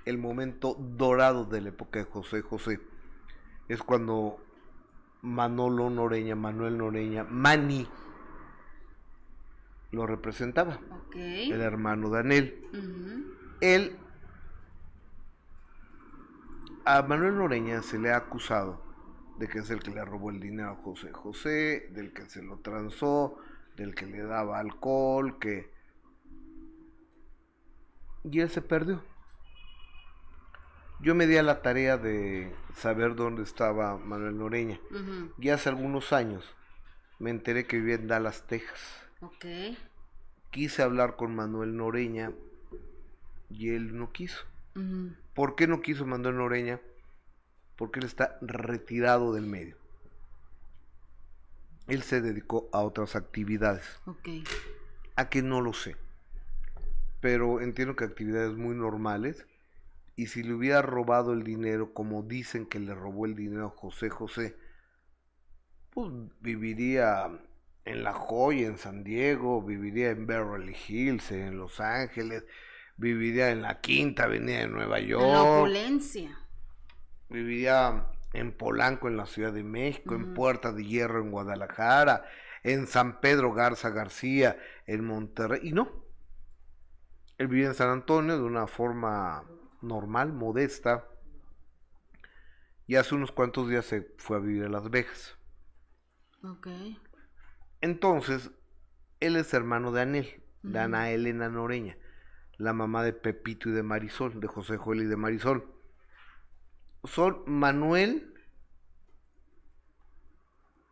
el 0.05 0.19
momento 0.19 0.75
dorado 0.79 1.47
de 1.47 1.63
la 1.63 1.69
época 1.71 2.01
de 2.01 2.05
José 2.05 2.43
José, 2.43 2.81
es 3.69 3.83
cuando 3.83 4.45
Manolo 5.23 5.89
Noreña, 5.89 6.35
Manuel 6.35 6.77
Noreña, 6.77 7.25
Mani, 7.25 7.89
lo 9.93 10.07
representaba, 10.07 10.81
el 11.15 11.61
hermano. 11.61 12.09
Ujú. 12.09 13.25
Él, 13.61 13.97
a 16.85 17.03
Manuel 17.03 17.37
Noreña 17.37 17.83
se 17.83 17.99
le 17.99 18.11
ha 18.11 18.17
acusado 18.17 18.83
de 19.39 19.49
que 19.49 19.61
es 19.61 19.71
el 19.71 19.81
que 19.81 19.91
le 19.91 20.05
robó 20.05 20.31
el 20.31 20.41
dinero 20.41 20.71
a 20.71 20.77
José 20.77 21.13
José, 21.13 21.89
del 21.93 22.13
que 22.13 22.25
se 22.27 22.43
lo 22.43 22.59
transó, 22.59 23.39
del 23.77 23.95
que 23.95 24.07
le 24.07 24.23
daba 24.23 24.59
alcohol, 24.59 25.39
que... 25.39 25.71
Y 28.25 28.41
él 28.41 28.49
se 28.51 28.63
perdió. 28.63 29.03
Yo 31.01 31.15
me 31.15 31.27
di 31.27 31.37
a 31.37 31.43
la 31.43 31.63
tarea 31.63 31.99
de 31.99 32.55
saber 32.77 33.17
dónde 33.17 33.43
estaba 33.43 33.99
Manuel 33.99 34.39
Noreña. 34.39 34.79
Ujú. 34.91 35.33
Y 35.39 35.49
hace 35.49 35.69
algunos 35.69 36.13
años 36.13 36.55
me 37.19 37.31
enteré 37.31 37.67
que 37.67 37.79
vivía 37.79 37.97
en 37.97 38.07
Dallas, 38.07 38.47
Texas. 38.47 39.02
Ok. 39.23 39.47
Quise 40.51 40.83
hablar 40.83 41.17
con 41.17 41.35
Manuel 41.35 41.77
Noreña 41.77 42.33
y 43.49 43.71
él 43.71 43.97
no 43.97 44.13
quiso. 44.13 44.45
¿Por 45.35 45.55
qué 45.55 45.67
no 45.67 45.81
quiso 45.81 46.05
Manuel 46.07 46.37
Noreña? 46.37 46.81
Porque 47.77 48.01
él 48.01 48.07
está 48.07 48.37
retirado 48.43 49.33
del 49.33 49.47
medio. 49.47 49.77
Él 51.87 52.03
se 52.03 52.21
dedicó 52.21 52.69
a 52.73 52.81
otras 52.81 53.17
actividades. 53.17 53.85
Ok. 54.07 54.29
A 55.17 55.29
que 55.29 55.43
no 55.43 55.61
lo 55.61 55.73
sé. 55.73 55.97
Pero 57.21 57.61
entiendo 57.61 57.97
que 57.97 58.05
actividades 58.05 58.57
muy 58.57 58.75
normales. 58.75 59.47
Y 60.17 60.27
si 60.27 60.43
le 60.43 60.53
hubiera 60.53 60.83
robado 60.83 61.33
el 61.33 61.45
dinero, 61.45 61.95
como 61.95 62.23
dicen 62.23 62.67
que 62.67 62.81
le 62.81 62.95
robó 62.95 63.25
el 63.27 63.35
dinero 63.35 63.67
a 63.67 63.71
José 63.71 64.11
José, 64.11 64.57
pues 65.91 66.11
viviría 66.41 67.31
en 67.85 68.05
La 68.05 68.13
Joya, 68.13 68.67
en 68.69 68.79
San 68.79 69.05
Diego, 69.05 69.63
viviría 69.63 70.11
en 70.11 70.27
Beverly 70.27 70.77
Hills, 70.89 71.31
en 71.33 71.59
Los 71.59 71.81
Ángeles, 71.81 72.45
viviría 72.97 73.51
en 73.51 73.63
la 73.63 73.81
Quinta 73.81 74.25
Avenida 74.25 74.61
de 74.61 74.69
Nueva 74.69 75.01
En 75.17 75.31
la 75.31 75.43
York, 75.43 75.43
opulencia. 75.45 76.37
viviría 77.29 78.07
en 78.33 78.53
Polanco, 78.57 79.09
en 79.09 79.17
la 79.17 79.27
Ciudad 79.27 79.53
de 79.53 79.65
México, 79.65 80.15
en. 80.15 80.33
Puerta 80.35 80.73
de 80.73 80.85
Hierro, 80.85 81.21
en 81.21 81.31
Guadalajara, 81.31 82.25
en 82.63 82.87
San 82.87 83.21
Pedro 83.21 83.53
Garza 83.53 83.91
García, 83.91 84.57
en 84.87 85.05
Monterrey, 85.05 85.61
y 85.65 85.73
no. 85.73 85.91
Él 87.37 87.49
vivía 87.49 87.67
en 87.67 87.75
San 87.75 87.91
Antonio 87.91 88.39
de 88.39 88.43
una 88.45 88.67
forma 88.67 89.45
normal, 89.83 90.33
modesta, 90.33 91.07
y 92.87 92.95
hace 92.97 93.15
unos 93.17 93.33
cuantos 93.33 93.69
días 93.69 93.87
se 93.87 94.15
fue 94.19 94.37
a 94.37 94.41
vivir 94.41 94.65
a 94.65 94.69
Las 94.69 94.89
Vegas. 94.91 95.37
Ok. 96.45 96.67
Entonces, 97.83 98.51
él 99.21 99.37
es 99.37 99.53
hermano 99.53 99.93
de 99.93 100.03
Anel, 100.03 100.43
de. 100.63 100.79
Ana 100.79 101.11
Elena 101.11 101.49
Noreña, 101.49 101.97
la 102.57 102.73
mamá 102.73 103.03
de 103.03 103.13
Pepito 103.13 103.69
y 103.69 103.73
de 103.73 103.83
Marisol, 103.83 104.41
de 104.41 104.47
José 104.47 104.77
Joel 104.77 105.03
y 105.03 105.07
de 105.07 105.17
Marisol. 105.17 105.67
Son 107.05 107.43
Manuel, 107.47 108.33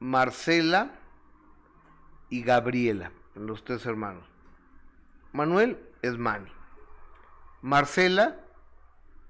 Marcela 0.00 0.98
y 2.28 2.42
Gabriela, 2.42 3.12
los 3.34 3.64
tres 3.64 3.86
hermanos. 3.86 4.24
Manuel 5.32 5.78
es 6.02 6.18
Manny. 6.18 6.50
Marcela, 7.62 8.40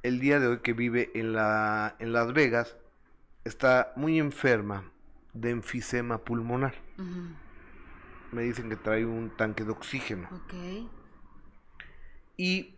el 0.02 0.18
día 0.18 0.40
de 0.40 0.46
hoy 0.46 0.58
que 0.60 0.72
vive 0.72 1.10
en, 1.14 1.34
la, 1.34 1.96
en 1.98 2.14
Las 2.14 2.32
Vegas, 2.32 2.78
está 3.44 3.92
muy 3.96 4.18
enferma 4.18 4.90
de 5.34 5.50
enfisema 5.50 6.18
pulmonar. 6.18 6.74
Me 8.32 8.42
dicen 8.42 8.68
que 8.68 8.76
trae 8.76 9.04
un 9.04 9.30
tanque 9.36 9.64
de 9.64 9.72
oxígeno. 9.72 10.28
Ok. 10.32 10.54
Y 12.36 12.74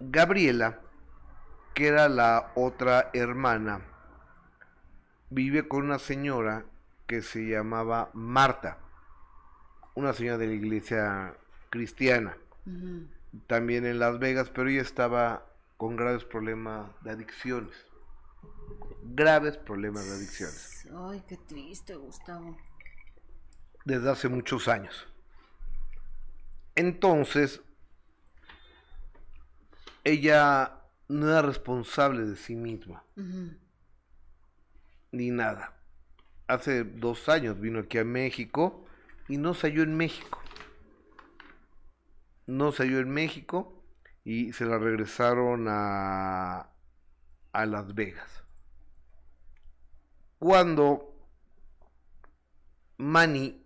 Gabriela, 0.00 0.80
que 1.74 1.86
era 1.86 2.08
la 2.08 2.52
otra 2.54 3.10
hermana, 3.14 3.82
vive 5.30 5.68
con 5.68 5.84
una 5.84 5.98
señora 5.98 6.64
que 7.06 7.22
se 7.22 7.46
llamaba 7.46 8.10
Marta, 8.12 8.78
una 9.94 10.12
señora 10.12 10.38
de 10.38 10.48
la 10.48 10.52
iglesia 10.54 11.36
cristiana, 11.70 12.36
también 13.46 13.86
en 13.86 13.98
Las 13.98 14.18
Vegas, 14.18 14.50
pero 14.50 14.68
ella 14.68 14.82
estaba 14.82 15.46
con 15.76 15.96
graves 15.96 16.24
problemas 16.24 16.90
de 17.02 17.10
adicciones. 17.10 17.74
Graves 19.02 19.56
problemas 19.56 20.06
de 20.06 20.12
adicciones. 20.12 20.88
Ay, 20.96 21.22
qué 21.28 21.36
triste, 21.36 21.94
Gustavo. 21.94 22.56
Desde 23.84 24.10
hace 24.10 24.28
muchos 24.28 24.68
años. 24.68 25.06
Entonces, 26.74 27.60
ella 30.02 30.80
no 31.08 31.28
era 31.28 31.42
responsable 31.42 32.24
de 32.24 32.36
sí 32.36 32.56
misma, 32.56 33.04
ni 35.12 35.30
nada. 35.30 35.76
Hace 36.46 36.84
dos 36.84 37.28
años 37.28 37.60
vino 37.60 37.80
aquí 37.80 37.98
a 37.98 38.04
México 38.04 38.86
y 39.28 39.38
no 39.38 39.54
se 39.54 39.68
halló 39.68 39.82
en 39.82 39.96
México. 39.96 40.40
No 42.46 42.72
se 42.72 42.82
halló 42.82 42.98
en 42.98 43.10
México 43.10 43.82
y 44.24 44.52
se 44.52 44.66
la 44.66 44.78
regresaron 44.78 45.66
a, 45.68 46.68
a 47.52 47.66
Las 47.66 47.94
Vegas. 47.94 48.44
Cuando 50.38 51.14
Manny 52.98 53.63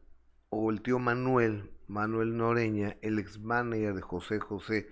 o 0.51 0.71
el 0.71 0.83
tío 0.83 0.99
Manuel, 0.99 1.71
Manuel 1.87 2.37
Noreña, 2.37 2.97
el 3.03 3.19
ex 3.19 3.39
manager 3.39 3.95
de 3.95 4.03
José 4.03 4.41
José, 4.41 4.89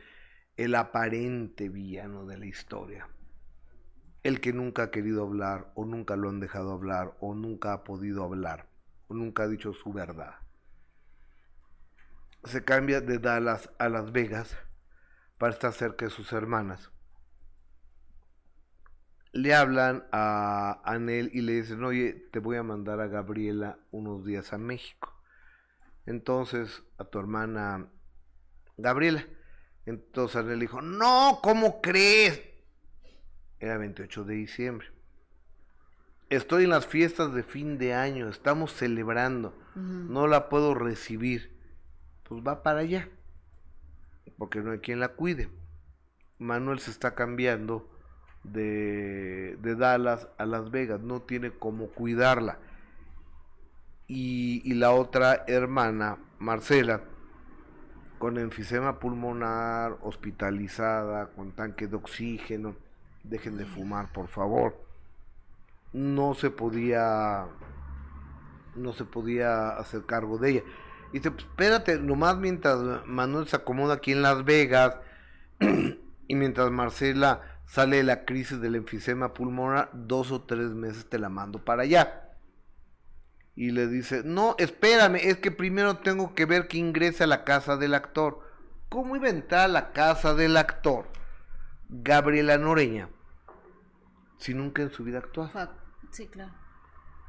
el 0.56 0.74
aparente 0.74 1.68
villano 1.68 2.24
de 2.26 2.38
la 2.38 2.46
historia, 2.46 3.08
el 4.22 4.40
que 4.40 4.52
nunca 4.52 4.84
ha 4.84 4.90
querido 4.90 5.22
hablar 5.22 5.72
o 5.74 5.84
nunca 5.84 6.16
lo 6.16 6.28
han 6.28 6.40
dejado 6.40 6.72
hablar 6.72 7.16
o 7.20 7.34
nunca 7.34 7.72
ha 7.72 7.84
podido 7.84 8.24
hablar 8.24 8.68
o 9.08 9.14
nunca 9.14 9.44
ha 9.44 9.48
dicho 9.48 9.72
su 9.72 9.92
verdad. 9.92 10.36
Se 12.44 12.64
cambia 12.64 13.00
de 13.00 13.18
Dallas 13.18 13.70
a 13.78 13.88
Las 13.88 14.12
Vegas 14.12 14.56
para 15.38 15.52
estar 15.52 15.72
cerca 15.72 16.04
de 16.04 16.10
sus 16.10 16.32
hermanas. 16.32 16.90
Le 19.32 19.54
hablan 19.54 20.04
a 20.12 20.80
Anel 20.84 21.30
y 21.34 21.42
le 21.42 21.52
dicen, 21.52 21.84
oye, 21.84 22.28
te 22.32 22.38
voy 22.38 22.56
a 22.56 22.62
mandar 22.62 23.00
a 23.00 23.08
Gabriela 23.08 23.78
unos 23.90 24.24
días 24.24 24.52
a 24.52 24.58
México. 24.58 25.15
Entonces, 26.06 26.82
a 26.98 27.04
tu 27.04 27.18
hermana 27.18 27.88
Gabriela. 28.76 29.26
Entonces 29.84 30.36
Anel 30.36 30.60
dijo, 30.60 30.82
no, 30.82 31.40
¿cómo 31.42 31.80
crees? 31.80 32.42
Era 33.60 33.78
28 33.78 34.24
de 34.24 34.34
diciembre. 34.34 34.88
Estoy 36.28 36.64
en 36.64 36.70
las 36.70 36.86
fiestas 36.86 37.32
de 37.34 37.44
fin 37.44 37.78
de 37.78 37.94
año, 37.94 38.28
estamos 38.28 38.72
celebrando, 38.72 39.56
no 39.76 40.26
la 40.26 40.48
puedo 40.48 40.74
recibir. 40.74 41.56
Pues 42.24 42.42
va 42.44 42.64
para 42.64 42.80
allá, 42.80 43.08
porque 44.36 44.60
no 44.60 44.72
hay 44.72 44.80
quien 44.80 44.98
la 44.98 45.10
cuide. 45.10 45.48
Manuel 46.38 46.80
se 46.80 46.90
está 46.90 47.14
cambiando 47.14 47.88
de, 48.42 49.56
de 49.62 49.76
Dallas 49.76 50.26
a 50.36 50.46
Las 50.46 50.72
Vegas, 50.72 51.00
no 51.00 51.22
tiene 51.22 51.52
cómo 51.52 51.86
cuidarla. 51.90 52.58
Y, 54.08 54.74
la 54.74 54.92
otra 54.92 55.44
hermana, 55.48 56.18
Marcela, 56.38 57.00
con 58.18 58.38
enfisema 58.38 59.00
pulmonar, 59.00 59.96
hospitalizada, 60.02 61.28
con 61.30 61.52
tanque 61.52 61.88
de 61.88 61.96
oxígeno, 61.96 62.76
dejen 63.24 63.56
de 63.56 63.66
fumar, 63.66 64.12
por 64.12 64.28
favor. 64.28 64.76
No 65.92 66.34
se 66.34 66.50
podía, 66.50 67.46
no 68.76 68.92
se 68.92 69.04
podía 69.04 69.70
hacer 69.70 70.04
cargo 70.06 70.38
de 70.38 70.50
ella. 70.50 70.62
Y 71.12 71.18
dice, 71.18 71.32
pues, 71.32 71.44
espérate, 71.44 71.98
nomás 71.98 72.36
mientras 72.36 73.06
Manuel 73.06 73.48
se 73.48 73.56
acomoda 73.56 73.94
aquí 73.94 74.12
en 74.12 74.22
Las 74.22 74.44
Vegas 74.44 74.96
y 76.28 76.34
mientras 76.34 76.70
Marcela 76.70 77.42
sale 77.66 77.96
de 77.98 78.02
la 78.04 78.24
crisis 78.24 78.60
del 78.60 78.76
enfisema 78.76 79.34
pulmonar, 79.34 79.90
dos 79.92 80.30
o 80.30 80.42
tres 80.42 80.70
meses 80.70 81.08
te 81.08 81.18
la 81.18 81.28
mando 81.28 81.64
para 81.64 81.82
allá. 81.82 82.25
Y 83.56 83.70
le 83.70 83.86
dice, 83.88 84.22
no, 84.22 84.54
espérame, 84.58 85.16
es 85.16 85.38
que 85.38 85.50
primero 85.50 85.96
tengo 85.96 86.34
que 86.34 86.44
ver 86.44 86.68
que 86.68 86.76
ingrese 86.76 87.24
a 87.24 87.26
la 87.26 87.42
casa 87.44 87.78
del 87.78 87.94
actor. 87.94 88.40
¿Cómo 88.90 89.16
iba 89.16 89.26
a 89.26 89.30
entrar 89.30 89.64
a 89.64 89.68
la 89.68 89.92
casa 89.92 90.34
del 90.34 90.58
actor? 90.58 91.06
Gabriela 91.88 92.58
Noreña, 92.58 93.08
si 94.36 94.52
nunca 94.52 94.82
en 94.82 94.90
su 94.90 95.04
vida 95.04 95.18
actúa. 95.18 95.50
Sí, 96.10 96.26
claro. 96.26 96.52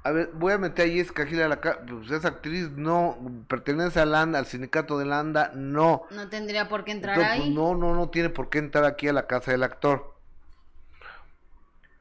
A 0.03 0.11
ver, 0.11 0.31
voy 0.33 0.53
a 0.53 0.57
meter 0.57 0.89
a 0.89 0.93
Jessica 0.93 1.25
Gil 1.25 1.41
a 1.41 1.47
la 1.47 1.59
casa. 1.59 1.79
Pues 1.85 2.11
es 2.11 2.25
actriz, 2.25 2.71
no. 2.71 3.17
Pertenece 3.47 3.99
al 3.99 4.15
ANDA, 4.15 4.39
al 4.39 4.45
sindicato 4.45 4.97
del 4.97 5.11
ANDA, 5.11 5.51
no. 5.55 6.03
No 6.11 6.29
tendría 6.29 6.69
por 6.69 6.83
qué 6.83 6.91
entrar 6.91 7.15
Entonces, 7.15 7.37
pues, 7.37 7.49
ahí. 7.49 7.55
no, 7.55 7.75
no, 7.75 7.95
no 7.95 8.09
tiene 8.09 8.29
por 8.29 8.49
qué 8.49 8.59
entrar 8.59 8.85
aquí 8.85 9.07
a 9.07 9.13
la 9.13 9.27
casa 9.27 9.51
del 9.51 9.63
actor. 9.63 10.16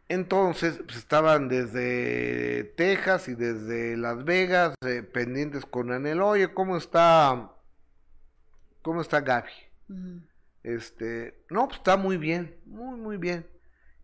Entonces, 0.09 0.81
pues, 0.85 0.99
estaban 0.99 1.49
desde 1.49 2.65
Texas 2.77 3.29
y 3.29 3.35
desde 3.35 3.97
Las 3.97 4.25
Vegas 4.25 4.75
eh, 4.87 5.03
pendientes 5.03 5.67
con 5.67 5.91
Anel. 5.91 6.21
Oye, 6.23 6.55
¿cómo 6.55 6.77
está? 6.77 7.51
¿Cómo 8.83 9.01
está 9.01 9.21
Gaby? 9.21 9.51
Este, 10.63 11.45
no, 11.51 11.67
pues 11.67 11.79
está 11.79 11.97
muy 11.97 12.19
bien, 12.19 12.57
muy, 12.67 12.99
muy 12.99 13.17
bien. 13.17 13.47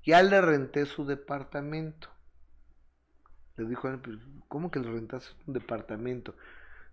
Ya 0.05 0.23
le 0.23 0.41
renté 0.41 0.87
su 0.87 1.07
departamento. 1.07 2.09
Le 3.57 3.67
dijo, 3.67 3.89
"Ay, 3.89 3.99
pues, 4.03 4.19
¿cómo 4.49 4.71
que 4.73 4.81
le 4.81 4.91
rentaste 4.91 5.31
un 5.47 5.55
departamento? 5.55 6.35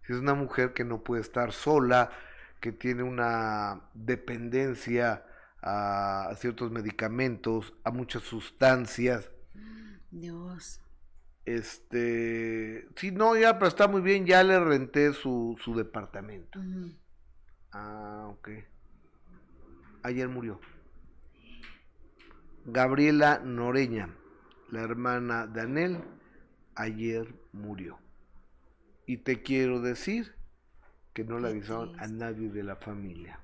Si 0.05 0.13
es 0.13 0.19
una 0.19 0.35
mujer 0.35 0.73
que 0.73 0.83
no 0.83 1.03
puede 1.03 1.21
estar 1.21 1.51
sola, 1.51 2.11
que 2.59 2.71
tiene 2.71 3.01
una 3.03 3.81
dependencia 3.93 5.23
a, 5.61 6.31
ciertos 6.37 6.71
medicamentos, 6.71 7.73
a 7.83 7.91
muchas 7.91 8.23
sustancias. 8.23 9.29
Dios. 10.11 10.81
Este, 11.45 12.87
sí, 12.95 13.11
no, 13.11 13.35
ya, 13.35 13.57
pero 13.57 13.67
está 13.67 13.87
muy 13.87 14.01
bien, 14.01 14.25
ya 14.25 14.43
le 14.43 14.59
renté 14.59 15.13
su, 15.13 15.57
su 15.63 15.75
departamento. 15.75 16.59
Ah, 17.71 18.27
ok. 18.29 18.49
Ayer 20.03 20.27
murió. 20.27 20.59
Gabriela 22.65 23.41
Noreña, 23.43 24.15
la 24.69 24.81
hermana 24.81 25.47
de 25.47 25.61
Anel, 25.61 26.03
ayer 26.75 27.33
murió. 27.51 27.99
Y 29.05 29.17
te 29.17 29.41
quiero 29.41 29.81
decir 29.81 30.35
que 31.13 31.23
no 31.23 31.39
le 31.39 31.49
avisaron 31.49 31.99
a 31.99 32.07
nadie 32.07 32.49
de 32.49 32.63
la 32.63 32.75
familia. 32.75 33.39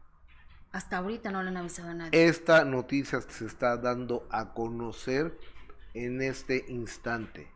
Hasta 0.76 0.98
ahorita 0.98 1.32
no 1.32 1.42
le 1.42 1.52
han 1.52 1.56
avisado 1.56 1.92
a 1.92 1.94
nadie. 1.94 2.26
Esta 2.28 2.66
noticia 2.66 3.22
se 3.22 3.46
está 3.46 3.78
dando 3.78 4.28
a 4.30 4.54
conocer 4.54 5.40
en 5.94 6.22
este 6.22 6.66
instante. 6.68 7.50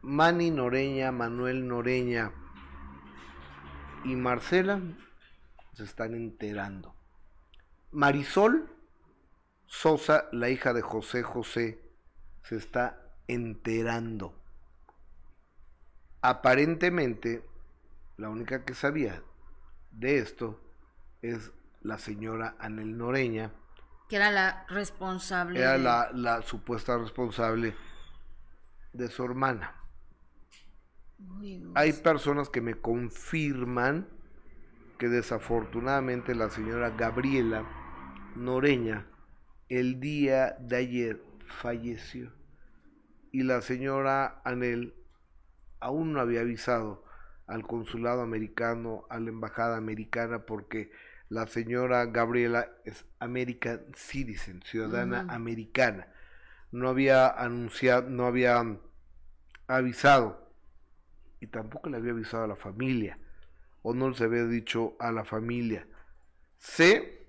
Manny 0.00 0.52
Noreña, 0.52 1.10
Manuel 1.10 1.66
Noreña 1.66 2.30
y 4.04 4.14
Marcela 4.14 4.80
se 5.72 5.82
están 5.82 6.14
enterando. 6.14 6.94
Marisol 7.90 8.70
Sosa, 9.66 10.28
la 10.30 10.48
hija 10.48 10.72
de 10.72 10.82
José 10.82 11.24
José, 11.24 11.82
se 12.44 12.54
está 12.54 13.02
enterando. 13.26 14.40
Aparentemente, 16.20 17.44
la 18.16 18.28
única 18.28 18.64
que 18.64 18.74
sabía 18.74 19.24
de 19.90 20.18
esto 20.18 20.60
es 21.20 21.50
la 21.80 21.98
señora 21.98 22.56
Anel 22.58 22.96
Noreña, 22.96 23.52
Que 24.08 24.16
era 24.16 24.30
la 24.30 24.66
responsable. 24.68 25.58
era 25.60 25.72
de- 25.72 25.78
la, 25.78 26.10
la 26.12 26.42
supuesta 26.42 26.96
responsable 26.98 27.74
de 28.92 29.08
su 29.08 29.24
hermana. 29.24 29.74
Dios. 31.40 31.70
Hay 31.74 31.92
personas 31.92 32.48
que 32.48 32.60
me 32.60 32.74
confirman 32.74 34.08
que 34.98 35.08
desafortunadamente 35.08 36.34
la 36.34 36.50
señora 36.50 36.90
Gabriela 36.90 37.64
Noreña 38.36 39.06
el 39.68 40.00
día 40.00 40.56
de 40.60 40.76
ayer 40.76 41.22
falleció 41.46 42.32
y 43.32 43.42
la 43.44 43.60
señora 43.60 44.40
Anel 44.44 44.94
aún 45.78 46.12
no 46.12 46.20
había 46.20 46.40
avisado 46.40 47.04
al 47.46 47.66
consulado 47.66 48.22
americano, 48.22 49.04
a 49.10 49.18
la 49.18 49.28
embajada 49.30 49.76
americana, 49.76 50.40
porque 50.46 50.90
la 51.30 51.46
señora 51.46 52.04
Gabriela 52.06 52.68
es 52.84 53.06
American 53.20 53.80
Citizen, 53.94 54.62
ciudadana 54.64 55.26
americana. 55.32 56.08
No 56.72 56.88
había 56.88 57.28
anunciado, 57.28 58.10
no 58.10 58.26
había 58.26 58.62
avisado 59.68 60.52
y 61.40 61.46
tampoco 61.46 61.88
le 61.88 61.98
había 61.98 62.12
avisado 62.12 62.44
a 62.44 62.48
la 62.48 62.56
familia 62.56 63.18
o 63.82 63.94
no 63.94 64.10
les 64.10 64.20
había 64.20 64.44
dicho 64.44 64.96
a 64.98 65.12
la 65.12 65.24
familia. 65.24 65.86
Sé 66.58 67.28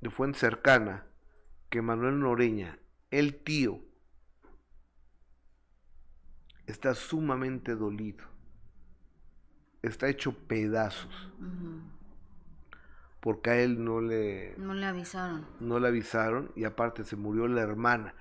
de 0.00 0.10
fuente 0.10 0.38
cercana 0.38 1.06
que 1.70 1.80
Manuel 1.80 2.20
Noreña, 2.20 2.78
el 3.10 3.42
tío, 3.42 3.80
está 6.66 6.94
sumamente 6.94 7.74
dolido. 7.74 8.26
Está 9.80 10.10
hecho 10.10 10.36
pedazos. 10.46 11.32
Porque 13.24 13.50
a 13.50 13.56
él 13.62 13.82
no 13.84 14.00
le 14.02 14.54
No 14.58 14.74
le 14.74 14.86
avisaron. 14.86 15.46
no 15.60 15.80
le 15.80 15.88
avisaron 15.88 16.52
y 16.56 16.64
aparte 16.64 17.04
se 17.04 17.16
murió 17.16 17.48
la 17.48 17.62
hermana. 17.62 18.14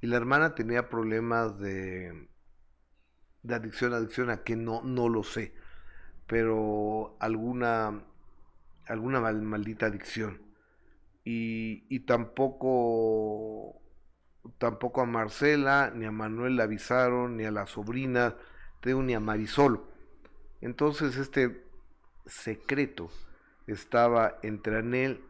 Y 0.00 0.06
la 0.08 0.16
hermana 0.16 0.54
tenía 0.54 0.88
problemas 0.88 1.58
de, 1.60 2.28
de 3.42 3.54
adicción, 3.54 3.92
adicción 3.94 4.30
a 4.30 4.42
que 4.44 4.56
no, 4.56 4.82
no 4.82 5.08
lo 5.08 5.22
sé, 5.22 5.54
pero 6.26 7.16
alguna, 7.20 8.04
alguna 8.86 9.20
mal- 9.20 9.42
maldita 9.42 9.86
adicción. 9.86 10.42
Y, 11.24 11.84
y 11.88 12.00
tampoco, 12.00 13.80
tampoco 14.58 15.02
a 15.02 15.06
Marcela 15.06 15.92
ni 15.94 16.06
a 16.06 16.12
Manuel 16.12 16.56
le 16.56 16.62
avisaron, 16.62 17.36
ni 17.36 17.44
a 17.44 17.50
la 17.50 17.66
sobrina, 17.66 18.36
ni 18.84 19.14
a 19.14 19.20
Marisol. 19.20 19.84
Entonces 20.60 21.16
este 21.16 21.64
secreto 22.26 23.10
estaba 23.66 24.38
entre 24.42 24.78
Anel 24.78 25.24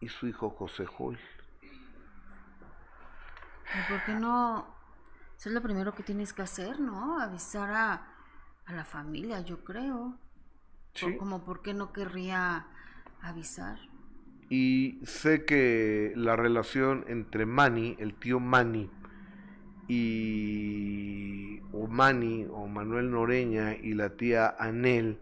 y 0.00 0.08
su 0.08 0.26
hijo 0.26 0.50
José 0.50 0.86
Joel. 0.86 1.18
¿Y 3.74 3.92
por 3.92 4.04
qué 4.04 4.14
no? 4.14 4.66
Eso 5.38 5.48
es 5.48 5.54
lo 5.54 5.62
primero 5.62 5.94
que 5.94 6.02
tienes 6.02 6.32
que 6.32 6.42
hacer, 6.42 6.80
¿no? 6.80 7.20
Avisar 7.20 7.70
a, 7.70 8.06
a 8.66 8.72
la 8.72 8.84
familia, 8.84 9.40
yo 9.40 9.64
creo. 9.64 10.18
Por- 11.00 11.10
Sí. 11.12 11.16
como 11.16 11.44
por 11.44 11.62
qué 11.62 11.72
no 11.72 11.92
querría 11.92 12.66
avisar. 13.22 13.78
Y 14.48 14.98
sé 15.04 15.44
que 15.44 16.12
la 16.16 16.34
relación 16.34 17.04
entre 17.06 17.46
Manny, 17.46 17.94
el 18.00 18.14
tío 18.14 18.40
Manny, 18.40 18.90
y 19.86 21.60
o 21.72 21.86
Manny 21.86 22.46
o 22.50 22.66
Manuel 22.66 23.10
Noreña 23.12 23.74
y 23.76 23.92
la 23.94 24.10
tía 24.16 24.56
Anel, 24.58 25.20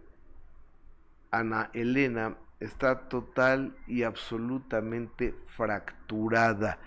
Ana 1.31 1.71
Elena, 1.75 2.37
está 2.61 3.09
total 3.09 3.77
y 3.87 4.03
absolutamente 4.03 5.35
fracturada. 5.57 6.79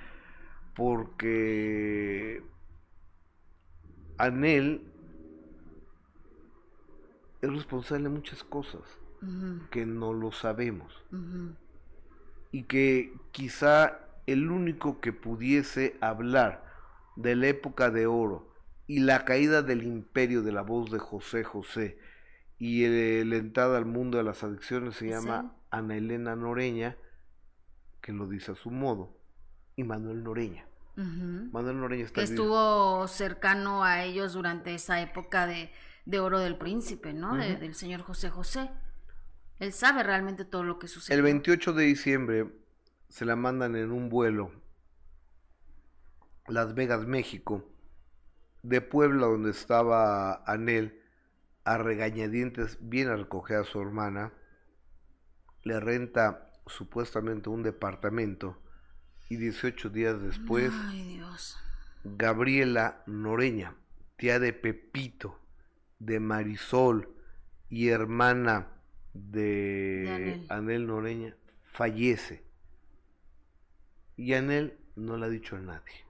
Porque 0.75 2.43
Anel 4.17 4.81
es 7.41 7.49
responsable 7.51 8.03
de 8.03 8.09
muchas 8.09 8.43
cosas 8.43 8.81
que 9.69 9.85
no 9.85 10.13
lo 10.13 10.31
sabemos 10.31 10.91
y 12.51 12.63
que 12.63 13.13
quizá 13.31 13.99
el 14.25 14.49
único 14.49 14.99
que 14.99 15.13
pudiese 15.13 15.95
hablar 16.01 16.65
de 17.15 17.35
la 17.35 17.47
época 17.47 17.91
de 17.91 18.07
oro 18.07 18.49
y 18.87 18.99
la 18.99 19.25
caída 19.25 19.61
del 19.61 19.83
imperio 19.83 20.41
de 20.41 20.51
la 20.51 20.61
voz 20.63 20.91
de 20.91 20.99
José 20.99 21.43
José 21.43 21.97
y 22.57 22.83
el- 22.83 23.29
la 23.29 23.37
entrada 23.37 23.77
al 23.77 23.85
mundo 23.85 24.17
de 24.17 24.23
las 24.23 24.43
adicciones 24.43 24.95
se 24.95 25.09
él. 25.09 25.51
Ana 25.71 25.95
Elena 25.97 26.35
Noreña, 26.35 26.97
que 28.01 28.11
lo 28.11 28.27
dice 28.27 28.51
a 28.51 28.55
su 28.55 28.69
modo, 28.71 29.17
y 29.75 29.83
Manuel 29.83 30.23
Noreña. 30.23 30.65
Manuel 30.95 31.79
Noreña 31.79 32.03
está 32.05 32.15
que 32.21 32.25
estuvo 32.25 33.07
cercano 33.07 33.83
a 33.83 34.03
ellos 34.03 34.33
durante 34.33 34.75
esa 34.75 35.01
época 35.01 35.47
de, 35.47 35.71
de 36.05 36.19
oro 36.19 36.39
del 36.39 36.57
príncipe, 36.57 37.13
¿no? 37.13 37.35
De- 37.37 37.55
del 37.55 37.73
señor 37.73 38.01
José 38.01 38.29
José. 38.29 38.69
Él 39.59 39.71
sabe 39.73 40.03
realmente 40.03 40.43
todo 40.45 40.63
lo 40.63 40.77
que 40.79 40.87
sucedió. 40.87 41.17
El 41.17 41.23
28 41.23 41.73
de 41.73 41.83
diciembre 41.85 42.51
se 43.09 43.25
la 43.25 43.35
mandan 43.35 43.75
en 43.75 43.91
un 43.91 44.09
vuelo 44.09 44.51
Las 46.47 46.73
Vegas, 46.75 47.05
México, 47.07 47.63
de 48.63 48.81
Puebla, 48.81 49.27
donde 49.27 49.51
estaba 49.51 50.43
Anel, 50.45 51.01
a 51.63 51.77
regañadientes, 51.77 52.77
viene 52.81 53.11
a 53.11 53.15
recoger 53.15 53.57
a 53.57 53.63
su 53.63 53.79
hermana, 53.79 54.33
le 55.63 55.79
renta 55.79 56.49
supuestamente 56.67 57.49
un 57.49 57.63
departamento 57.63 58.57
y 59.29 59.37
18 59.37 59.89
días 59.89 60.21
después, 60.21 60.71
Ay, 60.87 61.15
Dios. 61.15 61.57
Gabriela 62.03 63.03
Noreña, 63.05 63.75
tía 64.17 64.39
de 64.39 64.53
Pepito, 64.53 65.39
de 65.99 66.19
Marisol 66.19 67.09
y 67.69 67.89
hermana 67.89 68.67
de, 69.13 69.41
De 70.03 70.09
Anel. 70.09 70.47
Anel 70.49 70.87
Noreña, 70.87 71.35
fallece. 71.71 72.43
Y 74.17 74.33
Anel 74.33 74.77
no 74.95 75.17
le 75.17 75.25
ha 75.25 75.29
dicho 75.29 75.55
a 75.55 75.59
nadie. 75.59 76.05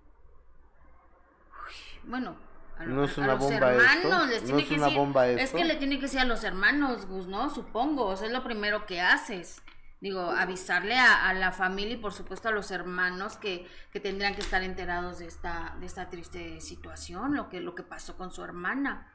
Bueno, 2.04 2.36
a, 2.82 2.86
¿No 2.86 3.04
es 3.06 3.18
a 3.18 3.22
una 3.22 3.34
los 3.34 3.40
bomba 3.40 3.72
esto? 3.74 3.84
hermanos 3.84 4.28
les 4.30 4.44
¿No 4.50 4.58
es 4.60 4.66
que 4.68 4.74
una 4.76 4.86
decir. 4.86 5.00
bomba 5.00 5.28
Es 5.28 5.42
esto? 5.42 5.58
que 5.58 5.66
le 5.66 5.76
tiene 5.78 5.96
que 5.96 6.02
decir 6.04 6.20
a 6.20 6.26
los 6.26 6.44
hermanos, 6.44 7.06
Gus, 7.08 7.28
¿no? 7.28 7.50
Supongo. 7.50 8.06
O 8.08 8.16
sea, 8.18 8.28
es 8.28 8.34
lo 8.34 8.44
primero 8.44 8.86
que 8.86 9.02
haces. 9.02 9.62
Digo, 10.02 10.32
avisarle 10.32 10.98
a, 10.98 11.30
a 11.30 11.34
la 11.34 11.52
familia 11.52 11.94
y 11.94 11.98
por 11.98 12.12
supuesto 12.12 12.50
a 12.50 12.52
los 12.52 12.72
hermanos 12.72 13.38
que, 13.38 13.68
que 13.94 14.00
tendrían 14.00 14.34
que 14.34 14.42
estar 14.42 14.64
enterados 14.64 15.20
de 15.20 15.28
esta, 15.28 15.76
de 15.80 15.86
esta 15.86 16.10
triste 16.10 16.60
situación, 16.60 17.36
lo 17.36 17.50
que, 17.50 17.62
lo 17.62 17.76
que 17.76 17.84
pasó 17.84 18.18
con 18.18 18.32
su 18.32 18.44
hermana. 18.44 19.08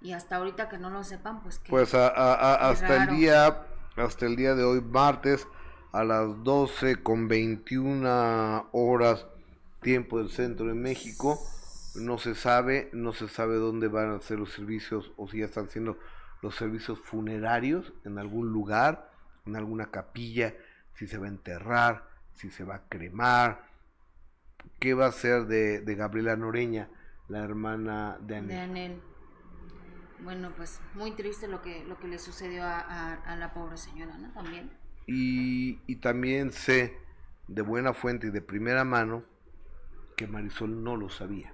Y 0.00 0.12
hasta 0.12 0.36
ahorita 0.36 0.68
que 0.68 0.78
no 0.78 0.90
lo 0.90 1.02
sepan, 1.02 1.42
pues 1.42 1.58
que. 1.58 1.68
Pues 1.70 1.92
a- 1.94 2.06
a- 2.06 2.54
a- 2.54 2.58
Qué 2.58 2.64
hasta 2.84 2.86
raro. 2.86 3.10
el 3.12 3.16
día 3.18 3.62
hasta 3.96 4.26
el 4.26 4.36
día 4.36 4.54
de 4.54 4.62
hoy 4.62 4.80
martes 4.80 5.48
a 5.90 6.04
las 6.04 6.44
12 6.44 7.02
con 7.02 7.26
21 7.26 8.68
horas 8.70 9.26
tiempo 9.80 10.18
del 10.18 10.30
centro 10.30 10.66
de 10.66 10.74
México 10.74 11.38
no 12.00 12.18
se 12.18 12.34
sabe 12.34 12.90
no 12.92 13.12
se 13.12 13.28
sabe 13.28 13.56
dónde 13.56 13.88
van 13.88 14.10
a 14.14 14.20
ser 14.20 14.38
los 14.38 14.52
servicios 14.52 15.12
o 15.16 15.28
si 15.28 15.38
ya 15.38 15.46
están 15.46 15.66
haciendo 15.66 15.98
los 16.42 16.54
servicios 16.54 16.98
funerarios 17.00 17.92
en 18.04 18.18
algún 18.18 18.52
lugar 18.52 19.10
en 19.46 19.56
alguna 19.56 19.90
capilla 19.90 20.54
si 20.94 21.06
se 21.06 21.18
va 21.18 21.26
a 21.26 21.30
enterrar 21.30 22.08
si 22.34 22.50
se 22.50 22.64
va 22.64 22.76
a 22.76 22.88
cremar 22.88 23.66
qué 24.78 24.94
va 24.94 25.06
a 25.06 25.12
ser 25.12 25.46
de, 25.46 25.80
de 25.80 25.94
Gabriela 25.94 26.36
Noreña 26.36 26.88
la 27.28 27.44
hermana 27.44 28.18
de 28.20 28.36
Anel? 28.36 28.48
de 28.48 28.58
Anel. 28.58 29.00
Bueno, 30.20 30.52
pues 30.56 30.80
muy 30.94 31.12
triste 31.12 31.46
lo 31.46 31.62
que, 31.62 31.84
lo 31.84 31.98
que 31.98 32.08
le 32.08 32.18
sucedió 32.18 32.64
a, 32.64 32.78
a- 32.80 33.14
a 33.14 33.36
la 33.36 33.52
pobre 33.54 33.76
señora, 33.76 34.16
¿no? 34.18 34.32
También. 34.32 34.70
Y, 35.06 35.78
y 35.86 35.96
también 35.96 36.50
sé 36.52 36.96
de 37.46 37.62
buena 37.62 37.94
fuente 37.94 38.26
y 38.26 38.30
de 38.30 38.42
primera 38.42 38.84
mano 38.84 39.22
que 40.16 40.26
Marisol 40.26 40.82
no 40.82 40.96
lo 40.96 41.08
sabía. 41.08 41.52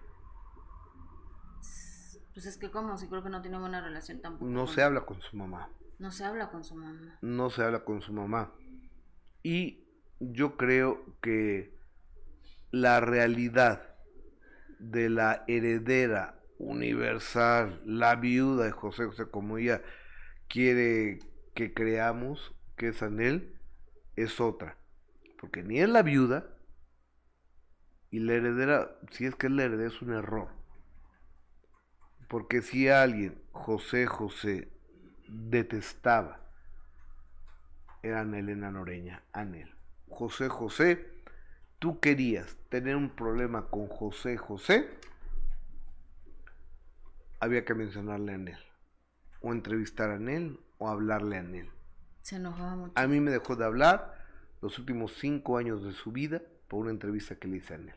Pues 2.35 2.47
es 2.47 2.57
que 2.59 2.71
como, 2.71 2.99
si 2.99 3.07
creo 3.09 3.23
que 3.23 3.31
no 3.31 3.41
tiene 3.43 3.59
buena 3.59 3.81
relación 3.81 4.21
tampoco. 4.21 4.51
No 4.51 4.67
con- 4.67 4.75
se 4.75 4.83
habla 4.83 5.07
con 5.07 5.21
su 5.23 5.37
mamá. 5.37 5.71
No 5.99 6.11
se 6.11 6.25
habla 6.25 6.51
con 6.51 6.65
su 6.65 6.75
mamá. 6.75 7.19
No 7.23 7.51
se 7.51 7.63
habla 7.63 7.85
con 7.85 8.03
su 8.03 8.13
mamá. 8.13 8.53
Y 9.43 9.85
yo 10.19 10.57
creo 10.57 11.17
que 11.23 11.75
la 12.73 13.01
realidad 13.01 13.95
de 14.81 15.09
la 15.09 15.45
heredera 15.47 16.41
universal, 16.59 17.81
la 17.85 18.17
viuda 18.17 18.65
de 18.65 18.73
José 18.73 19.05
José, 19.07 19.27
como 19.31 19.59
ella 19.59 19.83
quiere 20.49 21.21
que 21.55 21.73
creamos 21.73 22.53
que 22.77 22.89
es 22.89 23.03
Anel, 23.03 23.57
es 24.17 24.41
otra. 24.41 24.77
Porque 25.41 25.63
ni 25.63 25.81
es 25.81 25.89
la 25.89 26.03
viuda 26.03 26.47
y 28.11 28.19
la 28.21 28.35
heredera, 28.35 28.99
si 29.11 29.27
es 29.27 29.37
que 29.37 29.47
es 29.47 29.53
la 29.53 29.65
heredera, 29.65 29.89
es 29.89 30.03
un 30.03 30.13
error. 30.13 30.49
Porque 32.29 32.63
si 32.63 32.89
alguien, 32.89 33.41
José 33.53 34.07
José, 34.07 34.69
detestaba, 35.29 36.41
era 38.03 38.23
Elena 38.23 38.71
Noreña, 38.71 39.23
Anel. 39.33 39.75
José 40.09 40.49
José, 40.49 41.11
tú 41.79 42.01
querías 42.01 42.57
tener 42.69 42.97
un 42.97 43.11
problema 43.11 43.69
con 43.69 43.89
José 43.89 44.37
José, 44.37 44.89
había 47.41 47.65
que 47.65 47.75
mencionarle 47.75 48.33
a 48.33 48.35
Anel. 48.37 48.59
O 49.41 49.53
entrevistar 49.53 50.11
a 50.11 50.15
Anel 50.15 50.61
o 50.79 50.89
hablarle 50.89 51.37
a 51.37 51.41
Anel. 51.41 51.71
Se 52.21 52.37
enojaba 52.37 52.77
mucho. 52.77 52.93
A 52.95 53.07
mí 53.07 53.21
me 53.21 53.31
dejó 53.31 53.57
de 53.57 53.65
hablar 53.65 54.15
los 54.63 54.79
últimos 54.79 55.15
cinco 55.19 55.59
años 55.59 55.85
de 55.85 55.93
su 55.93 56.13
vida 56.13 56.41
por 56.69 56.81
una 56.81 56.91
entrevista 56.91 57.37
que 57.37 57.49
le 57.49 57.59
hice 57.59 57.75
a 57.75 57.77
Anel. 57.77 57.97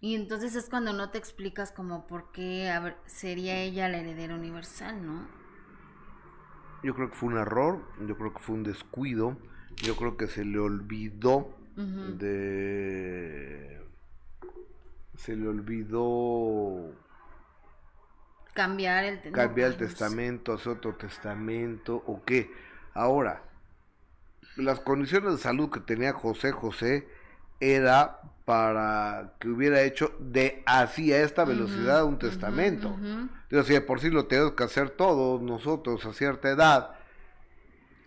Y 0.00 0.14
entonces 0.14 0.54
es 0.54 0.68
cuando 0.68 0.92
no 0.92 1.10
te 1.10 1.18
explicas 1.18 1.72
como 1.72 2.06
por 2.06 2.30
qué 2.32 2.70
sería 3.06 3.58
ella 3.60 3.88
la 3.88 3.98
heredera 3.98 4.34
universal, 4.34 5.04
¿no? 5.04 5.26
Yo 6.82 6.94
creo 6.94 7.10
que 7.10 7.16
fue 7.16 7.30
un 7.30 7.38
error, 7.38 7.82
yo 8.06 8.16
creo 8.16 8.34
que 8.34 8.40
fue 8.40 8.54
un 8.54 8.62
descuido, 8.62 9.36
yo 9.76 9.96
creo 9.96 10.16
que 10.16 10.28
se 10.28 10.44
le 10.44 10.58
olvidó 10.58 11.48
de... 11.76 13.82
Se 15.16 15.34
le 15.34 15.48
olvidó 15.48 16.92
Cambiar 18.54 19.04
el... 19.04 19.32
cambiar 19.32 19.72
el 19.72 19.78
sé. 19.78 19.86
testamento, 19.86 20.52
hacer 20.52 20.72
otro 20.72 20.94
testamento 20.94 22.02
o 22.06 22.22
qué. 22.24 22.50
Ahora, 22.94 23.42
las 24.56 24.80
condiciones 24.80 25.32
de 25.32 25.38
salud 25.38 25.70
que 25.70 25.80
tenía 25.80 26.12
José 26.12 26.52
José 26.52 27.08
era 27.60 28.20
para 28.46 29.32
que 29.40 29.48
hubiera 29.48 29.82
hecho 29.82 30.14
de 30.20 30.62
así 30.66 31.12
a 31.12 31.20
esta 31.22 31.44
velocidad 31.44 32.04
un 32.04 32.16
testamento. 32.18 32.96
Digo, 33.50 33.64
si 33.64 33.72
de 33.74 33.80
por 33.80 33.98
sí 34.00 34.08
lo 34.08 34.26
tenemos 34.26 34.52
que 34.52 34.62
hacer 34.64 34.90
todos 34.90 35.42
nosotros 35.42 36.06
a 36.06 36.12
cierta 36.14 36.48
edad, 36.48 36.92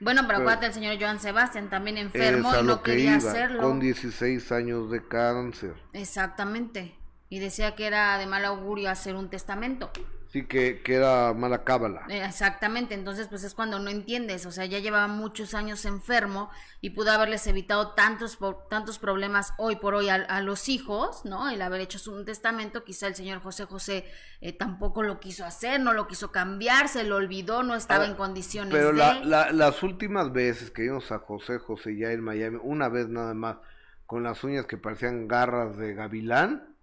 Bueno, 0.02 0.22
pero 0.22 0.38
Pero- 0.40 0.50
acuérdate, 0.50 0.68
el 0.68 0.74
señor 0.74 0.96
Joan 0.98 1.20
Sebastián 1.20 1.70
también 1.70 1.98
enfermo 1.98 2.54
y 2.58 2.64
no 2.64 2.82
que 2.82 2.92
quería 2.92 3.18
iba, 3.18 3.30
hacerlo. 3.30 3.62
con 3.64 3.82
16 3.82 4.50
años 4.54 4.90
de 4.90 5.06
cáncer. 5.06 5.74
Exactamente. 5.92 6.96
Y 7.28 7.40
decía 7.40 7.76
que 7.76 7.86
era 7.86 8.18
de 8.18 8.26
mal 8.26 8.46
augurio 8.46 8.90
hacer 8.90 9.16
un 9.16 9.30
testamento. 9.30 9.92
Sí, 10.32 10.46
que, 10.46 10.84
que 10.84 10.94
era 10.94 11.34
mala 11.34 11.64
cábala. 11.64 12.06
Eh, 12.08 12.24
Exactamente, 12.24 12.94
entonces 12.94 13.28
pues 13.28 13.44
es 13.44 13.56
cuando 13.56 13.80
no 13.80 13.90
entiendes, 13.90 14.46
o 14.46 14.52
sea, 14.52 14.66
ya 14.66 14.78
llevaba 14.78 15.08
muchos 15.08 15.56
años 15.56 15.86
enfermo 15.86 16.52
y 16.82 16.92
pudo 16.92 17.12
haberles 17.12 17.48
evitado 17.48 17.94
tantos 17.96 18.36
po- 18.36 18.68
tantos 18.70 19.00
problemas 19.00 19.54
hoy 19.58 19.78
por 19.78 19.96
hoy 19.96 20.10
a, 20.10 20.16
a 20.16 20.42
los 20.42 20.70
hijos, 20.70 21.26
¿no? 21.26 21.50
El 21.50 21.64
haber 21.64 21.82
hecho 21.82 21.98
su- 21.98 22.14
un 22.14 22.26
testamento, 22.26 22.84
quizá 22.84 23.08
el 23.08 23.16
señor 23.16 23.42
José 23.42 23.66
José 23.66 24.06
eh, 24.42 24.54
tampoco 24.54 25.02
lo 25.02 25.20
quiso 25.20 25.46
hacer, 25.46 25.80
no 25.80 25.94
lo 25.94 26.08
quiso 26.08 26.32
cambiar, 26.32 26.90
se 26.90 27.04
lo 27.06 27.16
olvidó, 27.16 27.64
no 27.64 27.74
estaba 27.74 28.04
Ah, 28.04 28.08
en 28.08 28.14
condiciones 28.14 28.72
Pero 28.72 28.90
de... 28.90 28.94
la, 29.00 29.16
la- 29.26 29.52
las 29.52 29.82
últimas 29.82 30.32
veces 30.32 30.70
que 30.70 30.84
vimos 30.84 31.12
a 31.12 31.18
José 31.18 31.58
José 31.58 31.98
ya 31.98 32.12
en 32.12 32.22
Miami, 32.22 32.60
una 32.62 32.88
vez 32.88 33.08
nada 33.10 33.34
más, 33.34 33.58
con 34.06 34.22
las 34.22 34.44
uñas 34.44 34.68
que 34.68 34.78
parecían 34.78 35.28
garras 35.28 35.76
de 35.76 35.96
gavilán, 35.96 36.76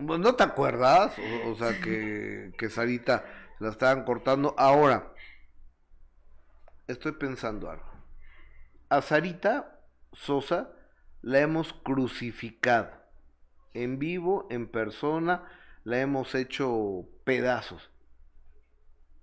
¿no 0.00 0.34
te 0.34 0.42
acuerdas? 0.42 1.14
O, 1.18 1.50
o 1.50 1.54
sea, 1.56 1.80
que, 1.80 2.52
que 2.58 2.68
Sarita 2.68 3.24
la 3.58 3.70
estaban 3.70 4.04
cortando. 4.04 4.54
Ahora, 4.58 5.12
estoy 6.86 7.12
pensando 7.12 7.70
algo. 7.70 7.88
A 8.88 9.02
Sarita 9.02 9.80
Sosa 10.12 10.70
la 11.22 11.40
hemos 11.40 11.72
crucificado. 11.72 12.90
En 13.74 13.98
vivo, 13.98 14.48
en 14.50 14.66
persona, 14.68 15.44
la 15.84 16.00
hemos 16.00 16.34
hecho 16.34 17.06
pedazos. 17.24 17.90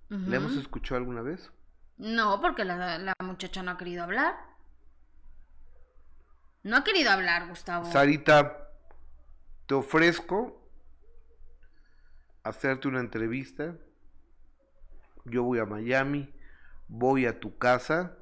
¿La 0.08 0.36
hemos 0.36 0.56
escuchado 0.56 0.96
alguna 0.96 1.20
vez? 1.20 1.50
No, 1.98 2.40
porque 2.40 2.64
la, 2.64 2.96
la 2.96 3.12
muchacha 3.22 3.62
no 3.62 3.72
ha 3.72 3.76
querido 3.76 4.04
hablar. 4.04 4.36
No 6.62 6.76
ha 6.76 6.84
querido 6.84 7.10
hablar, 7.10 7.48
Gustavo. 7.48 7.84
Sarita, 7.92 8.70
te 9.66 9.74
ofrezco 9.74 10.57
hacerte 12.48 12.88
una 12.88 13.00
entrevista. 13.00 13.76
Yo 15.24 15.42
voy 15.42 15.58
a 15.58 15.66
Miami, 15.66 16.32
voy 16.88 17.26
a 17.26 17.38
tu 17.38 17.58
casa 17.58 18.16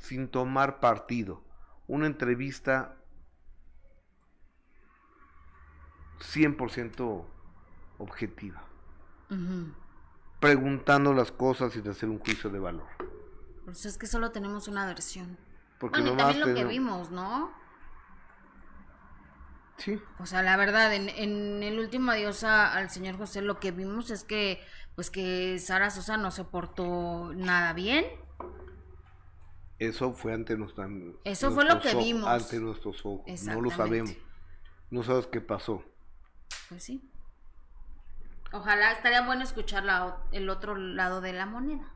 sin 0.00 0.28
tomar 0.28 0.80
partido. 0.80 1.44
Una 1.86 2.06
entrevista 2.06 2.96
100% 6.20 7.24
objetiva, 7.98 8.62
preguntando 10.40 11.12
las 11.12 11.30
cosas 11.30 11.72
sin 11.72 11.86
hacer 11.88 12.08
un 12.08 12.18
juicio 12.18 12.50
de 12.50 12.58
valor. 12.58 12.88
Pues 13.64 13.84
es 13.84 13.98
que 13.98 14.06
solo 14.06 14.32
tenemos 14.32 14.68
una 14.68 14.86
versión. 14.86 15.38
Porque 15.78 16.00
Bueno, 16.00 16.14
y 16.14 16.16
también 16.16 16.40
lo 16.40 16.54
que 16.54 16.64
vimos, 16.64 17.10
¿no? 17.10 17.52
Sí. 19.78 20.00
O 20.20 20.26
sea, 20.26 20.42
la 20.42 20.56
verdad, 20.56 20.92
en, 20.94 21.08
en 21.08 21.62
el 21.62 21.78
último 21.78 22.12
adiós 22.12 22.44
a- 22.44 22.72
al 22.74 22.90
señor 22.90 23.16
José 23.18 23.42
lo 23.42 23.58
que 23.58 23.72
vimos 23.72 24.10
es 24.10 24.22
que, 24.24 24.62
pues 24.94 25.10
que 25.10 25.58
Sara 25.58 25.90
Sosa 25.90 26.16
no 26.16 26.30
se 26.30 26.44
portó 26.44 27.32
nada 27.34 27.72
bien. 27.72 28.06
Eso 29.78 30.12
fue 30.12 30.32
ante 30.32 30.56
nuestra, 30.56 30.86
Eso 31.24 31.50
fue 31.50 31.64
lo 31.64 31.80
que 31.80 31.88
ojos, 31.90 32.04
vimos. 32.04 32.28
Ante 32.28 32.60
nuestros 32.60 33.04
ojos. 33.04 33.24
No 33.44 33.60
lo 33.60 33.70
sabemos. 33.70 34.14
No 34.90 35.02
sabes 35.02 35.26
qué 35.26 35.40
pasó. 35.40 35.82
Pues 36.68 36.84
sí. 36.84 37.10
Ojalá 38.52 38.92
estaría 38.92 39.22
bueno 39.22 39.42
escuchar 39.42 39.82
la 39.84 40.18
el 40.30 40.48
otro 40.50 40.76
lado 40.76 41.20
de 41.20 41.32
la 41.32 41.46
moneda. 41.46 41.88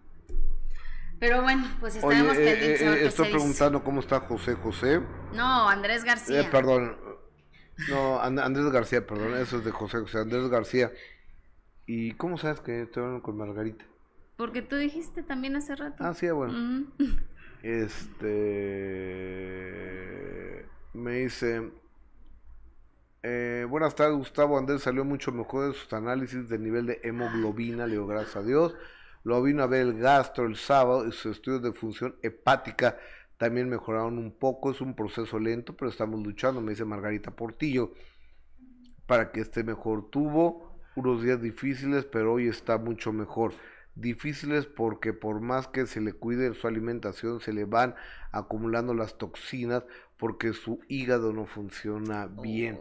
Pero 1.20 1.43
bueno, 1.43 1.66
pues 1.81 2.03
Oye, 2.03 2.16
estaremos 2.19 2.36
eh, 2.36 2.44
pendientes 2.44 2.82
a 2.82 2.85
ver 2.90 2.94
eh, 2.98 3.01
qué 3.03 3.07
estoy 3.09 3.27
dice. 3.27 3.36
preguntando 3.39 3.85
cómo 3.85 4.01
está 4.01 4.20
José 4.20 4.55
José. 4.55 5.01
No, 5.32 5.69
Andrés 5.69 6.03
García. 6.05 6.40
Eh, 6.40 6.48
perdón. 6.51 6.97
No, 7.90 8.20
And- 8.20 8.40
Andrés 8.40 8.70
García, 8.70 9.07
perdón. 9.07 9.35
Eso 9.36 9.59
es 9.59 9.65
de 9.65 9.70
José 9.70 9.98
José. 10.01 10.19
Andrés 10.19 10.48
García. 10.48 10.93
¿Y 11.86 12.12
cómo 12.15 12.39
sabes 12.39 12.61
que 12.61 12.82
estoy 12.82 13.03
hablando 13.03 13.23
con 13.23 13.36
Margarita? 13.36 13.85
Porque 14.36 14.62
tú 14.62 14.77
dijiste 14.77 15.23
también 15.23 15.57
hace 15.57 15.77
rato. 15.77 15.97
Ah, 16.01 16.15
sí, 16.15 16.28
bueno. 16.31 16.86
Este. 19.36 20.66
Me 20.94 21.12
dice. 21.20 21.70
eh, 23.23 23.66
buenas 23.69 23.94
tardes, 23.94 24.16
Gustavo. 24.16 24.59
Andrés 24.59 24.82
salió 24.82 25.05
mucho 25.05 25.32
mejor 25.32 25.69
de 25.73 25.78
sus 25.78 25.93
análisis 25.93 26.48
del 26.48 26.62
nivel 26.65 26.86
de 26.86 27.01
hemoglobina, 27.03 27.86
le 27.86 27.93
digo 27.93 28.07
gracias 28.07 28.36
a 28.36 28.43
Dios. 28.43 28.74
Lo 29.24 29.43
vino 29.43 29.62
a 29.62 29.66
ver 29.66 29.82
el 29.82 29.98
gastro 29.98 30.47
el 30.47 30.57
sábado 30.57 31.07
y 31.07 31.12
sus 31.12 31.36
estudios 31.36 31.62
de 31.62 31.73
función 31.73 32.15
hepática 32.23 32.97
también 33.38 33.68
mejoraron 33.68 34.18
un 34.18 34.32
poco. 34.32 34.70
Es 34.70 34.80
un 34.80 34.94
proceso 34.94 35.38
lento, 35.38 35.76
pero 35.76 35.90
estamos 35.90 36.20
luchando, 36.22 36.60
me 36.60 36.70
dice 36.70 36.84
Margarita 36.84 37.30
Portillo, 37.30 37.92
para 39.06 39.32
que 39.32 39.40
esté 39.40 39.64
mejor. 39.64 40.10
Tuvo 40.10 40.78
unos 40.94 41.22
días 41.22 41.40
difíciles, 41.40 42.04
pero 42.04 42.34
hoy 42.34 42.48
está 42.48 42.78
mucho 42.78 43.12
mejor. 43.12 43.52
Difíciles 43.94 44.66
porque 44.66 45.14
por 45.14 45.40
más 45.40 45.68
que 45.68 45.86
se 45.86 46.00
le 46.00 46.12
cuide 46.12 46.52
su 46.54 46.66
alimentación, 46.66 47.40
se 47.40 47.52
le 47.52 47.64
van 47.64 47.94
acumulando 48.30 48.92
las 48.92 49.16
toxinas 49.16 49.84
porque 50.18 50.52
su 50.52 50.80
hígado 50.88 51.32
no 51.32 51.46
funciona 51.46 52.26
bien. 52.26 52.78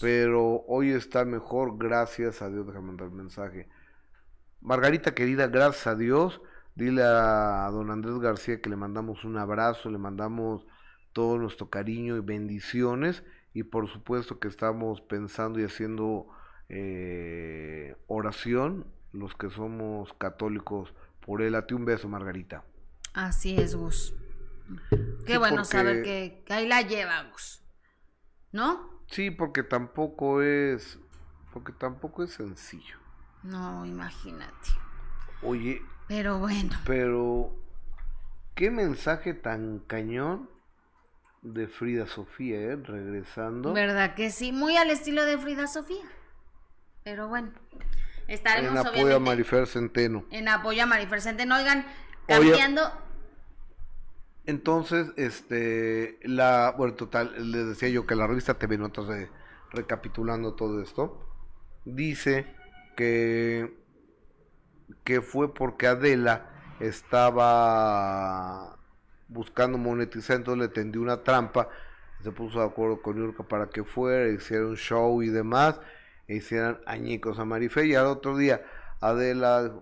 Pero 0.00 0.64
hoy 0.68 0.90
está 0.90 1.24
mejor, 1.24 1.78
gracias 1.78 2.42
a 2.42 2.50
Dios. 2.50 2.66
Déjame 2.66 2.88
mandar 2.88 3.08
un 3.08 3.16
mensaje. 3.16 3.68
Margarita 4.60 5.14
querida, 5.14 5.46
gracias 5.48 5.86
a 5.86 5.94
Dios. 5.94 6.40
Dile 6.74 7.02
a 7.04 7.68
don 7.70 7.90
Andrés 7.90 8.18
García 8.18 8.60
que 8.60 8.68
le 8.70 8.76
mandamos 8.76 9.24
un 9.24 9.36
abrazo, 9.38 9.90
le 9.90 9.98
mandamos 9.98 10.66
todo 11.12 11.38
nuestro 11.38 11.70
cariño 11.70 12.16
y 12.16 12.20
bendiciones. 12.20 13.22
Y 13.52 13.62
por 13.62 13.88
supuesto 13.88 14.40
que 14.40 14.48
estamos 14.48 15.00
pensando 15.00 15.60
y 15.60 15.64
haciendo 15.64 16.26
eh, 16.68 17.96
oración, 18.08 18.86
los 19.12 19.34
que 19.36 19.48
somos 19.50 20.12
católicos, 20.14 20.92
por 21.24 21.40
él. 21.42 21.54
A 21.54 21.66
ti 21.66 21.74
un 21.74 21.84
beso, 21.84 22.08
Margarita. 22.08 22.64
Así 23.12 23.56
es, 23.56 23.76
Gus. 23.76 24.12
Qué 24.90 25.34
Sí, 25.34 25.38
bueno 25.38 25.56
porque- 25.56 25.64
saber 25.68 26.02
que, 26.02 26.42
que 26.44 26.52
ahí 26.52 26.66
la 26.66 26.82
lleva, 26.82 27.22
Gus. 27.30 27.62
¿No? 28.50 28.90
Sí, 29.08 29.30
porque 29.30 29.62
tampoco 29.62 30.42
es, 30.42 30.98
porque 31.52 31.72
tampoco 31.72 32.24
es 32.24 32.32
sencillo. 32.32 32.96
No, 33.44 33.84
imagínate. 33.86 34.70
Oye, 35.42 35.80
Pero 36.08 36.38
bueno. 36.38 36.70
pero 36.86 37.54
qué 38.54 38.70
mensaje 38.70 39.34
tan 39.34 39.78
cañón 39.80 40.50
de 41.42 41.66
Frida 41.68 42.06
Sofía, 42.06 42.58
¿eh? 42.60 42.76
Regresando. 42.76 43.72
¿Verdad 43.72 44.14
que 44.14 44.30
sí? 44.30 44.52
Muy 44.52 44.76
al 44.76 44.90
estilo 44.90 45.24
de 45.24 45.38
Frida 45.38 45.66
Sofía. 45.66 46.04
Pero 47.04 47.28
bueno, 47.28 47.52
estaremos 48.28 48.72
En 48.72 48.78
apoyo 48.78 49.16
a 49.16 49.20
Marifer 49.20 49.66
Centeno. 49.66 50.24
en 50.30 50.48
apoyo 50.48 50.82
a 50.82 50.86
Marifer 50.86 51.20
Centeno. 51.20 51.56
Oigan, 51.56 51.84
Oye. 52.28 52.50
cambiando, 52.50 52.90
Entonces, 54.46 55.08
este, 55.16 56.18
la, 56.22 56.74
bueno, 56.76 56.94
total, 56.94 57.34
les 57.52 57.66
decía 57.66 57.88
yo 57.88 58.06
que 58.06 58.14
la 58.14 58.26
revista 58.26 58.54
TV 58.58 58.76
Notas, 58.78 59.08
eh, 59.10 59.30
recapitulando 59.70 60.54
todo 60.54 60.82
esto, 60.82 61.26
dice 61.84 62.46
que, 62.96 63.83
que 65.02 65.20
fue 65.20 65.52
porque 65.52 65.86
Adela 65.86 66.50
estaba 66.80 68.76
buscando 69.28 69.78
monetizar, 69.78 70.36
entonces 70.36 70.68
le 70.68 70.68
tendió 70.68 71.00
una 71.00 71.22
trampa, 71.22 71.68
se 72.22 72.30
puso 72.30 72.60
de 72.60 72.66
acuerdo 72.66 73.02
con 73.02 73.16
Yurka 73.16 73.42
para 73.42 73.68
que 73.68 73.84
fuera, 73.84 74.28
hiciera 74.28 74.66
un 74.66 74.76
show 74.76 75.22
y 75.22 75.28
demás, 75.28 75.80
e 76.28 76.36
hicieran 76.36 76.78
añicos 76.86 77.38
a 77.38 77.44
Marife, 77.44 77.86
y 77.86 77.94
al 77.94 78.06
otro 78.06 78.36
día 78.36 78.62
Adela 79.00 79.72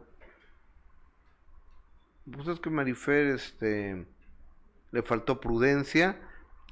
pues 2.31 2.47
es 2.49 2.61
que 2.61 2.71
Marifer, 2.71 3.27
este, 3.29 4.07
le 4.93 5.03
faltó 5.03 5.41
prudencia 5.41 6.21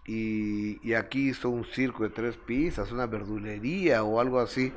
y, 0.07 0.87
y 0.89 0.95
aquí 0.95 1.31
hizo 1.31 1.51
un 1.51 1.65
circo 1.65 2.05
de 2.05 2.11
tres 2.11 2.37
piezas, 2.37 2.93
una 2.93 3.07
verdulería 3.07 4.05
o 4.05 4.21
algo 4.21 4.39
así. 4.41 4.73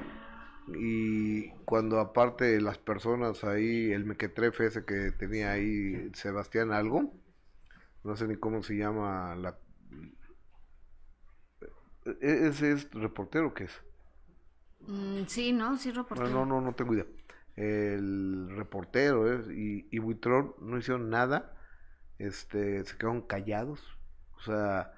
Y 0.68 1.50
cuando 1.66 2.00
aparte 2.00 2.60
las 2.62 2.78
personas 2.78 3.44
ahí, 3.44 3.92
el 3.92 4.06
mequetrefe 4.06 4.68
ese 4.68 4.86
que 4.86 5.12
tenía 5.12 5.52
ahí, 5.52 6.10
Sebastián 6.14 6.72
algo, 6.72 7.14
no 8.04 8.16
sé 8.16 8.28
ni 8.28 8.38
cómo 8.38 8.64
se 8.64 8.78
llama 8.78 9.36
la... 9.36 9.58
¿E- 12.06 12.48
¿Ese 12.48 12.72
es 12.74 12.90
reportero 12.94 13.48
o 13.48 13.54
qué 13.54 13.66
es? 13.66 13.82
mm, 14.88 15.26
sí, 15.28 15.52
¿no? 15.54 15.78
Sí, 15.78 15.92
reportero. 15.92 16.30
No, 16.30 16.46
no, 16.46 16.46
no, 16.46 16.62
no 16.62 16.76
tengo 16.76 16.94
idea. 16.94 17.06
El 17.56 18.50
reportero 18.56 19.32
¿eh? 19.32 19.44
y, 19.56 19.88
y 19.96 20.00
Buitrón 20.00 20.56
no 20.60 20.78
hicieron 20.78 21.10
nada, 21.10 21.56
este, 22.20 22.84
se 22.86 22.98
quedaron 22.98 23.22
callados. 23.24 23.82
O 24.38 24.42
sea, 24.42 24.94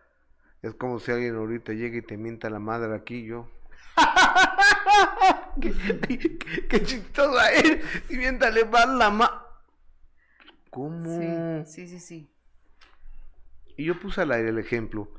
es 0.62 0.74
como 0.76 1.00
si 1.00 1.12
alguien 1.12 1.36
ahorita 1.36 1.74
llega 1.74 1.98
y 1.98 2.02
te 2.02 2.18
mienta 2.18 2.50
la 2.50 2.60
madre 2.60 2.96
aquí, 2.96 3.26
yo. 3.26 3.50
qué, 5.62 5.74
qué- 6.08 6.68
qué 6.68 6.84
chistosa 6.84 7.52
es, 7.54 7.80
y 8.10 8.18
miéntale 8.18 8.66
más 8.66 8.88
la 8.90 9.10
ma. 9.10 9.42
¿Cómo? 10.70 11.16
Sí, 11.16 11.50
sí, 11.66 11.88
sí, 11.88 12.00
sí. 12.00 12.30
Y 13.78 13.86
yo 13.86 14.00
puse 14.00 14.22
al 14.22 14.32
aire 14.32 14.50
el 14.50 14.58
ejemplo 14.60 15.10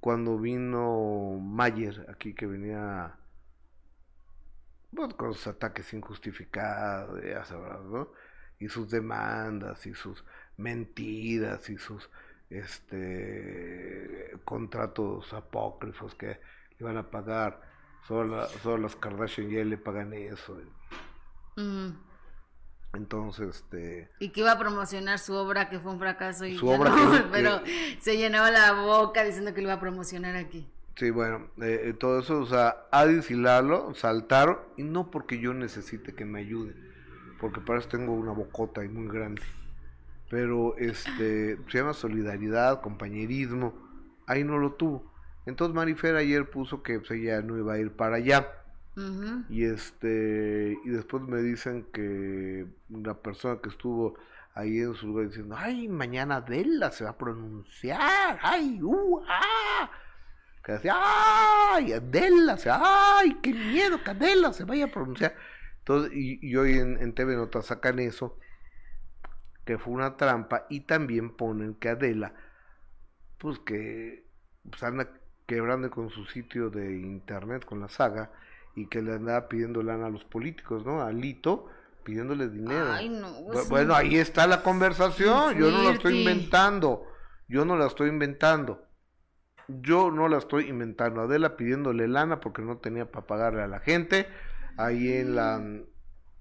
cuando 0.00 0.38
vino 0.38 1.38
Mayer 1.40 2.06
aquí 2.10 2.34
que 2.34 2.46
venía 2.46 3.16
pues, 4.94 5.14
con 5.14 5.34
sus 5.34 5.46
ataques 5.48 5.92
injustificados, 5.92 7.22
ya 7.24 7.44
sabrás, 7.44 7.82
¿no? 7.84 8.12
Y 8.58 8.68
sus 8.68 8.90
demandas 8.90 9.86
y 9.86 9.94
sus 9.94 10.24
mentiras 10.56 11.68
y 11.70 11.78
sus 11.78 12.08
este 12.50 14.32
contratos 14.44 15.32
apócrifos 15.34 16.14
que 16.14 16.26
le 16.28 16.40
iban 16.80 16.96
a 16.96 17.10
pagar. 17.10 17.60
Solo, 18.08 18.48
solo 18.62 18.78
las 18.78 18.96
Kardashian 18.96 19.50
ya 19.50 19.62
le 19.64 19.76
pagan 19.76 20.14
eso. 20.14 20.58
Mm, 21.56 21.90
Entonces, 22.94 23.48
este 23.56 24.10
Y 24.18 24.30
que 24.30 24.40
iba 24.40 24.52
a 24.52 24.58
promocionar 24.58 25.18
su 25.18 25.34
obra 25.34 25.68
que 25.68 25.78
fue 25.78 25.92
un 25.92 25.98
fracaso 25.98 26.46
y 26.46 26.56
Su 26.56 26.68
obra 26.68 26.88
no, 26.90 26.96
que- 27.12 27.28
pero 27.30 27.60
se 28.00 28.16
llenaba 28.16 28.50
la 28.50 28.72
boca 28.72 29.22
diciendo 29.24 29.52
que 29.52 29.60
lo 29.60 29.68
iba 29.68 29.74
a 29.74 29.80
promocionar 29.80 30.36
aquí. 30.36 30.72
Sí, 30.96 31.10
bueno, 31.10 31.50
eh, 31.60 31.82
eh, 31.84 31.92
todo 31.92 32.18
eso, 32.20 32.40
o 32.40 32.46
sea, 32.46 32.86
Adis 32.90 33.30
y 33.30 33.34
Lalo 33.34 33.94
saltaron, 33.94 34.58
y 34.76 34.82
no 34.82 35.10
porque 35.12 35.38
yo 35.38 35.52
necesite 35.54 36.14
que 36.14 36.24
me 36.24 36.40
ayuden, 36.40 36.74
porque 37.38 37.60
para 37.60 37.78
eso 37.78 37.88
tengo 37.88 38.14
una 38.14 38.32
bocota 38.32 38.84
y 38.84 38.88
muy 38.88 39.06
grande, 39.06 39.42
pero 40.28 40.76
este, 40.76 41.56
se 41.68 41.78
llama 41.78 41.92
solidaridad, 41.92 42.80
compañerismo, 42.80 43.74
ahí 44.26 44.42
no 44.42 44.58
lo 44.58 44.72
tuvo. 44.72 45.12
Entonces 45.48 45.74
Marifer 45.74 46.14
ayer 46.14 46.50
puso 46.50 46.82
que 46.82 46.98
pues, 46.98 47.10
ella 47.12 47.40
no 47.40 47.56
iba 47.56 47.72
a 47.72 47.78
ir 47.78 47.92
para 47.92 48.16
allá, 48.16 48.46
y 49.48 49.64
este, 49.64 50.76
y 50.84 50.88
después 50.88 51.22
me 51.22 51.40
dicen 51.40 51.86
que 51.92 52.66
la 52.90 53.14
persona 53.14 53.60
que 53.62 53.68
estuvo 53.68 54.18
ahí 54.54 54.80
en 54.80 54.94
su 54.94 55.06
lugar 55.06 55.28
diciendo, 55.28 55.54
ay, 55.56 55.88
mañana 55.88 56.36
Adela 56.36 56.90
se 56.90 57.04
va 57.04 57.10
a 57.10 57.16
pronunciar, 57.16 58.38
ay, 58.42 58.80
uh, 58.82 59.22
ah, 59.26 59.90
que 60.64 60.72
decía, 60.72 60.96
ay, 60.98 61.92
Adela, 61.92 62.58
se, 62.58 62.68
ay, 62.70 63.38
qué 63.40 63.54
miedo 63.54 64.02
que 64.02 64.10
Adela 64.10 64.52
se 64.52 64.64
vaya 64.64 64.86
a 64.86 64.92
pronunciar. 64.92 65.34
Entonces, 65.78 66.12
y, 66.12 66.46
y 66.46 66.56
hoy 66.56 66.72
en, 66.72 66.98
en 67.00 67.14
TV 67.14 67.36
Notas 67.36 67.66
sacan 67.66 68.00
eso, 68.00 68.36
que 69.64 69.78
fue 69.78 69.94
una 69.94 70.16
trampa, 70.16 70.66
y 70.68 70.80
también 70.80 71.36
ponen 71.36 71.74
que 71.74 71.88
Adela, 71.88 72.34
pues 73.38 73.60
que 73.60 74.26
pues, 74.68 74.82
anda 74.82 75.08
quebrando 75.48 75.90
con 75.90 76.10
su 76.10 76.26
sitio 76.26 76.68
de 76.68 76.98
internet, 77.00 77.64
con 77.64 77.80
la 77.80 77.88
saga, 77.88 78.30
y 78.76 78.86
que 78.86 79.00
le 79.00 79.14
andaba 79.14 79.48
pidiendo 79.48 79.82
lana 79.82 80.06
a 80.06 80.10
los 80.10 80.24
políticos, 80.24 80.84
¿no? 80.84 81.00
A 81.02 81.10
Lito, 81.10 81.66
pidiéndole 82.04 82.48
dinero. 82.48 82.92
Ay, 82.92 83.08
no, 83.08 83.28
Bu- 83.40 83.52
pues, 83.52 83.68
bueno, 83.70 83.94
ahí 83.94 84.16
está 84.16 84.46
la 84.46 84.62
conversación, 84.62 85.56
yo 85.56 85.70
no 85.70 85.82
lo 85.82 85.90
estoy 85.90 86.18
inventando. 86.18 87.06
Yo 87.48 87.64
no 87.64 87.76
la 87.78 87.86
estoy 87.86 88.10
inventando. 88.10 88.84
Yo 89.68 90.10
no 90.10 90.28
la 90.28 90.36
estoy 90.36 90.68
inventando. 90.68 91.22
Adela 91.22 91.56
pidiéndole 91.56 92.08
lana 92.08 92.40
porque 92.40 92.60
no 92.60 92.76
tenía 92.76 93.10
para 93.10 93.26
pagarle 93.26 93.62
a 93.62 93.66
la 93.68 93.80
gente 93.80 94.26
ahí 94.76 95.12
en 95.14 95.34
la, 95.34 95.56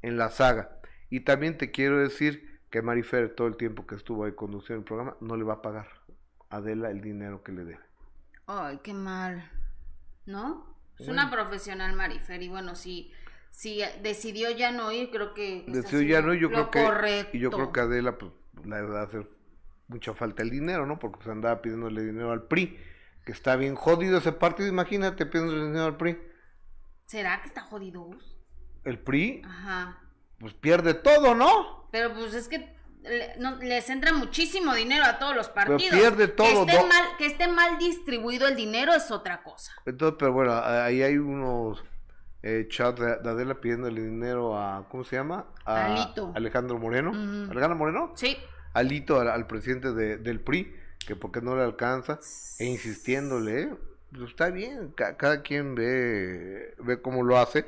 en 0.02 0.18
la 0.18 0.30
saga. 0.32 0.80
Y 1.10 1.22
también 1.22 1.58
te 1.58 1.72
quiero 1.72 1.98
decir 1.98 2.60
que 2.70 2.82
Marifer, 2.82 3.34
todo 3.36 3.48
el 3.48 3.56
tiempo 3.56 3.88
que 3.88 3.96
estuvo 3.96 4.26
ahí 4.26 4.34
conduciendo 4.34 4.80
el 4.82 4.86
programa, 4.86 5.16
no 5.22 5.38
le 5.38 5.46
va 5.46 5.56
a 5.56 5.62
pagar 5.62 5.88
a 6.50 6.58
Adela 6.58 6.92
el 6.92 7.00
dinero 7.00 7.42
que 7.42 7.54
le 7.54 7.64
debe. 7.64 7.80
Ay, 8.48 8.80
qué 8.82 8.94
mal. 8.94 9.52
¿No? 10.26 10.66
Es 10.98 11.08
una 11.10 11.30
profesional 11.30 11.94
Marifer 11.96 12.42
y 12.42 12.48
bueno, 12.48 12.74
si, 12.74 13.14
si 13.52 13.82
decidió 14.02 14.50
ya 14.50 14.72
no 14.72 14.92
ir, 14.92 15.12
creo 15.12 15.34
que... 15.34 15.64
Decidió 15.68 16.02
ya 16.02 16.22
no, 16.26 16.34
y 16.34 16.40
yo 16.40 16.50
creo 16.50 16.72
que 16.72 16.84
correcto. 16.84 17.38
y 17.38 17.40
yo 17.40 17.52
creo 17.52 17.72
que 17.72 17.80
Adela 17.82 18.18
pues 18.18 18.32
le 18.66 18.82
va 18.82 19.02
a 19.02 19.04
hacer 19.04 19.30
mucha 19.88 20.14
falta 20.16 20.42
el 20.42 20.50
dinero, 20.50 20.88
¿no? 20.88 20.98
Porque 20.98 21.18
pues 21.18 21.30
andaba 21.30 21.62
pidiéndole 21.62 22.04
dinero 22.04 22.32
al 22.32 22.48
PRI, 22.48 22.80
que 23.26 23.32
está 23.32 23.56
bien 23.58 23.76
jodido 23.76 24.18
ese 24.18 24.32
partido, 24.32 24.68
imagínate 24.68 25.26
pidiéndole 25.26 25.66
dinero 25.66 25.86
al 25.86 25.98
PRI. 25.98 26.18
¿Será 27.06 27.42
que 27.42 27.48
está 27.48 27.62
jodido? 27.62 28.10
El 28.84 29.00
PRI 29.00 29.44
Ajá. 29.46 30.00
pues 30.40 30.54
pierde 30.54 30.94
todo, 30.96 31.36
¿no? 31.36 31.90
Pero 31.92 32.14
pues 32.14 32.34
es 32.34 32.48
que 32.48 32.77
le- 33.04 33.38
no, 33.38 33.56
les 33.58 33.90
entra 33.90 34.12
muchísimo 34.14 34.74
dinero 34.74 35.06
a 35.06 35.20
todos 35.20 35.36
los 35.36 35.50
partidos. 35.50 35.98
pierde 35.98 36.28
todo, 36.28 36.66
Que 36.66 36.72
esté, 36.72 36.84
do- 36.84 36.88
mal, 36.88 37.04
que 37.18 37.26
esté 37.26 37.48
mal 37.48 37.78
distribuido 37.78 38.48
el 38.48 38.56
dinero 38.56 38.94
es 38.94 39.10
otra 39.12 39.44
cosa. 39.44 39.72
Entonces, 39.86 40.18
pero 40.20 40.34
bueno, 40.34 40.54
ahí 40.54 41.02
hay 41.04 41.18
unos 41.18 41.84
eh, 42.44 42.68
chats 42.70 43.00
de, 43.00 43.18
de 43.18 43.30
Adela 43.30 43.56
pidiéndole 43.56 44.02
dinero 44.02 44.58
a, 44.58 44.88
¿cómo 44.90 45.04
se 45.04 45.16
llama? 45.16 45.46
A 45.66 45.86
Alito. 45.94 46.32
Alejandro 46.36 46.78
Moreno. 46.78 47.12
Ujú. 47.12 47.52
¿Alejandro 47.52 47.76
Moreno? 47.78 48.12
Sí. 48.16 48.38
Alito, 48.74 49.20
al, 49.20 49.30
al 49.30 49.48
presidente 49.48 49.92
de- 49.94 50.18
del 50.18 50.40
PRI, 50.42 50.74
que 51.06 51.16
porque 51.16 51.42
no 51.42 51.56
le 51.56 51.64
alcanza, 51.64 52.20
e 52.60 52.66
insistiéndole, 52.66 53.62
¿eh? 53.64 53.70
pues 54.12 54.30
está 54.30 54.50
bien, 54.50 54.92
ca- 54.96 55.18
cada 55.18 55.42
quien 55.42 55.74
ve, 55.76 56.76
ve 56.80 57.02
cómo 57.02 57.24
lo 57.24 57.38
hace. 57.38 57.66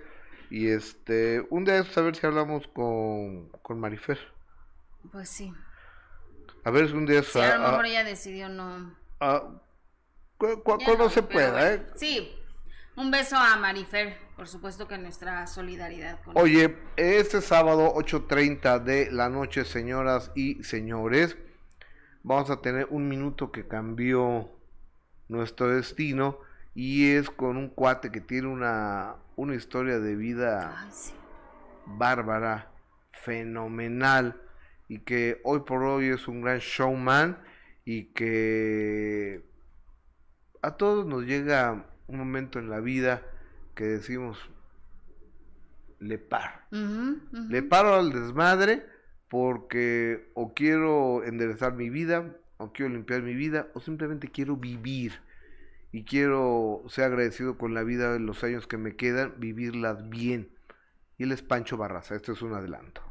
Y 0.52 0.70
este, 0.70 1.46
un 1.50 1.64
día 1.66 1.84
a 1.96 2.02
ver 2.02 2.16
si 2.16 2.26
hablamos 2.26 2.68
con, 2.68 3.50
con 3.62 3.80
Marifer. 3.80 4.20
Pues 5.12 5.30
sí. 5.30 5.54
A 6.64 6.72
ver 6.72 6.88
si 6.90 6.94
un 6.94 7.06
día 7.06 7.24
Sí, 7.24 7.40
a 7.40 7.56
a- 7.56 7.58
lo 7.58 7.64
mejor 7.70 7.86
a- 7.86 7.88
ella 7.88 8.04
decidió 8.04 8.50
no. 8.50 8.96
a- 9.20 9.44
cu- 10.38 10.64
cu- 10.64 10.78
Ya 10.80 10.86
cuando 10.86 11.06
no, 11.06 11.10
se 11.10 11.24
pueda. 11.24 11.74
¿eh? 11.74 11.86
Sí. 11.96 12.36
Un 12.96 13.12
beso 13.12 13.38
a 13.38 13.56
Marifer. 13.56 14.18
Por 14.36 14.48
supuesto 14.48 14.88
que 14.88 14.98
nuestra 14.98 15.48
solidaridad 15.48 16.22
con 16.24 16.38
Oye, 16.38 16.78
este 16.96 17.42
sábado 17.42 17.92
8.30 17.96 18.80
de 18.80 19.12
la 19.12 19.30
noche, 19.30 19.66
señoras 19.66 20.32
y 20.36 20.64
señores, 20.64 21.38
vamos 22.24 22.50
a 22.50 22.62
tener 22.62 22.88
un 22.90 23.08
minuto 23.10 23.52
que 23.52 23.68
cambió 23.68 24.50
nuestro 25.28 25.68
destino 25.76 26.40
y 26.74 27.12
es 27.12 27.30
con 27.30 27.58
un 27.58 27.68
cuate 27.70 28.12
que 28.12 28.22
tiene 28.22 28.48
una, 28.48 29.16
una 29.36 29.56
historia 29.56 30.00
de 30.00 30.16
vida 30.16 30.88
bárbara, 31.86 32.70
fenomenal 33.12 34.42
y 34.90 35.00
que 35.00 35.40
hoy 35.44 35.62
por 35.62 35.84
hoy 35.84 36.08
es 36.08 36.28
un 36.28 36.42
gran 36.42 36.58
showman 36.58 37.38
y 37.86 38.06
que 38.06 39.46
a 40.62 40.76
todos 40.76 41.06
nos 41.06 41.26
llega 41.26 41.86
un 42.08 42.18
momento 42.18 42.60
en 42.60 42.70
la 42.70 42.82
vida 42.82 43.22
que 43.76 43.86
decimos, 43.86 44.38
le 46.00 46.18
paro. 46.18 46.60
Le 47.50 47.64
paro 47.64 47.94
al 47.94 48.12
desmadre 48.12 48.84
porque 49.30 50.32
o 50.34 50.56
quiero 50.56 51.24
enderezar 51.24 51.74
mi 51.76 51.92
vida, 51.92 52.36
o 52.58 52.74
quiero 52.74 52.92
limpiar 52.92 53.22
mi 53.22 53.36
vida, 53.36 53.68
o 53.76 53.80
simplemente 53.80 54.30
quiero 54.30 54.58
vivir. 54.58 55.14
Y 55.92 56.04
quiero 56.04 56.84
ser 56.88 57.06
agradecido 57.06 57.58
con 57.58 57.74
la 57.74 57.84
vida 57.84 58.12
de 58.12 58.20
los 58.20 58.44
años 58.44 58.68
que 58.68 58.78
me 58.78 58.96
quedan, 58.96 59.36
vivirlas 59.38 60.10
bien. 60.10 60.50
Y 61.18 61.24
él 61.24 61.32
es 61.32 61.44
Pancho 61.44 61.78
Barraza, 61.78 62.16
este 62.16 62.32
es 62.32 62.42
un 62.42 62.54
adelanto. 62.54 63.09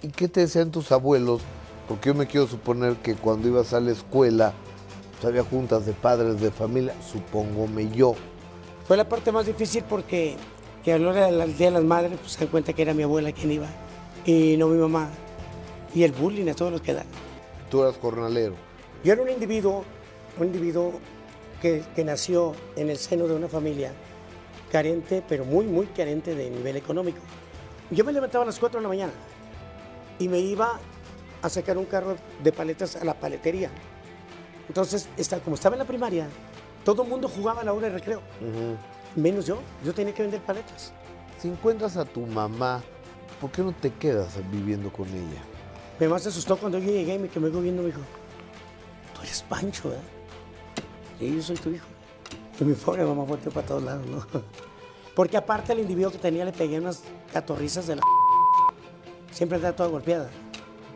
¿Y 0.00 0.08
qué 0.08 0.28
te 0.28 0.40
decían 0.40 0.70
tus 0.70 0.92
abuelos? 0.92 1.42
Porque 1.88 2.10
yo 2.10 2.14
me 2.14 2.26
quiero 2.26 2.46
suponer 2.46 2.96
que 2.96 3.16
cuando 3.16 3.48
ibas 3.48 3.72
a 3.72 3.80
la 3.80 3.90
escuela, 3.90 4.52
pues 5.12 5.24
había 5.24 5.42
juntas 5.42 5.86
de 5.86 5.92
padres 5.92 6.40
de 6.40 6.52
familia, 6.52 6.94
supóngome 7.10 7.90
yo. 7.90 8.14
Fue 8.86 8.96
la 8.96 9.08
parte 9.08 9.32
más 9.32 9.46
difícil 9.46 9.82
porque 9.88 10.36
que 10.84 10.92
a 10.92 10.98
la 10.98 11.08
hora 11.10 11.26
del 11.26 11.56
Día 11.56 11.68
de 11.68 11.72
las 11.72 11.84
Madres 11.84 12.18
pues, 12.20 12.32
se 12.32 12.40
dan 12.40 12.48
cuenta 12.48 12.72
que 12.72 12.82
era 12.82 12.94
mi 12.94 13.02
abuela 13.02 13.32
quien 13.32 13.50
iba 13.50 13.66
y 14.24 14.56
no 14.56 14.68
mi 14.68 14.78
mamá. 14.78 15.10
Y 15.94 16.04
el 16.04 16.12
bullying 16.12 16.48
a 16.48 16.54
todos 16.54 16.70
los 16.70 16.80
que 16.80 16.94
dan. 16.94 17.06
Tú 17.68 17.82
eras 17.82 17.96
jornalero. 18.00 18.54
Yo 19.02 19.14
era 19.14 19.22
un 19.22 19.30
individuo, 19.30 19.84
un 20.38 20.46
individuo 20.46 20.92
que, 21.60 21.82
que 21.96 22.04
nació 22.04 22.54
en 22.76 22.88
el 22.88 22.98
seno 22.98 23.26
de 23.26 23.34
una 23.34 23.48
familia 23.48 23.92
carente, 24.70 25.24
pero 25.28 25.44
muy, 25.44 25.64
muy 25.66 25.86
carente 25.86 26.36
de 26.36 26.50
nivel 26.50 26.76
económico. 26.76 27.18
Yo 27.90 28.04
me 28.04 28.12
levantaba 28.12 28.44
a 28.44 28.46
las 28.46 28.58
4 28.60 28.78
de 28.78 28.82
la 28.82 28.88
mañana 28.88 29.12
y 30.18 30.28
me 30.28 30.38
iba 30.38 30.78
a 31.42 31.48
sacar 31.48 31.78
un 31.78 31.84
carro 31.84 32.16
de 32.42 32.52
paletas 32.52 32.96
a 32.96 33.04
la 33.04 33.14
paletería. 33.14 33.70
Entonces, 34.68 35.08
está- 35.16 35.40
como 35.40 35.54
estaba 35.54 35.74
en 35.76 35.78
la 35.80 35.84
primaria, 35.86 36.26
todo 36.84 37.02
el 37.02 37.08
mundo 37.08 37.28
jugaba 37.28 37.60
a 37.60 37.64
la 37.64 37.72
hora 37.72 37.88
de 37.88 37.94
recreo, 37.94 38.20
menos 39.16 39.46
yo. 39.46 39.58
Yo 39.84 39.94
tenía 39.94 40.12
que 40.14 40.22
vender 40.22 40.40
paletas. 40.42 40.92
Si 41.40 41.48
encuentras 41.48 41.96
a 41.96 42.04
tu 42.04 42.20
mamá, 42.26 42.82
¿por 43.40 43.50
qué 43.50 43.62
no 43.62 43.72
te 43.72 43.90
quedas 43.92 44.34
viviendo 44.50 44.92
con 44.92 45.08
ella? 45.08 45.42
Mi 46.00 46.06
mamá 46.06 46.18
se 46.18 46.28
asustó 46.28 46.56
cuando 46.56 46.78
yo 46.78 46.90
llegué 46.90 47.14
y 47.14 47.18
me 47.18 47.28
quedó 47.28 47.48
viendo 47.60 47.82
y 47.82 47.86
me 47.86 47.90
dijo, 47.92 48.00
tú 49.14 49.22
eres 49.22 49.42
Pancho, 49.48 49.88
¿verdad? 49.90 50.02
Sí, 51.18 51.34
yo 51.36 51.42
soy 51.42 51.56
tu 51.56 51.70
hijo. 51.70 51.86
Y 52.60 52.64
mi 52.64 52.74
pobre 52.74 53.04
mamá 53.04 53.22
volteó 53.24 53.50
para 53.52 53.66
todos 53.66 53.82
lados, 53.84 54.06
¿no? 54.06 54.24
Porque 55.14 55.36
aparte 55.36 55.72
el 55.72 55.80
individuo 55.80 56.10
que 56.12 56.18
tenía 56.18 56.44
le 56.44 56.52
pegué 56.52 56.78
unas 56.78 57.02
catorrizas 57.32 57.86
de 57.86 57.96
la... 57.96 58.02
Siempre 59.30 59.56
andaba 59.56 59.76
toda 59.76 59.88
golpeada. 59.88 60.28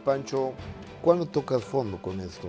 Pancho, 0.04 0.52
¿cuándo 1.00 1.26
tocas 1.26 1.62
fondo 1.62 2.00
con 2.00 2.20
esto? 2.20 2.48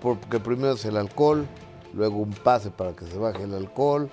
Porque 0.00 0.38
primero 0.38 0.74
es 0.74 0.84
el 0.84 0.96
alcohol, 0.96 1.46
luego 1.94 2.18
un 2.18 2.32
pase 2.32 2.70
para 2.70 2.92
que 2.94 3.06
se 3.06 3.16
baje 3.16 3.44
el 3.44 3.54
alcohol. 3.54 4.10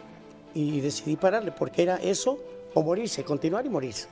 Y 0.54 0.80
decidí 0.82 1.16
pararle, 1.16 1.52
porque 1.52 1.84
era 1.84 1.98
eso 1.98 2.40
o 2.74 2.84
morirse, 2.84 3.24
continuar 3.24 3.66
y 3.66 3.70
morirse. 3.70 4.08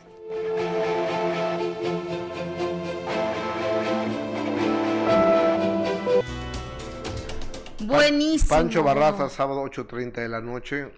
Buenísimo. 7.86 8.50
Pancho 8.50 8.84
Barraza, 8.84 9.30
sábado 9.30 9.64
8.30 9.64 10.14
de 10.14 10.30
la 10.30 10.42
noche. 10.42 10.92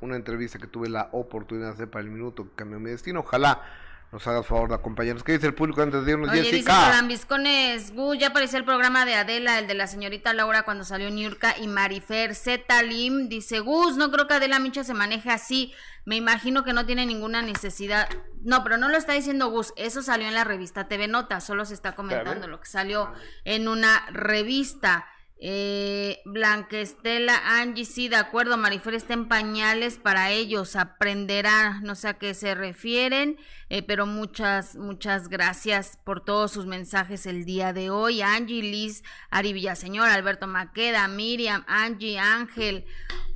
Una 0.00 0.16
entrevista 0.16 0.58
que 0.58 0.66
tuve 0.66 0.88
la 0.88 1.08
oportunidad 1.12 1.68
de 1.68 1.72
hacer 1.74 1.90
para 1.90 2.04
el 2.04 2.10
minuto 2.10 2.44
que 2.44 2.50
cambió 2.56 2.80
mi 2.80 2.90
destino. 2.90 3.20
Ojalá 3.20 3.62
nos 4.12 4.26
hagas 4.26 4.46
favor 4.46 4.68
de 4.68 4.74
acompañarnos. 4.74 5.24
¿Qué 5.24 5.32
dice 5.32 5.46
el 5.46 5.54
público 5.54 5.80
antes 5.80 6.04
de 6.04 6.12
irnos, 6.12 6.28
Oye, 6.28 6.42
dice 6.42 6.52
Jessica? 6.56 6.90
Lambiscones, 6.90 7.94
Gus, 7.94 8.18
ya 8.18 8.28
apareció 8.28 8.58
el 8.58 8.64
programa 8.64 9.06
de 9.06 9.14
Adela, 9.14 9.58
el 9.58 9.66
de 9.66 9.72
la 9.72 9.86
señorita 9.86 10.34
Laura 10.34 10.64
cuando 10.64 10.84
salió 10.84 11.10
Niurka 11.10 11.56
y 11.58 11.66
Marifer 11.66 12.34
Z 12.34 12.82
Lim. 12.82 13.30
Dice, 13.30 13.60
Gus, 13.60 13.96
no 13.96 14.10
creo 14.10 14.28
que 14.28 14.34
Adela 14.34 14.58
Micha 14.58 14.84
se 14.84 14.92
maneje 14.92 15.30
así. 15.30 15.72
Me 16.04 16.16
imagino 16.16 16.62
que 16.62 16.74
no 16.74 16.84
tiene 16.84 17.06
ninguna 17.06 17.40
necesidad. 17.40 18.06
No, 18.42 18.62
pero 18.62 18.76
no 18.76 18.90
lo 18.90 18.98
está 18.98 19.14
diciendo 19.14 19.48
Gus. 19.48 19.72
Eso 19.76 20.02
salió 20.02 20.28
en 20.28 20.34
la 20.34 20.44
revista 20.44 20.88
TV 20.88 21.08
Nota. 21.08 21.40
Solo 21.40 21.64
se 21.64 21.72
está 21.72 21.94
comentando 21.94 22.32
Espérame. 22.32 22.50
lo 22.50 22.60
que 22.60 22.68
salió 22.68 23.12
en 23.44 23.66
una 23.66 24.04
revista. 24.10 25.06
Eh, 25.44 26.22
Blanca 26.24 26.78
Estela, 26.78 27.34
Angie, 27.44 27.84
sí, 27.84 28.08
de 28.08 28.14
acuerdo, 28.14 28.56
Marifer 28.56 28.94
está 28.94 29.14
en 29.14 29.26
pañales 29.26 29.98
para 29.98 30.30
ellos, 30.30 30.76
aprenderá, 30.76 31.80
no 31.82 31.96
sé 31.96 32.06
a 32.06 32.14
qué 32.14 32.32
se 32.32 32.54
refieren, 32.54 33.36
eh, 33.68 33.82
pero 33.82 34.06
muchas, 34.06 34.76
muchas 34.76 35.26
gracias 35.26 35.98
por 36.04 36.24
todos 36.24 36.52
sus 36.52 36.66
mensajes 36.66 37.26
el 37.26 37.44
día 37.44 37.72
de 37.72 37.90
hoy. 37.90 38.22
Angie, 38.22 38.62
Liz, 38.62 39.02
Ari 39.30 39.52
Villaseñor, 39.52 40.08
Alberto 40.08 40.46
Maqueda, 40.46 41.08
Miriam, 41.08 41.64
Angie, 41.66 42.20
Ángel, 42.20 42.84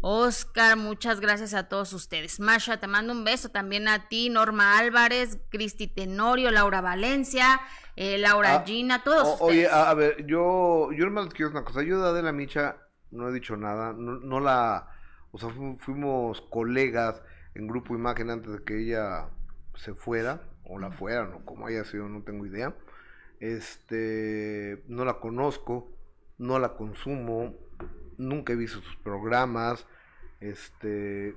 Oscar, 0.01 0.77
muchas 0.77 1.19
gracias 1.19 1.55
a 1.55 1.69
todos 1.69 1.93
ustedes. 1.93 2.39
Masha, 2.39 2.79
te 2.79 2.87
mando 2.87 3.15
un 3.15 3.25
beso 3.25 3.49
también 3.49 3.89
a 3.89 4.09
ti, 4.09 4.31
Norma 4.31 4.79
Álvarez, 4.79 5.41
Cristi 5.51 5.89
Tenorio, 5.89 6.53
Laura 6.53 6.81
Valencia, 6.81 7.61
eh, 7.97 8.19
Laura 8.19 8.57
Ah, 8.57 8.63
Gina, 8.67 9.03
todos 9.03 9.41
O- 9.41 9.47
oye, 9.47 9.67
a, 9.69 9.91
a 9.91 9.95
ver, 9.95 10.27
yo, 10.27 10.91
yo 10.93 11.05
nomás 11.07 11.29
quiero 11.35 11.51
una 11.51 11.65
cosa. 11.65 11.83
Yo 11.83 12.01
de 12.01 12.09
Adela 12.09 12.33
Micha 12.33 12.77
no 13.11 13.29
he 13.29 13.33
dicho 13.33 13.57
nada. 13.57 13.93
No, 13.93 14.19
no 14.21 14.41
la. 14.41 14.91
O 15.33 15.39
sea, 15.39 15.49
fu- 15.51 15.77
fuimos 15.79 16.41
colegas 16.43 17.23
en 17.55 17.67
Grupo 17.67 17.95
Imagen 17.95 18.31
antes 18.31 18.53
de 18.53 18.63
que 18.65 18.79
ella 18.83 19.29
se 19.75 19.95
fuera. 19.95 20.41
O 20.69 20.79
la 20.79 20.91
fueran, 20.91 21.33
o 21.33 21.45
como 21.45 21.67
haya 21.69 21.85
sido, 21.85 22.09
no 22.09 22.23
tengo 22.23 22.45
idea. 22.47 22.75
Este. 23.41 24.83
No 24.89 25.05
la 25.05 25.15
conozco. 25.21 25.93
No 26.39 26.59
la 26.59 26.75
consumo. 26.77 27.55
Nunca 28.19 28.53
he 28.53 28.57
visto 28.57 28.81
sus 28.81 28.97
programas. 28.97 29.87
Este. 30.41 31.35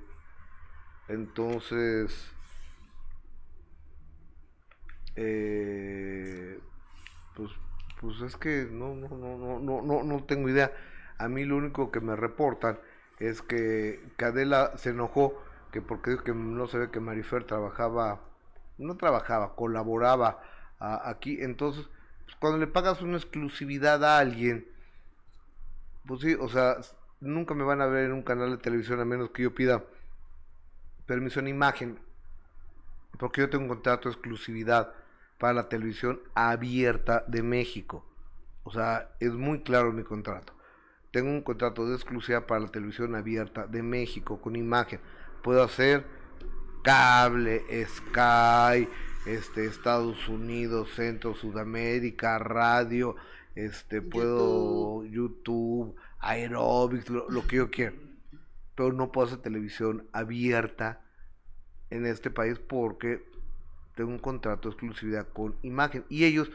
Entonces. 1.08 2.32
Eh, 5.22 6.58
pues 7.34 7.50
pues 8.00 8.22
es 8.22 8.36
que 8.36 8.66
no, 8.70 8.94
no, 8.94 9.08
no, 9.10 9.60
no, 9.60 9.82
no, 9.82 10.02
no, 10.02 10.24
tengo 10.24 10.48
idea. 10.48 10.72
A 11.18 11.28
mí 11.28 11.44
lo 11.44 11.56
único 11.56 11.90
que 11.90 12.00
me 12.00 12.16
reportan 12.16 12.80
es 13.18 13.42
que 13.42 14.00
Cadela 14.16 14.78
se 14.78 14.90
enojó 14.90 15.38
que 15.70 15.82
porque 15.82 16.16
que 16.24 16.32
no 16.32 16.66
se 16.68 16.78
ve 16.78 16.90
que 16.90 17.00
Marifer 17.00 17.44
trabajaba, 17.44 18.22
no 18.78 18.96
trabajaba, 18.96 19.54
colaboraba 19.54 20.40
aquí. 20.78 21.38
Entonces, 21.42 21.86
pues, 22.24 22.36
cuando 22.40 22.58
le 22.58 22.66
pagas 22.66 23.02
una 23.02 23.18
exclusividad 23.18 24.02
a 24.02 24.18
alguien, 24.18 24.66
pues 26.06 26.22
sí, 26.22 26.34
o 26.40 26.48
sea, 26.48 26.78
nunca 27.20 27.54
me 27.54 27.64
van 27.64 27.82
a 27.82 27.86
ver 27.86 28.06
en 28.06 28.12
un 28.12 28.22
canal 28.22 28.50
de 28.52 28.56
televisión 28.56 29.00
a 29.00 29.04
menos 29.04 29.30
que 29.30 29.42
yo 29.42 29.54
pida 29.54 29.84
permiso 31.04 31.40
en 31.40 31.48
imagen, 31.48 32.00
porque 33.18 33.42
yo 33.42 33.50
tengo 33.50 33.64
un 33.64 33.68
contrato 33.68 34.08
de 34.08 34.14
exclusividad 34.14 34.94
para 35.40 35.54
la 35.54 35.68
televisión 35.70 36.20
abierta 36.34 37.24
de 37.26 37.42
México. 37.42 38.04
O 38.62 38.70
sea, 38.70 39.10
es 39.20 39.32
muy 39.32 39.62
claro 39.62 39.90
mi 39.90 40.04
contrato. 40.04 40.52
Tengo 41.12 41.30
un 41.30 41.40
contrato 41.40 41.88
de 41.88 41.94
exclusividad 41.94 42.44
para 42.44 42.60
la 42.60 42.68
televisión 42.68 43.14
abierta 43.14 43.66
de 43.66 43.82
México 43.82 44.38
con 44.42 44.54
imagen. 44.54 45.00
Puedo 45.42 45.62
hacer 45.62 46.04
cable, 46.84 47.64
Sky, 47.86 48.86
este, 49.24 49.64
Estados 49.64 50.28
Unidos, 50.28 50.90
Centro, 50.94 51.34
Sudamérica, 51.34 52.38
radio, 52.38 53.16
este, 53.54 54.02
puedo 54.02 55.06
YouTube, 55.06 55.96
aerobics, 56.18 57.08
lo, 57.08 57.30
lo 57.30 57.46
que 57.46 57.56
yo 57.56 57.70
quiera. 57.70 57.94
Pero 58.74 58.92
no 58.92 59.10
puedo 59.10 59.26
hacer 59.26 59.38
televisión 59.38 60.06
abierta 60.12 61.00
en 61.88 62.04
este 62.04 62.30
país 62.30 62.58
porque 62.58 63.29
tengo 64.00 64.12
un 64.12 64.18
contrato 64.18 64.70
de 64.70 64.72
exclusividad 64.72 65.28
con 65.28 65.56
imagen 65.60 66.06
y 66.08 66.24
ellos 66.24 66.50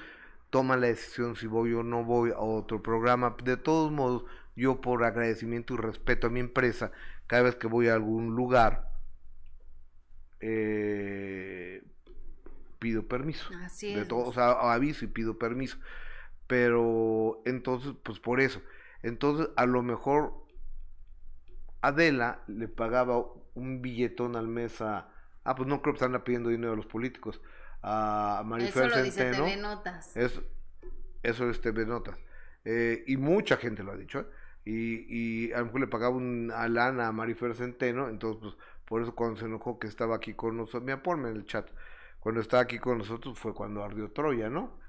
toman 0.50 0.82
la 0.82 0.88
decisión 0.88 1.36
si 1.36 1.46
voy 1.46 1.74
o 1.74 1.84
no 1.84 2.04
voy 2.04 2.32
a 2.32 2.40
otro 2.40 2.82
programa. 2.82 3.36
De 3.44 3.56
todos 3.56 3.92
modos, 3.92 4.26
yo 4.56 4.82
por 4.82 5.04
agradecimiento 5.04 5.76
y 5.76 5.78
respeto 5.78 6.26
a 6.26 6.32
mi 6.32 6.40
empresa, 6.40 6.92
cada 7.28 7.44
vez 7.44 7.56
que 7.56 7.68
voy 7.68 7.88
a 7.88 7.94
algún 7.94 8.36
lugar, 8.36 8.90
eh, 10.40 11.84
pido 12.80 13.08
permiso. 13.08 13.48
Así 13.64 13.94
de 13.94 14.02
es. 14.02 14.08
todo, 14.08 14.22
o 14.22 14.34
sea, 14.34 14.54
aviso 14.74 15.06
y 15.06 15.10
pido 15.10 15.38
permiso. 15.38 15.78
Pero 16.48 17.44
entonces, 17.46 17.94
pues 18.02 18.20
por 18.20 18.40
eso. 18.42 18.60
Entonces, 19.04 19.50
a 19.56 19.68
lo 19.68 19.84
mejor 19.84 20.34
Adela 21.82 22.42
le 22.48 22.68
pagaba 22.68 23.24
un 23.54 23.84
billetón 23.84 24.36
al 24.36 24.48
mes 24.48 24.82
a... 24.82 25.12
Ah, 25.46 25.56
pues 25.56 25.70
no 25.70 25.82
creo 25.82 25.94
que 25.94 26.04
están 26.04 26.22
pidiendo 26.24 26.50
dinero 26.50 26.74
a 26.74 26.76
los 26.76 26.88
políticos. 26.88 27.40
A 27.82 28.42
Marifer 28.46 28.88
Eso 28.88 28.96
lo 28.98 29.04
dice 29.04 29.20
Centeno. 29.24 29.46
TV 29.46 29.58
Notas. 29.58 30.18
Eso, 30.18 30.44
eso 31.24 31.50
es 31.50 31.62
TV 31.62 31.86
Notas. 31.86 32.18
Eh, 32.66 33.04
y 33.08 33.16
mucha 33.18 33.58
gente 33.58 33.84
lo 33.84 33.92
ha 33.92 33.96
dicho. 33.96 34.20
¿eh? 34.22 34.26
Y, 34.66 35.06
y 35.48 35.54
a 35.54 35.60
lo 35.60 35.66
mejor 35.68 35.82
le 35.82 35.88
pagaba 35.88 36.16
una 36.16 36.68
lana 36.68 37.08
a 37.08 37.12
Marifer 37.12 37.54
Centeno. 37.56 38.10
Entonces, 38.10 38.42
pues, 38.42 38.56
por 38.86 39.02
eso 39.04 39.14
cuando 39.16 39.40
se 39.40 39.46
enojó 39.46 39.78
que 39.80 39.86
estaba 39.88 40.16
aquí 40.16 40.34
con 40.34 40.58
nosotros, 40.58 40.84
mira, 40.84 41.02
ponme 41.04 41.30
en 41.30 41.36
el 41.38 41.46
chat. 41.46 41.70
Cuando 42.20 42.42
estaba 42.42 42.64
aquí 42.64 42.80
con 42.80 42.98
nosotros 42.98 43.38
fue 43.38 43.54
cuando 43.54 43.84
ardió 43.84 44.12
Troya, 44.12 44.50
¿no? 44.50 44.80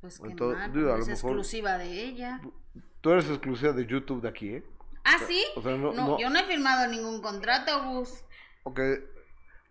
Pues 0.00 0.18
qué 0.18 0.26
Entonces, 0.26 0.58
mal, 0.58 0.72
digo, 0.72 0.92
a 0.92 0.96
lo 0.96 1.02
es 1.02 1.08
mejor- 1.08 1.30
exclusiva 1.30 1.78
de 1.78 2.02
ella. 2.04 2.40
Tú 3.00 3.10
eres 3.12 3.28
exclusiva 3.30 3.72
de 3.72 3.86
YouTube 3.86 4.20
de 4.20 4.28
aquí, 4.28 4.48
¿eh? 4.48 4.64
¿Ah, 5.04 5.18
sí? 5.28 5.44
O 5.54 5.62
sea, 5.62 5.76
no, 5.76 5.92
no, 5.92 6.06
no- 6.08 6.18
yo 6.18 6.28
no 6.28 6.38
he 6.40 6.44
firmado 6.44 6.88
ningún 6.90 7.22
contrato, 7.22 7.84
Gus. 7.84 8.24
Ok. 8.64 8.80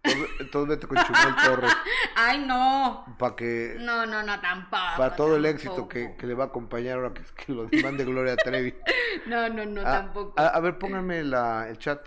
Entonces, 0.05 0.29
entonces 0.39 0.69
vete 0.69 0.87
con 0.87 0.97
Chumel 1.03 1.35
Torres 1.43 1.73
Ay, 2.15 2.39
no. 2.45 3.05
para 3.17 3.35
que 3.35 3.75
No, 3.79 4.05
no, 4.05 4.21
no, 4.23 4.39
tampoco. 4.39 4.83
para 4.97 5.15
todo 5.15 5.35
el 5.35 5.45
éxito 5.45 5.87
que, 5.87 6.15
que 6.15 6.27
le 6.27 6.33
va 6.35 6.45
a 6.45 6.47
acompañar 6.47 6.97
ahora 6.97 7.13
que, 7.13 7.23
que 7.45 7.51
lo 7.53 7.67
mande 7.83 8.05
Gloria 8.05 8.35
Trevi. 8.37 8.73
No, 9.25 9.49
no, 9.49 9.65
no, 9.65 9.81
Ah, 9.81 9.91
tampoco. 10.01 10.33
A, 10.39 10.47
a 10.47 10.59
ver, 10.59 10.77
pónganme 10.77 11.23
la, 11.23 11.67
el 11.69 11.77
chat, 11.79 12.05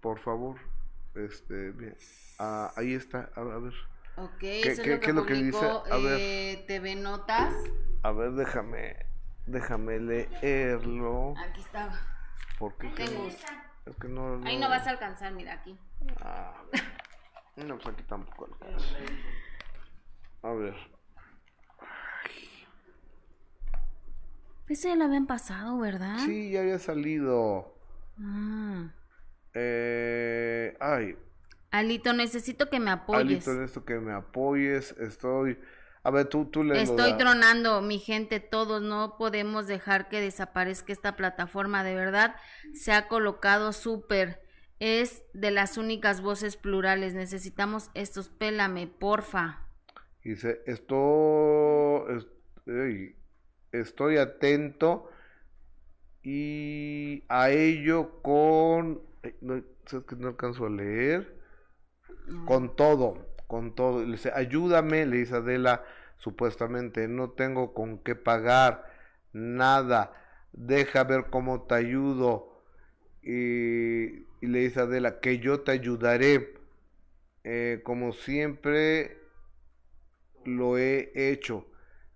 por 0.00 0.18
favor. 0.18 0.56
Este, 1.14 1.70
bien. 1.72 1.96
Ah, 2.38 2.72
ahí 2.76 2.94
está, 2.94 3.30
a, 3.36 3.40
a 3.40 3.58
ver. 3.58 3.74
ok, 4.16 4.38
¿qué- 4.38 4.60
eso 4.72 4.82
qué- 4.82 4.94
es 4.94 4.96
lo 4.96 5.00
que 5.00 5.00
qué 5.00 5.10
es 5.10 5.14
lo 5.16 5.26
que 5.26 5.34
dice? 5.34 5.66
A 5.90 5.96
ver. 5.98 6.18
eh, 6.20 6.64
TV 6.66 6.96
Notas. 6.96 7.54
A 8.02 8.12
ver, 8.12 8.32
déjame, 8.32 8.96
déjame 9.46 9.98
leerlo. 10.00 11.34
Aquí 11.36 11.60
estaba. 11.60 11.92
Porque 12.58 12.86
Ahí 12.88 12.94
tengo. 12.94 13.28
Es 13.86 13.96
que 13.96 14.08
no, 14.08 14.40
Ahí 14.44 14.58
no 14.58 14.68
vas 14.68 14.86
a 14.86 14.90
alcanzar, 14.90 15.32
mira 15.32 15.54
aquí. 15.54 15.78
Ah, 16.20 16.54
no, 17.56 17.76
pues 17.78 17.94
aquí 17.94 18.02
tampoco 18.04 18.46
alcanza. 18.46 18.86
A 20.42 20.52
ver. 20.52 20.74
Ese 24.68 24.88
ya 24.88 24.96
lo 24.96 25.04
habían 25.04 25.26
pasado, 25.26 25.78
¿verdad? 25.78 26.18
Sí, 26.24 26.52
ya 26.52 26.60
había 26.60 26.78
salido. 26.78 27.74
Ah. 28.20 28.88
Eh, 29.52 30.76
ay, 30.78 31.16
Alito, 31.70 32.12
necesito 32.12 32.68
que 32.68 32.80
me 32.80 32.90
apoyes. 32.90 33.20
Alito, 33.20 33.52
en 33.52 33.62
esto 33.62 33.84
que 33.84 33.98
me 33.98 34.12
apoyes, 34.12 34.92
estoy... 34.98 35.58
A 36.02 36.10
ver, 36.10 36.28
tú, 36.28 36.46
tú 36.46 36.64
le 36.64 36.80
Estoy 36.80 37.14
tronando, 37.14 37.80
mi 37.82 37.98
gente, 37.98 38.40
todos. 38.40 38.80
No 38.82 39.16
podemos 39.18 39.66
dejar 39.66 40.08
que 40.08 40.20
desaparezca 40.20 40.92
esta 40.92 41.16
plataforma, 41.16 41.84
de 41.84 41.94
verdad 41.94 42.36
se 42.72 42.92
ha 42.92 43.08
colocado 43.08 43.72
súper, 43.72 44.40
es 44.78 45.24
de 45.34 45.50
las 45.50 45.76
únicas 45.76 46.20
voces 46.22 46.56
plurales, 46.56 47.14
necesitamos 47.14 47.90
estos, 47.94 48.28
pélame, 48.28 48.86
porfa. 48.86 49.66
Dice, 50.22 50.62
estoy, 50.66 52.16
es- 52.16 52.26
ey, 52.66 53.16
estoy 53.72 54.16
atento 54.18 55.10
y 56.22 57.24
a 57.28 57.50
ello 57.50 58.20
con... 58.22 59.02
No, 59.40 59.62
¿sabes 59.86 60.06
que 60.06 60.16
no 60.16 60.28
alcanzo 60.28 60.66
a 60.66 60.70
leer? 60.70 61.40
Con 62.44 62.76
todo, 62.76 63.29
con 63.50 63.74
todo. 63.74 64.04
Le 64.04 64.12
dice, 64.12 64.30
ayúdame, 64.32 65.04
le 65.06 65.16
dice 65.16 65.34
Adela, 65.34 65.84
supuestamente, 66.18 67.08
no 67.08 67.30
tengo 67.30 67.74
con 67.74 67.98
qué 67.98 68.14
pagar 68.14 68.88
nada, 69.32 70.12
deja 70.52 71.02
ver 71.02 71.26
cómo 71.30 71.62
te 71.62 71.74
ayudo. 71.74 72.62
Y, 73.22 74.24
le 74.40 74.60
dice 74.60 74.80
Adela, 74.80 75.18
que 75.18 75.40
yo 75.40 75.62
te 75.62 75.72
ayudaré. 75.72 76.54
Eh, 77.42 77.80
como 77.82 78.12
siempre 78.12 79.18
lo 80.44 80.78
he 80.78 81.10
hecho. 81.14 81.66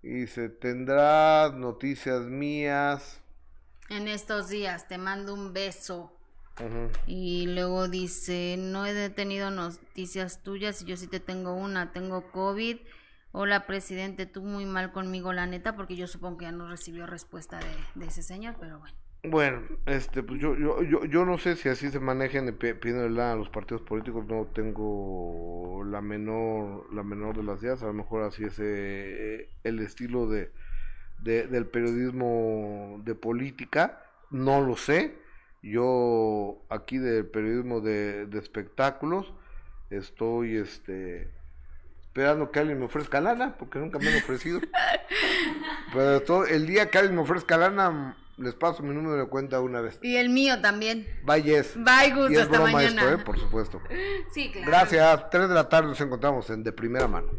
Y 0.03 0.21
dice, 0.21 0.51
tendrás 0.51 1.53
noticias 1.55 2.23
mías. 2.27 3.21
En 3.89 4.07
estos 4.07 4.51
días, 4.51 4.87
te 4.87 4.99
mando 4.99 5.35
un 5.35 5.53
beso. 5.53 6.14
Ujú. 6.61 6.91
Y 7.07 7.47
luego 7.49 7.89
dice, 7.89 8.57
no 8.59 8.87
he 8.87 9.11
tenido 9.11 9.51
noticias 9.51 10.43
tuyas 10.43 10.81
y 10.83 10.87
yo 10.87 10.97
sí 10.97 11.07
te 11.07 11.21
tengo 11.21 11.55
una, 11.55 11.93
tengo 11.93 12.31
COVID. 12.33 12.79
Hola, 13.33 13.67
presidente, 13.67 14.27
tú 14.27 14.43
muy 14.43 14.65
mal 14.65 14.93
conmigo, 14.93 15.33
la 15.33 15.47
neta, 15.47 15.77
porque 15.77 15.97
yo 15.97 16.07
supongo 16.07 16.39
que 16.39 16.45
ya 16.47 16.53
no 16.53 16.69
recibió 16.69 17.07
respuesta 17.07 17.59
de, 17.59 17.89
de 17.95 18.07
ese 18.07 18.23
señor, 18.23 18.55
pero 18.61 18.79
bueno. 18.79 18.95
Bueno, 19.27 19.63
este, 19.87 20.23
pues 20.23 20.39
yo, 20.39 20.55
yo, 20.55 20.83
yo, 20.83 21.05
yo 21.07 21.25
no 21.25 21.39
sé 21.39 21.57
si 21.57 21.71
así 21.71 21.91
se 21.91 21.99
manejan 21.99 22.45
de 22.45 22.53
pi- 22.53 22.75
pidiendo 22.75 23.09
lana 23.09 23.33
a 23.33 23.37
los 23.37 23.49
partidos 23.49 23.81
políticos, 23.83 24.27
no 24.27 24.47
tengo 24.55 25.83
la 25.87 26.03
menor, 26.03 26.93
la 26.93 27.03
menor 27.03 27.35
de 27.37 27.43
las 27.43 27.63
ideas, 27.63 27.83
a 27.83 27.87
lo 27.87 27.95
mejor 27.95 28.23
así 28.23 28.45
es 28.45 28.59
eh, 28.59 29.49
el 29.65 29.79
estilo 29.81 30.29
de, 30.29 30.53
de- 31.19 31.47
del 31.49 31.67
periodismo 31.67 33.01
de 33.05 33.15
política, 33.15 34.03
no 34.31 34.61
lo 34.61 34.77
sé, 34.77 35.17
yo 35.71 36.63
aquí 36.69 36.99
del 36.99 37.27
periodismo 37.27 37.81
de, 37.81 38.27
de 38.27 38.39
espectáculos 38.39 39.33
estoy, 39.91 40.57
este, 40.57 41.31
esperando 42.01 42.51
que 42.51 42.61
alguien 42.61 42.79
me 42.79 42.85
ofrezca 42.85 43.21
lana, 43.21 43.57
porque 43.59 43.79
nunca 43.79 43.99
me 43.99 44.09
han 44.09 44.17
ofrecido, 44.19 44.61
pero 45.93 46.21
todo, 46.23 46.47
el 46.47 46.67
día 46.67 46.91
que 46.91 46.99
alguien 46.99 47.17
me 47.17 47.23
ofrezca 47.23 47.57
lana, 47.57 48.17
les 48.37 48.55
paso 48.55 48.83
mi 48.83 48.95
número 48.95 49.17
de 49.17 49.27
cuenta 49.27 49.61
una 49.61 49.81
vez. 49.81 49.99
Y 50.03 50.17
el 50.17 50.29
mío 50.29 50.61
también. 50.61 51.07
Bye, 51.25 51.43
yes. 51.43 51.75
Bye, 51.77 52.13
Gus, 52.15 52.31
Y 52.31 52.35
es 52.35 52.41
hasta 52.43 52.57
broma 52.57 52.73
mañana. 52.73 53.03
esto, 53.03 53.15
¿eh? 53.15 53.25
por 53.25 53.39
supuesto. 53.39 53.81
Sí, 54.33 54.51
claro. 54.51 54.67
Gracias. 54.67 55.31
3 55.31 55.49
de 55.49 55.55
la 55.55 55.69
tarde 55.69 55.89
nos 55.89 56.01
encontramos 56.01 56.51
en 56.51 56.65
De 56.65 56.73
Primera 56.73 57.07
Mano. 57.07 57.31